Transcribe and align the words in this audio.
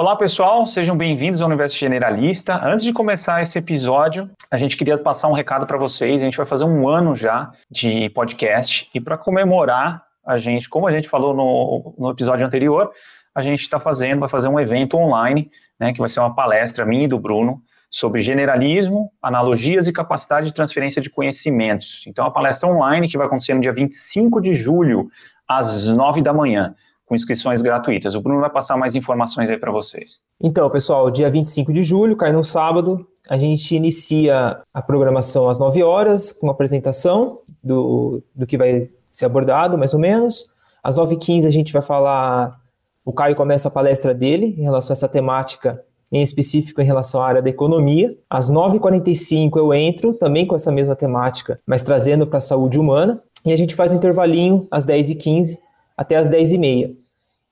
Olá, 0.00 0.14
pessoal, 0.14 0.64
sejam 0.64 0.96
bem-vindos 0.96 1.42
ao 1.42 1.48
Universo 1.48 1.76
Generalista. 1.76 2.54
Antes 2.64 2.84
de 2.84 2.92
começar 2.92 3.42
esse 3.42 3.58
episódio, 3.58 4.30
a 4.48 4.56
gente 4.56 4.76
queria 4.76 4.96
passar 4.96 5.26
um 5.26 5.32
recado 5.32 5.66
para 5.66 5.76
vocês. 5.76 6.22
A 6.22 6.24
gente 6.24 6.36
vai 6.36 6.46
fazer 6.46 6.64
um 6.66 6.86
ano 6.88 7.16
já 7.16 7.50
de 7.68 8.08
podcast 8.10 8.88
e 8.94 9.00
para 9.00 9.18
comemorar, 9.18 10.04
a 10.24 10.38
gente, 10.38 10.68
como 10.68 10.86
a 10.86 10.92
gente 10.92 11.08
falou 11.08 11.34
no, 11.34 11.96
no 11.98 12.10
episódio 12.12 12.46
anterior, 12.46 12.92
a 13.34 13.42
gente 13.42 13.60
está 13.60 13.80
fazendo, 13.80 14.20
vai 14.20 14.28
fazer 14.28 14.46
um 14.46 14.60
evento 14.60 14.96
online, 14.96 15.50
né, 15.80 15.92
que 15.92 15.98
vai 15.98 16.08
ser 16.08 16.20
uma 16.20 16.32
palestra 16.32 16.86
minha 16.86 17.06
e 17.06 17.08
do 17.08 17.18
Bruno 17.18 17.60
sobre 17.90 18.22
generalismo, 18.22 19.10
analogias 19.20 19.88
e 19.88 19.92
capacidade 19.92 20.46
de 20.46 20.54
transferência 20.54 21.02
de 21.02 21.10
conhecimentos. 21.10 22.04
Então, 22.06 22.24
a 22.24 22.30
palestra 22.30 22.68
online 22.68 23.08
que 23.08 23.18
vai 23.18 23.26
acontecer 23.26 23.52
no 23.52 23.60
dia 23.60 23.72
25 23.72 24.40
de 24.40 24.54
julho, 24.54 25.08
às 25.48 25.88
9 25.88 26.22
da 26.22 26.32
manhã 26.32 26.76
com 27.08 27.14
inscrições 27.14 27.62
gratuitas. 27.62 28.14
O 28.14 28.20
Bruno 28.20 28.40
vai 28.40 28.50
passar 28.50 28.76
mais 28.76 28.94
informações 28.94 29.48
aí 29.48 29.56
para 29.56 29.72
vocês. 29.72 30.20
Então, 30.40 30.68
pessoal, 30.68 31.10
dia 31.10 31.30
25 31.30 31.72
de 31.72 31.82
julho, 31.82 32.16
cai 32.16 32.30
no 32.32 32.44
sábado, 32.44 33.06
a 33.28 33.38
gente 33.38 33.74
inicia 33.74 34.60
a 34.72 34.82
programação 34.82 35.48
às 35.48 35.58
9 35.58 35.82
horas, 35.82 36.32
com 36.32 36.46
uma 36.46 36.52
apresentação 36.52 37.40
do, 37.64 38.22
do 38.34 38.46
que 38.46 38.58
vai 38.58 38.90
ser 39.10 39.24
abordado, 39.24 39.78
mais 39.78 39.94
ou 39.94 40.00
menos. 40.00 40.46
Às 40.82 40.96
9h15 40.96 41.46
a 41.46 41.50
gente 41.50 41.72
vai 41.72 41.82
falar, 41.82 42.60
o 43.04 43.12
Caio 43.12 43.34
começa 43.34 43.68
a 43.68 43.70
palestra 43.70 44.14
dele 44.14 44.54
em 44.58 44.62
relação 44.62 44.92
a 44.92 44.96
essa 44.96 45.08
temática, 45.08 45.82
em 46.12 46.22
específico 46.22 46.80
em 46.80 46.84
relação 46.84 47.22
à 47.22 47.26
área 47.26 47.42
da 47.42 47.50
economia. 47.50 48.14
Às 48.28 48.50
9h45 48.50 49.56
eu 49.56 49.72
entro, 49.72 50.12
também 50.12 50.46
com 50.46 50.54
essa 50.54 50.70
mesma 50.70 50.94
temática, 50.94 51.58
mas 51.66 51.82
trazendo 51.82 52.26
para 52.26 52.38
a 52.38 52.42
saúde 52.42 52.78
humana. 52.78 53.22
E 53.44 53.52
a 53.52 53.56
gente 53.56 53.74
faz 53.74 53.92
um 53.92 53.96
intervalinho 53.96 54.66
às 54.70 54.84
10h15 54.84 55.58
até 55.98 56.14
as 56.14 56.30
10h30. 56.30 56.94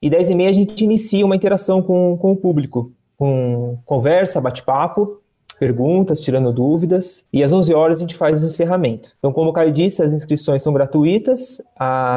E 0.00 0.08
10h30 0.08 0.48
a 0.48 0.52
gente 0.52 0.84
inicia 0.84 1.26
uma 1.26 1.34
interação 1.34 1.82
com, 1.82 2.16
com 2.16 2.30
o 2.30 2.36
público, 2.36 2.92
com 3.18 3.76
conversa, 3.84 4.40
bate-papo, 4.40 5.20
perguntas, 5.58 6.20
tirando 6.20 6.52
dúvidas, 6.52 7.26
e 7.32 7.42
às 7.42 7.52
11 7.52 7.74
horas 7.74 7.98
a 7.98 8.00
gente 8.02 8.14
faz 8.14 8.42
o 8.42 8.46
encerramento. 8.46 9.12
Então, 9.18 9.32
como 9.32 9.50
o 9.50 9.52
Caio 9.52 9.72
disse, 9.72 10.02
as 10.02 10.12
inscrições 10.12 10.62
são 10.62 10.72
gratuitas, 10.72 11.60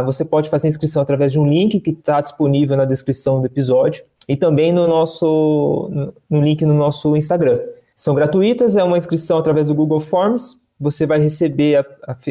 você 0.05 0.23
pode 0.23 0.49
fazer 0.49 0.67
a 0.67 0.69
inscrição 0.69 1.01
através 1.01 1.31
de 1.31 1.39
um 1.39 1.47
link 1.47 1.79
que 1.79 1.91
está 1.91 2.21
disponível 2.21 2.77
na 2.77 2.85
descrição 2.85 3.39
do 3.39 3.47
episódio, 3.47 4.03
e 4.27 4.35
também 4.35 4.71
no 4.71 4.87
nosso 4.87 6.13
no 6.29 6.41
link 6.41 6.63
no 6.63 6.73
nosso 6.73 7.15
Instagram. 7.15 7.59
São 7.95 8.13
gratuitas, 8.13 8.77
é 8.77 8.83
uma 8.83 8.97
inscrição 8.97 9.39
através 9.39 9.67
do 9.67 9.73
Google 9.73 9.99
Forms, 9.99 10.57
você 10.79 11.05
vai 11.05 11.19
receber, 11.19 11.85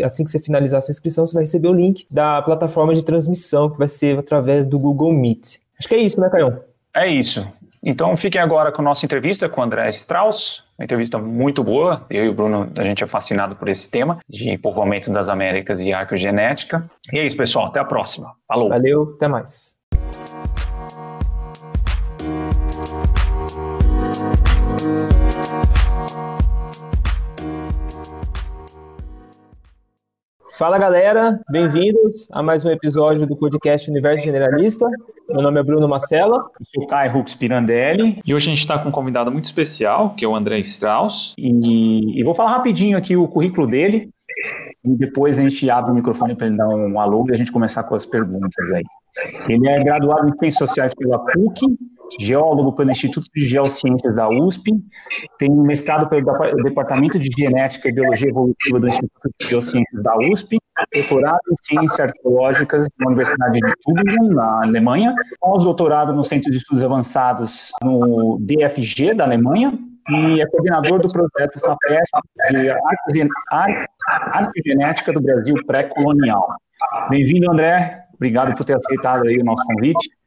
assim 0.04 0.24
que 0.24 0.30
você 0.30 0.40
finalizar 0.40 0.78
a 0.78 0.80
sua 0.80 0.92
inscrição, 0.92 1.26
você 1.26 1.34
vai 1.34 1.42
receber 1.42 1.68
o 1.68 1.72
link 1.72 2.06
da 2.10 2.42
plataforma 2.42 2.94
de 2.94 3.04
transmissão, 3.04 3.70
que 3.70 3.78
vai 3.78 3.88
ser 3.88 4.18
através 4.18 4.66
do 4.66 4.78
Google 4.78 5.12
Meet. 5.12 5.58
Acho 5.78 5.88
que 5.88 5.94
é 5.94 5.98
isso, 5.98 6.20
né, 6.20 6.28
Caio? 6.28 6.60
É 6.94 7.06
isso. 7.06 7.46
Então 7.82 8.16
fiquem 8.16 8.40
agora 8.40 8.72
com 8.72 8.82
a 8.82 8.84
nossa 8.84 9.06
entrevista 9.06 9.48
com 9.48 9.60
o 9.60 9.64
André 9.64 9.88
Strauss, 9.90 10.64
uma 10.78 10.84
entrevista 10.84 11.18
muito 11.18 11.62
boa. 11.62 12.04
Eu 12.10 12.24
e 12.24 12.28
o 12.28 12.34
Bruno, 12.34 12.70
a 12.76 12.82
gente 12.82 13.04
é 13.04 13.06
fascinado 13.06 13.54
por 13.56 13.68
esse 13.68 13.88
tema 13.88 14.18
de 14.28 14.58
povoamento 14.58 15.12
das 15.12 15.28
Américas 15.28 15.80
e 15.80 15.92
arqueogenética. 15.92 16.90
E 17.12 17.18
é 17.18 17.26
isso, 17.26 17.36
pessoal. 17.36 17.66
Até 17.66 17.78
a 17.80 17.84
próxima. 17.84 18.34
Falou. 18.46 18.68
Valeu, 18.68 19.14
até 19.16 19.28
mais. 19.28 19.77
Fala 30.58 30.76
galera, 30.76 31.40
bem-vindos 31.48 32.28
a 32.32 32.42
mais 32.42 32.64
um 32.64 32.70
episódio 32.70 33.24
do 33.28 33.36
podcast 33.36 33.88
Universo 33.88 34.24
Generalista. 34.24 34.90
Meu 35.28 35.40
nome 35.40 35.60
é 35.60 35.62
Bruno 35.62 35.86
Macella. 35.86 36.36
Eu 36.36 36.66
sou 36.74 36.86
Caio 36.88 37.16
Hux 37.16 37.32
Pirandelli 37.32 38.20
e 38.26 38.34
hoje 38.34 38.48
a 38.48 38.50
gente 38.50 38.62
está 38.62 38.76
com 38.76 38.88
um 38.88 38.92
convidado 38.92 39.30
muito 39.30 39.44
especial, 39.44 40.16
que 40.16 40.24
é 40.24 40.28
o 40.28 40.34
André 40.34 40.58
Strauss. 40.58 41.32
E, 41.38 42.18
e, 42.20 42.24
vou 42.24 42.34
falar 42.34 42.50
rapidinho 42.50 42.98
aqui 42.98 43.16
o 43.16 43.28
currículo 43.28 43.68
dele 43.68 44.10
e 44.84 44.96
depois 44.96 45.38
a 45.38 45.42
gente 45.42 45.70
abre 45.70 45.92
o 45.92 45.94
microfone 45.94 46.34
para 46.34 46.48
ele 46.48 46.56
dar 46.56 46.68
um 46.68 46.98
alô 46.98 47.24
e 47.28 47.34
a 47.34 47.36
gente 47.36 47.52
começar 47.52 47.84
com 47.84 47.94
as 47.94 48.04
perguntas 48.04 48.72
aí. 48.74 48.84
Ele 49.48 49.68
é 49.68 49.84
graduado 49.84 50.26
em 50.26 50.32
Ciências 50.38 50.68
Sociais 50.68 50.92
pela 50.92 51.20
PUC 51.20 51.66
geólogo 52.18 52.72
pelo 52.74 52.90
Instituto 52.90 53.28
de 53.34 53.46
Geociências 53.46 54.14
da 54.14 54.28
USP, 54.28 54.72
tem 55.38 55.50
mestrado 55.50 56.08
pelo 56.08 56.62
Departamento 56.62 57.18
de 57.18 57.28
Genética 57.36 57.88
e 57.88 57.92
Biologia 57.92 58.28
Evolutiva 58.28 58.80
do 58.80 58.88
Instituto 58.88 59.30
de 59.40 59.46
Geociências 59.46 60.02
da 60.02 60.16
USP, 60.16 60.58
doutorado 60.94 61.40
em 61.50 61.56
Ciências 61.62 62.00
Arqueológicas 62.00 62.88
na 62.98 63.06
Universidade 63.08 63.58
de 63.58 63.72
Tübingen, 63.84 64.34
na 64.34 64.62
Alemanha, 64.62 65.14
pós-doutorado 65.40 66.12
no 66.12 66.24
Centro 66.24 66.50
de 66.50 66.58
Estudos 66.58 66.84
Avançados 66.84 67.70
no 67.82 68.38
DFG 68.40 69.14
da 69.14 69.24
Alemanha, 69.24 69.78
e 70.10 70.40
é 70.40 70.46
coordenador 70.46 71.02
do 71.02 71.12
projeto 71.12 71.60
FAPESP 71.60 72.18
de 72.50 73.28
Arqueogenética 74.32 75.12
do 75.12 75.20
Brasil 75.20 75.54
Pré-Colonial. 75.66 76.46
Bem-vindo, 77.10 77.50
André. 77.50 78.04
Obrigado 78.14 78.56
por 78.56 78.64
ter 78.64 78.74
aceitado 78.74 79.28
aí 79.28 79.38
o 79.38 79.44
nosso 79.44 79.62
convite. 79.66 80.17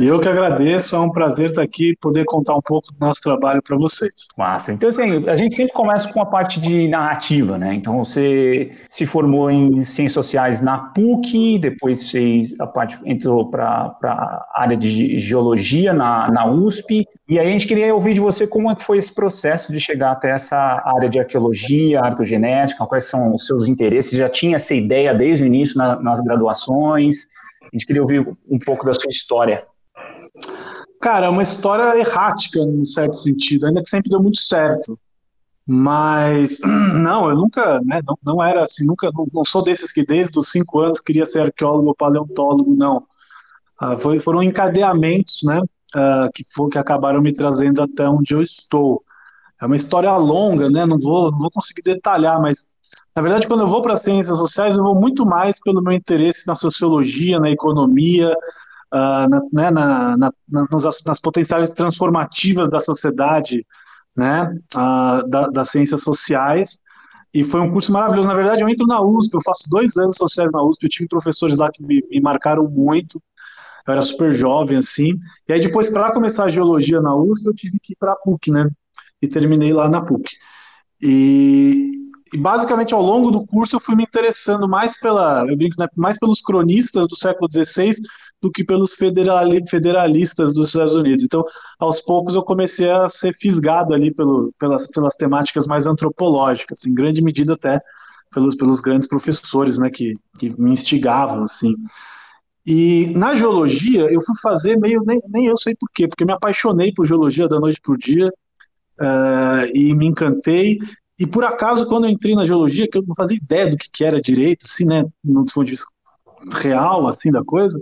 Eu 0.00 0.18
que 0.20 0.28
agradeço, 0.28 0.96
é 0.96 0.98
um 0.98 1.10
prazer 1.10 1.50
estar 1.50 1.62
aqui 1.62 1.94
poder 2.00 2.24
contar 2.24 2.56
um 2.56 2.60
pouco 2.60 2.92
do 2.92 2.98
nosso 2.98 3.20
trabalho 3.20 3.62
para 3.62 3.76
vocês. 3.76 4.12
Massa. 4.36 4.72
Então, 4.72 4.88
assim, 4.88 5.28
a 5.28 5.36
gente 5.36 5.54
sempre 5.54 5.72
começa 5.72 6.12
com 6.12 6.20
a 6.20 6.26
parte 6.26 6.60
de 6.60 6.88
narrativa, 6.88 7.56
né? 7.56 7.74
Então, 7.74 8.04
você 8.04 8.72
se 8.88 9.06
formou 9.06 9.50
em 9.50 9.80
Ciências 9.82 10.12
Sociais 10.12 10.60
na 10.60 10.78
PUC, 10.78 11.58
depois 11.58 12.10
fez 12.10 12.58
a 12.60 12.66
parte, 12.66 12.98
entrou 13.04 13.50
para 13.50 13.96
a 14.02 14.46
área 14.54 14.76
de 14.76 15.18
Geologia 15.18 15.92
na, 15.92 16.30
na 16.30 16.46
USP, 16.46 17.06
e 17.28 17.38
aí 17.38 17.46
a 17.46 17.50
gente 17.50 17.66
queria 17.66 17.94
ouvir 17.94 18.14
de 18.14 18.20
você 18.20 18.46
como 18.46 18.70
é 18.70 18.74
que 18.74 18.82
foi 18.82 18.98
esse 18.98 19.14
processo 19.14 19.72
de 19.72 19.78
chegar 19.78 20.12
até 20.12 20.30
essa 20.30 20.82
área 20.84 21.08
de 21.08 21.18
arqueologia, 21.18 22.00
arqueogenética, 22.00 22.84
quais 22.86 23.04
são 23.04 23.34
os 23.34 23.46
seus 23.46 23.68
interesses, 23.68 24.10
já 24.10 24.28
tinha 24.28 24.56
essa 24.56 24.74
ideia 24.74 25.14
desde 25.14 25.44
o 25.44 25.46
início 25.46 25.78
na, 25.78 26.00
nas 26.00 26.20
graduações, 26.20 27.28
a 27.62 27.68
gente 27.72 27.86
queria 27.86 28.02
ouvir 28.02 28.26
um 28.48 28.58
pouco 28.58 28.86
da 28.86 28.94
sua 28.94 29.08
história. 29.08 29.66
Cara, 31.00 31.26
é 31.26 31.28
uma 31.28 31.42
história 31.42 31.98
errática, 31.98 32.58
num 32.58 32.84
certo 32.84 33.16
sentido, 33.16 33.66
ainda 33.66 33.82
que 33.82 33.88
sempre 33.88 34.10
deu 34.10 34.22
muito 34.22 34.38
certo. 34.38 34.98
Mas, 35.66 36.60
não, 36.94 37.30
eu 37.30 37.36
nunca, 37.36 37.80
né, 37.80 38.00
não, 38.06 38.18
não 38.24 38.44
era 38.44 38.64
assim, 38.64 38.84
nunca, 38.84 39.10
não, 39.12 39.26
não, 39.32 39.44
sou 39.44 39.62
desses 39.62 39.92
que 39.92 40.04
desde 40.04 40.38
os 40.38 40.50
cinco 40.50 40.80
anos 40.80 41.00
queria 41.00 41.24
ser 41.26 41.40
arqueólogo 41.40 41.88
ou 41.88 41.94
paleontólogo, 41.94 42.74
não. 42.74 43.04
Ah, 43.78 43.96
foi, 43.96 44.18
foram 44.18 44.42
encadeamentos, 44.42 45.40
né, 45.44 45.62
ah, 45.94 46.28
que, 46.34 46.44
que 46.44 46.78
acabaram 46.78 47.20
me 47.20 47.32
trazendo 47.32 47.82
até 47.82 48.08
onde 48.08 48.34
eu 48.34 48.42
estou. 48.42 49.02
É 49.60 49.66
uma 49.66 49.76
história 49.76 50.14
longa, 50.16 50.68
né, 50.68 50.84
não 50.84 50.98
vou, 50.98 51.30
não 51.30 51.38
vou 51.38 51.50
conseguir 51.50 51.82
detalhar, 51.82 52.40
mas 52.40 52.66
na 53.14 53.22
verdade, 53.22 53.46
quando 53.46 53.60
eu 53.60 53.66
vou 53.66 53.82
para 53.82 53.96
ciências 53.96 54.38
sociais, 54.38 54.76
eu 54.76 54.84
vou 54.84 54.94
muito 54.94 55.26
mais 55.26 55.60
pelo 55.60 55.82
meu 55.82 55.92
interesse 55.92 56.46
na 56.46 56.54
sociologia, 56.54 57.40
na 57.40 57.50
economia, 57.50 58.32
uh, 58.94 59.28
na, 59.28 59.40
né, 59.52 59.70
na, 59.70 60.16
na, 60.16 60.32
nas, 60.48 61.04
nas 61.04 61.20
potenciais 61.20 61.74
transformativas 61.74 62.70
da 62.70 62.78
sociedade, 62.78 63.66
né, 64.16 64.54
uh, 64.74 65.28
da, 65.28 65.48
das 65.48 65.70
ciências 65.70 66.02
sociais. 66.02 66.78
E 67.32 67.44
foi 67.44 67.60
um 67.60 67.70
curso 67.70 67.92
maravilhoso. 67.92 68.28
Na 68.28 68.34
verdade, 68.34 68.62
eu 68.62 68.68
entro 68.68 68.86
na 68.86 69.00
USP, 69.00 69.34
eu 69.34 69.42
faço 69.44 69.68
dois 69.68 69.96
anos 69.96 70.16
sociais 70.16 70.52
na 70.52 70.62
USP, 70.62 70.84
eu 70.84 70.90
tive 70.90 71.08
professores 71.08 71.56
lá 71.56 71.70
que 71.70 71.82
me, 71.82 72.04
me 72.10 72.20
marcaram 72.20 72.68
muito. 72.68 73.20
Eu 73.86 73.92
era 73.92 74.02
super 74.02 74.32
jovem, 74.32 74.78
assim. 74.78 75.14
E 75.48 75.52
aí, 75.52 75.60
depois, 75.60 75.88
para 75.88 76.12
começar 76.12 76.44
a 76.44 76.48
geologia 76.48 77.00
na 77.00 77.14
USP, 77.14 77.46
eu 77.46 77.54
tive 77.54 77.78
que 77.80 77.92
ir 77.92 77.96
para 77.96 78.12
a 78.12 78.16
PUC, 78.16 78.50
né? 78.50 78.68
E 79.22 79.28
terminei 79.28 79.72
lá 79.72 79.88
na 79.88 80.00
PUC. 80.00 80.30
E, 81.00 81.92
e 82.32 82.38
basicamente 82.38 82.94
ao 82.94 83.02
longo 83.02 83.30
do 83.30 83.46
curso 83.46 83.76
eu 83.76 83.80
fui 83.80 83.96
me 83.96 84.04
interessando 84.04 84.68
mais 84.68 84.98
pela, 84.98 85.44
eu 85.48 85.56
brinco, 85.56 85.76
né, 85.78 85.86
mais 85.96 86.18
pelos 86.18 86.40
cronistas 86.40 87.08
do 87.08 87.16
século 87.16 87.48
XVI 87.50 87.92
do 88.40 88.50
que 88.50 88.64
pelos 88.64 88.94
federalistas 88.94 90.54
dos 90.54 90.68
Estados 90.68 90.94
Unidos. 90.94 91.24
Então, 91.24 91.44
aos 91.78 92.00
poucos 92.00 92.34
eu 92.34 92.42
comecei 92.42 92.90
a 92.90 93.08
ser 93.08 93.34
fisgado 93.34 93.92
ali 93.92 94.12
pelo, 94.14 94.52
pelas, 94.58 94.88
pelas 94.88 95.14
temáticas 95.16 95.66
mais 95.66 95.86
antropológicas, 95.86 96.86
em 96.86 96.94
grande 96.94 97.22
medida 97.22 97.54
até 97.54 97.80
pelos, 98.32 98.54
pelos 98.56 98.80
grandes 98.80 99.08
professores, 99.08 99.78
né, 99.78 99.90
que, 99.90 100.14
que 100.38 100.50
me 100.58 100.72
instigavam, 100.72 101.42
assim. 101.42 101.74
E 102.64 103.12
na 103.16 103.34
geologia 103.34 104.02
eu 104.10 104.20
fui 104.20 104.36
fazer 104.40 104.76
meio, 104.76 105.02
nem, 105.04 105.18
nem 105.28 105.46
eu 105.46 105.56
sei 105.56 105.74
porquê, 105.78 106.06
porque 106.06 106.24
me 106.24 106.32
apaixonei 106.32 106.92
por 106.94 107.06
geologia 107.06 107.48
da 107.48 107.58
noite 107.58 107.80
por 107.82 107.98
dia, 107.98 108.28
uh, 109.00 109.66
e 109.74 109.94
me 109.94 110.06
encantei, 110.06 110.78
e 111.20 111.26
por 111.26 111.44
acaso, 111.44 111.86
quando 111.86 112.04
eu 112.04 112.10
entrei 112.10 112.34
na 112.34 112.46
geologia, 112.46 112.88
que 112.90 112.96
eu 112.96 113.04
não 113.06 113.14
fazia 113.14 113.36
ideia 113.36 113.68
do 113.68 113.76
que, 113.76 114.02
era 114.02 114.22
direito, 114.22 114.64
assim, 114.64 114.86
né, 114.86 115.04
no 115.22 115.44
ponto 115.44 115.64
de 115.64 115.72
vista 115.72 115.86
real, 116.54 117.06
assim, 117.06 117.30
da 117.30 117.44
coisa, 117.44 117.78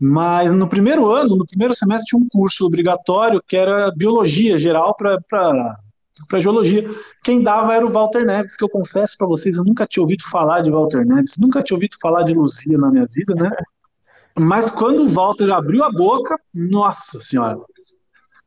mas 0.00 0.52
no 0.52 0.68
primeiro 0.68 1.08
ano, 1.08 1.36
no 1.36 1.46
primeiro 1.46 1.72
semestre, 1.74 2.06
tinha 2.06 2.20
um 2.20 2.28
curso 2.28 2.66
obrigatório 2.66 3.40
que 3.46 3.56
era 3.56 3.92
biologia 3.92 4.58
geral 4.58 4.96
para 4.96 6.40
geologia. 6.40 6.84
Quem 7.22 7.40
dava 7.40 7.72
era 7.72 7.86
o 7.86 7.92
Walter 7.92 8.26
Neves, 8.26 8.56
que 8.56 8.64
eu 8.64 8.68
confesso 8.68 9.16
para 9.16 9.28
vocês, 9.28 9.56
eu 9.56 9.62
nunca 9.62 9.86
tinha 9.86 10.02
ouvido 10.02 10.24
falar 10.24 10.62
de 10.62 10.70
Walter 10.72 11.06
Neves, 11.06 11.36
nunca 11.38 11.62
tinha 11.62 11.76
ouvido 11.76 11.96
falar 12.02 12.24
de 12.24 12.34
Luzia 12.34 12.76
na 12.76 12.90
minha 12.90 13.06
vida, 13.06 13.32
né? 13.32 13.48
Mas 14.36 14.72
quando 14.72 15.04
o 15.04 15.08
Walter 15.08 15.52
abriu 15.52 15.84
a 15.84 15.92
boca, 15.92 16.36
nossa 16.52 17.20
senhora, 17.20 17.56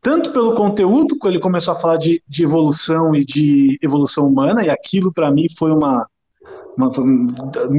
tanto 0.06 0.32
pelo 0.32 0.54
conteúdo, 0.54 1.18
quando 1.18 1.34
ele 1.34 1.42
começou 1.42 1.74
a 1.74 1.80
falar 1.80 1.98
de, 1.98 2.22
de 2.28 2.44
evolução 2.44 3.16
e 3.16 3.26
de 3.26 3.80
evolução 3.82 4.28
humana, 4.28 4.64
e 4.64 4.70
aquilo 4.70 5.12
para 5.12 5.32
mim 5.32 5.48
foi 5.58 5.72
uma, 5.72 6.08
uma, 6.78 6.92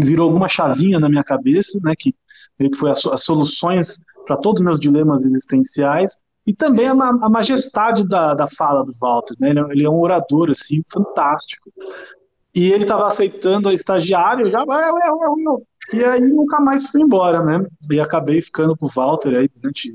virou 0.03 0.27
alguma 0.27 0.49
chavinha 0.49 0.99
na 0.99 1.09
minha 1.09 1.23
cabeça, 1.23 1.79
né, 1.85 1.95
que 1.97 2.17
meio 2.59 2.73
que 2.73 2.79
foi 2.79 2.91
as, 2.91 3.07
as 3.07 3.23
soluções 3.23 4.05
para 4.27 4.37
todos 4.37 4.61
os 4.61 4.65
meus 4.65 4.81
dilemas 4.81 5.25
existenciais, 5.25 6.17
e 6.45 6.53
também 6.53 6.89
a, 6.89 6.95
a 6.95 7.29
majestade 7.29 8.03
da, 8.09 8.35
da 8.35 8.49
fala 8.51 8.85
do 8.85 8.91
Walter, 9.01 9.37
né, 9.39 9.51
ele, 9.51 9.61
é, 9.61 9.63
ele 9.71 9.85
é 9.85 9.89
um 9.89 10.01
orador, 10.01 10.51
assim, 10.51 10.83
fantástico, 10.93 11.73
e 12.53 12.73
ele 12.73 12.83
estava 12.83 13.07
aceitando 13.07 13.69
a 13.69 13.73
estagiário, 13.73 14.51
já, 14.51 14.65
e 15.93 16.05
aí 16.05 16.23
nunca 16.23 16.59
mais 16.59 16.89
fui 16.89 17.03
embora, 17.03 17.45
né, 17.45 17.65
e 17.89 18.01
acabei 18.01 18.41
ficando 18.41 18.77
com 18.77 18.87
o 18.87 18.91
Walter 18.93 19.37
aí 19.37 19.49
durante 19.49 19.95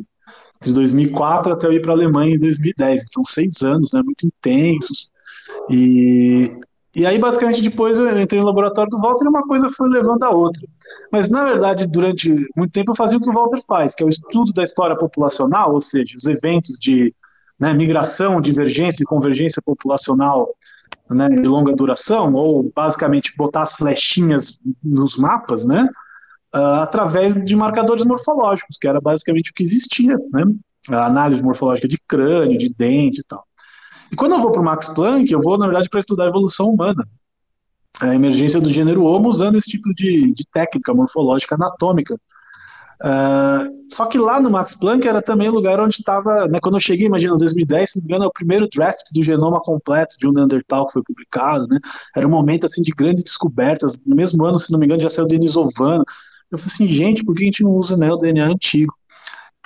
de 0.62 0.74
2004 0.74 1.54
até 1.54 1.68
eu 1.68 1.74
ir 1.74 1.82
para 1.82 1.92
a 1.92 1.96
Alemanha 1.96 2.36
em 2.36 2.40
2010. 2.40 3.06
Então, 3.08 3.24
seis 3.26 3.62
anos, 3.62 3.92
né, 3.92 4.02
muito 4.04 4.26
intensos. 4.26 5.12
E, 5.70 6.56
e 6.96 7.06
aí, 7.06 7.18
basicamente, 7.18 7.62
depois 7.62 7.98
eu 7.98 8.22
entrei 8.22 8.40
no 8.40 8.46
laboratório 8.46 8.90
do 8.90 9.00
Walter 9.00 9.26
e 9.26 9.30
uma 9.30 9.44
coisa 9.44 9.70
foi 9.70 9.90
levando 9.90 10.24
a 10.24 10.30
outra. 10.30 10.62
Mas, 11.12 11.30
na 11.30 11.44
verdade, 11.44 11.88
durante 11.88 12.30
muito 12.56 12.72
tempo 12.72 12.92
eu 12.92 12.96
fazia 12.96 13.18
o 13.18 13.22
que 13.22 13.30
o 13.30 13.34
Walter 13.34 13.62
faz, 13.68 13.96
que 13.96 14.04
é 14.04 14.06
o 14.06 14.10
estudo 14.10 14.54
da 14.54 14.64
história 14.64 14.96
populacional, 14.96 15.74
ou 15.74 15.82
seja, 15.82 16.16
os 16.16 16.26
eventos 16.26 16.78
de 16.80 17.14
né, 17.60 17.74
migração, 17.74 18.40
divergência 18.40 19.04
e 19.04 19.06
convergência 19.06 19.62
populacional 19.64 20.50
né, 21.10 21.28
de 21.30 21.48
longa 21.48 21.74
duração, 21.74 22.34
ou 22.34 22.72
basicamente 22.76 23.36
botar 23.36 23.64
as 23.64 23.74
flechinhas 23.74 24.60
nos 24.84 25.18
mapas, 25.18 25.66
né? 25.66 25.90
Uh, 26.54 26.82
através 26.82 27.36
de 27.44 27.56
marcadores 27.56 28.06
morfológicos, 28.06 28.78
que 28.80 28.88
era 28.88 29.00
basicamente 29.00 29.52
o 29.52 29.54
que 29.54 29.64
existia, 29.64 30.18
né? 30.34 30.46
A 30.90 31.06
análise 31.06 31.44
morfológica 31.44 31.88
de 31.88 31.98
crânio, 32.08 32.58
de 32.58 32.70
dente 32.70 33.22
e 33.22 33.24
tal. 33.24 33.46
E 34.12 34.16
quando 34.16 34.34
eu 34.34 34.42
vou 34.42 34.52
para 34.52 34.62
o 34.62 34.66
Max 34.66 34.90
Planck, 34.90 35.32
eu 35.32 35.42
vou, 35.42 35.58
na 35.58 35.66
verdade, 35.66 35.90
para 35.90 36.00
estudar 36.00 36.26
a 36.26 36.30
evolução 36.30 36.70
humana, 36.70 37.08
a 38.00 38.14
emergência 38.14 38.60
do 38.60 38.70
gênero 38.70 39.04
Homo 39.04 39.30
usando 39.30 39.58
esse 39.58 39.70
tipo 39.70 39.94
de, 39.94 40.34
de 40.34 40.46
técnica 40.52 40.94
morfológica 40.94 41.56
anatômica. 41.56 42.20
Uh, 43.04 43.90
só 43.92 44.06
que 44.06 44.18
lá 44.18 44.40
no 44.40 44.52
Max 44.52 44.76
Planck 44.76 45.08
era 45.08 45.24
também 45.24 45.50
o 45.50 45.54
lugar 45.54 45.80
onde 45.80 45.96
estava, 45.96 46.48
né, 46.48 46.60
quando 46.62 46.76
eu 46.76 46.80
cheguei, 46.80 47.08
imagina, 47.08 47.34
em 47.34 47.38
2010, 47.38 47.92
se 47.92 47.98
não 47.98 48.04
me 48.04 48.10
engano, 48.10 48.26
é 48.26 48.28
o 48.28 48.32
primeiro 48.32 48.70
draft 48.70 49.08
do 49.12 49.24
genoma 49.24 49.60
completo 49.60 50.18
de 50.20 50.28
um 50.28 50.32
Neandertal 50.32 50.86
que 50.86 50.94
foi 50.94 51.02
publicado, 51.02 51.68
né, 51.68 51.80
era 52.16 52.28
um 52.28 52.30
momento, 52.30 52.68
assim, 52.68 52.84
de 52.84 52.92
grandes 52.92 53.24
descobertas, 53.24 54.06
no 54.06 54.16
mesmo 54.16 54.46
ano, 54.46 54.60
se 54.60 54.72
não 54.72 54.78
me 54.78 54.86
engano, 54.86 55.02
já 55.02 55.10
saiu 55.10 55.26
o 55.26 55.28
Denisovano, 55.28 56.06
eu 56.52 56.58
falei 56.58 56.74
assim, 56.74 56.88
gente, 56.88 57.24
por 57.24 57.36
que 57.36 57.44
a 57.44 57.46
gente 57.46 57.64
não 57.64 57.72
usa 57.72 57.96
né, 57.96 58.12
o 58.12 58.18
DNA 58.18 58.46
antigo? 58.46 58.94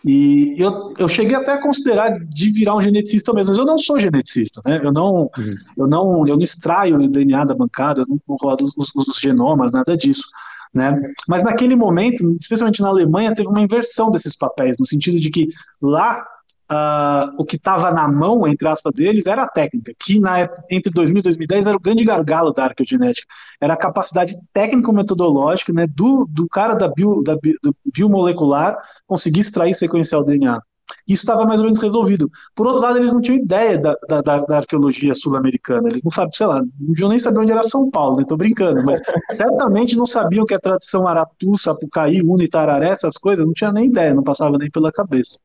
E 0.04 0.54
eu, 0.58 0.94
eu 1.00 1.08
cheguei 1.08 1.36
até 1.36 1.54
a 1.54 1.62
considerar 1.62 2.12
de 2.20 2.52
virar 2.52 2.76
um 2.76 2.82
geneticista 2.82 3.34
mesmo, 3.34 3.50
mas 3.50 3.58
eu 3.58 3.66
não 3.66 3.78
sou 3.78 4.00
geneticista, 4.00 4.62
né? 4.64 4.80
Eu 4.84 4.94
não, 4.94 5.32
uhum. 5.36 5.56
eu 5.76 5.88
não, 5.88 6.28
eu 6.28 6.36
não 6.36 6.44
extraio 6.44 6.96
o 6.96 7.08
DNA 7.08 7.44
da 7.46 7.56
bancada, 7.56 8.02
eu 8.02 8.08
não, 8.08 8.22
não 8.28 8.36
rodo 8.40 8.66
os, 8.66 8.74
os, 8.78 9.08
os 9.08 9.18
genomas, 9.18 9.72
nada 9.72 9.98
disso. 9.98 10.24
Né? 10.72 11.02
Mas 11.28 11.44
naquele 11.44 11.76
momento, 11.76 12.36
especialmente 12.40 12.82
na 12.82 12.90
Alemanha, 12.90 13.34
teve 13.34 13.48
uma 13.48 13.62
inversão 13.62 14.12
desses 14.12 14.36
papéis, 14.36 14.76
no 14.78 14.86
sentido 14.86 15.20
de 15.20 15.32
que 15.32 15.48
lá 15.82 16.24
uh, 16.72 17.34
o 17.38 17.46
que 17.46 17.56
estava 17.56 17.92
na 17.92 18.08
mão, 18.08 18.48
entre 18.48 18.68
aspas, 18.68 18.94
deles 18.94 19.28
era 19.28 19.44
a 19.44 19.48
técnica, 19.48 19.94
que 20.00 20.20
na, 20.20 20.50
entre 20.70 20.92
2000 20.92 21.20
e 21.20 21.24
2010 21.24 21.68
era 21.68 21.78
o 21.78 21.80
grande 21.80 22.04
gargalo 22.04 22.54
da 22.54 22.66
arqueogenética. 22.66 23.28
Era 23.60 23.74
a 23.74 23.78
capacidade 23.78 24.38
técnico-metodológica 24.54 25.74
né, 25.74 25.88
do, 25.88 26.28
do 26.30 26.48
cara 26.48 26.74
da, 26.74 26.88
bio, 26.88 27.22
da 27.24 27.36
do 27.36 27.76
biomolecular 27.94 28.78
conseguir 29.08 29.42
extrair 29.42 29.76
sequencial 29.76 30.24
DNA. 30.24 30.62
Isso 31.08 31.24
estava 31.24 31.46
mais 31.46 31.60
ou 31.60 31.66
menos 31.66 31.80
resolvido. 31.80 32.30
Por 32.56 32.68
outro 32.68 32.82
lado, 32.82 32.98
eles 32.98 33.14
não 33.14 33.22
tinham 33.22 33.38
ideia 33.38 33.78
da, 33.78 33.96
da, 34.08 34.22
da 34.22 34.58
arqueologia 34.58 35.16
sul-americana. 35.16 35.90
Eles 35.90 36.04
não 36.04 36.12
sabiam, 36.12 36.34
sei 36.34 36.46
lá, 36.48 36.62
não 36.80 36.94
tinham 36.94 37.10
nem 37.10 37.20
saber 37.20 37.40
onde 37.40 37.52
era 37.52 37.64
São 37.64 37.90
Paulo, 37.90 38.18
né? 38.18 38.26
Tô 38.28 38.38
brincando, 38.38 38.84
mas 38.84 39.02
certamente 39.34 39.96
não 39.96 40.06
sabiam 40.06 40.46
que 40.46 40.54
a 40.54 40.60
tradição 40.60 41.08
Aratu, 41.08 41.58
Sapucaí, 41.58 42.22
Una 42.22 42.44
e 42.44 42.48
Tararé, 42.48 42.90
essas 42.90 43.18
coisas, 43.18 43.46
não 43.46 43.54
tinha 43.54 43.72
nem 43.72 43.86
ideia, 43.86 44.14
não 44.14 44.24
passava 44.24 44.58
nem 44.58 44.70
pela 44.70 44.92
cabeça. 44.92 45.40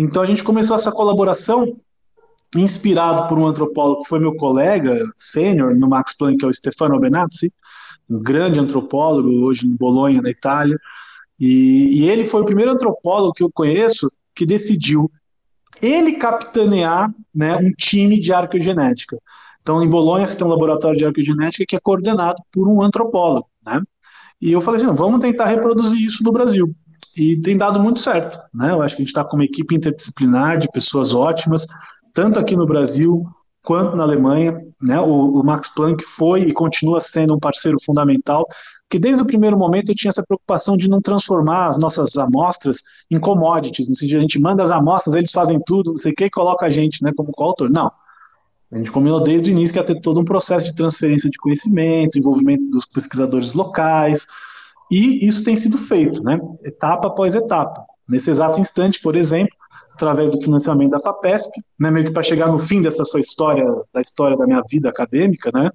Então 0.00 0.22
a 0.22 0.26
gente 0.26 0.42
começou 0.42 0.76
essa 0.76 0.90
colaboração 0.90 1.76
inspirado 2.56 3.28
por 3.28 3.38
um 3.38 3.46
antropólogo 3.46 4.02
que 4.02 4.08
foi 4.08 4.18
meu 4.18 4.34
colega 4.34 5.04
sênior 5.14 5.76
no 5.76 5.88
Max 5.88 6.16
Planck, 6.16 6.38
que 6.38 6.44
é 6.46 6.48
o 6.48 6.54
Stefano 6.54 6.98
Benazzi, 6.98 7.52
um 8.08 8.18
grande 8.18 8.58
antropólogo 8.58 9.28
hoje 9.44 9.66
em 9.66 9.76
Bolonha, 9.76 10.22
na 10.22 10.30
Itália. 10.30 10.78
E, 11.38 12.00
e 12.00 12.10
ele 12.10 12.24
foi 12.24 12.40
o 12.40 12.46
primeiro 12.46 12.70
antropólogo 12.70 13.34
que 13.34 13.42
eu 13.42 13.50
conheço 13.52 14.10
que 14.34 14.46
decidiu 14.46 15.10
ele 15.82 16.14
capitanear 16.14 17.12
né, 17.34 17.56
um 17.56 17.70
time 17.72 18.18
de 18.18 18.32
arqueogenética. 18.32 19.18
Então, 19.60 19.82
em 19.82 19.88
Bolonha, 19.88 20.26
você 20.26 20.36
tem 20.36 20.46
um 20.46 20.50
laboratório 20.50 20.98
de 20.98 21.04
arqueogenética 21.04 21.66
que 21.68 21.76
é 21.76 21.80
coordenado 21.80 22.42
por 22.50 22.66
um 22.66 22.82
antropólogo. 22.82 23.48
Né? 23.64 23.82
E 24.40 24.50
eu 24.50 24.62
falei 24.62 24.80
assim: 24.80 24.94
vamos 24.94 25.20
tentar 25.20 25.46
reproduzir 25.46 26.02
isso 26.02 26.24
no 26.24 26.32
Brasil 26.32 26.74
e 27.20 27.36
tem 27.36 27.54
dado 27.54 27.78
muito 27.78 28.00
certo. 28.00 28.40
Né? 28.54 28.70
Eu 28.70 28.80
acho 28.80 28.96
que 28.96 29.02
a 29.02 29.04
gente 29.04 29.10
está 29.10 29.22
com 29.22 29.36
uma 29.36 29.44
equipe 29.44 29.74
interdisciplinar 29.74 30.56
de 30.56 30.70
pessoas 30.70 31.12
ótimas, 31.12 31.66
tanto 32.14 32.40
aqui 32.40 32.56
no 32.56 32.64
Brasil 32.64 33.26
quanto 33.62 33.94
na 33.94 34.04
Alemanha. 34.04 34.58
Né? 34.80 34.98
O, 34.98 35.38
o 35.38 35.44
Max 35.44 35.68
Planck 35.68 36.02
foi 36.02 36.44
e 36.44 36.52
continua 36.54 36.98
sendo 36.98 37.34
um 37.34 37.38
parceiro 37.38 37.76
fundamental, 37.84 38.48
que 38.88 38.98
desde 38.98 39.22
o 39.22 39.26
primeiro 39.26 39.58
momento 39.58 39.92
eu 39.92 39.94
tinha 39.94 40.08
essa 40.08 40.24
preocupação 40.26 40.78
de 40.78 40.88
não 40.88 41.02
transformar 41.02 41.66
as 41.66 41.78
nossas 41.78 42.16
amostras 42.16 42.78
em 43.10 43.20
commodities, 43.20 43.86
no 43.86 43.94
sentido 43.94 44.16
a 44.16 44.22
gente 44.22 44.40
manda 44.40 44.62
as 44.62 44.70
amostras, 44.70 45.14
eles 45.14 45.30
fazem 45.30 45.60
tudo, 45.66 45.90
não 45.90 45.98
sei 45.98 46.12
o 46.12 46.14
que, 46.14 46.24
e 46.24 46.30
coloca 46.30 46.64
a 46.64 46.70
gente 46.70 47.04
né, 47.04 47.12
como 47.14 47.32
coautor. 47.32 47.70
Não. 47.70 47.92
A 48.72 48.78
gente 48.78 48.90
combinou 48.90 49.20
desde 49.20 49.50
o 49.50 49.52
início 49.52 49.74
que 49.74 49.80
ia 49.80 49.84
ter 49.84 50.00
todo 50.00 50.20
um 50.20 50.24
processo 50.24 50.64
de 50.64 50.74
transferência 50.74 51.28
de 51.28 51.36
conhecimento, 51.36 52.18
envolvimento 52.18 52.64
dos 52.70 52.86
pesquisadores 52.86 53.52
locais, 53.52 54.26
e 54.90 55.26
isso 55.26 55.44
tem 55.44 55.54
sido 55.54 55.78
feito, 55.78 56.22
né, 56.22 56.40
etapa 56.64 57.08
após 57.08 57.34
etapa. 57.34 57.84
Nesse 58.08 58.30
exato 58.30 58.60
instante, 58.60 59.00
por 59.00 59.14
exemplo, 59.14 59.54
através 59.94 60.30
do 60.30 60.40
financiamento 60.40 60.90
da 60.90 61.00
FAPESP, 61.00 61.62
né, 61.78 61.90
meio 61.90 62.06
que 62.06 62.12
para 62.12 62.22
chegar 62.22 62.48
no 62.48 62.58
fim 62.58 62.82
dessa 62.82 63.04
sua 63.04 63.20
história, 63.20 63.64
da 63.92 64.00
história 64.00 64.36
da 64.36 64.46
minha 64.46 64.62
vida 64.68 64.88
acadêmica, 64.88 65.50
né, 65.54 65.70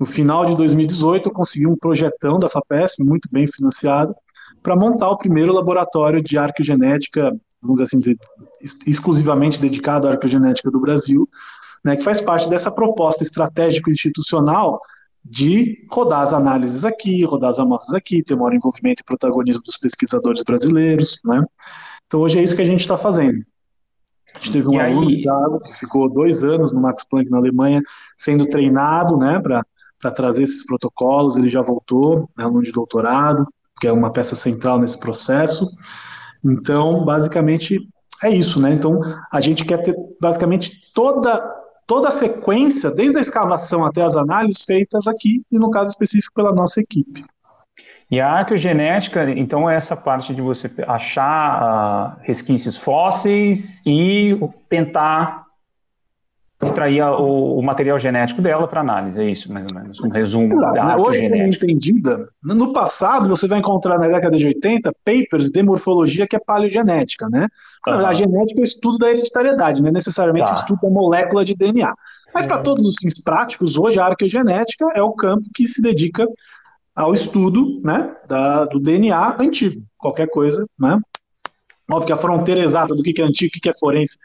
no 0.00 0.06
final 0.06 0.46
de 0.46 0.56
2018 0.56 1.28
eu 1.28 1.32
consegui 1.32 1.66
um 1.66 1.76
projetão 1.76 2.38
da 2.38 2.48
FAPESP, 2.48 3.04
muito 3.04 3.28
bem 3.30 3.46
financiado, 3.46 4.14
para 4.62 4.76
montar 4.76 5.10
o 5.10 5.18
primeiro 5.18 5.52
laboratório 5.52 6.22
de 6.22 6.38
arqueogenética, 6.38 7.36
vamos 7.60 7.80
assim 7.80 7.98
dizer, 7.98 8.16
exclusivamente 8.86 9.60
dedicado 9.60 10.06
à 10.06 10.12
arqueogenética 10.12 10.70
do 10.70 10.80
Brasil, 10.80 11.28
né, 11.84 11.96
que 11.96 12.04
faz 12.04 12.20
parte 12.20 12.48
dessa 12.48 12.70
proposta 12.70 13.22
estratégica 13.22 13.90
institucional 13.90 14.80
de 15.24 15.86
rodar 15.90 16.22
as 16.22 16.32
análises 16.32 16.84
aqui, 16.84 17.24
rodar 17.24 17.50
as 17.50 17.58
amostras 17.58 17.94
aqui, 17.94 18.22
ter 18.22 18.34
maior 18.34 18.54
envolvimento 18.54 19.02
e 19.02 19.04
protagonismo 19.04 19.62
dos 19.62 19.76
pesquisadores 19.76 20.42
brasileiros, 20.42 21.18
né? 21.24 21.44
Então 22.06 22.20
hoje 22.20 22.38
é 22.38 22.42
isso 22.42 22.56
que 22.56 22.62
a 22.62 22.66
gente 22.66 22.80
está 22.80 22.96
fazendo. 22.96 23.44
A 24.34 24.38
gente 24.38 24.52
teve 24.52 24.68
um 24.68 24.74
e 24.74 24.80
aluno, 24.80 25.08
aí... 25.08 25.22
Thiago, 25.22 25.60
que 25.60 25.74
ficou 25.74 26.08
dois 26.08 26.44
anos 26.44 26.72
no 26.72 26.80
Max 26.80 27.04
Planck 27.04 27.30
na 27.30 27.38
Alemanha, 27.38 27.82
sendo 28.16 28.46
treinado, 28.46 29.16
né, 29.16 29.40
para 29.40 30.10
trazer 30.10 30.44
esses 30.44 30.64
protocolos, 30.66 31.36
ele 31.36 31.48
já 31.48 31.62
voltou, 31.62 32.28
é 32.38 32.42
aluno 32.42 32.62
de 32.62 32.72
doutorado, 32.72 33.46
que 33.80 33.86
é 33.86 33.92
uma 33.92 34.12
peça 34.12 34.36
central 34.36 34.78
nesse 34.78 34.98
processo. 34.98 35.66
Então, 36.44 37.04
basicamente, 37.04 37.78
é 38.22 38.30
isso, 38.30 38.60
né? 38.60 38.72
Então, 38.72 39.00
a 39.30 39.40
gente 39.40 39.64
quer 39.64 39.78
ter, 39.78 39.94
basicamente, 40.20 40.72
toda 40.94 41.57
toda 41.88 42.08
a 42.08 42.12
sequência, 42.12 42.90
desde 42.90 43.16
a 43.16 43.20
escavação 43.20 43.84
até 43.84 44.02
as 44.02 44.14
análises 44.14 44.62
feitas 44.62 45.08
aqui, 45.08 45.42
e 45.50 45.58
no 45.58 45.70
caso 45.70 45.88
específico 45.88 46.34
pela 46.34 46.52
nossa 46.52 46.80
equipe. 46.80 47.24
E 48.10 48.20
a 48.20 48.30
arqueogenética, 48.30 49.28
então, 49.30 49.68
é 49.68 49.74
essa 49.74 49.96
parte 49.96 50.34
de 50.34 50.42
você 50.42 50.70
achar 50.86 52.16
uh, 52.18 52.20
resquícios 52.22 52.76
fósseis 52.76 53.82
e 53.86 54.38
tentar 54.68 55.47
extrair 56.60 57.02
o, 57.02 57.58
o, 57.58 57.62
material 57.62 57.98
genético 57.98 58.42
dela 58.42 58.66
para 58.66 58.80
análise, 58.80 59.20
é 59.20 59.30
isso, 59.30 59.52
mais 59.52 59.66
ou 59.72 59.80
menos, 59.80 60.00
um 60.00 60.08
resumo 60.08 60.48
claro, 60.48 60.74
da 60.74 60.84
né? 60.84 60.96
Hoje 60.96 61.24
é 61.24 61.46
entendida. 61.46 62.28
No 62.42 62.72
passado, 62.72 63.28
você 63.28 63.46
vai 63.46 63.60
encontrar 63.60 63.96
na 63.96 64.08
década 64.08 64.36
de 64.36 64.44
80 64.44 64.92
papers 65.04 65.50
de 65.50 65.62
morfologia 65.62 66.26
que 66.26 66.34
é 66.34 66.40
paleogenética, 66.40 67.28
né? 67.28 67.46
Uhum. 67.86 67.94
A 68.04 68.12
genética 68.12 68.60
é 68.60 68.62
o 68.62 68.64
estudo 68.64 68.98
da 68.98 69.08
hereditariedade, 69.08 69.80
não 69.80 69.88
é 69.88 69.92
necessariamente 69.92 70.46
tá. 70.46 70.52
o 70.52 70.54
estudo 70.54 70.80
da 70.82 70.90
molécula 70.90 71.44
de 71.44 71.54
DNA. 71.54 71.94
Mas 72.34 72.44
para 72.44 72.58
todos 72.58 72.86
os 72.86 72.96
fins 73.00 73.22
práticos, 73.22 73.78
hoje 73.78 74.00
a 74.00 74.06
arqueogenética 74.06 74.86
é 74.94 75.02
o 75.02 75.12
campo 75.12 75.48
que 75.54 75.66
se 75.66 75.80
dedica 75.80 76.26
ao 76.94 77.12
estudo 77.12 77.80
né, 77.84 78.16
da, 78.26 78.64
do 78.64 78.80
DNA 78.80 79.36
antigo, 79.40 79.80
qualquer 79.96 80.28
coisa, 80.28 80.66
né? 80.76 80.98
Óbvio 81.90 82.08
que 82.08 82.12
a 82.12 82.16
fronteira 82.16 82.62
exata 82.62 82.94
do 82.94 83.02
que 83.02 83.22
é 83.22 83.24
antigo 83.24 83.52
e 83.54 83.58
o 83.58 83.62
que 83.62 83.70
é 83.70 83.72
forense 83.78 84.18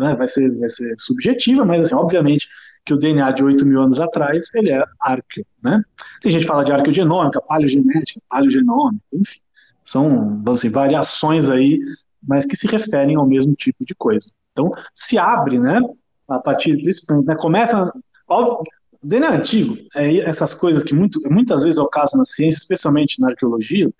né, 0.00 0.14
vai, 0.14 0.28
ser, 0.28 0.56
vai 0.58 0.70
ser 0.70 0.94
subjetiva, 0.98 1.64
mas 1.64 1.82
assim, 1.82 1.94
obviamente 1.94 2.48
que 2.84 2.94
o 2.94 2.96
DNA 2.96 3.32
de 3.32 3.42
8 3.42 3.66
mil 3.66 3.82
anos 3.82 3.98
atrás, 4.00 4.46
ele 4.54 4.70
é 4.70 4.82
arqueo, 5.00 5.44
né? 5.60 5.82
Tem 6.22 6.30
gente 6.30 6.42
que 6.42 6.46
fala 6.46 6.64
de 6.64 6.70
arqueogenômica, 6.70 7.40
paleogenética, 7.40 8.20
paleogenômica, 8.30 9.04
enfim, 9.12 9.40
são, 9.84 10.40
dizer, 10.44 10.70
variações 10.70 11.50
aí, 11.50 11.80
mas 12.22 12.46
que 12.46 12.56
se 12.56 12.68
referem 12.68 13.16
ao 13.16 13.26
mesmo 13.26 13.54
tipo 13.56 13.84
de 13.84 13.92
coisa. 13.94 14.30
Então, 14.52 14.70
se 14.94 15.18
abre, 15.18 15.58
né, 15.58 15.80
a 16.28 16.38
partir 16.38 16.76
disso, 16.76 17.04
né, 17.24 17.34
começa, 17.34 17.92
óbvio, 18.28 18.62
DNA 19.02 19.34
antigo, 19.34 19.76
é 19.94 20.18
essas 20.20 20.54
coisas 20.54 20.84
que 20.84 20.94
muito, 20.94 21.20
muitas 21.28 21.64
vezes 21.64 21.78
é 21.78 21.82
o 21.82 21.88
caso 21.88 22.16
na 22.16 22.24
ciência, 22.24 22.58
especialmente 22.58 23.20
na 23.20 23.30
arqueologia, 23.30 23.90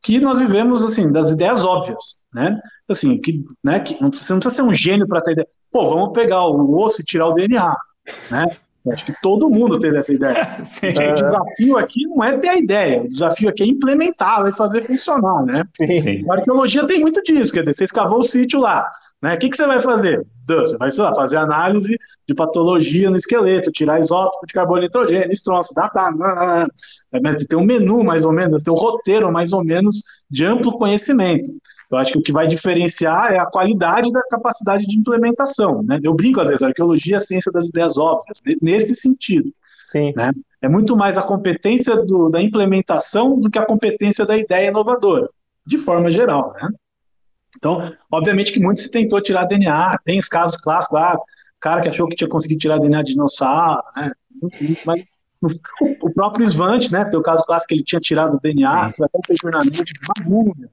que 0.00 0.20
nós 0.20 0.38
vivemos, 0.38 0.82
assim, 0.82 1.10
das 1.10 1.30
ideias 1.30 1.64
óbvias, 1.64 2.17
né, 2.32 2.58
assim, 2.88 3.20
que, 3.20 3.44
né, 3.64 3.80
que 3.80 4.00
não, 4.00 4.10
você 4.10 4.32
não 4.32 4.40
precisa 4.40 4.62
ser 4.62 4.62
um 4.62 4.74
gênio 4.74 5.06
para 5.06 5.20
ter 5.20 5.32
ideia, 5.32 5.48
pô, 5.70 5.88
vamos 5.88 6.12
pegar 6.12 6.46
o 6.46 6.78
osso 6.78 7.00
e 7.00 7.04
tirar 7.04 7.26
o 7.26 7.32
DNA, 7.32 7.76
né, 8.30 8.46
Acho 8.92 9.04
que 9.04 9.14
todo 9.20 9.50
mundo 9.50 9.78
teve 9.78 9.98
essa 9.98 10.12
ideia. 10.12 10.56
o 10.62 11.14
desafio 11.14 11.76
aqui 11.76 12.06
não 12.06 12.24
é 12.24 12.38
ter 12.38 12.48
a 12.48 12.56
ideia, 12.56 13.02
o 13.02 13.08
desafio 13.08 13.48
aqui 13.48 13.62
é 13.62 13.66
implementá-la 13.66 14.48
e 14.48 14.54
fazer 14.54 14.82
funcionar, 14.82 15.44
né? 15.44 15.64
Sim. 15.76 16.24
A 16.30 16.34
arqueologia 16.34 16.86
tem 16.86 17.00
muito 17.00 17.22
disso, 17.22 17.52
quer 17.52 17.60
dizer, 17.60 17.74
você 17.74 17.84
escavou 17.84 18.20
o 18.20 18.22
sítio 18.22 18.60
lá, 18.60 18.90
né? 19.22 19.34
O 19.34 19.38
que, 19.38 19.50
que 19.50 19.56
você 19.56 19.66
vai 19.66 19.80
fazer? 19.80 20.24
Você 20.46 20.78
vai, 20.78 20.88
lá, 20.96 21.14
fazer 21.14 21.36
análise 21.36 21.98
de 22.26 22.34
patologia 22.34 23.10
no 23.10 23.16
esqueleto, 23.16 23.70
tirar 23.70 24.00
isótopo 24.00 24.46
de 24.46 24.54
carbono 24.54 24.80
e 24.80 24.82
nitrogênio, 24.82 25.32
estronço, 25.32 25.74
datar, 25.74 26.10
mas 27.22 27.44
tem 27.44 27.58
um 27.58 27.64
menu 27.64 28.02
mais 28.02 28.24
ou 28.24 28.32
menos, 28.32 28.62
tem 28.62 28.72
um 28.72 28.76
roteiro 28.76 29.30
mais 29.30 29.52
ou 29.52 29.62
menos 29.62 30.02
de 30.30 30.44
amplo 30.44 30.72
conhecimento. 30.78 31.50
Eu 31.90 31.96
acho 31.96 32.12
que 32.12 32.18
o 32.18 32.22
que 32.22 32.32
vai 32.32 32.46
diferenciar 32.46 33.32
é 33.32 33.38
a 33.38 33.46
qualidade 33.46 34.12
da 34.12 34.22
capacidade 34.24 34.86
de 34.86 34.98
implementação. 34.98 35.82
Né? 35.82 35.98
Eu 36.02 36.12
brinco 36.12 36.40
às 36.40 36.48
vezes, 36.48 36.62
a 36.62 36.68
arqueologia 36.68 37.14
é 37.14 37.16
a 37.16 37.20
ciência 37.20 37.50
das 37.50 37.68
ideias 37.68 37.96
óbvias, 37.96 38.42
nesse 38.60 38.94
sentido. 38.94 39.50
Sim. 39.86 40.12
Né? 40.14 40.32
É 40.60 40.68
muito 40.68 40.94
mais 40.94 41.16
a 41.16 41.22
competência 41.22 41.96
do, 42.04 42.28
da 42.28 42.42
implementação 42.42 43.40
do 43.40 43.50
que 43.50 43.58
a 43.58 43.64
competência 43.64 44.26
da 44.26 44.36
ideia 44.36 44.68
inovadora, 44.68 45.30
de 45.66 45.78
forma 45.78 46.10
geral. 46.10 46.54
Né? 46.60 46.68
Então, 47.56 47.90
obviamente 48.12 48.52
que 48.52 48.60
muito 48.60 48.80
se 48.80 48.90
tentou 48.90 49.22
tirar 49.22 49.46
DNA, 49.46 49.98
tem 50.04 50.18
os 50.18 50.28
casos 50.28 50.60
clássicos, 50.60 51.00
ah, 51.00 51.18
cara 51.58 51.80
que 51.80 51.88
achou 51.88 52.06
que 52.06 52.16
tinha 52.16 52.28
conseguido 52.28 52.60
tirar 52.60 52.78
DNA 52.78 53.02
de 53.02 53.12
dinossauro, 53.12 53.82
né? 53.96 54.12
mas 54.84 55.04
o 56.02 56.10
próprio 56.10 56.46
Svante, 56.46 56.92
né, 56.92 57.04
tem 57.04 57.18
o 57.18 57.22
caso 57.22 57.44
clássico 57.44 57.68
que 57.68 57.74
ele 57.74 57.84
tinha 57.84 58.00
tirado 58.00 58.34
o 58.34 58.40
DNA, 58.40 58.86
até 58.86 59.06
fez 59.26 59.38
treinamento 59.38 59.84
de 59.84 59.92
uma 60.02 60.28
múmia, 60.28 60.68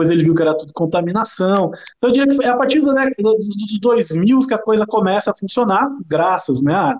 depois 0.00 0.10
ele 0.10 0.24
viu 0.24 0.34
que 0.34 0.42
era 0.42 0.56
tudo 0.56 0.72
contaminação. 0.72 1.70
Então 1.98 2.08
eu 2.08 2.12
diria 2.12 2.34
que 2.34 2.44
é 2.44 2.48
a 2.48 2.56
partir 2.56 2.80
do, 2.80 2.92
né, 2.92 3.10
dos 3.18 3.78
2000 3.80 4.40
que 4.46 4.54
a 4.54 4.58
coisa 4.58 4.86
começa 4.86 5.30
a 5.30 5.34
funcionar, 5.34 5.88
graças 6.06 6.62
né, 6.62 6.96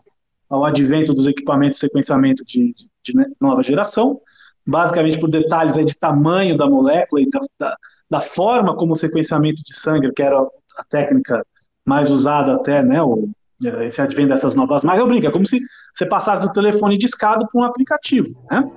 ao 0.49 0.65
advento 0.65 1.15
dos 1.15 1.27
equipamentos 1.27 1.79
de 1.79 1.87
sequenciamento 1.87 2.45
de, 2.45 2.75
de, 2.75 2.91
de 3.03 3.37
nova 3.41 3.63
geração, 3.63 4.21
basicamente 4.67 5.19
por 5.19 5.31
detalhes 5.31 5.79
aí 5.79 5.85
de 5.85 5.99
tamanho 5.99 6.59
da 6.59 6.69
molécula 6.69 7.23
e 7.23 7.31
da, 7.31 7.41
da, 7.59 7.77
da, 8.11 8.21
forma 8.21 8.77
como 8.77 8.93
o 8.93 8.97
sequenciamento 8.97 9.63
de 9.65 9.75
sangue, 9.75 10.13
que 10.13 10.23
era 10.23 10.39
a 10.39 10.85
técnica 10.85 11.45
mais 11.87 12.11
usada 12.11 12.55
até, 12.55 12.83
né, 12.83 13.03
o, 13.03 13.31
esse 13.83 14.01
advento 14.01 14.29
dessas 14.29 14.55
novas 14.55 14.83
máquinas, 14.83 15.05
eu 15.05 15.09
brinco, 15.09 15.27
é 15.27 15.31
como 15.31 15.47
se 15.47 15.61
você 15.95 16.07
passasse 16.07 16.43
do 16.43 16.53
telefone 16.53 16.97
discado 16.97 17.47
para 17.47 17.61
um 17.61 17.65
aplicativo, 17.65 18.29
né? 18.51 18.69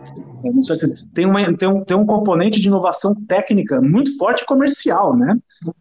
Tem, 1.14 1.26
uma, 1.26 1.58
tem, 1.58 1.70
um, 1.70 1.84
tem 1.84 1.96
um 1.96 2.06
componente 2.06 2.60
de 2.60 2.68
inovação 2.68 3.16
técnica 3.28 3.80
muito 3.82 4.18
forte 4.18 4.46
comercial, 4.46 5.16
né? 5.16 5.38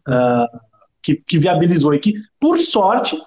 Uh, 0.07 0.59
que, 1.01 1.15
que 1.15 1.37
viabilizou 1.37 1.93
e 1.93 1.99
que, 1.99 2.13
por 2.39 2.57
sorte, 2.57 3.21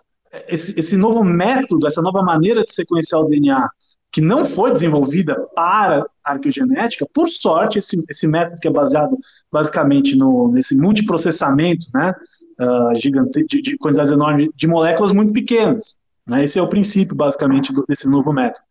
esse, 0.48 0.78
esse 0.78 0.96
novo 0.96 1.22
método, 1.22 1.86
essa 1.86 2.00
nova 2.00 2.22
maneira 2.22 2.64
de 2.64 2.72
sequenciar 2.72 3.20
o 3.20 3.26
DNA, 3.26 3.68
que 4.10 4.20
não 4.22 4.46
foi 4.46 4.72
desenvolvida 4.72 5.36
para 5.54 6.06
arqueogenética, 6.24 7.06
por 7.12 7.28
sorte, 7.28 7.78
esse, 7.78 8.02
esse 8.08 8.26
método 8.26 8.58
que 8.60 8.68
é 8.68 8.70
baseado 8.70 9.18
basicamente 9.52 10.16
no, 10.16 10.50
nesse 10.50 10.74
multiprocessamento, 10.74 11.86
né? 11.92 12.14
Uh, 12.60 12.94
gigante, 12.94 13.44
de, 13.46 13.62
de, 13.62 13.76
quantidades 13.76 14.12
enormes 14.12 14.48
de 14.54 14.66
moléculas 14.66 15.12
muito 15.12 15.32
pequenas. 15.32 15.96
Né? 16.26 16.44
Esse 16.44 16.58
é 16.58 16.62
o 16.62 16.68
princípio, 16.68 17.14
basicamente, 17.14 17.72
do, 17.72 17.84
desse 17.86 18.08
novo 18.08 18.32
método. 18.32 18.64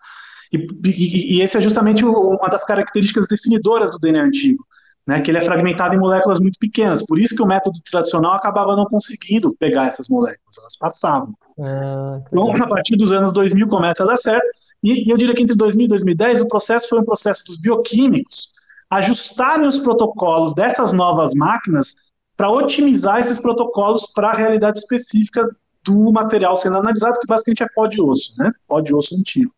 E, 0.51 0.57
e, 0.57 1.37
e, 1.37 1.41
esse 1.41 1.57
é 1.57 1.61
justamente 1.61 2.05
uma 2.05 2.47
das 2.49 2.63
características 2.65 3.27
definidoras 3.27 3.91
do 3.91 3.99
DNA 3.99 4.23
antigo, 4.23 4.65
né? 5.05 5.21
que 5.21 5.31
ele 5.31 5.37
é 5.37 5.41
fragmentado 5.41 5.95
em 5.95 5.99
moléculas 5.99 6.39
muito 6.39 6.59
pequenas. 6.59 7.05
Por 7.05 7.19
isso 7.19 7.35
que 7.35 7.41
o 7.41 7.47
método 7.47 7.79
tradicional 7.89 8.33
acabava 8.33 8.75
não 8.75 8.85
conseguindo 8.85 9.55
pegar 9.55 9.87
essas 9.87 10.07
moléculas, 10.07 10.57
elas 10.57 10.77
passavam. 10.77 11.33
Ah, 11.59 12.21
então, 12.27 12.55
a 12.55 12.67
partir 12.67 12.95
dos 12.95 13.11
anos 13.11 13.33
2000 13.33 13.67
começa 13.67 14.03
a 14.03 14.07
dar 14.07 14.17
certo, 14.17 14.47
e, 14.83 15.07
e 15.07 15.09
eu 15.09 15.17
diria 15.17 15.33
que 15.33 15.41
entre 15.41 15.55
2000 15.55 15.85
e 15.85 15.89
2010 15.89 16.41
o 16.41 16.47
processo 16.47 16.89
foi 16.89 16.99
um 16.99 17.05
processo 17.05 17.43
dos 17.45 17.59
bioquímicos 17.59 18.53
ajustarem 18.89 19.67
os 19.67 19.79
protocolos 19.79 20.53
dessas 20.53 20.93
novas 20.93 21.33
máquinas 21.33 21.95
para 22.35 22.51
otimizar 22.51 23.19
esses 23.19 23.39
protocolos 23.39 24.05
para 24.13 24.29
a 24.29 24.35
realidade 24.35 24.79
específica 24.79 25.47
do 25.83 26.11
material 26.11 26.57
sendo 26.57 26.77
analisado, 26.77 27.19
que 27.19 27.27
basicamente 27.27 27.63
é 27.63 27.67
pó 27.73 27.87
de 27.87 28.01
osso, 28.01 28.33
né? 28.37 28.51
Pó 28.67 28.81
de 28.81 28.93
osso 28.93 29.15
antigo. 29.15 29.53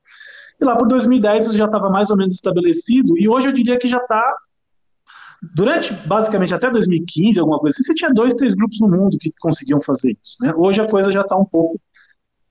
E 0.60 0.66
lá 0.66 0.76
por 0.76 0.88
2010 0.88 1.48
isso 1.48 1.58
já 1.58 1.66
estava 1.66 1.90
mais 1.90 2.10
ou 2.10 2.18
menos 2.18 2.34
estabelecido, 2.34 3.18
e 3.18 3.30
hoje 3.30 3.48
eu 3.48 3.54
diria 3.54 3.80
que 3.80 3.88
já 3.88 3.98
está. 3.98 4.36
Durante, 5.54 5.94
basicamente, 5.94 6.54
até 6.54 6.70
2015, 6.70 7.40
alguma 7.40 7.60
coisa 7.60 7.76
assim, 7.76 7.84
você 7.84 7.94
tinha 7.94 8.12
dois, 8.12 8.34
três 8.34 8.56
grupos 8.56 8.80
no 8.80 8.90
mundo 8.90 9.18
que 9.20 9.32
conseguiam 9.40 9.80
fazer 9.80 10.18
isso. 10.22 10.36
Né? 10.42 10.52
Hoje 10.56 10.82
a 10.82 10.90
coisa 10.90 11.12
já 11.12 11.22
está 11.22 11.38
um 11.38 11.46
pouco 11.46 11.80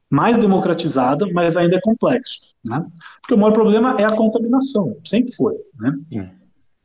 mais 0.09 0.39
democratizada, 0.39 1.27
mas 1.33 1.57
ainda 1.57 1.77
é 1.77 1.81
complexo. 1.81 2.39
Né? 2.65 2.87
Porque 3.21 3.35
o 3.35 3.39
maior 3.39 3.53
problema 3.53 3.97
é 3.99 4.05
a 4.05 4.17
contaminação, 4.17 4.97
sempre 5.05 5.35
foi. 5.35 5.55
Né? 5.81 6.31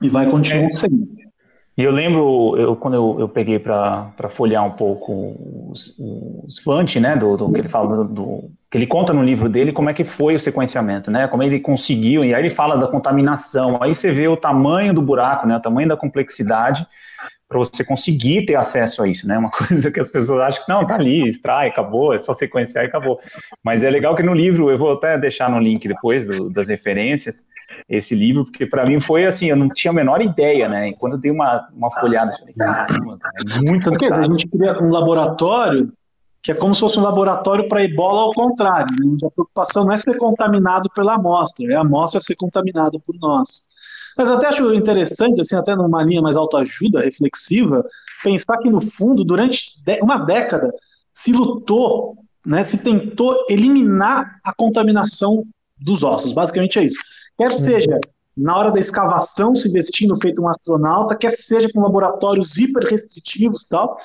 E 0.02 0.10
vai 0.10 0.30
continuar 0.30 0.66
é. 0.66 0.70
sendo. 0.70 1.08
E 1.78 1.84
eu 1.84 1.92
lembro, 1.92 2.58
eu, 2.58 2.76
quando 2.76 2.96
eu, 2.96 3.18
eu 3.20 3.30
peguei 3.30 3.58
para 3.58 4.30
folhear 4.30 4.66
um 4.66 4.72
pouco 4.72 5.72
os, 5.72 5.96
os 5.98 6.96
né, 6.96 7.16
do, 7.16 7.38
do, 7.38 7.52
que 7.52 7.62
ele 7.62 7.70
fala, 7.70 8.04
do, 8.04 8.14
do, 8.14 8.52
que 8.70 8.78
ele 8.78 8.86
conta 8.86 9.14
no 9.14 9.24
livro 9.24 9.48
dele, 9.48 9.72
como 9.72 9.90
é 9.90 9.94
que 9.94 10.04
foi 10.04 10.36
o 10.36 10.40
sequenciamento, 10.40 11.10
né, 11.10 11.28
como 11.30 11.44
ele 11.44 11.62
conseguiu, 11.62 12.26
e 12.26 12.34
aí 12.34 12.42
ele 12.42 12.50
fala 12.50 12.78
da 12.78 12.88
contaminação, 12.88 13.78
aí 13.82 13.96
você 13.96 14.12
vê 14.12 14.28
o 14.28 14.36
tamanho 14.36 14.94
do 14.94 15.02
buraco, 15.02 15.48
né, 15.48 15.56
o 15.56 15.62
tamanho 15.62 15.88
da 15.88 15.96
complexidade, 15.96 16.86
para 17.52 17.60
você 17.60 17.84
conseguir 17.84 18.46
ter 18.46 18.56
acesso 18.56 19.04
a 19.04 19.08
isso, 19.10 19.28
né? 19.28 19.38
Uma 19.38 19.52
coisa 19.52 19.92
que 19.92 20.00
as 20.00 20.10
pessoas 20.10 20.40
acham 20.40 20.64
que 20.64 20.72
não, 20.72 20.88
tá 20.88 20.96
ali, 20.96 21.28
extrai, 21.28 21.68
acabou, 21.68 22.14
é 22.14 22.18
só 22.18 22.34
sequenciar 22.34 22.86
e 22.86 22.88
acabou. 22.88 23.20
Mas 23.62 23.84
é 23.84 23.90
legal 23.90 24.16
que 24.16 24.24
no 24.24 24.34
livro, 24.34 24.72
eu 24.72 24.78
vou 24.78 24.94
até 24.94 25.18
deixar 25.18 25.52
no 25.52 25.60
link 25.60 25.86
depois 25.86 26.26
do, 26.26 26.50
das 26.50 26.70
referências, 26.70 27.46
esse 27.90 28.16
livro, 28.16 28.46
porque 28.46 28.66
para 28.66 28.86
mim 28.86 29.02
foi 29.02 29.26
assim, 29.26 29.48
eu 29.48 29.58
não 29.58 29.68
tinha 29.68 29.92
a 29.92 29.94
menor 29.94 30.22
ideia, 30.22 30.70
né? 30.70 30.90
E 30.90 30.96
quando 30.96 31.14
eu 31.14 31.20
dei 31.20 31.30
uma, 31.30 31.68
uma 31.76 31.92
folhada, 31.92 32.32
eu 32.32 32.40
falei, 32.40 32.54
caramba, 32.54 33.20
é 33.54 33.60
muito 33.60 33.92
Porque 33.92 34.06
a 34.06 34.24
gente 34.24 34.48
cria 34.48 34.82
um 34.82 34.90
laboratório 34.90 35.92
que 36.42 36.52
é 36.52 36.56
como 36.56 36.74
se 36.74 36.80
fosse 36.80 36.98
um 37.00 37.04
laboratório 37.04 37.70
para 37.70 37.84
ebola 37.84 38.22
ao 38.22 38.34
contrário, 38.34 38.88
né? 39.00 39.06
onde 39.06 39.26
a 39.26 39.30
preocupação 39.30 39.86
não 39.86 39.94
é 39.94 39.98
ser 39.98 40.18
contaminado 40.18 40.90
pela 40.96 41.14
amostra, 41.14 41.72
é 41.72 41.76
a 41.76 41.82
amostra 41.82 42.20
ser 42.20 42.36
contaminada 42.36 42.98
por 43.00 43.14
nós. 43.20 43.62
Mas 44.18 44.30
até 44.30 44.48
acho 44.48 44.74
interessante, 44.74 45.42
assim, 45.42 45.56
até 45.56 45.76
numa 45.76 46.04
linha 46.04 46.22
mais 46.22 46.36
autoajuda, 46.36 47.02
reflexiva, 47.02 47.86
pensar 48.24 48.58
que, 48.58 48.70
no 48.70 48.82
fundo, 48.82 49.24
durante 49.24 49.72
uma 50.02 50.18
década, 50.18 50.74
se 51.14 51.32
lutou, 51.32 52.18
né, 52.46 52.64
se 52.64 52.78
tentou 52.78 53.46
eliminar 53.50 54.40
a 54.44 54.54
contaminação 54.54 55.44
dos 55.78 56.04
ossos. 56.04 56.34
Basicamente 56.34 56.80
é 56.80 56.84
isso. 56.84 56.98
Quer 57.38 57.54
seja 57.54 58.00
na 58.36 58.58
hora 58.58 58.72
da 58.72 58.80
escavação, 58.80 59.56
se 59.56 59.70
vestindo 59.70 60.16
feito 60.16 60.42
um 60.42 60.48
astronauta, 60.48 61.16
quer 61.16 61.36
seja 61.36 61.70
com 61.74 61.82
laboratórios 61.82 62.58
hiper 62.58 62.84
restritivos 62.84 63.66
tal, 63.66 63.98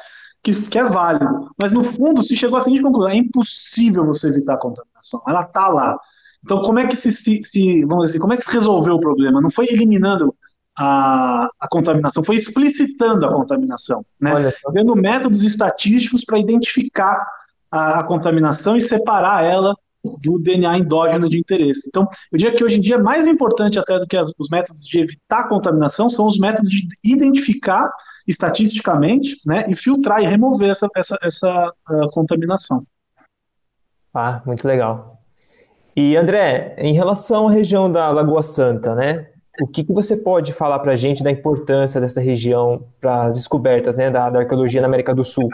que, 0.43 0.55
que, 0.69 0.79
é 0.79 0.85
válido. 0.85 1.51
Mas, 1.61 1.73
no 1.73 1.83
fundo, 1.83 2.23
se 2.23 2.37
chegou 2.37 2.57
à 2.57 2.61
seguinte 2.61 2.83
conclusão: 2.83 3.11
é 3.11 3.17
impossível 3.17 4.05
você 4.05 4.29
evitar 4.29 4.55
a 4.55 4.59
contaminação. 4.59 5.23
Ela 5.27 5.43
está 5.43 5.69
lá. 5.69 5.99
Então, 6.47 6.63
como 6.63 6.79
é 6.79 6.87
que 6.87 6.95
se, 6.95 7.11
se, 7.11 7.43
se, 7.43 7.85
vamos 7.85 8.07
dizer, 8.07 8.21
como 8.21 8.33
é 8.33 8.37
que 8.37 8.45
se 8.45 8.53
resolveu 8.53 8.95
o 8.95 9.01
problema? 9.01 9.41
Não 9.41 9.51
foi 9.51 9.67
eliminando 9.67 10.33
a, 10.79 11.49
a 11.59 11.69
contaminação, 11.69 12.23
foi 12.23 12.37
explicitando 12.37 13.27
a 13.27 13.33
contaminação, 13.33 14.01
né? 14.21 14.53
Vendo 14.73 14.95
métodos 14.95 15.43
estatísticos 15.43 16.25
para 16.25 16.39
identificar 16.39 17.27
a, 17.69 17.99
a, 17.99 18.05
contaminação 18.05 18.77
e 18.77 18.81
separar 18.81 19.43
ela 19.43 19.75
do 20.23 20.39
DNA 20.39 20.79
endógeno 20.79 21.29
de 21.29 21.37
interesse. 21.37 21.89
Então, 21.89 22.09
eu 22.31 22.39
diria 22.39 22.55
que 22.55 22.63
hoje 22.63 22.77
em 22.77 22.81
dia, 22.81 22.97
mais 22.97 23.27
importante 23.27 23.81
até 23.81 23.99
do 23.99 24.07
que 24.07 24.17
as, 24.17 24.31
os 24.39 24.49
métodos 24.49 24.85
de 24.85 25.01
evitar 25.01 25.41
a 25.41 25.49
contaminação 25.49 26.09
são 26.09 26.29
os 26.29 26.39
métodos 26.39 26.71
de 26.71 26.87
identificar 27.03 27.91
estatisticamente, 28.25 29.37
né, 29.45 29.65
e 29.69 29.75
filtrar 29.75 30.21
e 30.21 30.27
remover 30.27 30.71
essa, 30.71 30.87
essa, 30.95 31.19
essa 31.21 31.73
uh, 31.91 32.09
contaminação. 32.13 32.85
Ah, 34.15 34.41
muito 34.47 34.65
legal. 34.67 35.16
E 35.97 36.15
André, 36.15 36.75
em 36.77 36.93
relação 36.93 37.49
à 37.49 37.51
região 37.51 37.91
da 37.91 38.11
Lagoa 38.11 38.43
Santa, 38.43 38.95
né? 38.95 39.29
O 39.63 39.67
que, 39.67 39.83
que 39.83 39.93
você 39.93 40.15
pode 40.15 40.53
falar 40.53 40.79
para 40.81 40.93
a 40.93 40.97
gente 40.97 41.25
da 41.25 41.31
importância 41.31 41.99
dessa 41.99 42.21
região 42.21 42.87
para 43.01 43.25
as 43.25 43.35
descobertas 43.35 43.97
né, 43.97 44.11
da, 44.11 44.29
da, 44.29 44.41
arqueologia 44.41 44.83
na 44.83 44.87
América 44.87 45.15
do 45.15 45.25
Sul? 45.25 45.49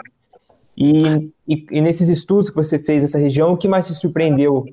E, 0.75 1.31
e, 1.47 1.65
e, 1.71 1.79
nesses 1.79 2.09
estudos 2.09 2.49
que 2.49 2.55
você 2.57 2.77
fez 2.77 3.03
nessa 3.03 3.17
região, 3.17 3.53
o 3.53 3.57
que 3.57 3.69
mais 3.69 3.87
te 3.87 3.93
surpreendeu 3.93 4.65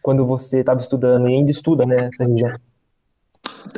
quando 0.00 0.24
você 0.24 0.60
estava 0.60 0.80
estudando 0.80 1.28
e 1.28 1.34
ainda 1.34 1.50
estuda 1.50 1.84
né, 1.84 2.08
essa 2.10 2.24
região? 2.24 2.56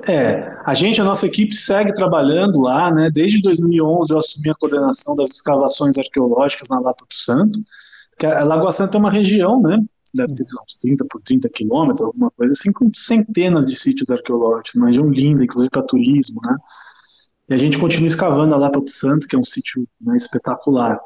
É, 0.06 0.56
a 0.64 0.72
gente, 0.72 1.00
a 1.00 1.04
nossa 1.04 1.26
equipe 1.26 1.56
segue 1.56 1.92
trabalhando 1.92 2.60
lá, 2.60 2.92
né? 2.92 3.10
Desde 3.10 3.42
2011 3.42 4.12
eu 4.12 4.18
assumi 4.18 4.50
a 4.50 4.54
coordenação 4.54 5.16
das 5.16 5.30
escavações 5.30 5.98
arqueológicas 5.98 6.68
na 6.68 6.78
Lapa 6.78 7.04
do 7.08 7.14
Santo. 7.14 7.58
Que 8.16 8.26
a 8.26 8.44
Lagoa 8.44 8.70
Santa 8.70 8.96
é 8.96 9.00
uma 9.00 9.10
região, 9.10 9.60
né? 9.60 9.80
Deve 10.14 10.34
ter 10.34 10.42
uns 10.42 10.76
30 10.80 11.04
por 11.04 11.22
30 11.22 11.48
quilômetros, 11.48 12.02
alguma 12.02 12.30
coisa 12.30 12.52
assim, 12.52 12.72
com 12.72 12.90
centenas 12.94 13.66
de 13.66 13.76
sítios 13.76 14.10
arqueológicos, 14.10 14.74
uma 14.74 14.86
região 14.86 15.08
linda, 15.08 15.44
inclusive 15.44 15.70
para 15.70 15.82
turismo, 15.82 16.40
né? 16.44 16.56
E 17.48 17.54
a 17.54 17.58
gente 17.58 17.78
continua 17.78 18.06
escavando 18.06 18.54
a 18.54 18.58
Lapa 18.58 18.80
do 18.80 18.90
Santo, 18.90 19.26
que 19.26 19.36
é 19.36 19.38
um 19.38 19.44
sítio 19.44 19.86
né, 20.00 20.16
espetacular. 20.16 20.98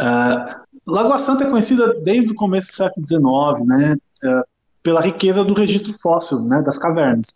Uh, 0.00 0.60
Lagoa 0.86 1.18
Santa 1.18 1.44
é 1.44 1.50
conhecida 1.50 1.94
desde 2.02 2.32
o 2.32 2.34
começo 2.34 2.68
do 2.68 2.74
século 2.74 3.06
XIX, 3.06 3.66
né? 3.66 3.96
Uh, 4.24 4.42
pela 4.82 5.00
riqueza 5.00 5.44
do 5.44 5.54
registro 5.54 5.92
fóssil, 5.92 6.40
né? 6.40 6.62
Das 6.62 6.78
cavernas 6.78 7.34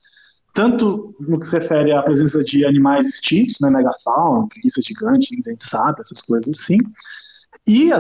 tanto 0.55 1.15
no 1.19 1.39
que 1.39 1.47
se 1.47 1.53
refere 1.59 1.93
à 1.93 2.01
presença 2.01 2.43
de 2.43 2.65
animais 2.65 3.07
extintos, 3.07 3.57
né, 3.61 3.69
megafauna, 3.69 4.47
preguiça 4.49 4.81
gigante, 4.81 5.37
dente 5.43 5.69
sabe, 5.69 6.01
essas 6.01 6.23
coisas 6.23 6.57
assim, 6.57 6.79
e 7.67 7.91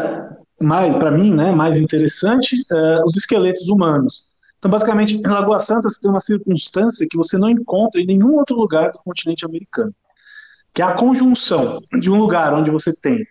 mais 0.60 0.94
para 0.96 1.10
mim, 1.10 1.34
né, 1.34 1.52
mais 1.52 1.78
interessante, 1.78 2.56
uh, 2.70 3.04
os 3.06 3.16
esqueletos 3.16 3.68
humanos. 3.68 4.32
Então, 4.58 4.70
basicamente, 4.70 5.16
em 5.16 5.26
Lagoa 5.26 5.60
Santa 5.60 5.90
você 5.90 6.00
tem 6.00 6.10
uma 6.10 6.20
circunstância 6.20 7.06
que 7.08 7.16
você 7.16 7.36
não 7.36 7.50
encontra 7.50 8.00
em 8.00 8.06
nenhum 8.06 8.34
outro 8.34 8.56
lugar 8.56 8.92
do 8.92 8.98
continente 8.98 9.44
americano, 9.44 9.94
que 10.72 10.80
é 10.80 10.84
a 10.84 10.94
conjunção 10.94 11.80
de 12.00 12.10
um 12.10 12.16
lugar 12.16 12.54
onde 12.54 12.70
você 12.70 12.92
tem 12.92 13.26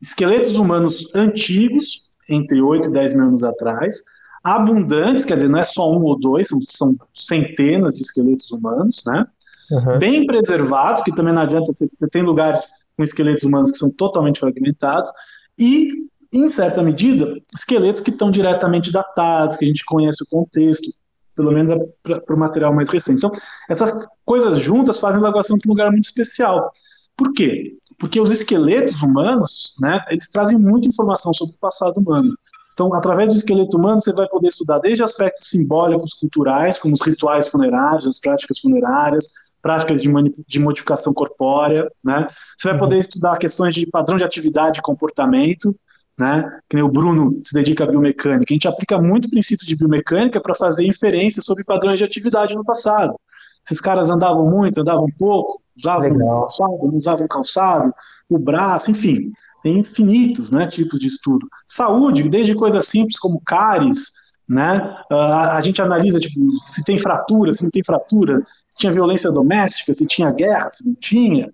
esqueletos 0.00 0.56
humanos 0.56 1.12
antigos, 1.14 2.10
entre 2.28 2.60
8 2.60 2.88
e 2.88 2.92
10 2.92 3.14
mil 3.14 3.26
anos 3.26 3.44
atrás, 3.44 4.02
abundantes, 4.44 5.24
quer 5.24 5.34
dizer, 5.34 5.48
não 5.48 5.58
é 5.58 5.64
só 5.64 5.90
um 5.90 6.02
ou 6.04 6.18
dois, 6.18 6.48
são, 6.48 6.60
são 6.60 6.94
centenas 7.14 7.96
de 7.96 8.02
esqueletos 8.02 8.50
humanos, 8.52 9.02
né? 9.04 9.26
Uhum. 9.70 9.98
Bem 9.98 10.26
preservados, 10.26 11.02
que 11.02 11.12
também 11.12 11.34
não 11.34 11.42
adianta, 11.42 11.72
você, 11.72 11.88
você 11.88 12.08
tem 12.08 12.22
lugares 12.22 12.70
com 12.96 13.02
esqueletos 13.02 13.42
humanos 13.42 13.72
que 13.72 13.78
são 13.78 13.90
totalmente 13.90 14.38
fragmentados, 14.38 15.10
e, 15.58 16.08
em 16.32 16.48
certa 16.48 16.82
medida, 16.82 17.36
esqueletos 17.54 18.00
que 18.00 18.10
estão 18.10 18.30
diretamente 18.30 18.92
datados, 18.92 19.56
que 19.56 19.64
a 19.64 19.68
gente 19.68 19.84
conhece 19.84 20.22
o 20.22 20.26
contexto, 20.26 20.90
pelo 21.34 21.52
menos 21.52 21.70
é 21.70 22.18
para 22.18 22.34
o 22.34 22.38
material 22.38 22.74
mais 22.74 22.88
recente. 22.88 23.18
Então, 23.18 23.30
essas 23.68 24.06
coisas 24.24 24.58
juntas 24.58 24.98
fazem 24.98 25.20
a 25.20 25.22
Lagoação 25.22 25.56
um 25.56 25.68
lugar 25.68 25.90
muito 25.92 26.04
especial. 26.04 26.72
Por 27.16 27.32
quê? 27.32 27.76
Porque 27.98 28.20
os 28.20 28.30
esqueletos 28.30 29.02
humanos, 29.02 29.74
né, 29.80 30.04
eles 30.08 30.28
trazem 30.30 30.58
muita 30.58 30.88
informação 30.88 31.32
sobre 31.32 31.54
o 31.54 31.58
passado 31.58 31.98
humano. 31.98 32.34
Então, 32.72 32.92
através 32.92 33.30
do 33.30 33.36
esqueleto 33.36 33.78
humano, 33.78 34.02
você 34.02 34.12
vai 34.12 34.28
poder 34.28 34.48
estudar 34.48 34.78
desde 34.80 35.02
aspectos 35.02 35.48
simbólicos, 35.48 36.12
culturais, 36.12 36.78
como 36.78 36.92
os 36.92 37.00
rituais 37.00 37.48
funerários, 37.48 38.06
as 38.06 38.20
práticas 38.20 38.58
funerárias, 38.58 39.28
práticas 39.66 40.00
de, 40.00 40.10
de 40.46 40.60
modificação 40.60 41.12
corpórea, 41.12 41.90
né? 42.04 42.28
Você 42.58 42.68
vai 42.68 42.78
poder 42.78 42.98
estudar 42.98 43.36
questões 43.38 43.74
de 43.74 43.86
padrão 43.86 44.16
de 44.16 44.24
atividade 44.24 44.78
e 44.78 44.82
comportamento, 44.82 45.74
né? 46.18 46.48
Que 46.68 46.76
nem 46.76 46.84
o 46.84 46.88
Bruno 46.88 47.40
se 47.44 47.52
dedica 47.52 47.84
à 47.84 47.86
biomecânica. 47.86 48.52
A 48.52 48.54
gente 48.54 48.68
aplica 48.68 48.98
muito 48.98 49.26
o 49.26 49.30
princípio 49.30 49.66
de 49.66 49.76
biomecânica 49.76 50.40
para 50.40 50.54
fazer 50.54 50.86
inferência 50.86 51.42
sobre 51.42 51.64
padrões 51.64 51.98
de 51.98 52.04
atividade 52.04 52.54
no 52.54 52.64
passado. 52.64 53.18
Esses 53.64 53.80
caras 53.80 54.08
andavam 54.08 54.48
muito, 54.48 54.80
andavam 54.80 55.06
pouco, 55.18 55.60
usavam 55.76 56.08
Legal. 56.08 56.40
calçado, 56.40 56.78
não 56.82 56.96
usavam 56.96 57.26
calçado, 57.26 57.92
o 58.28 58.38
braço, 58.38 58.90
enfim 58.90 59.32
tem 59.66 59.80
infinitos 59.80 60.52
né, 60.52 60.68
tipos 60.68 61.00
de 61.00 61.08
estudo. 61.08 61.48
Saúde, 61.66 62.28
desde 62.28 62.54
coisas 62.54 62.86
simples 62.86 63.18
como 63.18 63.42
cáries, 63.44 64.12
né? 64.48 64.96
Uh, 65.10 65.16
a 65.16 65.60
gente 65.60 65.82
analisa 65.82 66.20
tipo, 66.20 66.38
se 66.68 66.84
tem 66.84 66.96
fratura, 66.96 67.52
se 67.52 67.64
não 67.64 67.70
tem 67.70 67.82
fratura, 67.82 68.44
se 68.76 68.80
tinha 68.80 68.92
violência 68.92 69.32
doméstica, 69.32 69.94
se 69.94 70.06
tinha 70.06 70.30
guerra, 70.30 70.70
se 70.70 70.86
não 70.86 70.94
tinha. 70.94 71.50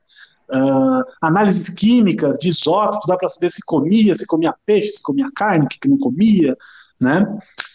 Uh, 0.50 1.02
análises 1.22 1.68
químicas 1.68 2.36
de 2.40 2.48
isótopos, 2.48 3.06
dá 3.06 3.16
para 3.16 3.28
saber 3.28 3.50
se 3.50 3.62
comia, 3.64 4.12
se 4.14 4.26
comia 4.26 4.52
peixe, 4.66 4.92
se 4.92 5.02
comia 5.02 5.30
carne, 5.34 5.64
o 5.64 5.68
que, 5.68 5.78
que 5.78 5.88
não 5.88 5.96
comia, 5.98 6.56
né? 7.00 7.24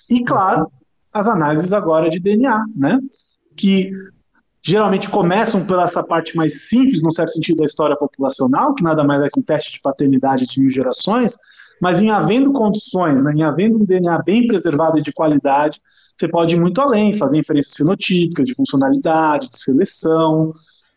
E 0.09 0.21
claro, 0.23 0.69
as 1.13 1.29
análises 1.29 1.71
agora 1.71 2.09
de 2.09 2.19
DNA, 2.19 2.65
né? 2.75 2.99
Que 3.55 3.89
geralmente 4.61 5.09
começam 5.09 5.65
pela 5.65 5.83
essa 5.83 6.03
parte 6.03 6.35
mais 6.35 6.67
simples, 6.67 7.01
no 7.01 7.11
certo 7.11 7.31
sentido, 7.31 7.59
da 7.59 7.65
história 7.65 7.95
populacional, 7.95 8.75
que 8.75 8.83
nada 8.83 9.01
mais 9.01 9.23
é 9.23 9.29
que 9.29 9.39
um 9.39 9.43
teste 9.43 9.71
de 9.71 9.81
paternidade 9.81 10.45
de 10.45 10.59
mil 10.59 10.69
gerações, 10.69 11.37
mas 11.81 12.01
em 12.01 12.09
havendo 12.09 12.51
condições, 12.51 13.21
né, 13.21 13.33
em 13.33 13.43
havendo 13.43 13.77
um 13.77 13.85
DNA 13.85 14.21
bem 14.23 14.47
preservado 14.47 14.97
e 14.97 15.01
de 15.01 15.11
qualidade, 15.11 15.81
você 16.17 16.27
pode 16.27 16.55
ir 16.55 16.59
muito 16.59 16.81
além, 16.81 17.13
fazer 17.13 17.37
inferências 17.37 17.75
fenotípicas, 17.75 18.45
de 18.45 18.55
funcionalidade, 18.55 19.49
de 19.49 19.59
seleção. 19.59 20.51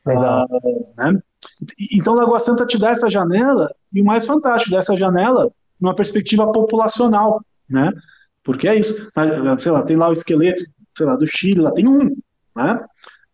Uh, 0.06 0.94
né? 0.96 1.20
Então, 1.92 2.14
Lagoa 2.14 2.38
Santa 2.38 2.66
te 2.66 2.78
dá 2.78 2.90
essa 2.90 3.10
janela, 3.10 3.70
e 3.92 4.00
o 4.00 4.04
mais 4.04 4.24
fantástico 4.24 4.74
dessa 4.74 4.96
janela, 4.96 5.50
numa 5.78 5.94
perspectiva 5.94 6.50
populacional, 6.50 7.42
né? 7.68 7.92
Porque 8.42 8.66
é 8.66 8.78
isso, 8.78 9.10
sei 9.58 9.72
lá, 9.72 9.82
tem 9.82 9.96
lá 9.96 10.08
o 10.08 10.12
esqueleto, 10.12 10.62
sei 10.96 11.06
lá, 11.06 11.16
do 11.16 11.26
Chile, 11.26 11.60
lá 11.60 11.70
tem 11.70 11.86
um, 11.86 12.16
né? 12.56 12.80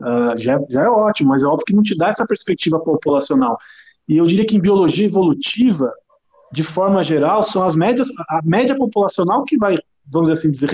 uh, 0.00 0.36
já, 0.36 0.60
já 0.68 0.82
é 0.82 0.88
ótimo, 0.88 1.30
mas 1.30 1.42
é 1.42 1.46
óbvio 1.46 1.66
que 1.66 1.74
não 1.74 1.82
te 1.82 1.96
dá 1.96 2.08
essa 2.08 2.26
perspectiva 2.26 2.78
populacional. 2.80 3.56
E 4.08 4.16
eu 4.16 4.26
diria 4.26 4.46
que 4.46 4.56
em 4.56 4.60
biologia 4.60 5.06
evolutiva, 5.06 5.92
de 6.52 6.62
forma 6.62 7.02
geral, 7.02 7.42
são 7.42 7.64
as 7.64 7.74
médias, 7.74 8.08
a 8.28 8.40
média 8.44 8.76
populacional 8.76 9.44
que 9.44 9.56
vai, 9.58 9.78
vamos 10.06 10.30
assim 10.30 10.50
dizer, 10.50 10.70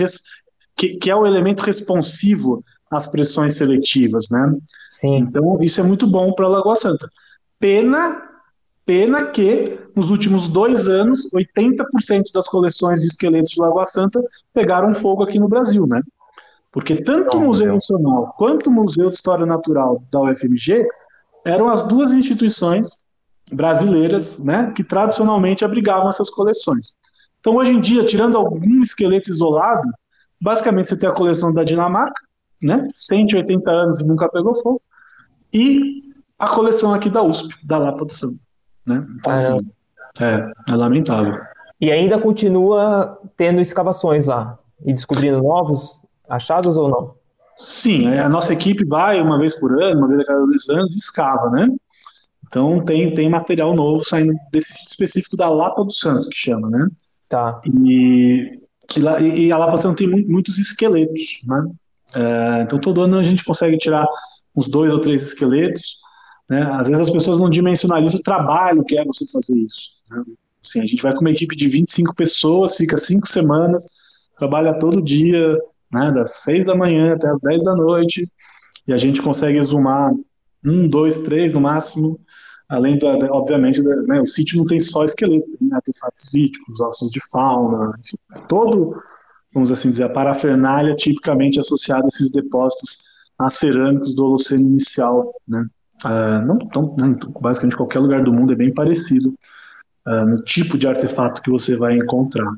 que, 0.75 0.97
que 0.97 1.09
é 1.09 1.15
o 1.15 1.25
elemento 1.25 1.61
responsivo 1.61 2.63
às 2.91 3.07
pressões 3.07 3.55
seletivas, 3.55 4.29
né? 4.29 4.55
Sim. 4.91 5.17
Então, 5.17 5.61
isso 5.61 5.81
é 5.81 5.83
muito 5.83 6.05
bom 6.07 6.33
para 6.33 6.45
a 6.45 6.49
Lagoa 6.49 6.75
Santa. 6.75 7.09
Pena, 7.59 8.21
pena 8.85 9.25
que 9.27 9.79
nos 9.95 10.09
últimos 10.09 10.47
dois 10.47 10.87
anos, 10.87 11.29
80% 11.33 12.31
das 12.33 12.47
coleções 12.47 13.01
de 13.01 13.07
esqueletos 13.07 13.51
de 13.51 13.61
Lagoa 13.61 13.85
Santa 13.85 14.21
pegaram 14.53 14.93
fogo 14.93 15.23
aqui 15.23 15.39
no 15.39 15.47
Brasil, 15.47 15.87
né? 15.87 16.01
Porque 16.71 17.03
tanto 17.03 17.37
o 17.37 17.41
Museu 17.41 17.71
Nacional 17.71 18.33
quanto 18.35 18.67
o 18.67 18.73
Museu 18.73 19.09
de 19.09 19.15
História 19.15 19.45
Natural 19.45 20.03
da 20.11 20.21
UFMG 20.21 20.87
eram 21.45 21.69
as 21.69 21.83
duas 21.83 22.13
instituições 22.13 23.02
brasileiras 23.53 24.37
né, 24.37 24.71
que 24.75 24.83
tradicionalmente 24.83 25.63
abrigavam 25.63 26.09
essas 26.09 26.29
coleções. 26.29 26.93
Então, 27.39 27.55
hoje 27.55 27.71
em 27.71 27.81
dia, 27.81 28.05
tirando 28.05 28.37
algum 28.37 28.81
esqueleto 28.81 29.29
isolado, 29.29 29.87
basicamente 30.39 30.89
você 30.89 30.97
tem 30.97 31.09
a 31.09 31.13
coleção 31.13 31.53
da 31.53 31.63
Dinamarca, 31.63 32.21
né, 32.61 32.87
180 32.95 33.69
anos 33.69 33.99
e 33.99 34.03
nunca 34.03 34.29
pegou 34.29 34.55
fogo, 34.61 34.81
e 35.53 36.03
a 36.39 36.47
coleção 36.47 36.93
aqui 36.93 37.09
da 37.09 37.21
USP, 37.21 37.53
da 37.65 37.77
Lapa 37.77 38.05
do 38.05 38.13
Santo. 38.13 38.39
Né? 38.85 39.05
Então, 39.17 39.33
assim, 39.33 39.71
é, 40.19 40.51
é 40.71 40.75
lamentável. 40.75 41.39
E 41.79 41.91
ainda 41.91 42.17
continua 42.17 43.19
tendo 43.35 43.59
escavações 43.59 44.25
lá 44.25 44.57
e 44.85 44.93
descobrindo 44.93 45.41
novos 45.41 46.01
achados 46.29 46.77
ou 46.77 46.89
não? 46.89 47.15
Sim, 47.55 48.07
é, 48.07 48.19
a 48.19 48.29
nossa 48.29 48.53
equipe 48.53 48.83
vai 48.85 49.21
uma 49.21 49.37
vez 49.37 49.53
por 49.59 49.81
ano, 49.81 49.99
uma 49.99 50.07
vez 50.07 50.21
a 50.21 50.25
cada 50.25 50.45
dois 50.45 50.67
anos, 50.69 50.95
escava, 50.95 51.49
né? 51.49 51.67
Então 52.53 52.85
tem, 52.85 53.11
tem 53.15 53.27
material 53.27 53.75
novo 53.75 54.05
saindo 54.05 54.35
desse 54.51 54.73
sítio 54.73 54.91
específico 54.91 55.35
da 55.35 55.49
Lapa 55.49 55.83
do 55.83 55.91
Santos, 55.91 56.27
que 56.27 56.37
chama, 56.37 56.69
né? 56.69 56.87
Tá. 57.27 57.59
E, 57.65 58.59
e, 58.95 58.99
lá, 58.99 59.19
e 59.19 59.51
a 59.51 59.57
Lapa 59.57 59.75
Santos 59.77 59.97
tem 59.97 60.07
muitos 60.07 60.59
esqueletos, 60.59 61.39
né? 61.47 61.71
É, 62.15 62.61
então 62.61 62.77
todo 62.77 63.01
ano 63.01 63.17
a 63.17 63.23
gente 63.23 63.43
consegue 63.43 63.75
tirar 63.79 64.05
uns 64.55 64.69
dois 64.69 64.93
ou 64.93 64.99
três 64.99 65.23
esqueletos, 65.23 65.97
né? 66.47 66.61
Às 66.73 66.87
vezes 66.87 67.01
as 67.01 67.09
pessoas 67.09 67.39
não 67.39 67.49
dimensionalizam 67.49 68.19
o 68.19 68.23
trabalho 68.23 68.83
que 68.83 68.99
é 68.99 69.03
você 69.03 69.25
fazer 69.31 69.57
isso. 69.57 69.89
Né? 70.11 70.23
Assim, 70.63 70.79
a 70.79 70.85
gente 70.85 71.01
vai 71.01 71.11
com 71.15 71.21
uma 71.21 71.31
equipe 71.31 71.55
de 71.55 71.67
25 71.67 72.13
pessoas, 72.13 72.75
fica 72.75 72.99
cinco 72.99 73.27
semanas, 73.27 73.83
trabalha 74.37 74.77
todo 74.77 75.01
dia, 75.01 75.57
né, 75.91 76.11
das 76.11 76.33
6 76.43 76.67
da 76.67 76.75
manhã 76.75 77.15
até 77.15 77.27
as 77.29 77.39
10 77.39 77.63
da 77.63 77.75
noite, 77.75 78.29
e 78.87 78.93
a 78.93 78.97
gente 78.97 79.23
consegue 79.23 79.57
exumar 79.57 80.11
um, 80.63 80.87
dois, 80.87 81.17
três 81.17 81.51
no 81.51 81.59
máximo, 81.59 82.19
além, 82.73 82.97
da, 82.97 83.09
obviamente, 83.31 83.81
da, 83.83 83.95
né, 84.03 84.19
o 84.19 84.25
sítio 84.25 84.57
não 84.57 84.65
tem 84.65 84.79
só 84.79 85.03
esqueleto, 85.03 85.57
tem 85.57 85.71
artefatos 85.71 86.33
líticos, 86.33 86.81
ossos 86.81 87.11
de 87.11 87.19
fauna, 87.29 87.93
enfim, 87.99 88.17
todo, 88.47 88.99
vamos 89.53 89.71
assim 89.71 89.91
dizer, 89.91 90.05
a 90.05 90.09
parafernália 90.09 90.95
tipicamente 90.95 91.59
associada 91.59 92.05
a 92.05 92.07
esses 92.07 92.31
depósitos 92.31 92.97
acerâmicos 93.37 94.15
do 94.15 94.25
Holoceno 94.25 94.63
inicial, 94.63 95.31
né, 95.47 95.67
uh, 96.03 96.45
não, 96.47 96.57
não, 96.73 96.95
né, 96.95 97.15
basicamente 97.39 97.77
qualquer 97.77 97.99
lugar 97.99 98.23
do 98.23 98.33
mundo 98.33 98.53
é 98.53 98.55
bem 98.55 98.73
parecido 98.73 99.29
uh, 100.07 100.25
no 100.25 100.43
tipo 100.43 100.75
de 100.75 100.87
artefato 100.87 101.43
que 101.43 101.51
você 101.51 101.75
vai 101.75 101.95
encontrar. 101.95 102.51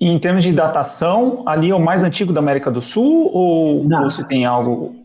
E 0.00 0.06
em 0.06 0.18
termos 0.18 0.42
de 0.42 0.52
datação, 0.52 1.46
ali 1.46 1.68
é 1.68 1.74
o 1.74 1.84
mais 1.84 2.02
antigo 2.02 2.32
da 2.32 2.40
América 2.40 2.70
do 2.70 2.80
Sul 2.80 3.30
ou, 3.30 3.82
ou 3.82 4.10
você 4.10 4.24
tem 4.24 4.46
algo 4.46 4.96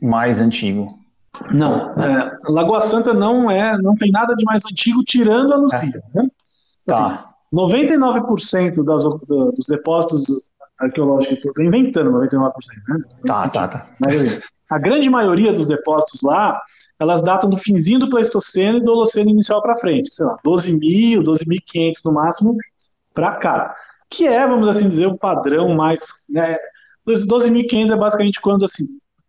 mais 0.00 0.40
antigo? 0.40 0.97
Não, 1.52 1.92
é, 2.00 2.36
Lagoa 2.48 2.80
Santa 2.80 3.12
não 3.14 3.50
é, 3.50 3.76
não 3.78 3.94
tem 3.94 4.10
nada 4.10 4.34
de 4.34 4.44
mais 4.44 4.64
antigo 4.66 5.02
tirando 5.04 5.52
a 5.52 5.56
Lucia. 5.56 6.02
É. 6.14 6.18
Né? 6.18 6.30
Assim, 6.88 7.02
tá. 7.02 7.28
99% 7.52 8.84
das, 8.84 9.04
dos 9.04 9.66
depósitos 9.68 10.50
arqueológicos, 10.78 11.38
estou 11.38 11.64
inventando 11.64 12.10
99%, 12.12 12.52
né? 12.88 13.00
Tá, 13.26 13.48
tá, 13.48 13.68
tá. 13.68 13.86
Mas, 13.98 14.40
a 14.70 14.78
grande 14.78 15.08
maioria 15.08 15.52
dos 15.52 15.66
depósitos 15.66 16.20
lá, 16.22 16.60
elas 16.98 17.22
datam 17.22 17.48
do 17.48 17.56
finzinho 17.56 18.00
do 18.00 18.10
Pleistoceno 18.10 18.78
e 18.78 18.82
do 18.82 18.92
Holoceno 18.92 19.30
inicial 19.30 19.62
para 19.62 19.76
frente, 19.76 20.12
sei 20.12 20.26
lá, 20.26 20.36
12.000, 20.44 21.22
12.500 21.22 21.92
no 22.04 22.12
máximo 22.12 22.56
para 23.14 23.32
cá. 23.36 23.74
Que 24.10 24.26
é, 24.26 24.46
vamos 24.46 24.68
assim 24.68 24.88
dizer, 24.88 25.06
um 25.06 25.16
padrão 25.16 25.74
mais. 25.74 26.00
Né, 26.28 26.56
12.500 27.06 27.92
é 27.92 27.96
basicamente 27.96 28.40
quando 28.40 28.64
assim, 28.64 28.84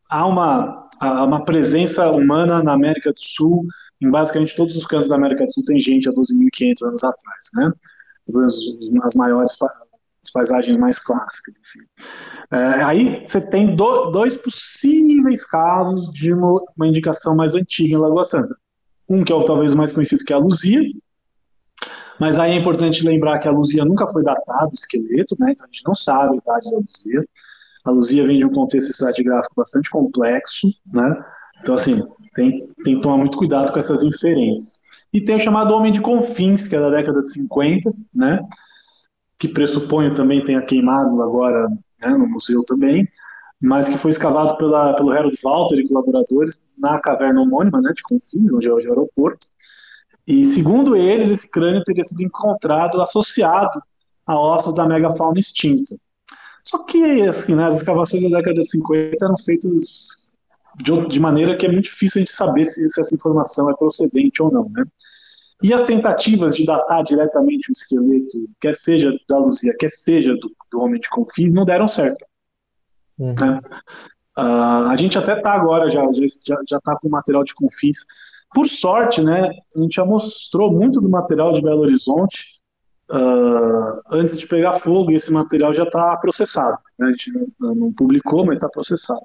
há 0.09 0.25
uma, 0.25 0.88
uma 1.01 1.45
presença 1.45 2.09
humana 2.09 2.61
na 2.61 2.73
América 2.73 3.11
do 3.11 3.19
Sul, 3.19 3.65
em 4.01 4.09
basicamente 4.09 4.55
todos 4.55 4.75
os 4.75 4.85
cantos 4.85 5.07
da 5.07 5.15
América 5.15 5.45
do 5.45 5.53
Sul 5.53 5.63
tem 5.65 5.79
gente 5.79 6.09
há 6.09 6.11
12.500 6.11 6.87
anos 6.87 7.03
atrás, 7.03 7.45
né? 7.53 7.71
As 9.03 9.15
maiores 9.15 9.57
as 10.23 10.31
paisagens 10.31 10.77
mais 10.77 10.99
clássicas. 10.99 11.55
Assim. 11.61 11.79
É, 12.51 12.83
aí 12.83 13.23
você 13.25 13.41
tem 13.41 13.75
do, 13.75 14.11
dois 14.11 14.35
possíveis 14.35 15.45
casos 15.45 16.11
de 16.11 16.33
uma, 16.33 16.61
uma, 16.75 16.87
indicação 16.87 17.35
mais 17.35 17.55
antiga 17.55 17.95
em 17.95 17.97
Lagoa 17.97 18.23
Santa. 18.23 18.55
Um 19.07 19.23
que 19.23 19.31
é 19.31 19.35
o 19.35 19.45
talvez 19.45 19.73
mais 19.73 19.93
conhecido, 19.93 20.23
que 20.23 20.33
é 20.33 20.35
a 20.35 20.39
Luzia, 20.39 20.81
mas 22.19 22.37
aí 22.37 22.51
é 22.51 22.55
importante 22.55 23.05
lembrar 23.05 23.39
que 23.39 23.47
a 23.47 23.51
Luzia 23.51 23.85
nunca 23.85 24.05
foi 24.05 24.23
datada, 24.23 24.69
o 24.69 24.73
esqueleto, 24.73 25.35
né? 25.39 25.51
então 25.51 25.65
a 25.65 25.71
gente 25.71 25.85
não 25.85 25.95
sabe 25.95 26.35
a 26.35 26.37
idade 26.37 26.69
da 26.69 26.77
Luzia. 26.77 27.25
A 27.85 27.91
Luzia 27.91 28.25
vem 28.25 28.37
de 28.37 28.45
um 28.45 28.51
contexto 28.51 28.91
estratigráfico 28.91 29.55
bastante 29.55 29.89
complexo, 29.89 30.67
né? 30.93 31.23
então 31.61 31.75
assim, 31.75 32.01
tem, 32.33 32.67
tem 32.83 32.95
que 32.95 33.01
tomar 33.01 33.17
muito 33.17 33.37
cuidado 33.37 33.71
com 33.71 33.79
essas 33.79 34.03
inferências. 34.03 34.79
E 35.11 35.21
tem 35.21 35.35
o 35.35 35.39
chamado 35.39 35.73
Homem 35.73 35.91
de 35.91 36.01
Confins, 36.01 36.67
que 36.67 36.75
é 36.75 36.79
da 36.79 36.89
década 36.89 37.21
de 37.21 37.31
50, 37.31 37.91
né? 38.13 38.39
que 39.39 39.47
pressuponho 39.47 40.13
também 40.13 40.43
tenha 40.43 40.61
queimado 40.61 41.21
agora 41.21 41.67
né, 42.01 42.09
no 42.09 42.27
museu 42.27 42.63
também, 42.65 43.07
mas 43.61 43.87
que 43.89 43.97
foi 43.97 44.11
escavado 44.11 44.57
pela, 44.57 44.93
pelo 44.93 45.11
Harold 45.11 45.37
Walter 45.41 45.79
e 45.79 45.87
colaboradores 45.87 46.61
na 46.77 46.99
caverna 46.99 47.41
homônima 47.41 47.81
né, 47.81 47.91
de 47.95 48.03
Confins, 48.03 48.51
onde 48.51 48.67
é 48.67 48.73
hoje 48.73 48.87
o 48.87 48.91
aeroporto. 48.91 49.47
E 50.27 50.45
segundo 50.45 50.95
eles, 50.95 51.29
esse 51.29 51.49
crânio 51.49 51.83
teria 51.83 52.03
sido 52.03 52.21
encontrado 52.21 53.01
associado 53.01 53.81
a 54.25 54.39
ossos 54.39 54.75
da 54.75 54.87
megafauna 54.87 55.39
extinta. 55.39 55.95
Só 56.63 56.83
que 56.83 57.21
assim, 57.27 57.55
né, 57.55 57.65
as 57.65 57.77
escavações 57.77 58.23
da 58.23 58.37
década 58.37 58.61
de 58.61 58.69
50 58.69 59.17
eram 59.21 59.37
feitas 59.37 60.29
de, 60.77 61.07
de 61.07 61.19
maneira 61.19 61.57
que 61.57 61.65
é 61.65 61.71
muito 61.71 61.85
difícil 61.85 62.21
a 62.21 62.25
gente 62.25 62.33
saber 62.33 62.65
se, 62.65 62.89
se 62.89 63.01
essa 63.01 63.15
informação 63.15 63.69
é 63.69 63.75
procedente 63.75 64.41
ou 64.41 64.51
não. 64.51 64.69
Né? 64.69 64.83
E 65.61 65.73
as 65.73 65.83
tentativas 65.83 66.55
de 66.55 66.65
datar 66.65 67.03
diretamente 67.03 67.69
o 67.69 67.73
esqueleto, 67.73 68.49
quer 68.61 68.75
seja 68.75 69.11
da 69.27 69.37
Luzia, 69.37 69.75
quer 69.77 69.89
seja 69.89 70.33
do, 70.35 70.51
do 70.71 70.79
Homem 70.79 70.99
de 70.99 71.09
Confins, 71.09 71.53
não 71.53 71.65
deram 71.65 71.87
certo. 71.87 72.25
Uhum. 73.17 73.35
Né? 73.39 73.59
Uh, 74.37 74.87
a 74.89 74.95
gente 74.95 75.17
até 75.19 75.37
está 75.37 75.51
agora, 75.51 75.91
já 75.91 76.01
já 76.13 76.55
já 76.67 76.77
está 76.77 76.97
com 76.97 77.09
material 77.09 77.43
de 77.43 77.53
Confins. 77.53 77.97
Por 78.53 78.67
sorte, 78.67 79.21
né, 79.21 79.51
a 79.75 79.79
gente 79.79 79.95
já 79.95 80.05
mostrou 80.05 80.71
muito 80.71 80.99
do 80.99 81.09
material 81.09 81.53
de 81.53 81.61
Belo 81.61 81.81
Horizonte 81.81 82.58
uh, 83.11 84.01
antes 84.11 84.37
de 84.37 84.47
pegar 84.47 84.79
fogo, 84.79 85.11
e 85.11 85.15
esse 85.15 85.31
material 85.31 85.73
já 85.73 85.83
está 85.83 86.15
processado. 86.17 86.77
Né? 86.97 87.07
A 87.07 87.09
gente 87.11 87.31
não, 87.59 87.75
não 87.75 87.93
publicou, 87.93 88.45
mas 88.45 88.57
está 88.57 88.69
processado. 88.69 89.21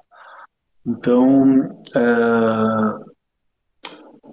Então, 0.85 1.61
uh, 1.95 3.05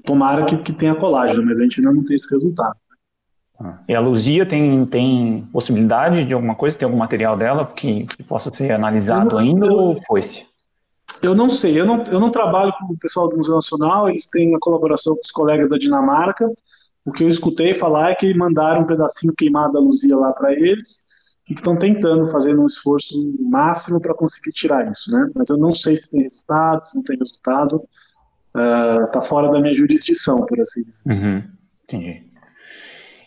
tomara 0.05 0.45
que, 0.45 0.57
que 0.59 0.73
tenha 0.73 0.95
colágeno, 0.95 1.45
mas 1.45 1.59
a 1.59 1.63
gente 1.63 1.81
ainda 1.81 1.93
não 1.93 2.05
tem 2.05 2.17
esse 2.17 2.31
resultado. 2.31 2.77
Ah. 3.59 3.79
E 3.89 3.95
a 3.95 4.01
Luzia 4.01 4.45
tem, 4.47 4.85
tem 4.87 5.49
possibilidade 5.53 6.25
de 6.25 6.35
alguma 6.35 6.55
coisa? 6.55 6.79
Tem 6.79 6.87
algum 6.87 6.99
material 6.99 7.37
dela 7.37 7.67
que, 7.67 8.07
que 8.07 8.23
possa 8.23 8.53
ser 8.53 8.73
analisado 8.73 9.33
não, 9.33 9.39
ainda 9.39 9.67
eu, 9.67 9.73
ou 9.73 10.03
foi-se? 10.07 10.45
Eu 11.23 11.35
não 11.35 11.49
sei, 11.49 11.81
eu 11.81 11.87
não, 11.87 12.03
eu 12.05 12.19
não 12.19 12.31
trabalho 12.31 12.73
com 12.79 12.93
o 12.93 12.99
pessoal 12.99 13.29
do 13.29 13.37
Museu 13.37 13.55
Nacional, 13.55 14.09
eles 14.09 14.29
têm 14.29 14.55
a 14.55 14.59
colaboração 14.61 15.15
com 15.15 15.21
os 15.21 15.31
colegas 15.31 15.71
da 15.71 15.79
Dinamarca. 15.79 16.53
O 17.05 17.13
que 17.13 17.25
eu 17.25 17.29
escutei 17.29 17.75
falar 17.75 18.11
é 18.11 18.15
que 18.15 18.33
mandaram 18.35 18.83
um 18.83 18.87
pedacinho 18.87 19.35
queimado 19.37 19.73
da 19.73 19.81
Luzia 19.81 20.17
lá 20.17 20.33
para 20.33 20.53
eles 20.53 21.03
e 21.49 21.55
que 21.55 21.61
estão 21.61 21.77
tentando 21.77 22.29
fazer 22.29 22.57
um 22.57 22.67
esforço 22.67 23.15
máximo 23.41 24.01
para 24.01 24.15
conseguir 24.15 24.53
tirar 24.53 24.91
isso, 24.91 25.11
né? 25.11 25.29
Mas 25.35 25.49
eu 25.49 25.57
não 25.57 25.73
sei 25.73 25.97
se 25.97 26.11
tem 26.11 26.23
resultado, 26.23 26.85
se 26.85 26.97
não 26.97 27.03
tem 27.03 27.19
resultado 27.19 27.83
uh, 28.55 29.23
fora 29.23 29.51
da 29.51 29.61
minha 29.61 29.75
jurisdição, 29.75 30.47
por 30.47 30.61
assim 30.61 30.83
dizer. 30.85 31.03
Uhum, 31.07 31.43
entendi. 31.85 32.33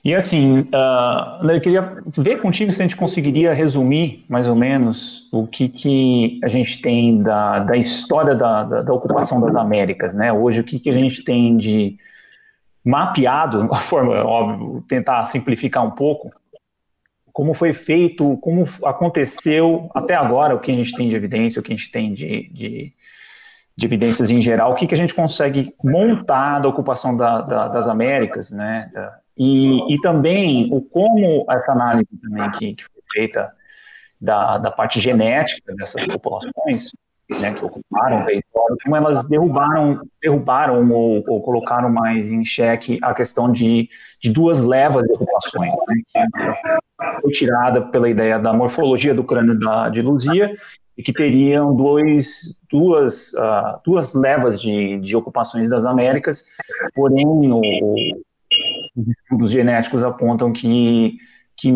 E 0.06 0.14
assim, 0.14 0.60
uh, 0.60 1.50
eu 1.50 1.60
queria 1.60 1.98
ver 2.16 2.40
contigo 2.40 2.72
se 2.72 2.80
a 2.80 2.86
gente 2.86 2.96
conseguiria 2.96 3.54
resumir, 3.54 4.24
mais 4.30 4.48
ou 4.48 4.56
menos, 4.56 5.28
o 5.34 5.48
que, 5.48 5.68
que 5.68 6.40
a 6.44 6.48
gente 6.48 6.80
tem 6.80 7.24
da, 7.24 7.60
da 7.60 7.76
história 7.76 8.36
da, 8.36 8.64
da, 8.64 8.82
da 8.84 8.94
ocupação 8.94 9.42
das 9.42 9.56
Américas, 9.56 10.14
né? 10.14 10.32
Hoje, 10.32 10.62
o 10.62 10.64
que, 10.64 10.80
que 10.80 10.92
a 10.92 10.94
gente 10.94 11.24
tem 11.24 11.58
de 11.58 11.98
mapeado, 12.86 13.60
uma 13.60 13.80
forma, 13.82 14.24
óbvio, 14.24 14.84
tentar 14.88 15.26
simplificar 15.26 15.86
um 15.86 15.92
pouco, 15.92 16.32
como 17.34 17.54
foi 17.54 17.74
feito, 17.74 18.38
como 18.38 18.64
aconteceu 18.84 19.90
até 19.94 20.16
agora, 20.16 20.56
o 20.56 20.60
que 20.60 20.72
a 20.72 20.76
gente 20.76 20.96
tem 20.96 21.10
de 21.10 21.16
evidência, 21.16 21.60
o 21.60 21.64
que 21.64 21.74
a 21.74 21.76
gente 21.76 21.92
tem 21.92 22.14
de, 22.14 22.50
de 22.50 22.94
de 23.78 23.86
evidências 23.86 24.30
em 24.30 24.42
geral, 24.42 24.72
o 24.72 24.76
que, 24.76 24.88
que 24.88 24.94
a 24.94 24.98
gente 24.98 25.14
consegue 25.14 25.76
montar 25.84 26.60
da 26.60 26.70
ocupação 26.70 27.16
da, 27.16 27.42
da, 27.42 27.68
das 27.68 27.88
Américas, 27.88 28.50
né? 28.52 28.90
E, 29.38 29.94
e 29.94 30.00
também 30.02 30.70
o 30.72 30.82
como 30.82 31.46
essa 31.50 31.74
análise 31.74 32.08
também 32.22 32.50
que, 32.52 32.76
que 32.76 32.84
foi 32.84 33.04
feita 33.12 33.52
da, 34.20 34.58
da 34.58 34.72
parte 34.72 35.02
genética 35.02 35.76
dessas 35.76 36.06
populações, 36.06 36.92
né, 37.30 37.54
que 37.54 37.66
ocuparam 37.66 38.22
o 38.22 38.26
território, 38.26 38.78
como 38.84 38.96
elas 38.96 39.28
derrubaram, 39.28 40.00
derrubaram 40.22 40.92
ou, 40.92 41.24
ou, 41.28 41.42
colocaram 41.42 41.90
mais 41.90 42.32
em 42.32 42.46
xeque 42.46 43.00
a 43.02 43.14
questão 43.14 43.52
de, 43.52 43.90
de 44.22 44.32
duas 44.32 44.60
levas 44.60 45.06
de 45.06 45.14
ocupações, 45.14 45.74
né, 45.88 45.96
que 46.08 47.22
foi 47.22 47.32
tirada 47.32 47.82
pela 47.82 48.10
ideia 48.10 48.38
da 48.38 48.54
morfologia 48.54 49.14
do 49.14 49.24
crânio 49.24 49.58
da, 49.60 49.90
de 49.90 50.02
Luzia 50.02 50.54
e 50.98 51.04
que 51.04 51.12
teriam 51.12 51.76
dois, 51.76 52.58
duas, 52.70 53.34
uh, 53.34 53.80
duas 53.84 54.14
levas 54.14 54.62
de, 54.62 55.00
de 55.00 55.16
ocupações 55.16 55.70
das 55.70 55.86
Américas, 55.86 56.46
porém 56.94 57.26
o, 57.28 57.60
os 58.96 59.08
estudos 59.08 59.52
genéticos 59.52 60.04
apontam 60.04 60.54
que, 60.54 61.18
que 61.58 61.72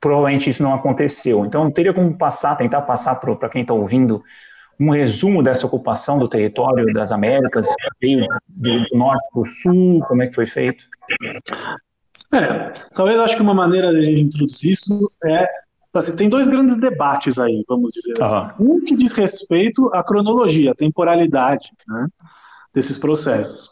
provavelmente 0.00 0.50
isso 0.50 0.62
não 0.62 0.74
aconteceu. 0.74 1.44
Então, 1.44 1.70
teria 1.70 1.92
como 1.92 2.16
passar, 2.16 2.56
tentar 2.56 2.82
passar 2.82 3.16
para 3.16 3.48
quem 3.48 3.62
está 3.62 3.74
ouvindo, 3.74 4.22
um 4.80 4.90
resumo 4.90 5.42
dessa 5.42 5.66
ocupação 5.66 6.18
do 6.18 6.28
território 6.28 6.92
das 6.92 7.10
Américas, 7.10 7.66
veio 8.00 8.26
do 8.60 8.98
norte 8.98 9.28
para 9.32 9.42
o 9.42 9.46
sul, 9.46 10.00
como 10.06 10.22
é 10.22 10.26
que 10.28 10.34
foi 10.34 10.46
feito? 10.46 10.84
É, 12.32 12.70
talvez 12.94 13.18
acho 13.18 13.36
que 13.36 13.42
uma 13.42 13.54
maneira 13.54 13.92
de 13.92 14.20
introduzir 14.20 14.72
isso 14.72 15.10
é 15.24 15.48
Assim, 15.98 16.14
tem 16.14 16.28
dois 16.28 16.46
grandes 16.48 16.78
debates 16.78 17.38
aí, 17.38 17.64
vamos 17.66 17.90
dizer 17.92 18.14
uhum. 18.18 18.24
assim. 18.24 18.52
Um 18.60 18.84
que 18.84 18.94
diz 18.94 19.12
respeito 19.12 19.90
à 19.94 20.04
cronologia, 20.04 20.72
à 20.72 20.74
temporalidade 20.74 21.70
né, 21.86 22.06
desses 22.74 22.98
processos. 22.98 23.70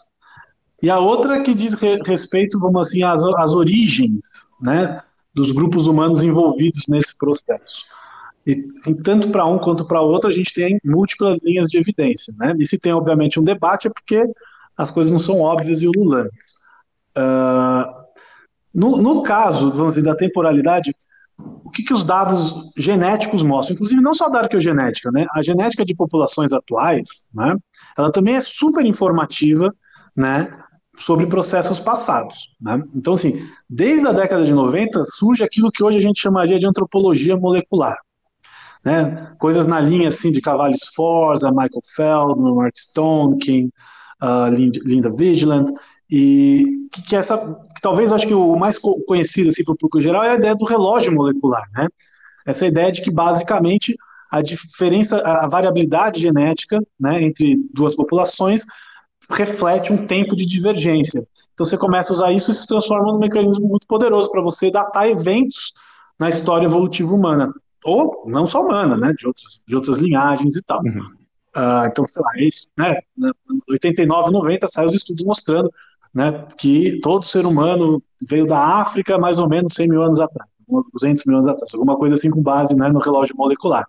E 0.82 0.90
a 0.90 0.98
outra 0.98 1.40
que 1.42 1.54
diz 1.54 1.74
re 1.74 1.98
respeito, 2.04 2.58
vamos 2.58 2.88
assim, 2.88 3.02
às, 3.02 3.22
às 3.24 3.54
origens 3.54 4.24
né, 4.60 5.02
dos 5.34 5.52
grupos 5.52 5.86
humanos 5.86 6.22
envolvidos 6.22 6.84
nesse 6.88 7.16
processo. 7.16 7.84
E, 8.46 8.64
e 8.86 8.94
tanto 9.02 9.30
para 9.30 9.44
um 9.44 9.58
quanto 9.58 9.86
para 9.86 10.00
outro, 10.00 10.30
a 10.30 10.32
gente 10.32 10.54
tem 10.54 10.78
múltiplas 10.84 11.42
linhas 11.42 11.68
de 11.68 11.78
evidência. 11.78 12.32
Né? 12.38 12.54
E 12.58 12.66
se 12.66 12.78
tem, 12.78 12.92
obviamente, 12.92 13.40
um 13.40 13.44
debate, 13.44 13.88
é 13.88 13.90
porque 13.90 14.24
as 14.76 14.90
coisas 14.90 15.10
não 15.10 15.18
são 15.18 15.40
óbvias 15.40 15.82
e 15.82 15.88
ululantes. 15.88 16.54
Uh, 17.16 18.06
no, 18.72 18.98
no 18.98 19.22
caso, 19.22 19.72
vamos 19.72 19.94
dizer, 19.94 20.06
da 20.06 20.14
temporalidade, 20.14 20.94
o 21.38 21.70
que, 21.70 21.82
que 21.82 21.92
os 21.92 22.04
dados 22.04 22.70
genéticos 22.76 23.42
mostram, 23.42 23.74
inclusive 23.74 24.00
não 24.00 24.14
só 24.14 24.28
da 24.28 24.40
arqueogenética, 24.40 25.10
né? 25.10 25.26
A 25.34 25.42
genética 25.42 25.84
de 25.84 25.94
populações 25.94 26.52
atuais, 26.52 27.28
né? 27.34 27.56
Ela 27.96 28.12
também 28.12 28.36
é 28.36 28.40
super 28.40 28.84
informativa, 28.84 29.74
né? 30.14 30.62
Sobre 30.96 31.26
processos 31.26 31.80
passados, 31.80 32.48
né? 32.60 32.82
Então, 32.94 33.14
assim, 33.14 33.46
desde 33.68 34.06
a 34.06 34.12
década 34.12 34.44
de 34.44 34.52
90 34.52 35.04
surge 35.06 35.42
aquilo 35.42 35.70
que 35.70 35.82
hoje 35.82 35.98
a 35.98 36.02
gente 36.02 36.20
chamaria 36.20 36.58
de 36.58 36.66
antropologia 36.66 37.36
molecular, 37.36 37.96
né? 38.86 39.34
Coisas 39.40 39.66
na 39.66 39.80
linha 39.80 40.08
assim 40.10 40.30
de 40.30 40.40
Cavalli 40.40 40.78
Sforza, 40.78 41.50
Michael 41.50 41.82
Feldman, 41.96 42.54
Mark 42.54 42.74
Stonekin, 42.78 43.68
uh, 44.22 44.48
Linda 44.48 45.10
Vigilant, 45.10 45.66
e 46.08 46.88
que, 46.92 47.02
que 47.02 47.16
essa, 47.16 47.36
que 47.36 47.80
talvez 47.82 48.12
acho 48.12 48.28
que 48.28 48.32
o 48.32 48.54
mais 48.54 48.78
conhecido 48.78 49.48
assim, 49.48 49.64
para 49.64 49.74
o 49.74 49.76
público 49.76 50.00
geral 50.00 50.22
é 50.22 50.30
a 50.30 50.34
ideia 50.36 50.54
do 50.54 50.64
relógio 50.64 51.12
molecular, 51.12 51.64
né? 51.74 51.88
Essa 52.46 52.64
ideia 52.64 52.92
de 52.92 53.02
que 53.02 53.10
basicamente 53.10 53.96
a 54.30 54.40
diferença, 54.40 55.18
a 55.18 55.48
variabilidade 55.48 56.20
genética, 56.20 56.78
né, 56.98 57.20
entre 57.22 57.56
duas 57.74 57.94
populações 57.96 58.64
reflete 59.28 59.92
um 59.92 60.06
tempo 60.06 60.36
de 60.36 60.46
divergência. 60.46 61.26
Então 61.54 61.66
você 61.66 61.76
começa 61.76 62.12
a 62.12 62.14
usar 62.14 62.32
isso 62.32 62.52
e 62.52 62.54
se 62.54 62.68
transforma 62.68 63.12
num 63.12 63.18
mecanismo 63.18 63.66
muito 63.66 63.86
poderoso 63.88 64.30
para 64.30 64.42
você 64.42 64.70
datar 64.70 65.08
eventos 65.08 65.72
na 66.18 66.28
história 66.28 66.66
evolutiva 66.66 67.12
humana, 67.12 67.52
ou 67.86 68.24
não 68.26 68.44
só 68.46 68.62
humana, 68.62 68.96
né, 68.96 69.14
de 69.16 69.26
outras, 69.26 69.62
de 69.66 69.76
outras 69.76 69.98
linhagens 69.98 70.56
e 70.56 70.62
tal. 70.62 70.82
Uhum. 70.82 71.06
Uh, 71.56 71.86
então, 71.86 72.04
sei 72.04 72.22
lá, 72.22 72.30
é 72.34 72.44
isso, 72.44 72.68
né? 72.76 72.98
89, 73.70 74.30
90 74.30 74.68
saem 74.68 74.88
os 74.88 74.94
estudos 74.94 75.24
mostrando 75.24 75.72
né, 76.12 76.46
que 76.58 77.00
todo 77.00 77.24
ser 77.24 77.46
humano 77.46 78.02
veio 78.28 78.46
da 78.46 78.58
África 78.58 79.18
mais 79.18 79.38
ou 79.38 79.48
menos 79.48 79.72
100 79.74 79.88
mil 79.88 80.02
anos 80.02 80.20
atrás, 80.20 80.50
200 80.92 81.24
mil 81.24 81.36
anos 81.36 81.48
atrás, 81.48 81.72
alguma 81.72 81.96
coisa 81.96 82.16
assim 82.16 82.30
com 82.30 82.42
base 82.42 82.76
né, 82.76 82.88
no 82.88 82.98
relógio 82.98 83.36
molecular. 83.36 83.86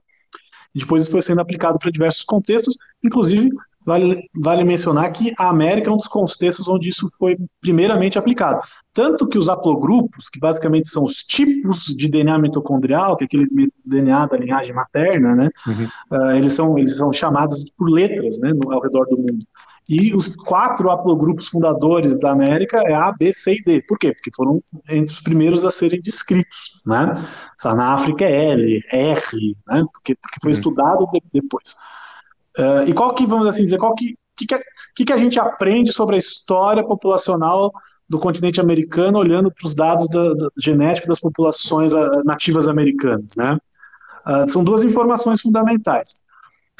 E 0.75 0.79
depois 0.79 1.03
isso 1.03 1.11
foi 1.11 1.21
sendo 1.21 1.41
aplicado 1.41 1.79
para 1.79 1.91
diversos 1.91 2.23
contextos, 2.23 2.77
inclusive 3.03 3.49
vale, 3.87 4.29
vale 4.35 4.63
mencionar 4.65 5.09
que 5.13 5.33
a 5.37 5.49
América 5.49 5.89
é 5.89 5.93
um 5.93 5.97
dos 5.97 6.09
contextos 6.09 6.67
onde 6.67 6.89
isso 6.89 7.09
foi 7.17 7.37
primeiramente 7.61 8.19
aplicado. 8.19 8.59
Tanto 8.93 9.25
que 9.25 9.37
os 9.37 9.47
haplogrupos, 9.47 10.27
que 10.27 10.39
basicamente 10.39 10.89
são 10.89 11.05
os 11.05 11.23
tipos 11.23 11.85
de 11.85 12.09
DNA 12.09 12.37
mitocondrial, 12.37 13.15
que 13.15 13.23
é 13.23 13.27
aquele 13.27 13.71
DNA 13.85 14.25
da 14.25 14.37
linhagem 14.37 14.75
materna, 14.75 15.35
né, 15.35 15.49
uhum. 15.65 16.17
uh, 16.17 16.31
eles, 16.31 16.53
são, 16.53 16.77
eles 16.77 16.97
são 16.97 17.13
chamados 17.13 17.71
por 17.77 17.89
letras 17.89 18.37
né, 18.39 18.51
no, 18.53 18.73
ao 18.73 18.81
redor 18.81 19.05
do 19.05 19.17
mundo. 19.17 19.45
E 19.87 20.13
os 20.13 20.35
quatro 20.35 20.91
haplogrupos 20.91 21.47
fundadores 21.47 22.19
da 22.19 22.31
América 22.31 22.81
é 22.85 22.93
A, 22.93 23.09
B, 23.13 23.31
C 23.31 23.53
e 23.53 23.63
D. 23.63 23.81
Por 23.83 23.97
quê? 23.97 24.11
Porque 24.11 24.31
foram 24.35 24.61
entre 24.89 25.13
os 25.13 25.21
primeiros 25.21 25.65
a 25.65 25.71
serem 25.71 26.01
descritos. 26.01 26.81
Né? 26.85 27.09
Na 27.63 27.93
África 27.93 28.25
é 28.25 28.51
L, 28.51 28.81
R, 28.91 29.55
né? 29.65 29.85
porque, 29.93 30.13
porque 30.15 30.39
foi 30.41 30.51
uhum. 30.51 30.57
estudado 30.57 31.07
depois. 31.31 31.73
Uh, 32.57 32.87
e 32.87 32.93
qual 32.93 33.13
que, 33.13 33.25
vamos 33.25 33.47
assim 33.47 33.63
dizer, 33.63 33.77
qual 33.77 33.93
que, 33.93 34.15
que, 34.35 34.45
que, 34.95 35.05
que 35.05 35.13
a 35.13 35.17
gente 35.17 35.39
aprende 35.39 35.93
sobre 35.93 36.15
a 36.15 36.17
história 36.17 36.83
populacional 36.83 37.71
do 38.09 38.17
continente 38.19 38.61
americano 38.61 39.19
olhando 39.19 39.51
para 39.51 39.67
os 39.67 39.75
dados 39.75 40.09
da, 40.09 40.33
da, 40.33 40.49
genéticos 40.57 41.09
das 41.09 41.19
populações 41.19 41.93
uh, 41.93 42.23
nativas 42.23 42.67
americanas, 42.67 43.35
né? 43.35 43.57
Uh, 44.25 44.49
são 44.49 44.63
duas 44.63 44.83
informações 44.83 45.41
fundamentais. 45.41 46.21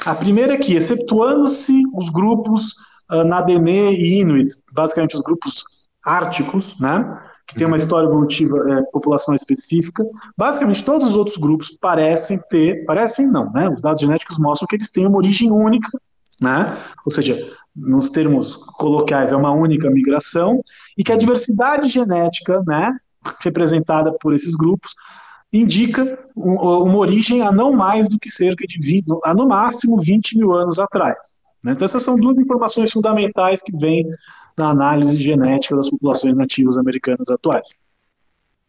A 0.04 0.14
primeira 0.14 0.54
é 0.54 0.58
que, 0.58 0.74
excetuando-se 0.74 1.82
os 1.94 2.08
grupos 2.08 2.74
uh, 3.10 3.24
Nadene 3.24 3.92
e 3.94 4.20
Inuit, 4.20 4.54
basicamente 4.72 5.16
os 5.16 5.22
grupos 5.22 5.64
árticos, 6.04 6.78
né, 6.78 7.20
que 7.48 7.54
tem 7.54 7.66
uma 7.66 7.72
uhum. 7.72 7.76
história 7.76 8.06
evolutiva, 8.06 8.58
é, 8.70 8.82
população 8.92 9.34
específica. 9.34 10.04
Basicamente, 10.36 10.84
todos 10.84 11.08
os 11.08 11.16
outros 11.16 11.38
grupos 11.38 11.70
parecem 11.80 12.38
ter, 12.50 12.84
parecem 12.84 13.26
não, 13.26 13.50
né? 13.50 13.70
Os 13.70 13.80
dados 13.80 14.02
genéticos 14.02 14.38
mostram 14.38 14.66
que 14.68 14.76
eles 14.76 14.90
têm 14.90 15.06
uma 15.06 15.16
origem 15.16 15.50
única, 15.50 15.88
né? 16.38 16.78
Ou 17.06 17.10
seja, 17.10 17.50
nos 17.74 18.10
termos 18.10 18.54
coloquiais, 18.54 19.32
é 19.32 19.36
uma 19.36 19.50
única 19.50 19.90
migração, 19.90 20.62
e 20.96 21.02
que 21.02 21.12
a 21.12 21.16
diversidade 21.16 21.88
genética, 21.88 22.62
né, 22.66 22.94
representada 23.40 24.12
por 24.20 24.34
esses 24.34 24.54
grupos, 24.54 24.94
indica 25.50 26.18
uma 26.36 26.98
origem 26.98 27.40
a 27.40 27.50
não 27.50 27.72
mais 27.72 28.10
do 28.10 28.18
que 28.18 28.30
cerca 28.30 28.66
de 28.66 28.78
20, 28.78 29.06
a 29.24 29.32
no 29.32 29.48
máximo 29.48 29.98
20 29.98 30.36
mil 30.36 30.52
anos 30.52 30.78
atrás. 30.78 31.16
Né? 31.64 31.72
Então, 31.72 31.86
essas 31.86 32.02
são 32.02 32.16
duas 32.16 32.38
informações 32.38 32.92
fundamentais 32.92 33.62
que 33.62 33.74
vêm 33.76 34.06
na 34.58 34.70
análise 34.70 35.20
genética 35.20 35.76
das 35.76 35.88
populações 35.88 36.36
nativas 36.36 36.76
americanas 36.76 37.28
atuais. 37.30 37.76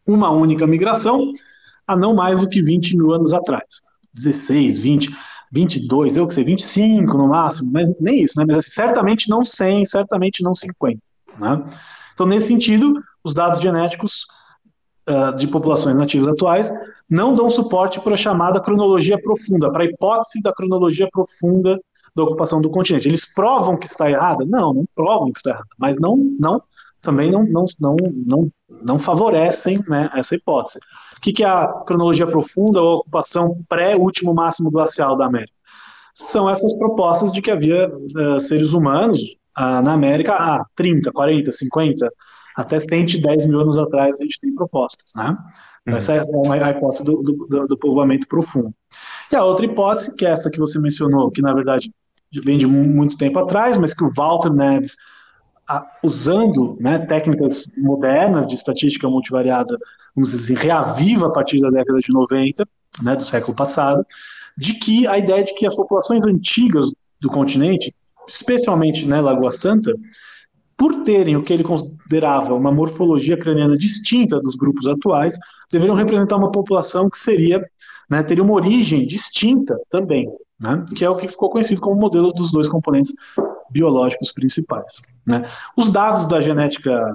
Uma 0.08 0.30
única 0.32 0.66
migração 0.66 1.34
há 1.88 1.96
não 1.96 2.16
mais 2.16 2.42
do 2.42 2.50
que 2.50 2.62
20 2.62 2.96
mil 2.98 3.12
anos 3.12 3.34
atrás. 3.34 3.66
16, 4.14 4.80
20, 4.80 5.10
22, 5.52 6.18
eu 6.18 6.28
que 6.28 6.34
sei, 6.34 6.44
25 6.44 7.18
no 7.18 7.28
máximo, 7.30 7.72
mas 7.72 7.90
nem 8.00 8.24
isso, 8.24 8.38
né? 8.38 8.46
Mas 8.48 8.58
assim, 8.58 8.72
certamente 8.72 9.30
não 9.30 9.44
100, 9.44 9.86
certamente 9.86 10.44
não 10.44 10.54
50. 10.54 11.00
Né? 11.40 11.64
Então, 12.14 12.26
nesse 12.26 12.48
sentido, 12.48 12.94
os 13.24 13.34
dados 13.34 13.60
genéticos 13.60 14.26
uh, 15.10 15.36
de 15.36 15.48
populações 15.48 15.96
nativas 15.96 16.28
atuais 16.28 16.72
não 17.10 17.34
dão 17.34 17.50
suporte 17.50 18.00
para 18.00 18.14
a 18.14 18.18
chamada 18.18 18.62
cronologia 18.62 19.20
profunda, 19.20 19.72
para 19.72 19.84
a 19.84 19.88
hipótese 19.88 20.42
da 20.44 20.54
cronologia 20.54 21.08
profunda 21.12 21.80
da 22.20 22.26
ocupação 22.26 22.62
do 22.62 22.70
continente. 22.70 23.08
Eles 23.08 23.34
provam 23.34 23.78
que 23.78 23.88
está 23.88 24.10
errada? 24.10 24.46
Não, 24.46 24.74
não 24.74 24.86
provam 24.96 25.32
que 25.32 25.40
está 25.40 25.52
errada, 25.52 25.68
mas 25.78 26.00
não, 26.00 26.18
não 26.40 26.62
também 27.02 27.32
não, 27.32 27.44
não, 27.46 27.66
não, 27.80 27.96
não, 28.26 28.50
não 28.70 29.00
favorecem 29.00 29.82
né, 29.88 30.10
essa 30.16 30.36
hipótese. 30.36 30.80
O 31.18 31.22
que, 31.22 31.34
que 31.34 31.44
é 31.44 31.48
a 31.48 31.68
cronologia 31.86 32.28
profunda 32.28 32.82
ou 32.82 32.98
ocupação 32.98 33.64
pré-último 33.68 34.34
máximo 34.34 34.70
glacial 34.70 35.16
da 35.16 35.26
América? 35.26 35.54
São 36.14 36.50
essas 36.50 36.78
propostas 36.78 37.32
de 37.32 37.42
que 37.42 37.52
havia 37.52 37.90
uh, 37.90 38.40
seres 38.40 38.74
humanos 38.74 39.20
uh, 39.58 39.82
na 39.84 39.94
América 39.94 40.34
há 40.34 40.66
30, 40.76 41.12
40, 41.12 41.52
50, 41.52 42.12
até 42.56 42.80
110 42.80 43.46
mil 43.46 43.62
anos 43.62 43.78
atrás 43.78 44.20
a 44.20 44.24
gente 44.24 44.40
tem 44.40 44.54
propostas. 44.54 45.12
Né? 45.16 45.38
Uhum. 45.88 45.96
Essa 45.96 46.16
é 46.16 46.20
a 46.20 46.72
hipótese 46.72 47.06
do, 47.06 47.22
do, 47.22 47.68
do 47.68 47.78
povoamento 47.78 48.28
profundo. 48.28 48.74
E 49.32 49.36
a 49.36 49.44
outra 49.44 49.66
hipótese, 49.66 50.16
que 50.16 50.26
é 50.26 50.32
essa 50.32 50.52
que 50.52 50.60
você 50.60 50.78
mencionou, 50.80 51.32
que 51.32 51.42
na 51.42 51.54
verdade 51.54 51.92
vem 52.44 52.58
de 52.58 52.68
muito 52.68 53.18
tempo 53.18 53.40
atrás, 53.40 53.78
mas 53.78 53.94
que 53.94 54.04
o 54.04 54.14
Walter 54.14 54.52
Neves, 54.52 54.96
usando 56.04 56.78
né, 56.80 57.00
técnicas 57.00 57.72
modernas 57.78 58.48
de 58.48 58.56
estatística 58.56 59.10
multivariada, 59.10 59.78
vamos 60.16 60.32
dizer 60.32 60.54
assim, 60.54 60.68
reaviva 60.68 61.28
a 61.28 61.32
partir 61.32 61.60
da 61.60 61.70
década 61.70 62.00
de 62.00 62.12
90, 62.12 62.68
né, 63.02 63.16
do 63.16 63.26
século 63.26 63.56
passado, 63.56 64.06
de 64.58 64.74
que 64.74 65.08
a 65.08 65.18
ideia 65.18 65.44
de 65.44 65.54
que 65.56 65.66
as 65.66 65.76
populações 65.76 66.26
antigas 66.26 66.92
do 67.22 67.30
continente, 67.30 67.96
especialmente 68.28 69.06
né, 69.06 69.22
Lagoa 69.22 69.52
Santa, 69.52 69.94
por 70.78 71.04
terem 71.04 71.36
o 71.36 71.44
que 71.44 71.54
ele 71.54 71.64
considerava 71.64 72.54
uma 72.54 72.72
morfologia 72.72 73.38
craniana 73.38 73.78
distinta 73.78 74.40
dos 74.40 74.56
grupos 74.56 74.88
atuais, 74.88 75.38
deveriam 75.72 75.96
representar 75.96 76.38
uma 76.38 76.52
população 76.52 77.10
que 77.10 77.18
seria, 77.18 77.62
né, 78.10 78.24
teria 78.24 78.44
uma 78.44 78.54
origem 78.54 79.06
distinta 79.06 79.78
também, 79.90 80.30
né, 80.60 80.86
que 80.96 81.06
é 81.06 81.10
o 81.10 81.16
que 81.16 81.28
ficou 81.28 81.50
conhecido 81.50 81.82
como 81.82 82.00
modelo 82.00 82.32
dos 82.34 82.52
dois 82.52 82.68
componentes 82.68 83.14
biológicos 83.72 84.32
principais. 84.32 84.96
Né. 85.26 85.44
Os 85.78 85.92
dados 85.92 86.26
da 86.26 86.42
genética 86.42 87.14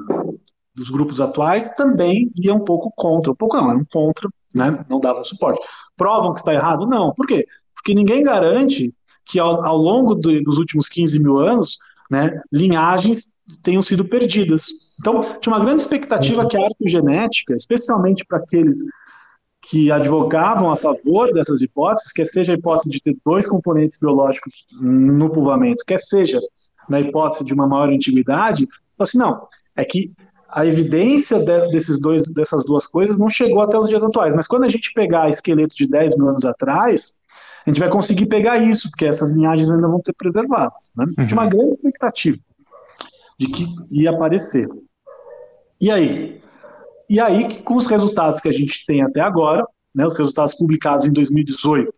dos 0.75 0.91
grupos 0.91 1.21
atuais 1.21 1.75
também 1.77 2.31
iam 2.37 2.57
um 2.57 2.65
pouco 2.65 2.93
contra, 2.97 3.33
um 3.33 3.37
pouco 3.37 3.57
não, 3.57 3.71
eram 3.71 3.85
contra, 3.91 4.29
né, 4.55 4.85
não 4.89 4.99
davam 4.99 5.23
suporte. 5.23 5.61
Provam 5.97 6.33
que 6.33 6.41
está 6.41 6.53
errado? 6.53 6.87
Não. 6.87 7.13
Por 7.13 7.27
quê? 7.27 7.47
Porque 7.75 7.95
ninguém 7.95 8.23
garante 8.23 8.93
que 9.27 9.39
ao, 9.39 9.65
ao 9.65 9.77
longo 9.77 10.15
de, 10.15 10.43
dos 10.43 10.59
últimos 10.59 10.89
15 10.89 11.19
mil 11.19 11.39
anos, 11.39 11.79
né, 12.11 12.41
linhagens 12.53 13.35
tenham 13.63 13.83
sido 13.83 14.05
perdidas. 14.05 14.67
Então, 15.01 15.21
tinha 15.41 15.55
uma 15.55 15.65
grande 15.65 15.83
expectativa 15.83 16.47
que 16.47 16.57
a 16.57 16.65
arqueogenética, 16.65 17.55
especialmente 17.55 18.25
para 18.27 18.39
aqueles 18.39 18.79
que 19.65 19.91
advogavam 19.91 20.71
a 20.71 20.77
favor 20.77 21.33
dessas 21.33 21.63
hipóteses, 21.63 22.13
quer 22.13 22.27
seja 22.27 22.53
a 22.53 22.57
hipótese 22.57 22.91
de 22.91 23.01
ter 23.01 23.17
dois 23.25 23.47
componentes 23.47 23.99
biológicos 23.99 24.67
no 24.81 25.31
povoamento, 25.31 25.85
quer 25.87 26.01
seja 26.01 26.39
na 26.89 27.01
hipótese 27.01 27.45
de 27.45 27.55
uma 27.55 27.67
maior 27.67 27.89
antiguidade, 27.89 28.69
assim, 28.99 29.19
não, 29.19 29.47
é 29.75 29.85
que 29.85 30.13
a 30.49 30.67
evidência 30.67 31.39
de, 31.39 31.69
desses 31.71 31.99
dois, 31.99 32.33
dessas 32.33 32.65
duas 32.65 32.87
coisas 32.87 33.19
não 33.19 33.31
chegou 33.31 33.63
até 33.63 33.79
os 33.79 33.89
dias 33.89 34.05
atuais, 34.05 34.35
mas 34.35 34.47
quando 34.47 34.65
a 34.65 34.69
gente 34.69 34.93
pegar 34.93 35.31
esqueletos 35.31 35.77
de 35.77 35.89
10 35.89 36.17
mil 36.19 36.29
anos 36.29 36.45
atrás, 36.45 37.19
a 37.67 37.71
gente 37.71 37.81
vai 37.81 37.89
conseguir 37.89 38.27
pegar 38.27 38.59
isso, 38.59 38.91
porque 38.91 39.07
essas 39.07 39.31
linhagens 39.31 39.71
ainda 39.71 39.89
vão 39.89 40.01
ser 40.05 40.13
preservadas. 40.13 40.93
Né? 40.97 41.07
Uhum. 41.19 41.27
Tinha 41.27 41.41
uma 41.41 41.49
grande 41.49 41.71
expectativa 41.71 42.39
de 43.41 43.49
que 43.49 43.65
ia 43.91 44.11
aparecer. 44.11 44.69
E 45.81 45.91
aí? 45.91 46.44
E 47.09 47.21
aí, 47.21 47.49
que 47.49 47.63
com 47.63 47.77
os 47.77 47.87
resultados 47.87 48.41
que 48.41 48.49
a 48.49 48.53
gente 48.53 48.85
tem 48.87 49.03
até 49.03 49.21
agora, 49.21 49.67
né, 49.95 50.07
os 50.07 50.17
resultados 50.17 50.55
publicados 50.55 51.05
em 51.05 51.13
2018, 51.13 51.93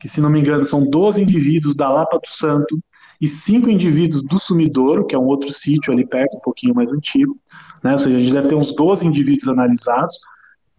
que 0.00 0.08
se 0.08 0.20
não 0.20 0.28
me 0.28 0.40
engano 0.40 0.64
são 0.64 0.88
12 0.88 1.22
indivíduos 1.22 1.74
da 1.74 1.88
Lapa 1.88 2.18
do 2.18 2.28
Santo 2.28 2.78
e 3.20 3.28
5 3.28 3.70
indivíduos 3.70 4.22
do 4.22 4.38
Sumidouro, 4.38 5.06
que 5.06 5.14
é 5.14 5.18
um 5.18 5.26
outro 5.26 5.52
sítio 5.52 5.92
ali 5.92 6.04
perto, 6.04 6.36
um 6.36 6.40
pouquinho 6.40 6.74
mais 6.74 6.92
antigo, 6.92 7.38
né, 7.82 7.92
ou 7.92 7.98
seja, 7.98 8.16
a 8.16 8.20
gente 8.20 8.32
deve 8.32 8.48
ter 8.48 8.54
uns 8.56 8.74
12 8.74 9.06
indivíduos 9.06 9.48
analisados, 9.48 10.18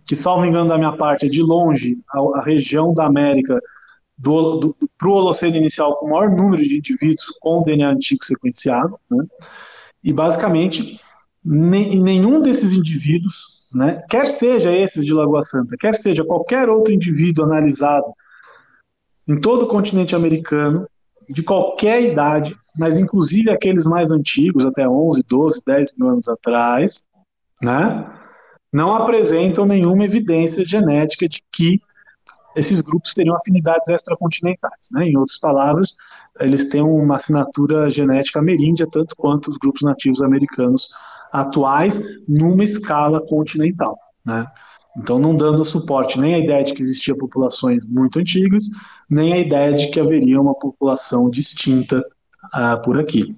que, 0.06 0.15
salvo 0.15 0.45
engano 0.45 0.67
da 0.67 0.78
minha 0.78 0.91
parte, 0.91 1.26
é 1.26 1.30
de 1.30 1.41
longe 1.41 1.97
a, 2.12 2.39
a 2.39 2.43
região 2.43 2.93
da 2.93 3.06
América 3.06 3.60
para 4.21 4.30
o 4.30 5.12
Holoceno 5.12 5.56
inicial 5.56 5.97
com 5.97 6.08
o 6.08 6.10
maior 6.10 6.30
número 6.30 6.62
de 6.62 6.78
indivíduos 6.78 7.28
com 7.39 7.62
DNA 7.62 7.89
antigo 7.89 8.26
sequenciado, 8.26 8.99
né, 9.10 9.23
e 10.04 10.12
basicamente 10.12 10.99
ne 11.43 11.99
nenhum 11.99 12.41
desses 12.41 12.73
indivíduos, 12.73 13.67
né, 13.73 14.01
quer 14.10 14.27
seja 14.27 14.71
esses 14.71 15.06
de 15.06 15.13
Lagoa 15.13 15.41
Santa, 15.41 15.75
quer 15.77 15.93
seja 15.93 16.23
qualquer 16.23 16.69
outro 16.69 16.93
indivíduo 16.93 17.45
analisado 17.45 18.06
em 19.27 19.39
todo 19.39 19.63
o 19.63 19.67
continente 19.67 20.15
americano, 20.15 20.88
de 21.29 21.41
qualquer 21.41 22.01
idade, 22.01 22.56
mas 22.77 22.99
inclusive 22.99 23.49
aqueles 23.49 23.86
mais 23.86 24.12
antigos, 24.12 24.65
até 24.65 24.88
11, 24.88 25.23
12, 25.27 25.62
10 25.65 25.93
mil 25.97 26.10
anos 26.10 26.27
atrás, 26.27 27.03
né, 27.62 28.06
não 28.71 28.93
apresentam 28.93 29.65
nenhuma 29.65 30.03
evidência 30.03 30.65
genética 30.65 31.27
de 31.27 31.43
que 31.51 31.79
esses 32.56 32.82
grupos 32.82 33.13
teriam 33.13 33.36
afinidades 33.36 33.88
extracontinentais. 33.89 34.89
Né? 34.91 35.10
Em 35.10 35.17
outras 35.17 35.39
palavras, 35.39 35.95
eles 36.39 36.69
têm 36.69 36.82
uma 36.82 37.15
assinatura 37.15 37.89
genética 37.89 38.39
ameríndia, 38.39 38.88
tanto 38.91 39.15
quanto 39.15 39.49
os 39.49 39.58
grupos 39.58 39.82
nativos 39.84 40.21
americanos 40.21 40.89
atuais, 41.34 42.00
numa 42.28 42.63
escala 42.63 43.19
continental. 43.19 43.98
Né? 44.24 44.46
Então, 44.96 45.17
não 45.17 45.36
dando 45.36 45.65
suporte 45.65 46.19
nem 46.19 46.36
à 46.36 46.39
ideia 46.39 46.63
de 46.63 46.74
que 46.74 46.82
existiam 46.82 47.17
populações 47.17 47.84
muito 47.86 48.19
antigas, 48.19 48.65
nem 49.10 49.34
à 49.34 49.38
ideia 49.39 49.74
de 49.74 49.89
que 49.89 50.00
haveria 50.00 50.39
uma 50.39 50.54
população 50.54 51.30
distinta 51.30 52.00
uh, 52.54 52.82
por 52.84 53.00
aqui. 53.00 53.36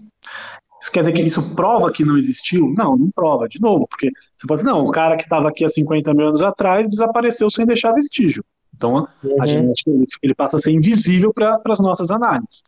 Isso 0.81 0.91
quer 0.91 0.99
dizer 0.99 1.13
que 1.13 1.21
isso 1.21 1.55
prova 1.55 1.91
que 1.91 2.03
não 2.03 2.17
existiu? 2.17 2.73
Não, 2.77 2.97
não 2.97 3.09
prova, 3.09 3.47
de 3.47 3.59
novo, 3.61 3.87
porque 3.87 4.11
você 4.37 4.45
pode 4.45 4.61
dizer, 4.61 4.71
não, 4.71 4.85
o 4.85 4.91
cara 4.91 5.15
que 5.15 5.23
estava 5.23 5.47
aqui 5.47 5.63
há 5.63 5.69
50 5.69 6.13
mil 6.13 6.27
anos 6.27 6.43
atrás 6.43 6.87
desapareceu 6.89 7.49
sem 7.49 7.65
deixar 7.65 7.93
vestígio. 7.93 8.43
Então, 8.75 9.07
uhum. 9.23 9.41
a 9.41 9.47
genética 9.47 9.89
ele 10.21 10.35
passa 10.35 10.57
a 10.57 10.59
ser 10.59 10.71
invisível 10.71 11.33
para 11.33 11.59
as 11.69 11.79
nossas 11.79 12.11
análises. 12.11 12.61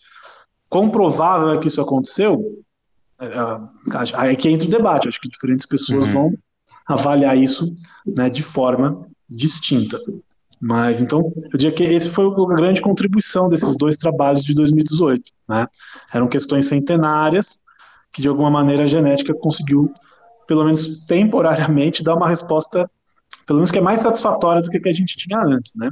Quão 0.69 0.89
provável 0.89 1.51
é 1.51 1.59
que 1.59 1.67
isso 1.67 1.81
aconteceu? 1.81 2.41
É, 3.19 3.25
é, 3.25 3.59
aí 4.15 4.33
é 4.33 4.35
que 4.35 4.49
entra 4.49 4.67
o 4.67 4.71
debate. 4.71 5.07
Acho 5.07 5.19
que 5.19 5.29
diferentes 5.29 5.65
pessoas 5.65 6.07
uhum. 6.07 6.13
vão 6.13 6.33
avaliar 6.87 7.37
isso 7.37 7.75
né, 8.05 8.29
de 8.29 8.43
forma 8.43 9.05
distinta. 9.29 9.99
Mas 10.59 11.01
então, 11.01 11.31
eu 11.35 11.57
diria 11.57 11.75
que 11.75 11.83
esse 11.83 12.09
foi 12.09 12.25
a 12.25 12.55
grande 12.55 12.81
contribuição 12.81 13.47
desses 13.47 13.77
dois 13.77 13.97
trabalhos 13.97 14.43
de 14.43 14.55
2018. 14.55 15.31
Né? 15.47 15.67
Eram 16.11 16.27
questões 16.27 16.65
centenárias 16.67 17.61
que, 18.11 18.21
de 18.21 18.27
alguma 18.27 18.49
maneira, 18.49 18.83
a 18.83 18.87
genética 18.87 19.33
conseguiu, 19.33 19.91
pelo 20.47 20.63
menos 20.63 21.05
temporariamente, 21.05 22.03
dar 22.03 22.15
uma 22.15 22.27
resposta, 22.27 22.89
pelo 23.45 23.59
menos 23.59 23.69
que 23.69 23.77
é 23.77 23.81
mais 23.81 24.01
satisfatória 24.01 24.61
do 24.61 24.69
que 24.69 24.77
a 24.77 24.81
que 24.81 24.89
a 24.89 24.93
gente 24.93 25.15
tinha 25.15 25.39
antes. 25.39 25.75
Né? 25.75 25.91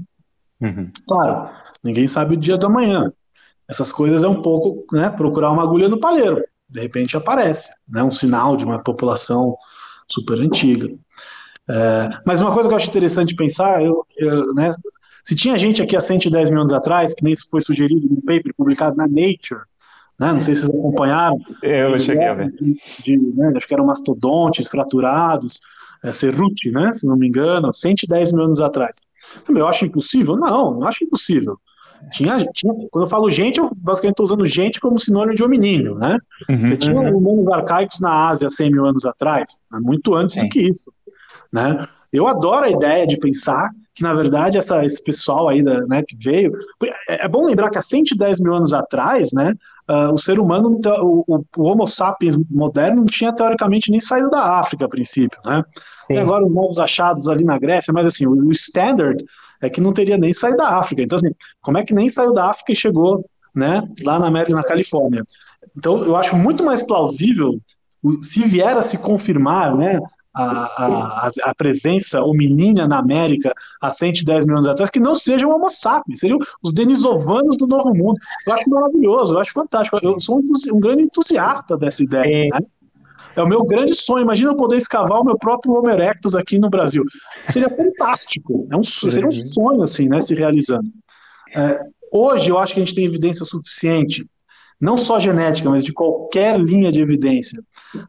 Uhum. 0.61 0.91
Claro, 1.07 1.51
ninguém 1.83 2.07
sabe 2.07 2.33
o 2.33 2.39
dia 2.39 2.57
do 2.57 2.65
amanhã. 2.65 3.11
Essas 3.67 3.91
coisas 3.91 4.23
é 4.23 4.27
um 4.27 4.41
pouco 4.41 4.85
né, 4.95 5.09
procurar 5.09 5.51
uma 5.51 5.63
agulha 5.63 5.89
no 5.89 5.99
palheiro. 5.99 6.43
De 6.75 6.81
repente 6.81 7.15
aparece 7.15 7.69
né, 7.87 8.03
um 8.03 8.11
sinal 8.11 8.57
de 8.57 8.65
uma 8.65 8.79
população 8.79 9.55
super 10.09 10.37
antiga. 10.39 10.89
É, 11.69 12.09
mas 12.25 12.41
uma 12.41 12.53
coisa 12.53 12.67
que 12.67 12.73
eu 12.73 12.75
acho 12.75 12.89
interessante 12.89 13.33
pensar, 13.33 13.81
eu, 13.81 14.05
eu, 14.17 14.53
né, 14.53 14.75
se 15.23 15.35
tinha 15.37 15.57
gente 15.57 15.81
aqui 15.81 15.95
há 15.95 16.01
110 16.01 16.51
mil 16.51 16.59
anos 16.59 16.73
atrás, 16.73 17.13
que 17.13 17.23
nem 17.23 17.31
isso 17.31 17.47
foi 17.49 17.61
sugerido 17.61 18.09
num 18.09 18.19
paper 18.19 18.53
publicado 18.57 18.97
na 18.97 19.07
Nature, 19.07 19.61
né, 20.19 20.33
não 20.33 20.41
sei 20.41 20.53
se 20.53 20.63
vocês 20.63 20.77
acompanharam. 20.77 21.39
Eu 21.63 21.97
cheguei 21.97 22.27
a 22.27 22.33
ver. 22.33 22.51
De, 22.51 22.77
de, 23.05 23.17
né, 23.17 23.53
acho 23.55 23.67
que 23.67 23.73
eram 23.73 23.85
mastodontes 23.85 24.67
fraturados, 24.67 25.61
é, 26.03 26.11
Cerruti, 26.11 26.71
né, 26.71 26.91
se 26.91 27.07
não 27.07 27.15
me 27.15 27.29
engano, 27.29 27.73
110 27.73 28.33
mil 28.33 28.43
anos 28.43 28.59
atrás. 28.59 28.97
Eu 29.47 29.65
acho 29.65 29.85
impossível? 29.85 30.35
Não, 30.35 30.77
não 30.77 30.87
acho 30.89 31.05
impossível. 31.05 31.57
Tinha, 32.11 32.37
tinha, 32.53 32.73
quando 32.91 33.05
eu 33.05 33.09
falo 33.09 33.29
gente, 33.29 33.59
eu 33.59 33.69
basicamente 33.75 34.13
estou 34.13 34.25
usando 34.25 34.45
gente 34.45 34.79
como 34.79 34.99
sinônimo 34.99 35.35
de 35.35 35.43
hominíneo, 35.43 35.95
né? 35.95 36.17
Uhum, 36.49 36.65
Você 36.65 36.77
tinha 36.77 36.95
uhum. 36.95 37.17
humanos 37.17 37.47
arcaicos 37.47 37.99
na 37.99 38.29
Ásia 38.29 38.49
100 38.49 38.71
mil 38.71 38.85
anos 38.85 39.05
atrás, 39.05 39.59
né? 39.71 39.79
muito 39.81 40.15
antes 40.15 40.35
Sim. 40.35 40.41
do 40.41 40.49
que 40.49 40.61
isso, 40.61 40.91
né? 41.51 41.85
Eu 42.13 42.27
adoro 42.27 42.65
a 42.65 42.69
ideia 42.69 43.05
de 43.05 43.17
pensar 43.17 43.69
que, 43.93 44.03
na 44.03 44.13
verdade, 44.13 44.57
essa, 44.57 44.83
esse 44.85 45.03
pessoal 45.03 45.49
aí 45.49 45.63
da, 45.63 45.81
né, 45.87 46.03
que 46.03 46.15
veio... 46.17 46.51
É, 47.09 47.25
é 47.25 47.27
bom 47.27 47.45
lembrar 47.45 47.69
que 47.69 47.77
há 47.77 47.81
110 47.81 48.39
mil 48.41 48.53
anos 48.53 48.73
atrás, 48.73 49.31
né, 49.33 49.53
uh, 49.89 50.13
o 50.13 50.17
ser 50.17 50.39
humano, 50.39 50.79
o, 51.01 51.45
o, 51.57 51.63
Homo 51.63 51.87
sapiens 51.87 52.37
moderno 52.49 52.97
não 52.97 53.05
tinha, 53.05 53.33
teoricamente, 53.33 53.91
nem 53.91 53.99
saído 53.99 54.29
da 54.29 54.59
África, 54.59 54.85
a 54.85 54.89
princípio, 54.89 55.39
né? 55.45 55.63
Tem 56.07 56.19
agora 56.19 56.45
os 56.45 56.53
novos 56.53 56.77
achados 56.77 57.27
ali 57.27 57.43
na 57.43 57.57
Grécia, 57.57 57.93
mas, 57.93 58.05
assim, 58.05 58.27
o, 58.27 58.31
o 58.31 58.51
standard 58.51 59.23
é 59.65 59.69
que 59.69 59.81
não 59.81 59.93
teria 59.93 60.17
nem 60.17 60.33
saído 60.33 60.57
da 60.57 60.69
África. 60.77 61.01
Então, 61.01 61.15
assim, 61.15 61.31
como 61.61 61.77
é 61.77 61.83
que 61.83 61.93
nem 61.93 62.09
saiu 62.09 62.33
da 62.33 62.49
África 62.49 62.71
e 62.71 62.75
chegou 62.75 63.25
né, 63.53 63.87
lá 64.03 64.19
na 64.19 64.27
América, 64.27 64.55
na 64.55 64.63
Califórnia? 64.63 65.23
Então, 65.75 66.03
eu 66.03 66.15
acho 66.15 66.35
muito 66.35 66.63
mais 66.63 66.81
plausível, 66.81 67.59
se 68.21 68.43
vier 68.43 68.77
a 68.77 68.81
se 68.81 68.97
confirmar, 68.97 69.75
né, 69.75 69.99
a, 70.35 71.25
a, 71.25 71.29
a, 71.43 71.55
presença 71.55 72.21
hominínia 72.21 72.85
na 72.85 72.99
América 72.99 73.53
há 73.79 73.89
110 73.89 74.45
mil 74.45 74.55
anos 74.55 74.67
atrás, 74.67 74.89
que 74.89 74.99
não 74.99 75.15
sejam 75.15 75.49
homo 75.49 75.69
sapiens, 75.69 76.19
seriam 76.19 76.37
os 76.61 76.73
denisovanos 76.73 77.57
do 77.57 77.65
Novo 77.65 77.93
Mundo. 77.95 78.19
Eu 78.45 78.53
acho 78.53 78.69
maravilhoso, 78.69 79.33
eu 79.33 79.39
acho 79.39 79.53
fantástico. 79.53 79.97
Eu 80.03 80.19
sou 80.19 80.39
um, 80.39 80.75
um 80.75 80.79
grande 80.79 81.03
entusiasta 81.03 81.77
dessa 81.77 82.03
ideia. 82.03 82.49
É. 82.53 82.59
Né? 82.59 82.65
É 83.35 83.41
o 83.41 83.47
meu 83.47 83.63
grande 83.65 83.93
sonho. 83.93 84.23
Imagina 84.23 84.51
eu 84.51 84.55
poder 84.55 84.77
escavar 84.77 85.19
o 85.19 85.23
meu 85.23 85.37
próprio 85.37 85.73
Homo 85.73 85.89
erectus 85.89 86.35
aqui 86.35 86.57
no 86.57 86.69
Brasil. 86.69 87.03
Seria 87.49 87.69
fantástico. 87.69 88.67
É 88.71 88.77
um, 88.77 88.83
seria 88.83 89.27
um 89.27 89.31
sonho, 89.31 89.83
assim, 89.83 90.07
né, 90.07 90.21
se 90.21 90.33
realizando. 90.33 90.89
É, 91.53 91.79
hoje, 92.11 92.49
eu 92.49 92.57
acho 92.57 92.73
que 92.73 92.79
a 92.79 92.85
gente 92.85 92.95
tem 92.95 93.05
evidência 93.05 93.45
suficiente, 93.45 94.25
não 94.79 94.95
só 94.95 95.19
genética, 95.19 95.69
mas 95.69 95.83
de 95.83 95.93
qualquer 95.93 96.59
linha 96.59 96.91
de 96.91 97.01
evidência, 97.01 97.61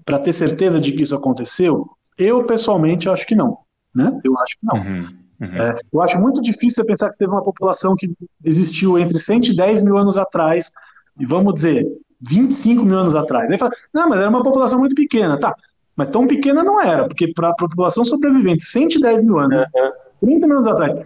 para 0.04 0.18
ter 0.18 0.32
certeza 0.32 0.80
de 0.80 0.92
que 0.92 1.02
isso 1.02 1.14
aconteceu. 1.14 1.86
Eu, 2.18 2.44
pessoalmente, 2.44 3.08
acho 3.08 3.26
que 3.26 3.34
não. 3.34 3.58
Né? 3.94 4.18
Eu 4.24 4.38
acho 4.38 4.56
que 4.58 4.66
não. 4.66 4.76
Uhum, 4.76 5.06
uhum. 5.40 5.62
É, 5.62 5.76
eu 5.92 6.02
acho 6.02 6.20
muito 6.20 6.40
difícil 6.42 6.84
pensar 6.84 7.10
que 7.10 7.18
teve 7.18 7.30
uma 7.30 7.42
população 7.42 7.94
que 7.96 8.12
existiu 8.44 8.98
entre 8.98 9.18
110 9.18 9.82
mil 9.82 9.96
anos 9.96 10.16
atrás, 10.18 10.70
e 11.18 11.24
vamos 11.24 11.54
dizer, 11.54 11.86
25 12.20 12.84
mil 12.84 12.98
anos 12.98 13.14
atrás. 13.14 13.50
Aí 13.50 13.58
fala, 13.58 13.72
não, 13.92 14.08
mas 14.08 14.20
era 14.20 14.28
uma 14.28 14.42
população 14.42 14.78
muito 14.78 14.94
pequena, 14.94 15.38
tá? 15.38 15.54
Mas 15.94 16.08
tão 16.08 16.26
pequena 16.26 16.62
não 16.62 16.80
era, 16.80 17.06
porque 17.06 17.32
para 17.32 17.50
a 17.50 17.54
população 17.54 18.04
sobrevivente, 18.04 18.62
110 18.62 19.24
mil 19.24 19.38
anos, 19.38 19.54
uhum. 19.54 19.92
30 20.20 20.46
mil 20.46 20.56
anos 20.56 20.68
atrás, 20.68 21.04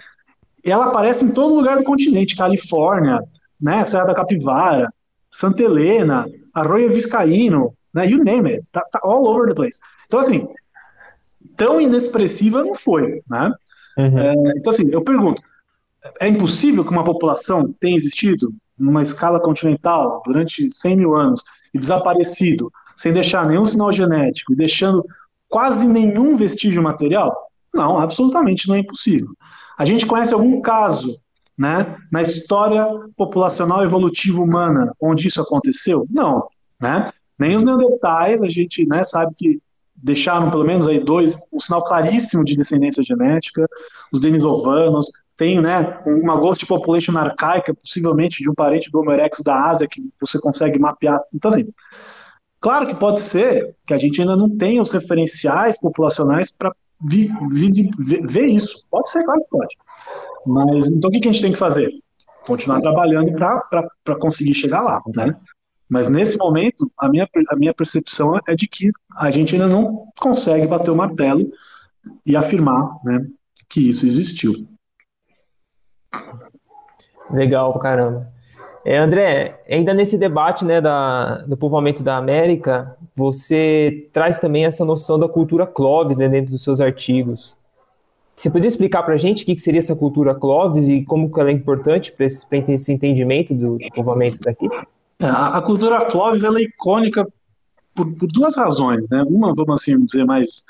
ela 0.64 0.86
aparece 0.86 1.24
em 1.24 1.30
todo 1.30 1.54
lugar 1.54 1.78
do 1.78 1.84
continente, 1.84 2.36
Califórnia, 2.36 3.22
né, 3.60 3.86
Serra 3.86 4.06
da 4.06 4.14
Capivara, 4.14 4.92
Santa 5.30 5.62
Helena, 5.62 6.26
Arroio 6.52 6.92
Viscaíno, 6.92 7.72
né, 7.94 8.06
you 8.06 8.22
name 8.22 8.50
it, 8.50 8.68
tá, 8.72 8.84
tá, 8.90 9.00
all 9.02 9.26
over 9.26 9.48
the 9.48 9.54
place. 9.54 9.78
Então, 10.06 10.18
assim, 10.18 10.48
tão 11.56 11.80
inexpressiva 11.80 12.64
não 12.64 12.74
foi, 12.74 13.22
né? 13.28 13.52
Uhum. 13.96 14.18
É, 14.18 14.34
então, 14.56 14.72
assim, 14.72 14.88
eu 14.90 15.02
pergunto, 15.02 15.42
é 16.20 16.28
impossível 16.28 16.84
que 16.84 16.90
uma 16.90 17.04
população 17.04 17.72
tenha 17.78 17.96
existido 17.96 18.52
numa 18.80 19.02
escala 19.02 19.38
continental 19.38 20.22
durante 20.24 20.70
100 20.70 20.96
mil 20.96 21.14
anos 21.14 21.44
e 21.72 21.78
desaparecido, 21.78 22.72
sem 22.96 23.12
deixar 23.12 23.46
nenhum 23.46 23.64
sinal 23.64 23.92
genético 23.92 24.52
e 24.52 24.56
deixando 24.56 25.04
quase 25.48 25.86
nenhum 25.86 26.36
vestígio 26.36 26.82
material? 26.82 27.36
Não, 27.72 27.98
absolutamente 27.98 28.68
não 28.68 28.74
é 28.74 28.80
impossível. 28.80 29.28
A 29.78 29.84
gente 29.84 30.06
conhece 30.06 30.34
algum 30.34 30.60
caso 30.60 31.18
né, 31.56 31.96
na 32.10 32.22
história 32.22 32.86
populacional 33.16 33.84
evolutiva 33.84 34.40
humana 34.40 34.92
onde 35.00 35.28
isso 35.28 35.40
aconteceu? 35.40 36.06
Não. 36.10 36.48
Né? 36.80 37.10
Nem 37.38 37.56
os 37.56 37.64
neandertais, 37.64 38.42
a 38.42 38.48
gente 38.48 38.86
né, 38.86 39.04
sabe 39.04 39.34
que 39.36 39.60
deixaram 39.94 40.50
pelo 40.50 40.64
menos 40.64 40.88
aí 40.88 40.98
dois, 40.98 41.38
um 41.52 41.60
sinal 41.60 41.84
claríssimo 41.84 42.44
de 42.44 42.56
descendência 42.56 43.04
genética, 43.04 43.68
os 44.12 44.20
denisovanos, 44.20 45.10
tem 45.40 45.58
né, 45.58 45.98
uma 46.04 46.36
ghost 46.36 46.66
population 46.66 47.16
arcaica, 47.16 47.72
possivelmente 47.72 48.42
de 48.42 48.50
um 48.50 48.54
parente 48.54 48.90
do 48.90 49.00
Homo 49.00 49.10
erectus 49.10 49.42
da 49.42 49.70
Ásia, 49.70 49.88
que 49.90 50.06
você 50.20 50.38
consegue 50.38 50.78
mapear. 50.78 51.18
Então, 51.32 51.50
assim, 51.50 51.66
claro 52.60 52.86
que 52.86 52.94
pode 52.94 53.22
ser 53.22 53.74
que 53.86 53.94
a 53.94 53.96
gente 53.96 54.20
ainda 54.20 54.36
não 54.36 54.54
tenha 54.54 54.82
os 54.82 54.90
referenciais 54.90 55.80
populacionais 55.80 56.50
para 56.50 56.70
ver 57.02 58.44
isso. 58.48 58.86
Pode 58.90 59.10
ser, 59.10 59.24
claro 59.24 59.40
que 59.40 59.48
pode. 59.48 59.74
Mas, 60.46 60.92
então, 60.92 61.08
o 61.08 61.10
que 61.10 61.26
a 61.26 61.32
gente 61.32 61.40
tem 61.40 61.52
que 61.52 61.58
fazer? 61.58 61.90
Continuar 62.46 62.82
trabalhando 62.82 63.32
para 63.32 64.18
conseguir 64.20 64.52
chegar 64.52 64.82
lá, 64.82 65.00
né? 65.16 65.34
Mas 65.88 66.10
nesse 66.10 66.36
momento, 66.36 66.92
a 66.98 67.08
minha, 67.08 67.26
a 67.48 67.56
minha 67.56 67.72
percepção 67.72 68.38
é 68.46 68.54
de 68.54 68.68
que 68.68 68.90
a 69.16 69.30
gente 69.30 69.54
ainda 69.54 69.66
não 69.66 70.04
consegue 70.20 70.66
bater 70.66 70.90
o 70.90 70.96
martelo 70.96 71.50
e 72.26 72.36
afirmar 72.36 72.94
né, 73.02 73.26
que 73.70 73.88
isso 73.88 74.04
existiu. 74.04 74.68
Legal, 77.30 77.78
caramba. 77.78 78.28
É, 78.84 78.96
André, 78.96 79.60
ainda 79.68 79.92
nesse 79.92 80.16
debate 80.16 80.64
né, 80.64 80.80
da, 80.80 81.38
do 81.42 81.56
povoamento 81.56 82.02
da 82.02 82.16
América, 82.16 82.96
você 83.14 84.08
traz 84.12 84.38
também 84.38 84.64
essa 84.64 84.84
noção 84.84 85.18
da 85.18 85.28
cultura 85.28 85.66
Clovis 85.66 86.16
né, 86.16 86.28
dentro 86.28 86.52
dos 86.52 86.62
seus 86.62 86.80
artigos. 86.80 87.56
Você 88.34 88.48
poderia 88.48 88.68
explicar 88.68 89.02
para 89.02 89.14
a 89.14 89.18
gente 89.18 89.42
o 89.42 89.46
que, 89.46 89.58
seria 89.58 89.80
essa 89.80 89.94
cultura 89.94 90.34
Clovis 90.34 90.88
e 90.88 91.04
como 91.04 91.30
ela 91.36 91.50
é 91.50 91.52
importante 91.52 92.10
para 92.10 92.24
esse, 92.24 92.46
esse, 92.68 92.90
entendimento 92.90 93.52
do, 93.52 93.76
povoamento 93.94 94.38
daqui? 94.40 94.66
É, 95.18 95.26
a, 95.26 95.60
cultura 95.60 96.06
Clovis 96.06 96.42
é 96.42 96.48
icônica 96.48 97.26
por, 97.94 98.10
por, 98.14 98.26
duas 98.28 98.56
razões. 98.56 99.06
Né? 99.10 99.22
Uma, 99.28 99.52
vamos 99.54 99.82
assim 99.82 100.02
dizer, 100.06 100.24
mais 100.24 100.64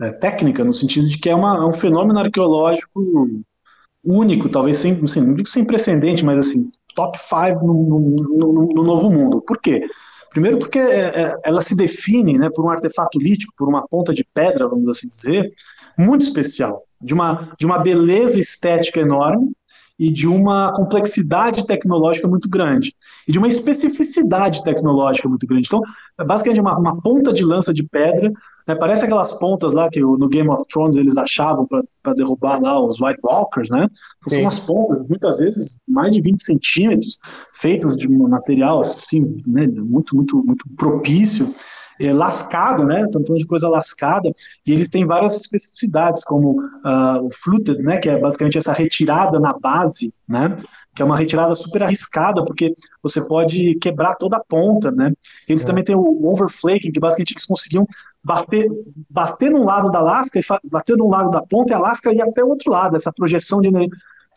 é, 0.00 0.12
técnica, 0.12 0.64
no 0.64 0.72
sentido 0.72 1.06
de 1.06 1.18
que 1.18 1.28
é, 1.28 1.34
uma, 1.34 1.58
é 1.58 1.66
um 1.66 1.74
fenômeno 1.74 2.18
arqueológico 2.18 3.28
único, 4.04 4.48
talvez 4.48 4.78
sem, 4.78 4.92
assim, 5.02 5.20
não 5.20 5.34
digo 5.34 5.48
sem 5.48 5.64
precedente, 5.64 6.24
mas 6.24 6.38
assim, 6.38 6.70
top 6.94 7.18
5 7.18 7.66
no, 7.66 7.74
no, 7.74 8.52
no, 8.52 8.68
no, 8.74 8.82
Novo 8.82 9.10
Mundo. 9.10 9.40
Por 9.40 9.60
quê? 9.60 9.88
Primeiro 10.30 10.58
porque 10.58 10.78
é, 10.78 11.22
é, 11.22 11.36
ela 11.44 11.62
se 11.62 11.76
define 11.76 12.36
né, 12.38 12.50
por 12.52 12.64
um 12.64 12.68
artefato 12.68 13.18
lítico, 13.18 13.52
por 13.56 13.68
uma 13.68 13.86
ponta 13.86 14.12
de 14.12 14.26
pedra, 14.34 14.68
vamos 14.68 14.88
assim 14.88 15.08
dizer, 15.08 15.52
muito 15.96 16.22
especial, 16.22 16.82
de 17.00 17.14
uma, 17.14 17.52
de 17.58 17.64
uma 17.64 17.78
beleza 17.78 18.38
estética 18.40 19.00
enorme 19.00 19.52
e 19.96 20.10
de 20.10 20.26
uma 20.26 20.72
complexidade 20.74 21.66
tecnológica 21.66 22.26
muito 22.26 22.48
grande, 22.48 22.92
e 23.28 23.32
de 23.32 23.38
uma 23.38 23.46
especificidade 23.46 24.62
tecnológica 24.64 25.28
muito 25.28 25.46
grande. 25.46 25.68
Então, 25.68 25.80
é 26.18 26.24
basicamente 26.24 26.60
uma, 26.60 26.76
uma 26.76 27.00
ponta 27.00 27.32
de 27.32 27.44
lança 27.44 27.72
de 27.72 27.84
pedra 27.84 28.32
Né? 28.66 28.74
Parece 28.74 29.04
aquelas 29.04 29.32
pontas 29.32 29.72
lá 29.72 29.88
que 29.90 30.00
no 30.00 30.28
Game 30.28 30.48
of 30.48 30.64
Thrones 30.68 30.96
eles 30.96 31.16
achavam 31.16 31.66
para 31.66 32.14
derrubar 32.14 32.60
lá 32.60 32.80
os 32.80 33.00
White 33.00 33.20
Walkers, 33.22 33.70
né? 33.70 33.88
Então, 34.18 34.30
são 34.30 34.40
umas 34.40 34.58
pontas, 34.60 35.06
muitas 35.08 35.38
vezes 35.38 35.78
mais 35.86 36.12
de 36.12 36.20
20 36.20 36.42
centímetros, 36.42 37.18
feitas 37.52 37.96
de 37.96 38.08
um 38.08 38.28
material 38.28 38.80
assim, 38.80 39.42
né? 39.46 39.66
muito, 39.66 40.16
muito, 40.16 40.44
muito 40.44 40.64
propício. 40.76 41.54
É, 42.00 42.12
lascado, 42.12 42.84
né? 42.84 43.02
Estamos 43.02 43.28
falando 43.28 43.40
de 43.40 43.46
coisa 43.46 43.68
lascada, 43.68 44.28
e 44.66 44.72
eles 44.72 44.90
têm 44.90 45.06
várias 45.06 45.36
especificidades, 45.36 46.24
como 46.24 46.60
uh, 46.60 47.24
o 47.24 47.30
fluted, 47.30 47.80
né? 47.84 47.98
Que 47.98 48.10
é 48.10 48.18
basicamente 48.18 48.58
essa 48.58 48.72
retirada 48.72 49.38
na 49.38 49.52
base, 49.56 50.12
né? 50.28 50.56
que 50.94 51.02
é 51.02 51.04
uma 51.04 51.16
retirada 51.16 51.54
super 51.54 51.82
arriscada, 51.82 52.44
porque 52.44 52.72
você 53.02 53.20
pode 53.20 53.74
quebrar 53.76 54.14
toda 54.14 54.36
a 54.36 54.44
ponta, 54.44 54.90
né? 54.92 55.12
Eles 55.48 55.64
é. 55.64 55.66
também 55.66 55.82
têm 55.82 55.96
o 55.96 56.26
overflaking, 56.26 56.92
que 56.92 57.00
basicamente 57.00 57.32
eles 57.32 57.46
conseguiam 57.46 57.86
bater, 58.24 58.68
bater 59.10 59.50
no 59.50 59.64
lado 59.64 59.90
da 59.90 60.00
lasca, 60.00 60.40
bater 60.64 60.96
no 60.96 61.08
lado 61.08 61.30
da 61.30 61.42
ponta 61.42 61.72
e 61.72 61.76
a 61.76 61.78
lasca 61.78 62.12
ia 62.12 62.24
até 62.24 62.42
o 62.42 62.48
outro 62.48 62.70
lado, 62.70 62.96
essa 62.96 63.12
projeção 63.12 63.60
de 63.60 63.70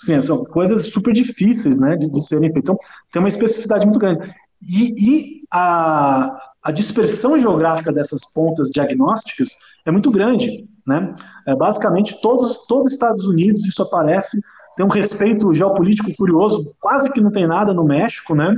assim, 0.02 0.22
são 0.22 0.44
coisas 0.46 0.92
super 0.92 1.14
difíceis, 1.14 1.80
né, 1.80 1.96
de, 1.96 2.10
de 2.10 2.24
serem 2.24 2.52
feitas. 2.52 2.64
Então, 2.64 2.80
tem 3.12 3.22
uma 3.22 3.30
especificidade 3.30 3.86
muito 3.86 4.00
grande. 4.00 4.30
E, 4.62 4.94
e 4.98 5.42
a, 5.52 6.38
a 6.64 6.72
dispersão 6.72 7.38
geográfica 7.38 7.92
dessas 7.92 8.26
pontas 8.26 8.70
diagnósticas 8.70 9.50
é 9.86 9.92
muito 9.92 10.12
grande, 10.12 10.68
né? 10.86 11.14
É, 11.46 11.56
basicamente, 11.56 12.20
todos, 12.22 12.66
todos 12.66 12.88
os 12.88 12.94
Estados 12.94 13.26
Unidos 13.28 13.64
isso 13.66 13.84
aparece 13.84 14.40
tem 14.78 14.86
um 14.86 14.90
respeito 14.90 15.52
geopolítico 15.56 16.16
curioso, 16.16 16.72
quase 16.80 17.12
que 17.12 17.20
não 17.20 17.32
tem 17.32 17.48
nada 17.48 17.74
no 17.74 17.84
México, 17.84 18.36
né? 18.36 18.56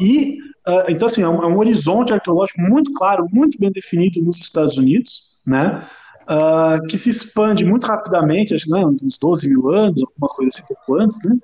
E, 0.00 0.38
uh, 0.66 0.84
então, 0.88 1.06
assim, 1.06 1.22
é 1.22 1.28
um, 1.28 1.42
é 1.42 1.46
um, 1.46 1.58
horizonte 1.58 2.12
arqueológico 2.12 2.60
muito 2.60 2.92
claro, 2.94 3.26
muito 3.30 3.58
bem 3.58 3.70
definido 3.70 4.20
nos 4.22 4.38
Estados 4.38 4.78
Unidos, 4.78 5.40
né? 5.46 5.86
Uh, 6.22 6.86
que 6.86 6.96
se 6.96 7.10
expande 7.10 7.64
muito 7.64 7.86
rapidamente, 7.86 8.54
acho 8.54 8.64
que 8.64 8.70
né, 8.70 8.84
uns 8.84 9.18
12 9.18 9.48
mil 9.48 9.68
anos, 9.68 10.00
alguma 10.02 10.28
coisa 10.28 10.50
assim, 10.54 10.74
pouco 10.74 11.02
antes, 11.02 11.18
né? 11.24 11.36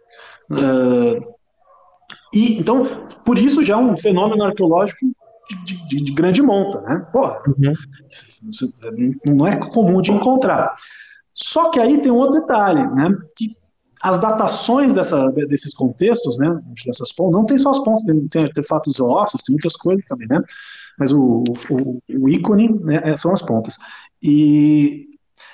Uh, 0.50 1.34
e, 2.32 2.58
então, 2.58 2.86
por 3.24 3.36
isso 3.36 3.62
já 3.62 3.74
é 3.74 3.76
um 3.76 3.96
fenômeno 3.96 4.44
arqueológico 4.44 5.06
de, 5.64 5.86
de, 5.86 5.96
de 5.96 6.12
grande 6.12 6.40
monta, 6.40 6.80
né? 6.82 7.06
Porra, 7.12 7.42
uhum. 7.46 7.74
não 9.26 9.46
é 9.46 9.56
comum 9.56 10.00
de 10.00 10.12
encontrar. 10.12 10.74
Só 11.34 11.70
que 11.70 11.78
aí 11.78 12.00
tem 12.00 12.10
um 12.10 12.16
outro 12.16 12.40
detalhe, 12.40 12.86
né? 12.94 13.10
Que 13.36 13.56
as 14.02 14.18
datações 14.20 14.94
dessa, 14.94 15.28
desses 15.48 15.74
contextos, 15.74 16.38
né, 16.38 16.60
dessas 16.84 17.12
pontas, 17.12 17.32
não 17.32 17.46
tem 17.46 17.58
só 17.58 17.70
as 17.70 17.78
pontas, 17.78 18.02
tem, 18.04 18.28
tem 18.28 18.44
artefatos 18.44 19.00
ósseos, 19.00 19.42
tem 19.42 19.54
outras 19.54 19.76
coisas 19.76 20.04
também, 20.06 20.28
né, 20.28 20.40
mas 20.98 21.12
o, 21.12 21.44
o, 21.70 22.02
o 22.18 22.28
ícone 22.28 22.68
né, 22.82 23.00
é, 23.04 23.16
são 23.16 23.32
as 23.32 23.42
pontas. 23.42 23.76
E 24.22 25.06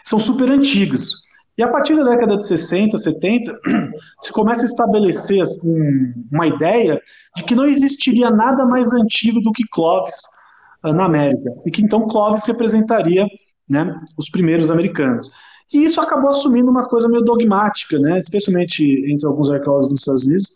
são 0.05 0.18
super 0.18 0.51
antigos. 0.51 1.22
E 1.57 1.62
a 1.62 1.68
partir 1.68 1.95
da 1.97 2.05
década 2.05 2.36
de 2.36 2.47
60, 2.47 2.97
70, 2.97 3.53
se 4.20 4.32
começa 4.32 4.62
a 4.62 4.64
estabelecer 4.64 5.43
assim, 5.43 6.14
uma 6.30 6.47
ideia 6.47 7.01
de 7.36 7.45
que 7.45 7.55
não 7.55 7.66
existiria 7.66 8.30
nada 8.30 8.64
mais 8.64 8.93
antigo 8.93 9.40
do 9.40 9.53
que 9.53 9.64
Clovis 9.70 10.14
uh, 10.84 10.93
na 10.93 11.05
América, 11.05 11.51
e 11.66 11.70
que 11.70 11.82
então 11.82 12.07
Clovis 12.07 12.45
representaria 12.45 13.26
né, 13.68 13.95
os 14.16 14.30
primeiros 14.30 14.70
americanos. 14.70 15.30
E 15.73 15.85
isso 15.85 16.01
acabou 16.01 16.31
assumindo 16.31 16.71
uma 16.71 16.89
coisa 16.89 17.09
meio 17.09 17.25
dogmática, 17.25 17.99
né? 17.99 18.19
especialmente 18.19 18.85
entre 19.07 19.27
alguns 19.27 19.51
arqueólogos 19.51 19.91
nos 19.91 20.01
Estados 20.01 20.25
Unidos, 20.25 20.51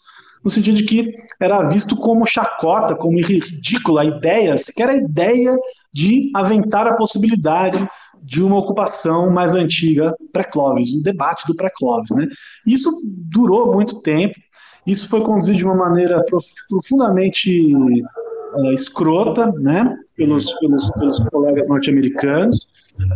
no 0.44 0.50
sentido 0.50 0.76
de 0.76 0.84
que 0.84 1.14
era 1.40 1.62
visto 1.64 1.96
como 1.96 2.24
chacota, 2.24 2.94
como 2.94 3.18
ridícula 3.18 4.02
a 4.02 4.04
ideia, 4.04 4.56
sequer 4.58 4.88
a 4.88 4.96
ideia 4.96 5.56
de 5.92 6.30
aventar 6.34 6.86
a 6.86 6.94
possibilidade 6.94 7.88
de 8.22 8.42
uma 8.42 8.58
ocupação 8.58 9.30
mais 9.30 9.54
antiga 9.54 10.14
pré-Clovis, 10.32 10.94
o 10.94 11.02
debate 11.02 11.46
do 11.46 11.54
pré-Clovis. 11.54 12.10
Né? 12.10 12.28
Isso 12.66 12.90
durou 13.04 13.72
muito 13.72 14.00
tempo, 14.02 14.34
isso 14.86 15.08
foi 15.08 15.20
conduzido 15.22 15.58
de 15.58 15.64
uma 15.64 15.74
maneira 15.74 16.24
profundamente 16.68 17.72
uh, 18.56 18.72
escrota 18.72 19.52
né? 19.52 19.96
pelos, 20.16 20.52
pelos, 20.58 20.90
pelos 20.90 21.18
colegas 21.30 21.68
norte-americanos, 21.68 22.68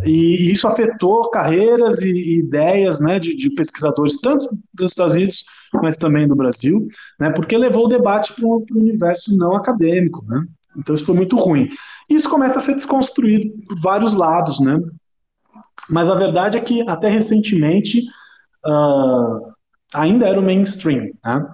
e 0.05 0.51
isso 0.51 0.67
afetou 0.67 1.29
carreiras 1.29 2.01
e, 2.01 2.39
ideias 2.39 3.01
né, 3.01 3.19
de, 3.19 3.35
de, 3.35 3.49
pesquisadores, 3.51 4.19
tanto 4.21 4.47
dos 4.73 4.91
Estados 4.91 5.15
Unidos, 5.15 5.43
mas 5.73 5.97
também 5.97 6.27
do 6.27 6.35
Brasil, 6.35 6.79
né, 7.19 7.31
porque 7.31 7.57
levou 7.57 7.85
o 7.85 7.89
debate 7.89 8.33
para 8.33 8.45
o 8.45 8.65
universo 8.71 9.35
não 9.35 9.55
acadêmico. 9.55 10.23
Né? 10.25 10.45
Então 10.77 10.93
isso 10.93 11.05
foi 11.05 11.15
muito 11.15 11.35
ruim. 11.35 11.67
Isso 12.09 12.29
começa 12.29 12.59
a 12.59 12.61
ser 12.61 12.75
desconstruído 12.75 13.53
por 13.67 13.79
vários 13.81 14.13
lados, 14.13 14.59
né? 14.59 14.79
mas 15.89 16.09
a 16.09 16.15
verdade 16.15 16.57
é 16.57 16.61
que 16.61 16.87
até 16.87 17.09
recentemente 17.09 18.03
uh, 18.65 19.51
ainda 19.93 20.27
era 20.27 20.39
o 20.39 20.43
mainstream. 20.43 21.11
Né? 21.25 21.47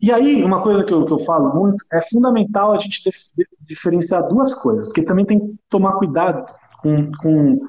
E 0.00 0.12
aí, 0.12 0.44
uma 0.44 0.62
coisa 0.62 0.84
que 0.84 0.92
eu, 0.92 1.04
que 1.06 1.12
eu 1.12 1.18
falo 1.20 1.54
muito, 1.54 1.76
é 1.92 2.02
fundamental 2.02 2.72
a 2.72 2.78
gente 2.78 3.02
dif 3.02 3.18
diferenciar 3.62 4.28
duas 4.28 4.54
coisas, 4.54 4.86
porque 4.86 5.02
também 5.02 5.24
tem 5.24 5.40
que 5.40 5.54
tomar 5.70 5.92
cuidado 5.94 6.44
com, 6.82 7.10
com 7.12 7.60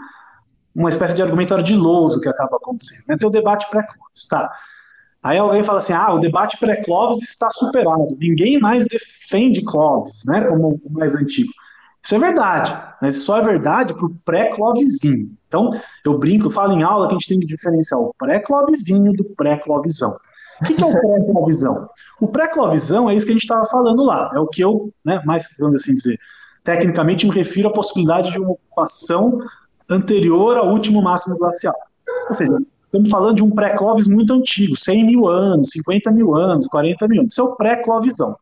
uma 0.76 0.90
espécie 0.90 1.16
de 1.16 1.22
argumentário 1.22 1.64
de 1.64 1.74
louso 1.74 2.20
que 2.20 2.28
acaba 2.28 2.58
acontecendo. 2.58 3.04
Né? 3.08 3.18
Tem 3.18 3.28
o 3.28 3.32
debate 3.32 3.70
pré-Clóvis, 3.70 4.28
tá? 4.28 4.52
Aí 5.24 5.40
alguém 5.40 5.64
fala 5.64 5.80
assim, 5.80 5.94
ah, 5.94 6.14
o 6.14 6.20
debate 6.20 6.58
pré-Clóvis 6.58 7.24
está 7.24 7.50
superado, 7.50 8.16
ninguém 8.20 8.60
mais 8.60 8.86
defende 8.88 9.64
Clóvis, 9.64 10.24
né, 10.26 10.44
como 10.44 10.80
o 10.84 10.92
mais 10.92 11.16
antigo. 11.16 11.52
Isso 12.04 12.14
é 12.14 12.20
verdade, 12.20 12.78
mas 13.02 13.24
só 13.24 13.40
é 13.40 13.42
verdade 13.42 13.96
para 13.96 14.06
o 14.06 14.16
pré-Clovizinho. 14.24 15.36
Então, 15.48 15.72
eu 16.06 16.20
brinco, 16.20 16.46
eu 16.46 16.52
falo 16.52 16.74
em 16.74 16.84
aula 16.84 17.08
que 17.08 17.16
a 17.16 17.18
gente 17.18 17.30
tem 17.30 17.40
que 17.40 17.48
diferenciar 17.48 18.00
o 18.00 18.14
pré-Clovizinho 18.20 19.14
do 19.14 19.24
pré-Clovizão. 19.24 20.16
O 20.62 20.66
que, 20.66 20.74
que 20.74 20.84
é 20.84 20.86
o 20.86 20.92
pré-Clovizão? 20.92 21.90
O 22.22 22.28
pré-Clovizão 22.28 23.10
é 23.10 23.16
isso 23.16 23.26
que 23.26 23.32
a 23.32 23.36
gente 23.36 23.44
estava 23.44 23.66
falando 23.66 24.04
lá, 24.04 24.32
é 24.34 24.40
o 24.40 24.48
que 24.48 24.62
eu, 24.62 24.94
né, 25.04 25.22
mais, 25.26 25.48
vamos 25.60 25.76
assim 25.76 25.94
dizer, 25.94 26.18
Tecnicamente, 26.66 27.28
me 27.28 27.34
refiro 27.34 27.70
à 27.70 27.72
possibilidade 27.72 28.32
de 28.32 28.40
uma 28.40 28.54
ocupação 28.54 29.38
anterior 29.88 30.58
ao 30.58 30.72
último 30.72 31.00
máximo 31.00 31.38
glacial. 31.38 31.76
Ou 32.28 32.34
seja, 32.34 32.58
estamos 32.86 33.08
falando 33.12 33.36
de 33.36 33.44
um 33.44 33.52
pré-Clovis 33.52 34.08
muito 34.08 34.34
antigo, 34.34 34.76
100 34.76 35.06
mil 35.06 35.28
anos, 35.28 35.70
50 35.70 36.12
mil 36.12 36.36
anos, 36.36 36.68
40 36.68 37.08
mil 37.08 37.20
anos. 37.20 37.34
Isso 37.34 37.42
é 37.42 37.44
o 37.44 37.56
pré-Clovisão. 37.56 38.36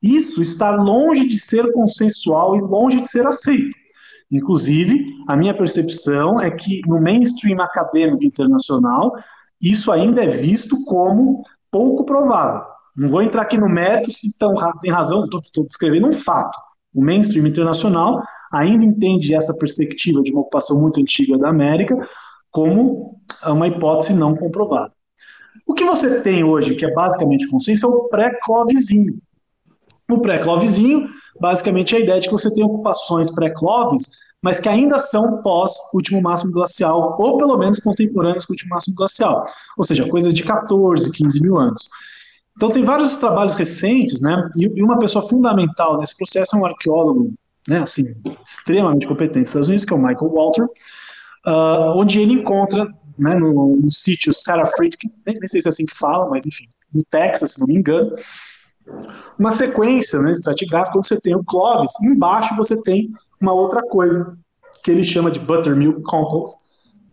Isso 0.00 0.40
está 0.40 0.70
longe 0.70 1.26
de 1.26 1.36
ser 1.36 1.72
consensual 1.72 2.56
e 2.56 2.60
longe 2.60 3.00
de 3.00 3.10
ser 3.10 3.26
aceito. 3.26 3.76
Inclusive, 4.30 5.06
a 5.26 5.34
minha 5.34 5.56
percepção 5.56 6.40
é 6.40 6.52
que 6.52 6.80
no 6.86 7.00
mainstream 7.00 7.60
acadêmico 7.60 8.22
internacional, 8.22 9.16
isso 9.60 9.90
ainda 9.90 10.22
é 10.22 10.28
visto 10.28 10.84
como 10.84 11.42
pouco 11.70 12.04
provável. 12.04 12.62
Não 12.96 13.08
vou 13.08 13.22
entrar 13.22 13.42
aqui 13.42 13.56
no 13.56 13.68
mérito 13.68 14.10
se 14.12 14.36
tão, 14.38 14.54
tem 14.80 14.90
razão, 14.90 15.24
estou 15.24 15.64
descrevendo 15.64 16.08
um 16.08 16.12
fato. 16.12 16.58
O 16.94 17.04
mainstream 17.04 17.46
internacional 17.46 18.22
ainda 18.52 18.84
entende 18.84 19.34
essa 19.34 19.54
perspectiva 19.54 20.22
de 20.22 20.32
uma 20.32 20.40
ocupação 20.40 20.80
muito 20.80 21.00
antiga 21.00 21.38
da 21.38 21.48
América 21.48 21.96
como 22.50 23.14
uma 23.44 23.68
hipótese 23.68 24.14
não 24.14 24.34
comprovada. 24.34 24.92
O 25.66 25.74
que 25.74 25.84
você 25.84 26.20
tem 26.22 26.42
hoje, 26.42 26.74
que 26.74 26.84
é 26.84 26.92
basicamente 26.92 27.46
consenso, 27.46 27.86
é 27.86 27.88
o 27.88 28.08
pré-Clovizinho. 28.08 29.18
O 30.10 30.18
pré-Clovizinho, 30.18 31.06
basicamente, 31.38 31.94
é 31.94 31.98
a 31.98 32.00
ideia 32.00 32.20
de 32.20 32.26
que 32.26 32.32
você 32.32 32.52
tem 32.52 32.64
ocupações 32.64 33.30
pré-Clovis, 33.30 34.08
mas 34.42 34.60
que 34.60 34.68
ainda 34.68 34.98
são 34.98 35.42
pós-último 35.42 36.22
máximo 36.22 36.52
glacial, 36.52 37.16
ou 37.18 37.38
pelo 37.38 37.58
menos 37.58 37.80
contemporâneos 37.80 38.44
com 38.44 38.52
o 38.52 38.54
último 38.54 38.70
máximo 38.70 38.94
glacial. 38.96 39.46
Ou 39.76 39.84
seja, 39.84 40.08
coisa 40.08 40.32
de 40.32 40.44
14, 40.44 41.10
15 41.10 41.42
mil 41.42 41.58
anos. 41.58 41.88
Então, 42.56 42.70
tem 42.70 42.84
vários 42.84 43.16
trabalhos 43.16 43.54
recentes, 43.54 44.20
né? 44.20 44.50
E, 44.56 44.82
uma 44.82 44.98
pessoa 44.98 45.26
fundamental 45.26 45.98
nesse 45.98 46.16
processo 46.16 46.56
é 46.56 46.58
um 46.58 46.66
arqueólogo, 46.66 47.32
né? 47.68 47.78
Assim, 47.78 48.04
extremamente 48.44 49.06
competente 49.06 49.40
nos 49.40 49.48
Estados 49.48 49.68
Unidos, 49.68 49.84
que 49.84 49.92
é 49.92 49.96
o 49.96 50.00
Michael 50.00 50.32
Walter, 50.32 50.64
uh, 51.46 51.96
onde 51.96 52.20
ele 52.20 52.34
encontra, 52.34 52.86
né, 53.18 53.34
no, 53.34 53.76
no 53.76 53.90
sítio 53.90 54.32
Sarah 54.32 54.66
Friedkin, 54.66 55.10
nem, 55.26 55.36
sei 55.46 55.60
se 55.62 55.68
é 55.68 55.70
assim 55.70 55.86
que 55.86 55.96
fala, 55.96 56.28
mas 56.28 56.46
enfim, 56.46 56.64
no 56.94 57.02
Texas, 57.10 57.52
se 57.52 57.60
não 57.60 57.66
me 57.66 57.76
engano, 57.76 58.14
uma 59.38 59.52
sequência 59.52 60.20
né, 60.20 60.32
estratigráfica 60.32 60.98
onde 60.98 61.08
você 61.08 61.20
tem 61.20 61.34
o 61.34 61.44
Clovis, 61.44 61.92
embaixo 62.02 62.56
você 62.56 62.80
tem 62.82 63.12
uma 63.40 63.52
outra 63.52 63.82
coisa, 63.82 64.36
que 64.82 64.90
ele 64.90 65.04
chama 65.04 65.30
de 65.30 65.40
Buttermilk 65.40 66.02
Compost, 66.02 66.56